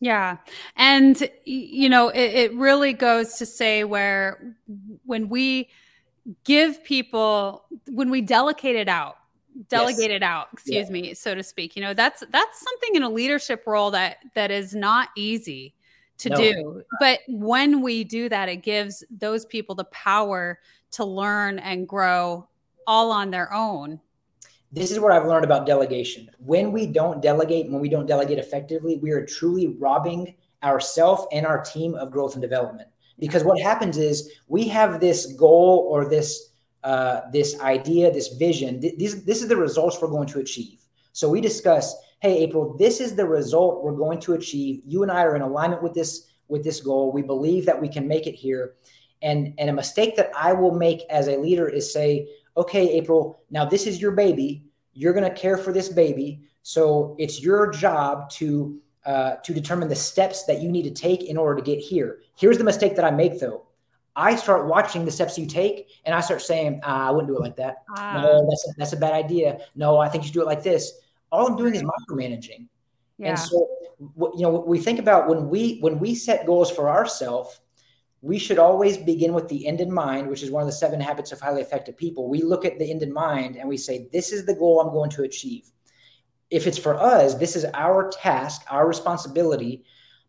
Yeah. 0.00 0.38
And, 0.76 1.28
you 1.44 1.88
know, 1.88 2.08
it, 2.08 2.34
it, 2.34 2.54
really 2.54 2.94
goes 2.94 3.34
to 3.34 3.44
say 3.44 3.84
where 3.84 4.56
when 5.04 5.28
we 5.28 5.68
give 6.44 6.82
people, 6.84 7.64
when 7.88 8.10
we 8.10 8.20
delegate 8.20 8.76
it 8.76 8.88
out, 8.88 9.16
delegate 9.68 10.10
yes. 10.10 10.16
it 10.16 10.22
out, 10.22 10.48
excuse 10.52 10.86
yeah. 10.86 10.92
me, 10.92 11.14
so 11.14 11.34
to 11.34 11.42
speak, 11.42 11.76
you 11.76 11.82
know, 11.82 11.94
that's, 11.94 12.22
that's 12.30 12.60
something 12.60 12.94
in 12.94 13.02
a 13.02 13.08
leadership 13.08 13.64
role 13.66 13.90
that, 13.90 14.18
that 14.34 14.50
is 14.50 14.74
not 14.74 15.08
easy 15.16 15.74
to 16.18 16.28
no. 16.28 16.36
do. 16.36 16.82
But 17.00 17.20
when 17.28 17.80
we 17.80 18.04
do 18.04 18.28
that, 18.28 18.48
it 18.48 18.62
gives 18.62 19.02
those 19.10 19.44
people 19.46 19.74
the 19.74 19.84
power 19.84 20.60
to 20.92 21.04
learn 21.04 21.58
and 21.58 21.88
grow 21.88 22.46
all 22.86 23.10
on 23.10 23.30
their 23.30 23.52
own. 23.52 24.00
This 24.72 24.90
is 24.92 25.00
what 25.00 25.12
I've 25.12 25.26
learned 25.26 25.44
about 25.44 25.66
delegation. 25.66 26.30
When 26.38 26.70
we 26.70 26.86
don't 26.86 27.20
delegate, 27.20 27.70
when 27.70 27.80
we 27.80 27.88
don't 27.88 28.06
delegate 28.06 28.38
effectively, 28.38 28.96
we 28.96 29.10
are 29.10 29.24
truly 29.24 29.68
robbing 29.78 30.36
ourselves 30.62 31.26
and 31.32 31.44
our 31.44 31.62
team 31.62 31.94
of 31.94 32.10
growth 32.10 32.34
and 32.34 32.42
development. 32.42 32.88
Because 33.20 33.44
what 33.44 33.60
happens 33.60 33.98
is 33.98 34.32
we 34.48 34.66
have 34.68 35.00
this 35.00 35.34
goal 35.34 35.86
or 35.90 36.08
this 36.08 36.50
uh, 36.82 37.20
this 37.30 37.60
idea, 37.60 38.10
this 38.10 38.28
vision. 38.28 38.80
Th- 38.80 38.94
this, 38.98 39.14
this 39.24 39.42
is 39.42 39.48
the 39.48 39.56
results 39.56 39.98
we're 40.00 40.08
going 40.08 40.28
to 40.28 40.38
achieve. 40.38 40.80
So 41.12 41.28
we 41.28 41.42
discuss 41.42 41.94
hey, 42.20 42.38
April, 42.38 42.76
this 42.76 43.00
is 43.00 43.14
the 43.14 43.26
result 43.26 43.82
we're 43.82 43.96
going 43.96 44.20
to 44.20 44.34
achieve. 44.34 44.82
You 44.86 45.02
and 45.02 45.10
I 45.10 45.22
are 45.22 45.36
in 45.36 45.42
alignment 45.42 45.82
with 45.82 45.94
this 45.94 46.28
with 46.48 46.62
this 46.64 46.80
goal. 46.80 47.12
We 47.12 47.22
believe 47.22 47.64
that 47.66 47.80
we 47.80 47.88
can 47.88 48.06
make 48.06 48.26
it 48.26 48.34
here. 48.34 48.74
And 49.22 49.54
and 49.58 49.70
a 49.70 49.72
mistake 49.72 50.16
that 50.16 50.30
I 50.36 50.52
will 50.52 50.74
make 50.74 51.02
as 51.10 51.28
a 51.28 51.38
leader 51.38 51.68
is 51.68 51.92
say, 51.92 52.28
okay, 52.56 52.90
April, 52.90 53.42
now 53.50 53.64
this 53.64 53.86
is 53.86 54.00
your 54.00 54.12
baby. 54.12 54.64
You're 54.92 55.12
going 55.12 55.28
to 55.28 55.40
care 55.40 55.56
for 55.56 55.72
this 55.72 55.88
baby. 55.88 56.42
So 56.62 57.16
it's 57.18 57.42
your 57.42 57.70
job 57.70 58.28
to 58.30 58.78
uh, 59.06 59.36
to 59.36 59.54
determine 59.54 59.88
the 59.88 59.96
steps 59.96 60.44
that 60.44 60.60
you 60.60 60.70
need 60.70 60.82
to 60.82 60.90
take 60.90 61.24
in 61.24 61.36
order 61.36 61.56
to 61.56 61.62
get 61.62 61.78
here. 61.78 62.20
Here's 62.36 62.58
the 62.58 62.64
mistake 62.64 62.96
that 62.96 63.04
I 63.04 63.10
make 63.10 63.40
though. 63.40 63.66
I 64.16 64.36
start 64.36 64.66
watching 64.66 65.04
the 65.04 65.10
steps 65.10 65.38
you 65.38 65.46
take, 65.46 65.88
and 66.04 66.14
I 66.14 66.20
start 66.20 66.42
saying, 66.42 66.80
ah, 66.82 67.08
"I 67.08 67.10
wouldn't 67.10 67.28
do 67.28 67.36
it 67.36 67.40
like 67.40 67.56
that. 67.56 67.84
No, 67.96 68.46
that's 68.50 68.68
a, 68.68 68.72
that's 68.76 68.92
a 68.92 68.96
bad 68.96 69.12
idea. 69.12 69.60
No, 69.76 69.98
I 69.98 70.08
think 70.08 70.24
you 70.24 70.28
should 70.28 70.34
do 70.34 70.42
it 70.42 70.46
like 70.46 70.62
this." 70.62 70.92
all 71.32 71.46
I'm 71.46 71.56
doing 71.56 71.74
is 71.74 71.82
micromanaging. 71.82 72.66
Yeah. 73.18 73.30
And 73.30 73.38
so, 73.38 73.68
you 74.18 74.42
know, 74.42 74.64
we 74.66 74.78
think 74.78 74.98
about 74.98 75.28
when 75.28 75.48
we 75.48 75.78
when 75.80 75.98
we 75.98 76.14
set 76.14 76.46
goals 76.46 76.70
for 76.70 76.88
ourselves, 76.88 77.60
we 78.22 78.38
should 78.38 78.58
always 78.58 78.96
begin 78.96 79.32
with 79.32 79.48
the 79.48 79.66
end 79.66 79.80
in 79.80 79.92
mind, 79.92 80.28
which 80.28 80.42
is 80.42 80.50
one 80.50 80.62
of 80.62 80.66
the 80.66 80.72
seven 80.72 81.00
habits 81.00 81.32
of 81.32 81.40
highly 81.40 81.62
effective 81.62 81.96
people. 81.96 82.28
We 82.28 82.42
look 82.42 82.64
at 82.64 82.78
the 82.78 82.90
end 82.90 83.02
in 83.02 83.12
mind 83.12 83.56
and 83.56 83.68
we 83.68 83.76
say, 83.76 84.08
"This 84.12 84.32
is 84.32 84.46
the 84.46 84.54
goal 84.54 84.80
I'm 84.80 84.92
going 84.92 85.10
to 85.10 85.22
achieve." 85.22 85.70
If 86.50 86.66
it's 86.66 86.78
for 86.78 87.00
us, 87.00 87.34
this 87.34 87.56
is 87.56 87.64
our 87.74 88.10
task, 88.10 88.62
our 88.68 88.86
responsibility. 88.86 89.84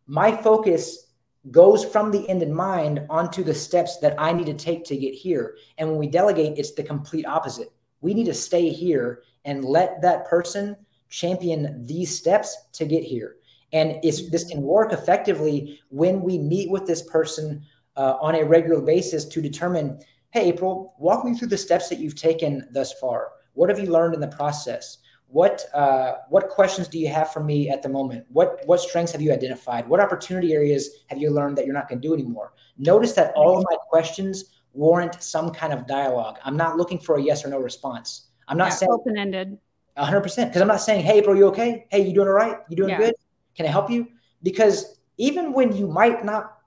My 0.07 0.35
focus 0.35 1.07
goes 1.49 1.83
from 1.83 2.11
the 2.11 2.27
end 2.29 2.43
in 2.43 2.53
mind 2.53 3.05
onto 3.09 3.43
the 3.43 3.55
steps 3.55 3.97
that 3.99 4.15
I 4.19 4.31
need 4.31 4.45
to 4.45 4.53
take 4.53 4.85
to 4.85 4.97
get 4.97 5.13
here. 5.13 5.57
And 5.77 5.89
when 5.89 5.97
we 5.97 6.07
delegate, 6.07 6.57
it's 6.57 6.73
the 6.73 6.83
complete 6.83 7.25
opposite. 7.25 7.73
We 8.01 8.13
need 8.13 8.25
to 8.25 8.33
stay 8.33 8.69
here 8.69 9.23
and 9.45 9.65
let 9.65 10.01
that 10.03 10.27
person 10.27 10.75
champion 11.09 11.85
these 11.85 12.15
steps 12.15 12.55
to 12.73 12.85
get 12.85 13.03
here. 13.03 13.37
And 13.73 13.99
it's, 14.03 14.29
this 14.29 14.43
can 14.43 14.61
work 14.61 14.93
effectively 14.93 15.79
when 15.89 16.21
we 16.21 16.37
meet 16.37 16.69
with 16.69 16.85
this 16.85 17.01
person 17.03 17.63
uh, 17.95 18.17
on 18.21 18.35
a 18.35 18.45
regular 18.45 18.81
basis 18.81 19.25
to 19.25 19.41
determine, 19.41 19.99
hey, 20.31 20.49
April, 20.49 20.93
walk 20.99 21.25
me 21.25 21.35
through 21.35 21.47
the 21.47 21.57
steps 21.57 21.89
that 21.89 21.99
you've 21.99 22.15
taken 22.15 22.67
thus 22.71 22.93
far. 22.93 23.29
What 23.53 23.69
have 23.69 23.79
you 23.79 23.91
learned 23.91 24.13
in 24.13 24.21
the 24.21 24.27
process? 24.27 24.99
What 25.31 25.65
uh, 25.73 26.15
what 26.27 26.49
questions 26.49 26.89
do 26.89 26.99
you 26.99 27.07
have 27.07 27.31
for 27.31 27.41
me 27.41 27.69
at 27.69 27.81
the 27.81 27.87
moment? 27.87 28.25
What 28.29 28.59
what 28.65 28.81
strengths 28.81 29.13
have 29.13 29.21
you 29.21 29.31
identified? 29.31 29.87
What 29.87 30.01
opportunity 30.01 30.53
areas 30.53 30.89
have 31.07 31.19
you 31.19 31.29
learned 31.29 31.57
that 31.57 31.65
you're 31.65 31.73
not 31.73 31.87
going 31.87 32.01
to 32.01 32.07
do 32.07 32.13
anymore? 32.13 32.51
Notice 32.77 33.13
that 33.13 33.31
all 33.33 33.57
of 33.57 33.63
my 33.69 33.77
questions 33.89 34.53
warrant 34.73 35.23
some 35.23 35.51
kind 35.51 35.71
of 35.71 35.87
dialogue. 35.87 36.37
I'm 36.43 36.57
not 36.57 36.75
looking 36.75 36.99
for 36.99 37.15
a 37.15 37.21
yes 37.21 37.45
or 37.45 37.49
no 37.49 37.59
response. 37.59 38.27
I'm 38.49 38.57
not 38.57 38.69
yeah, 38.71 38.75
saying 38.75 38.91
open 38.91 39.17
ended 39.17 39.57
hundred 39.97 40.21
percent. 40.21 40.49
Because 40.49 40.61
I'm 40.61 40.67
not 40.67 40.81
saying, 40.81 41.05
"Hey, 41.05 41.21
bro, 41.21 41.33
you 41.33 41.47
okay? 41.47 41.85
Hey, 41.89 42.05
you 42.05 42.13
doing 42.13 42.27
all 42.27 42.33
right? 42.33 42.57
You 42.69 42.75
doing 42.75 42.89
Yeah. 42.89 42.97
good? 42.97 43.15
Can 43.55 43.65
I 43.65 43.69
help 43.69 43.89
you?" 43.89 44.07
Because 44.43 44.99
even 45.17 45.53
when 45.53 45.75
you 45.75 45.87
might 45.87 46.25
not, 46.25 46.57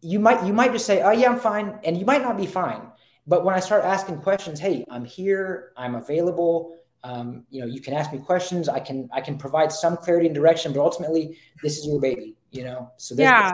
you 0.00 0.18
might 0.18 0.46
you 0.46 0.54
might 0.54 0.72
just 0.72 0.86
say, 0.86 1.02
"Oh 1.02 1.10
yeah, 1.10 1.30
I'm 1.30 1.38
fine," 1.38 1.78
and 1.84 1.98
you 1.98 2.06
might 2.06 2.22
not 2.22 2.38
be 2.38 2.46
fine. 2.46 2.90
But 3.26 3.44
when 3.44 3.54
I 3.54 3.60
start 3.60 3.84
asking 3.84 4.22
questions, 4.22 4.60
"Hey, 4.60 4.84
I'm 4.88 5.04
here. 5.04 5.72
I'm 5.76 5.94
available." 5.94 6.74
Um, 7.04 7.44
you 7.50 7.60
know, 7.60 7.66
you 7.66 7.80
can 7.80 7.94
ask 7.94 8.12
me 8.12 8.18
questions. 8.18 8.68
I 8.68 8.80
can 8.80 9.08
I 9.12 9.20
can 9.20 9.38
provide 9.38 9.72
some 9.72 9.96
clarity 9.96 10.26
and 10.26 10.34
direction, 10.34 10.72
but 10.72 10.80
ultimately, 10.80 11.38
this 11.62 11.78
is 11.78 11.86
your 11.86 12.00
baby. 12.00 12.36
You 12.50 12.64
know, 12.64 12.90
so 12.96 13.14
yeah. 13.16 13.52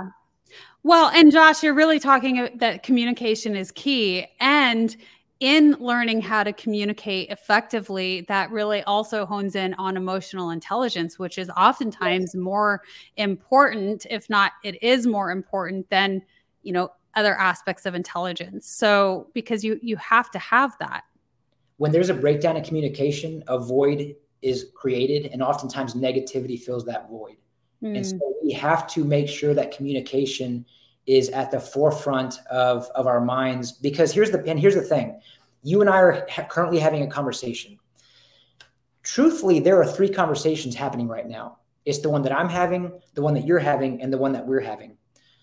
Well, 0.84 1.10
and 1.14 1.30
Josh, 1.30 1.62
you're 1.62 1.74
really 1.74 2.00
talking 2.00 2.48
that 2.56 2.82
communication 2.82 3.54
is 3.54 3.70
key. 3.70 4.26
And 4.40 4.96
in 5.38 5.72
learning 5.80 6.20
how 6.20 6.44
to 6.44 6.52
communicate 6.52 7.28
effectively, 7.30 8.24
that 8.28 8.50
really 8.50 8.82
also 8.84 9.26
hones 9.26 9.56
in 9.56 9.74
on 9.74 9.96
emotional 9.96 10.50
intelligence, 10.50 11.18
which 11.18 11.36
is 11.36 11.50
oftentimes 11.56 12.34
more 12.34 12.82
important, 13.16 14.06
if 14.08 14.30
not 14.30 14.52
it 14.62 14.80
is 14.82 15.06
more 15.06 15.30
important 15.30 15.88
than, 15.90 16.22
you 16.62 16.72
know, 16.72 16.90
other 17.14 17.34
aspects 17.34 17.86
of 17.86 17.94
intelligence. 17.94 18.68
So 18.68 19.28
because 19.34 19.64
you 19.64 19.78
you 19.82 19.96
have 19.96 20.30
to 20.30 20.38
have 20.38 20.76
that. 20.78 21.04
When 21.82 21.90
there's 21.90 22.10
a 22.10 22.14
breakdown 22.14 22.56
in 22.56 22.62
communication, 22.62 23.42
a 23.48 23.58
void 23.58 24.14
is 24.40 24.66
created, 24.72 25.32
and 25.32 25.42
oftentimes 25.42 25.94
negativity 25.94 26.56
fills 26.56 26.84
that 26.84 27.10
void. 27.10 27.34
And 27.82 28.04
Mm, 28.04 28.08
so 28.08 28.34
we 28.40 28.52
have 28.52 28.86
to 28.90 29.04
make 29.04 29.28
sure 29.28 29.52
that 29.52 29.76
communication 29.76 30.64
is 31.06 31.28
at 31.30 31.50
the 31.50 31.58
forefront 31.58 32.38
of, 32.48 32.88
of 32.94 33.08
our 33.08 33.20
minds 33.20 33.72
because 33.72 34.12
here's 34.12 34.30
the 34.30 34.40
and 34.44 34.60
here's 34.60 34.76
the 34.76 34.88
thing. 34.94 35.20
You 35.64 35.80
and 35.80 35.90
I 35.90 35.98
are 35.98 36.24
ha- 36.30 36.46
currently 36.48 36.78
having 36.78 37.02
a 37.02 37.08
conversation. 37.08 37.80
Truthfully, 39.02 39.58
there 39.58 39.80
are 39.80 39.84
three 39.84 40.08
conversations 40.08 40.76
happening 40.76 41.08
right 41.08 41.28
now. 41.28 41.58
It's 41.84 41.98
the 41.98 42.10
one 42.10 42.22
that 42.22 42.32
I'm 42.32 42.48
having, 42.48 42.92
the 43.14 43.22
one 43.22 43.34
that 43.34 43.44
you're 43.44 43.58
having, 43.58 44.00
and 44.02 44.12
the 44.12 44.18
one 44.18 44.30
that 44.34 44.46
we're 44.46 44.60
having. 44.60 44.96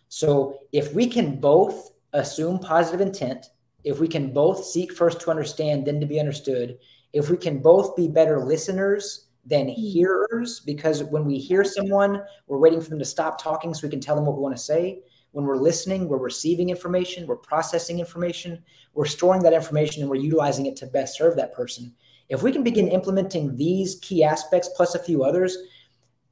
So 0.08 0.60
if 0.72 0.94
we 0.94 1.08
can 1.08 1.42
both 1.42 1.92
assume 2.14 2.60
positive 2.60 3.02
intent, 3.02 3.50
if 3.84 4.00
we 4.00 4.08
can 4.08 4.34
both 4.34 4.66
seek 4.66 4.94
first 4.94 5.22
to 5.22 5.32
understand, 5.32 5.86
then 5.86 6.00
to 6.00 6.06
be 6.06 6.20
understood, 6.20 6.78
if 7.14 7.30
we 7.30 7.38
can 7.38 7.60
both 7.60 7.96
be 7.96 8.08
better 8.08 8.40
listeners 8.40 9.28
than 9.46 9.68
hmm. 9.68 9.74
hearers, 9.74 10.62
because 10.62 11.04
when 11.04 11.26
we 11.26 11.38
hear 11.38 11.64
someone, 11.64 12.22
we're 12.48 12.58
waiting 12.58 12.82
for 12.82 12.90
them 12.90 13.00
to 13.00 13.06
stop 13.06 13.42
talking 13.42 13.74
so 13.74 13.88
we 13.88 13.92
can 13.92 14.02
tell 14.02 14.16
them 14.16 14.26
what 14.26 14.36
we 14.36 14.42
want 14.42 14.56
to 14.56 14.62
say. 14.62 15.02
When 15.32 15.46
we're 15.46 15.58
listening, 15.58 16.08
we're 16.08 16.18
receiving 16.18 16.70
information, 16.70 17.28
we're 17.28 17.36
processing 17.36 18.00
information, 18.00 18.64
we're 18.94 19.06
storing 19.06 19.44
that 19.44 19.54
information, 19.54 20.02
and 20.02 20.10
we're 20.10 20.18
utilizing 20.18 20.66
it 20.66 20.76
to 20.78 20.88
best 20.88 21.18
serve 21.18 21.36
that 21.36 21.54
person. 21.54 21.94
If 22.30 22.44
we 22.44 22.52
can 22.52 22.64
begin 22.64 22.88
implementing 22.88 23.56
these 23.56 24.00
key 24.02 24.24
aspects 24.24 24.70
plus 24.76 24.96
a 24.96 25.04
few 25.04 25.24
others, 25.24 25.58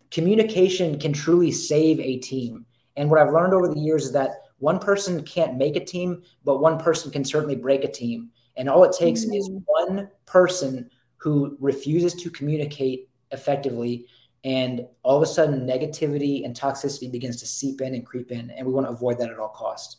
communication 0.10 1.00
can 1.00 1.14
truly 1.14 1.52
save 1.52 2.00
a 2.00 2.18
team. 2.18 2.66
And 2.96 3.10
what 3.10 3.20
I've 3.20 3.34
learned 3.34 3.54
over 3.54 3.68
the 3.68 3.80
years 3.80 4.06
is 4.06 4.12
that 4.14 4.32
one 4.60 4.80
person 4.80 5.24
can't 5.24 5.56
make 5.56 5.76
a 5.76 5.84
team, 5.84 6.24
but 6.44 6.60
one 6.60 6.80
person 6.80 7.12
can 7.12 7.24
certainly 7.24 7.56
break 7.56 7.84
a 7.84 7.92
team. 7.92 8.30
And 8.56 8.68
all 8.70 8.84
it 8.84 8.96
takes 8.98 9.24
is 9.24 9.52
one 9.66 10.10
person 10.26 10.90
who 11.18 11.56
refuses 11.60 12.16
to 12.16 12.30
communicate 12.30 13.10
effectively. 13.32 14.08
And 14.44 14.88
all 15.04 15.18
of 15.18 15.24
a 15.24 15.28
sudden, 15.28 15.68
negativity 15.68 16.44
and 16.46 16.56
toxicity 16.56 17.12
begins 17.12 17.40
to 17.42 17.46
seep 17.46 17.82
in 17.82 17.94
and 17.94 18.06
creep 18.06 18.32
in. 18.32 18.50
And 18.52 18.66
we 18.66 18.74
want 18.74 18.88
to 18.88 18.92
avoid 18.92 19.20
that 19.20 19.30
at 19.30 19.38
all 19.38 19.50
costs. 19.50 19.98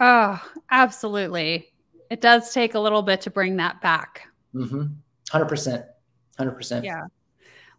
Oh, 0.00 0.42
absolutely. 0.70 1.68
It 2.10 2.20
does 2.20 2.52
take 2.52 2.74
a 2.74 2.80
little 2.80 3.02
bit 3.02 3.20
to 3.22 3.30
bring 3.30 3.56
that 3.56 3.80
back. 3.80 4.22
Mm-hmm. 4.54 4.84
100%. 5.30 5.84
100%. 6.38 6.84
Yeah. 6.84 7.02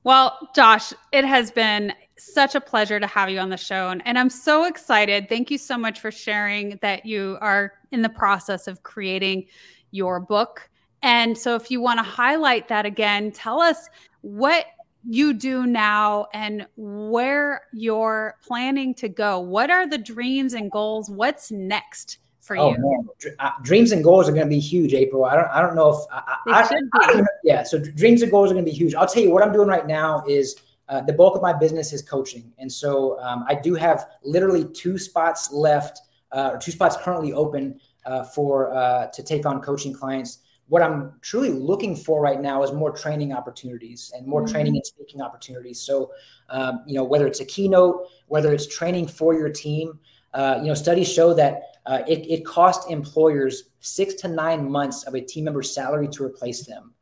Well, 0.04 0.50
Josh, 0.56 0.94
it 1.12 1.26
has 1.26 1.52
been 1.52 1.94
such 2.18 2.56
a 2.56 2.62
pleasure 2.62 3.00
to 3.00 3.08
have 3.08 3.30
you 3.30 3.40
on 3.40 3.50
the 3.50 3.58
show. 3.58 3.90
And, 3.90 4.02
and 4.06 4.18
I'm 4.20 4.30
so 4.30 4.66
excited. 4.66 5.30
Thank 5.30 5.50
you 5.52 5.58
so 5.58 5.78
much 5.78 6.00
for 6.00 6.12
sharing 6.12 6.78
that 6.82 7.06
you 7.06 7.38
are 7.42 7.74
in 7.92 8.02
the 8.02 8.10
process 8.10 8.68
of 8.68 8.84
creating 8.84 9.46
your 9.92 10.20
book. 10.20 10.70
And 11.02 11.38
so, 11.38 11.56
if 11.56 11.70
you 11.70 11.82
want 11.82 12.00
to 12.00 12.04
highlight 12.04 12.68
that 12.70 12.86
again, 12.86 13.32
tell 13.32 13.60
us 13.60 13.90
what 14.22 14.68
you 15.06 15.34
do 15.34 15.66
now 15.66 16.28
and 16.34 16.66
where 16.78 17.64
you're 17.74 18.36
planning 18.46 18.94
to 18.96 19.10
go. 19.10 19.40
What 19.40 19.70
are 19.70 19.86
the 19.86 19.98
dreams 19.98 20.54
and 20.54 20.72
goals? 20.72 21.10
What's 21.10 21.52
next 21.52 22.20
for 22.40 22.58
Oh 22.58 22.72
you? 22.72 22.78
man, 22.80 23.08
Dr- 23.20 23.36
uh, 23.40 23.50
dreams 23.64 23.92
and 23.92 24.02
goals 24.02 24.30
are 24.30 24.32
going 24.32 24.46
to 24.46 24.50
be 24.50 24.60
huge, 24.60 24.94
April. 24.94 25.26
I 25.26 25.36
don't, 25.36 25.48
I 25.48 25.62
don't 25.62 25.76
know 25.76 25.90
if 25.90 26.06
I, 26.10 26.38
I, 26.48 26.80
I- 26.94 27.22
be. 27.22 27.28
yeah. 27.44 27.64
So 27.64 27.80
dreams 27.80 28.22
and 28.22 28.32
goals 28.32 28.50
are 28.52 28.54
going 28.54 28.66
to 28.66 28.72
be 28.72 28.76
huge. 28.78 28.96
I'll 28.96 29.08
tell 29.08 29.24
you 29.24 29.32
what 29.32 29.44
I'm 29.44 29.52
doing 29.52 29.68
right 29.68 29.86
now 29.86 30.24
is 30.26 30.56
uh, 30.90 31.02
the 31.02 31.14
bulk 31.14 31.36
of 31.36 31.42
my 31.42 31.54
business 31.54 31.94
is 31.94 32.02
coaching, 32.02 32.52
and 32.58 32.72
so 32.72 33.20
um, 33.22 33.46
I 33.48 33.56
do 33.56 33.74
have 33.76 34.06
literally 34.24 34.66
two 34.66 34.98
spots 34.98 35.52
left, 35.52 36.00
uh, 36.32 36.52
or 36.54 36.58
two 36.58 36.72
spots 36.72 36.98
currently 36.98 37.34
open 37.34 37.80
uh, 38.06 38.24
for 38.24 38.74
uh, 38.74 39.08
to 39.08 39.24
take 39.24 39.46
on 39.46 39.62
coaching 39.62 39.94
clients. 39.94 40.40
What 40.68 40.82
I'm 40.82 41.14
truly 41.22 41.50
looking 41.50 41.96
for 41.96 42.22
right 42.22 42.42
now 42.42 42.64
is 42.64 42.72
more 42.72 42.92
training 42.92 43.34
opportunities 43.34 44.12
and 44.16 44.26
more 44.26 44.48
training 44.48 44.76
and 44.76 44.86
speaking 44.86 45.22
opportunities. 45.22 45.80
So, 45.80 46.12
um, 46.50 46.84
you 46.88 46.96
know, 46.96 47.04
whether 47.04 47.28
it's 47.28 47.42
a 47.42 47.46
keynote, 47.46 48.08
whether 48.28 48.54
it's 48.54 48.68
training 48.68 49.08
for 49.08 49.34
your 49.34 49.50
team, 49.50 50.00
uh, 50.34 50.60
you 50.62 50.68
know, 50.68 50.74
studies 50.74 51.12
show 51.12 51.34
that 51.34 51.62
uh, 51.86 52.00
it, 52.08 52.26
it 52.30 52.46
costs 52.46 52.90
employers 52.90 53.70
six 53.82 54.16
to 54.16 54.28
nine 54.28 54.70
months 54.70 55.04
of 55.04 55.16
a 55.16 55.22
team 55.22 55.44
member's 55.44 55.74
salary 55.74 56.08
to 56.08 56.24
replace 56.24 56.66
them. 56.66 56.94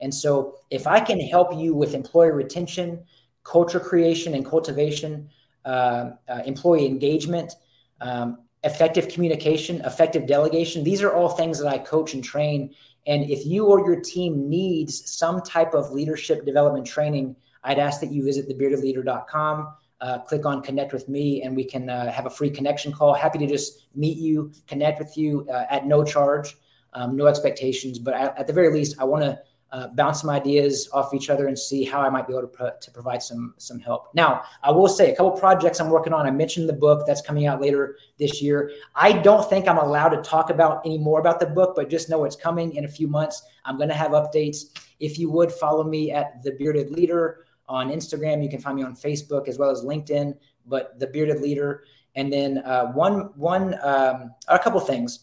And 0.00 0.12
so, 0.12 0.56
if 0.70 0.86
I 0.86 0.98
can 0.98 1.20
help 1.20 1.54
you 1.54 1.74
with 1.74 1.94
employee 1.94 2.30
retention, 2.30 3.04
culture 3.44 3.80
creation 3.80 4.34
and 4.34 4.44
cultivation, 4.44 5.28
uh, 5.64 6.10
uh, 6.28 6.42
employee 6.44 6.86
engagement, 6.86 7.54
um, 8.00 8.38
effective 8.64 9.08
communication, 9.08 9.80
effective 9.82 10.26
delegation, 10.26 10.84
these 10.84 11.02
are 11.02 11.12
all 11.12 11.30
things 11.30 11.58
that 11.58 11.68
I 11.68 11.78
coach 11.78 12.14
and 12.14 12.22
train. 12.22 12.74
And 13.06 13.30
if 13.30 13.46
you 13.46 13.66
or 13.66 13.80
your 13.86 14.00
team 14.00 14.48
needs 14.48 15.10
some 15.10 15.40
type 15.42 15.74
of 15.74 15.90
leadership 15.90 16.44
development 16.44 16.86
training, 16.86 17.36
I'd 17.64 17.78
ask 17.78 18.00
that 18.00 18.12
you 18.12 18.24
visit 18.24 18.48
thebeardedleader.com 18.48 19.74
uh, 20.00 20.18
click 20.20 20.46
on 20.46 20.62
connect 20.62 20.92
with 20.92 21.08
me 21.08 21.42
and 21.42 21.54
we 21.54 21.64
can 21.64 21.90
uh, 21.90 22.10
have 22.10 22.26
a 22.26 22.30
free 22.30 22.50
connection 22.50 22.92
call. 22.92 23.12
Happy 23.12 23.38
to 23.38 23.46
just 23.46 23.86
meet 23.94 24.16
you 24.16 24.50
connect 24.66 24.98
with 24.98 25.16
you 25.16 25.46
uh, 25.52 25.66
at 25.70 25.86
no 25.86 26.02
charge 26.04 26.56
um, 26.94 27.16
no 27.16 27.26
expectations. 27.26 27.98
But 27.98 28.14
at, 28.14 28.38
at 28.38 28.46
the 28.46 28.52
very 28.52 28.72
least 28.72 28.96
i 28.98 29.04
want 29.04 29.22
to 29.22 29.38
uh, 29.72 29.88
bounce 29.88 30.20
some 30.20 30.30
ideas 30.30 30.88
off 30.92 31.14
each 31.14 31.30
other 31.30 31.46
and 31.46 31.58
see 31.58 31.84
how 31.84 32.00
i 32.00 32.08
might 32.08 32.26
be 32.26 32.32
able 32.32 32.42
to, 32.42 32.48
pro- 32.48 32.76
to 32.80 32.90
provide 32.90 33.22
some 33.22 33.54
some 33.58 33.78
help. 33.78 34.14
Now 34.14 34.42
i 34.62 34.70
will 34.70 34.88
say 34.88 35.12
a 35.12 35.16
couple 35.16 35.32
projects 35.32 35.80
i'm 35.80 35.90
working 35.90 36.12
on. 36.12 36.26
I 36.26 36.30
mentioned 36.30 36.68
the 36.68 36.74
book 36.74 37.06
that's 37.06 37.22
coming 37.22 37.46
out 37.46 37.60
later 37.60 37.96
this 38.18 38.42
year. 38.42 38.72
I 38.94 39.12
don't 39.12 39.48
think 39.48 39.68
i'm 39.68 39.78
allowed 39.78 40.10
to 40.10 40.22
talk 40.22 40.50
about 40.50 40.82
any 40.84 40.98
more 40.98 41.20
about 41.20 41.40
the 41.40 41.46
book 41.46 41.74
but 41.76 41.88
just 41.88 42.10
know 42.10 42.24
it's 42.24 42.36
coming 42.36 42.74
in 42.74 42.84
a 42.84 42.88
few 42.88 43.08
months. 43.08 43.42
I'm 43.64 43.76
going 43.76 43.88
to 43.90 43.94
have 43.94 44.12
updates. 44.12 44.78
If 44.98 45.18
you 45.18 45.30
would 45.30 45.52
follow 45.52 45.84
me 45.84 46.10
at 46.10 46.42
the 46.42 46.52
bearded 46.52 46.90
leader 46.90 47.44
on 47.70 47.90
Instagram. 47.90 48.42
You 48.42 48.50
can 48.50 48.60
find 48.60 48.76
me 48.76 48.82
on 48.82 48.94
Facebook 48.94 49.48
as 49.48 49.56
well 49.56 49.70
as 49.70 49.82
LinkedIn, 49.82 50.36
but 50.66 50.98
the 50.98 51.06
bearded 51.06 51.40
leader. 51.40 51.84
And 52.16 52.30
then 52.30 52.58
uh, 52.58 52.86
one, 52.88 53.30
one, 53.36 53.74
um, 53.82 54.34
a 54.48 54.58
couple 54.58 54.80
things, 54.80 55.20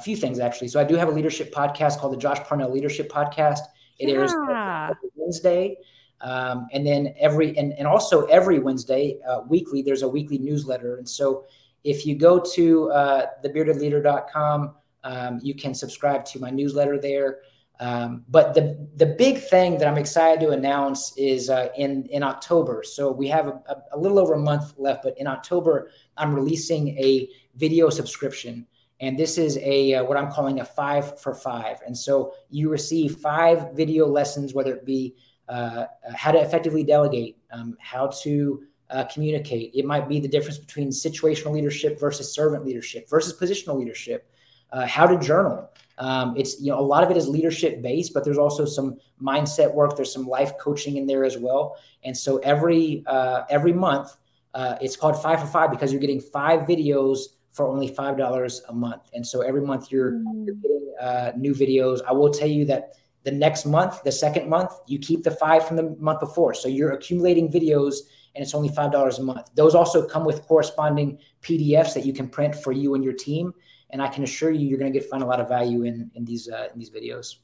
a 0.00 0.02
few 0.02 0.16
things 0.16 0.38
actually. 0.40 0.68
So 0.68 0.80
I 0.80 0.84
do 0.84 0.96
have 0.96 1.08
a 1.08 1.12
leadership 1.12 1.52
podcast 1.52 1.98
called 1.98 2.14
the 2.14 2.16
Josh 2.16 2.40
Parnell 2.40 2.72
Leadership 2.72 3.10
Podcast. 3.10 3.60
It 3.98 4.08
airs 4.08 4.32
every 4.32 5.10
Wednesday. 5.14 5.76
Um, 6.22 6.68
and 6.72 6.86
then 6.86 7.14
every, 7.18 7.56
and, 7.56 7.72
and 7.74 7.86
also 7.86 8.24
every 8.26 8.58
Wednesday, 8.58 9.18
uh, 9.28 9.42
weekly, 9.46 9.82
there's 9.82 10.02
a 10.02 10.08
weekly 10.08 10.38
newsletter. 10.38 10.96
And 10.96 11.08
so 11.08 11.44
if 11.84 12.06
you 12.06 12.14
go 12.14 12.40
to 12.54 12.90
uh, 12.90 13.26
thebeardedleader.com, 13.44 14.74
um, 15.04 15.38
you 15.42 15.54
can 15.54 15.74
subscribe 15.74 16.24
to 16.26 16.38
my 16.38 16.50
newsletter 16.50 16.98
there. 16.98 17.40
Um, 17.78 18.24
but 18.28 18.52
the 18.52 18.86
the 18.96 19.06
big 19.06 19.38
thing 19.38 19.78
that 19.78 19.88
I'm 19.88 19.96
excited 19.96 20.40
to 20.40 20.50
announce 20.50 21.16
is 21.16 21.48
uh, 21.48 21.68
in 21.78 22.04
in 22.10 22.22
October. 22.22 22.82
So 22.82 23.10
we 23.10 23.26
have 23.28 23.46
a, 23.46 23.62
a 23.92 23.98
little 23.98 24.18
over 24.18 24.34
a 24.34 24.38
month 24.38 24.74
left, 24.76 25.02
but 25.02 25.16
in 25.16 25.26
October 25.26 25.90
I'm 26.18 26.34
releasing 26.34 26.88
a 26.98 27.30
video 27.56 27.88
subscription, 27.88 28.66
and 29.00 29.18
this 29.18 29.38
is 29.38 29.58
a 29.58 29.94
uh, 29.94 30.04
what 30.04 30.16
I'm 30.16 30.30
calling 30.30 30.60
a 30.60 30.64
five 30.64 31.18
for 31.20 31.34
five. 31.34 31.78
And 31.86 31.96
so 31.96 32.34
you 32.50 32.68
receive 32.68 33.16
five 33.16 33.72
video 33.72 34.06
lessons, 34.06 34.54
whether 34.54 34.74
it 34.74 34.84
be 34.84 35.16
uh, 35.48 35.86
how 36.14 36.30
to 36.32 36.38
effectively 36.38 36.84
delegate, 36.84 37.38
um, 37.50 37.76
how 37.80 38.08
to 38.22 38.62
uh, 38.90 39.04
communicate. 39.04 39.72
It 39.74 39.84
might 39.84 40.08
be 40.08 40.20
the 40.20 40.28
difference 40.28 40.58
between 40.58 40.90
situational 40.90 41.52
leadership 41.52 41.98
versus 41.98 42.32
servant 42.32 42.64
leadership 42.64 43.08
versus 43.08 43.38
positional 43.38 43.78
leadership. 43.78 44.30
Uh, 44.72 44.86
how 44.86 45.04
to 45.04 45.18
journal. 45.18 45.68
Um, 45.98 46.34
it's 46.36 46.60
you 46.60 46.70
know 46.70 46.78
a 46.78 46.80
lot 46.80 47.02
of 47.02 47.10
it 47.10 47.16
is 47.16 47.26
leadership 47.26 47.82
based, 47.82 48.14
but 48.14 48.24
there's 48.24 48.38
also 48.38 48.64
some 48.64 48.98
mindset 49.20 49.74
work. 49.74 49.96
There's 49.96 50.12
some 50.12 50.28
life 50.28 50.56
coaching 50.58 50.96
in 50.96 51.06
there 51.06 51.24
as 51.24 51.36
well. 51.36 51.76
And 52.04 52.16
so 52.16 52.38
every 52.38 53.02
uh, 53.06 53.42
every 53.50 53.72
month, 53.72 54.16
uh, 54.54 54.76
it's 54.80 54.94
called 54.94 55.20
Five 55.20 55.40
for 55.40 55.46
Five 55.46 55.72
because 55.72 55.90
you're 55.90 56.00
getting 56.00 56.20
five 56.20 56.60
videos 56.68 57.18
for 57.50 57.66
only 57.66 57.88
five 57.88 58.16
dollars 58.16 58.62
a 58.68 58.72
month. 58.72 59.10
And 59.12 59.26
so 59.26 59.40
every 59.40 59.62
month 59.62 59.90
you're, 59.90 60.22
you're 60.44 60.54
getting 60.54 60.94
uh, 61.00 61.32
new 61.36 61.54
videos. 61.54 62.00
I 62.06 62.12
will 62.12 62.30
tell 62.30 62.48
you 62.48 62.64
that 62.66 62.94
the 63.24 63.32
next 63.32 63.66
month, 63.66 64.02
the 64.02 64.12
second 64.12 64.48
month, 64.48 64.72
you 64.86 64.98
keep 64.98 65.22
the 65.22 65.30
five 65.30 65.66
from 65.66 65.76
the 65.76 65.96
month 65.98 66.20
before. 66.20 66.54
So 66.54 66.68
you're 66.68 66.92
accumulating 66.92 67.50
videos 67.50 67.96
and 68.34 68.42
it's 68.42 68.54
only 68.54 68.68
$5 68.68 69.18
a 69.18 69.22
month. 69.22 69.50
Those 69.54 69.74
also 69.74 70.06
come 70.06 70.24
with 70.24 70.42
corresponding 70.42 71.18
PDFs 71.42 71.94
that 71.94 72.06
you 72.06 72.12
can 72.12 72.28
print 72.28 72.54
for 72.54 72.72
you 72.72 72.94
and 72.94 73.02
your 73.02 73.12
team. 73.12 73.52
And 73.90 74.00
I 74.00 74.08
can 74.08 74.22
assure 74.22 74.52
you, 74.52 74.68
you're 74.68 74.78
going 74.78 74.92
to 74.92 74.98
get 74.98 75.08
find 75.10 75.22
a 75.22 75.26
lot 75.26 75.40
of 75.40 75.48
value 75.48 75.82
in, 75.82 76.10
in 76.14 76.24
these, 76.24 76.48
uh, 76.48 76.68
in 76.72 76.78
these 76.78 76.90
videos. 76.90 77.36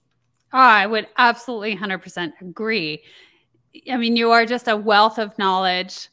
Oh, 0.52 0.58
I 0.58 0.86
would 0.86 1.08
absolutely 1.18 1.76
100% 1.76 2.32
agree. 2.40 3.02
I 3.90 3.96
mean, 3.96 4.16
you 4.16 4.30
are 4.30 4.46
just 4.46 4.68
a 4.68 4.76
wealth 4.76 5.18
of 5.18 5.36
knowledge 5.38 6.08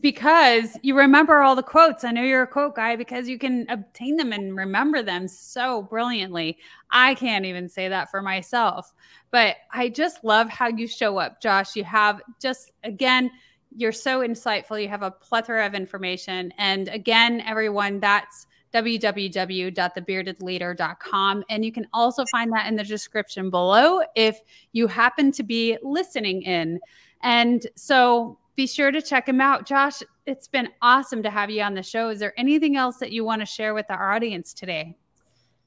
because 0.00 0.76
you 0.82 0.96
remember 0.96 1.40
all 1.40 1.56
the 1.56 1.62
quotes. 1.62 2.04
I 2.04 2.10
know 2.10 2.22
you're 2.22 2.42
a 2.42 2.46
quote 2.46 2.76
guy 2.76 2.96
because 2.96 3.28
you 3.28 3.38
can 3.38 3.64
obtain 3.70 4.16
them 4.16 4.32
and 4.32 4.56
remember 4.56 5.02
them 5.02 5.26
so 5.26 5.82
brilliantly. 5.82 6.58
I 6.90 7.14
can't 7.14 7.46
even 7.46 7.66
say 7.68 7.88
that 7.88 8.10
for 8.10 8.20
myself, 8.20 8.92
but 9.30 9.56
I 9.72 9.88
just 9.88 10.22
love 10.22 10.50
how 10.50 10.68
you 10.68 10.86
show 10.86 11.16
up, 11.18 11.40
Josh. 11.40 11.76
You 11.76 11.84
have 11.84 12.20
just, 12.40 12.72
again, 12.84 13.30
you're 13.74 13.92
so 13.92 14.20
insightful. 14.20 14.82
You 14.82 14.88
have 14.88 15.02
a 15.02 15.10
plethora 15.10 15.66
of 15.66 15.74
information. 15.74 16.52
And 16.58 16.88
again, 16.88 17.40
everyone, 17.46 18.00
that's 18.00 18.46
www.thebeardedleader.com. 18.74 21.44
And 21.48 21.64
you 21.64 21.72
can 21.72 21.86
also 21.92 22.24
find 22.30 22.52
that 22.52 22.66
in 22.66 22.76
the 22.76 22.84
description 22.84 23.50
below 23.50 24.02
if 24.14 24.40
you 24.72 24.86
happen 24.86 25.32
to 25.32 25.42
be 25.42 25.76
listening 25.82 26.42
in. 26.42 26.78
And 27.22 27.66
so 27.76 28.38
be 28.60 28.66
sure 28.66 28.90
to 28.90 29.00
check 29.00 29.26
him 29.26 29.40
out. 29.40 29.66
Josh, 29.66 30.02
it's 30.26 30.46
been 30.46 30.68
awesome 30.82 31.22
to 31.22 31.30
have 31.30 31.48
you 31.48 31.62
on 31.62 31.72
the 31.72 31.82
show. 31.82 32.10
Is 32.10 32.18
there 32.18 32.34
anything 32.36 32.76
else 32.76 32.98
that 32.98 33.10
you 33.10 33.24
want 33.24 33.40
to 33.40 33.46
share 33.46 33.72
with 33.72 33.86
our 33.88 34.12
audience 34.12 34.52
today? 34.52 34.98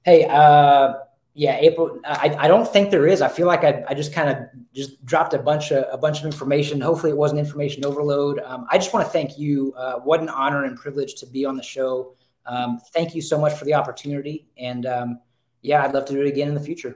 Hey, 0.04 0.26
uh, 0.26 0.94
yeah, 1.34 1.58
April. 1.58 2.00
I, 2.06 2.36
I 2.38 2.48
don't 2.48 2.68
think 2.68 2.92
there 2.92 3.08
is. 3.08 3.24
I 3.24 3.30
feel 3.30 3.48
like 3.48 3.64
I, 3.64 3.84
I 3.88 3.96
just 3.96 4.14
kind 4.14 4.30
of 4.30 4.38
just 4.76 5.04
dropped 5.06 5.34
a 5.34 5.40
bunch 5.40 5.72
of 5.72 5.86
a 5.92 5.98
bunch 5.98 6.20
of 6.20 6.26
information. 6.28 6.80
Hopefully, 6.82 7.12
it 7.12 7.18
wasn't 7.18 7.40
information 7.40 7.84
overload. 7.84 8.40
Um, 8.46 8.68
I 8.70 8.78
just 8.78 8.94
want 8.94 9.08
to 9.08 9.12
thank 9.12 9.40
you. 9.40 9.74
Uh, 9.76 9.96
what 10.02 10.22
an 10.22 10.30
honor 10.30 10.66
and 10.66 10.78
privilege 10.78 11.16
to 11.16 11.26
be 11.26 11.46
on 11.46 11.58
the 11.58 11.64
show. 11.64 12.14
Um, 12.46 12.80
thank 12.94 13.16
you 13.16 13.24
so 13.24 13.40
much 13.40 13.54
for 13.54 13.66
the 13.66 13.74
opportunity, 13.74 14.46
and 14.56 14.86
um, 14.86 15.20
yeah, 15.64 15.84
I'd 15.84 15.96
love 15.96 16.06
to 16.06 16.14
do 16.14 16.22
it 16.22 16.28
again 16.28 16.48
in 16.48 16.54
the 16.54 16.62
future. 16.62 16.96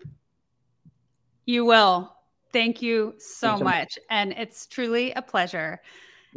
You 1.46 1.66
will. 1.66 2.17
Thank 2.54 2.82
you 2.82 3.16
so 3.18 3.58
much. 3.58 4.00
And 4.10 4.32
it's 4.34 4.68
truly 4.68 5.12
a 5.14 5.22
pleasure. 5.22 5.82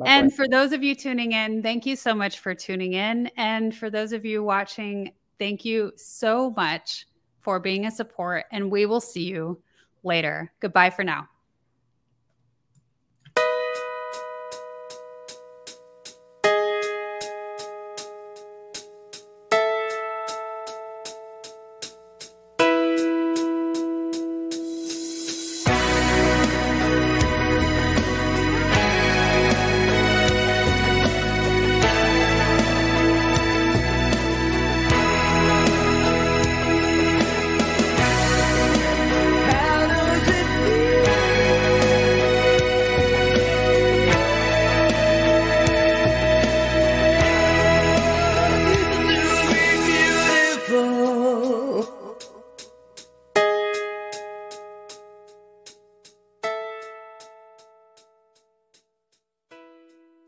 And 0.07 0.33
for 0.35 0.49
those 0.49 0.73
of 0.73 0.83
you 0.83 0.95
tuning 0.95 1.33
in, 1.33 1.63
thank 1.63 1.85
you 1.85 1.95
so 1.95 2.15
much 2.15 2.39
for 2.39 2.55
tuning 2.55 2.95
in. 2.95 3.31
And 3.37 3.75
for 3.75 3.91
those 3.91 4.13
of 4.13 4.25
you 4.25 4.43
watching, 4.43 5.13
thank 5.39 5.65
you 5.65 5.93
so 5.97 6.53
much 6.57 7.07
for 7.41 7.61
being 7.61 7.87
a 7.87 7.91
support. 7.91 8.45
And 8.51 8.71
we 8.71 8.87
will 8.87 9.01
see 9.01 9.25
you 9.25 9.61
later. 10.03 10.53
Goodbye 10.61 10.91
for 10.91 11.05
now. 11.05 11.29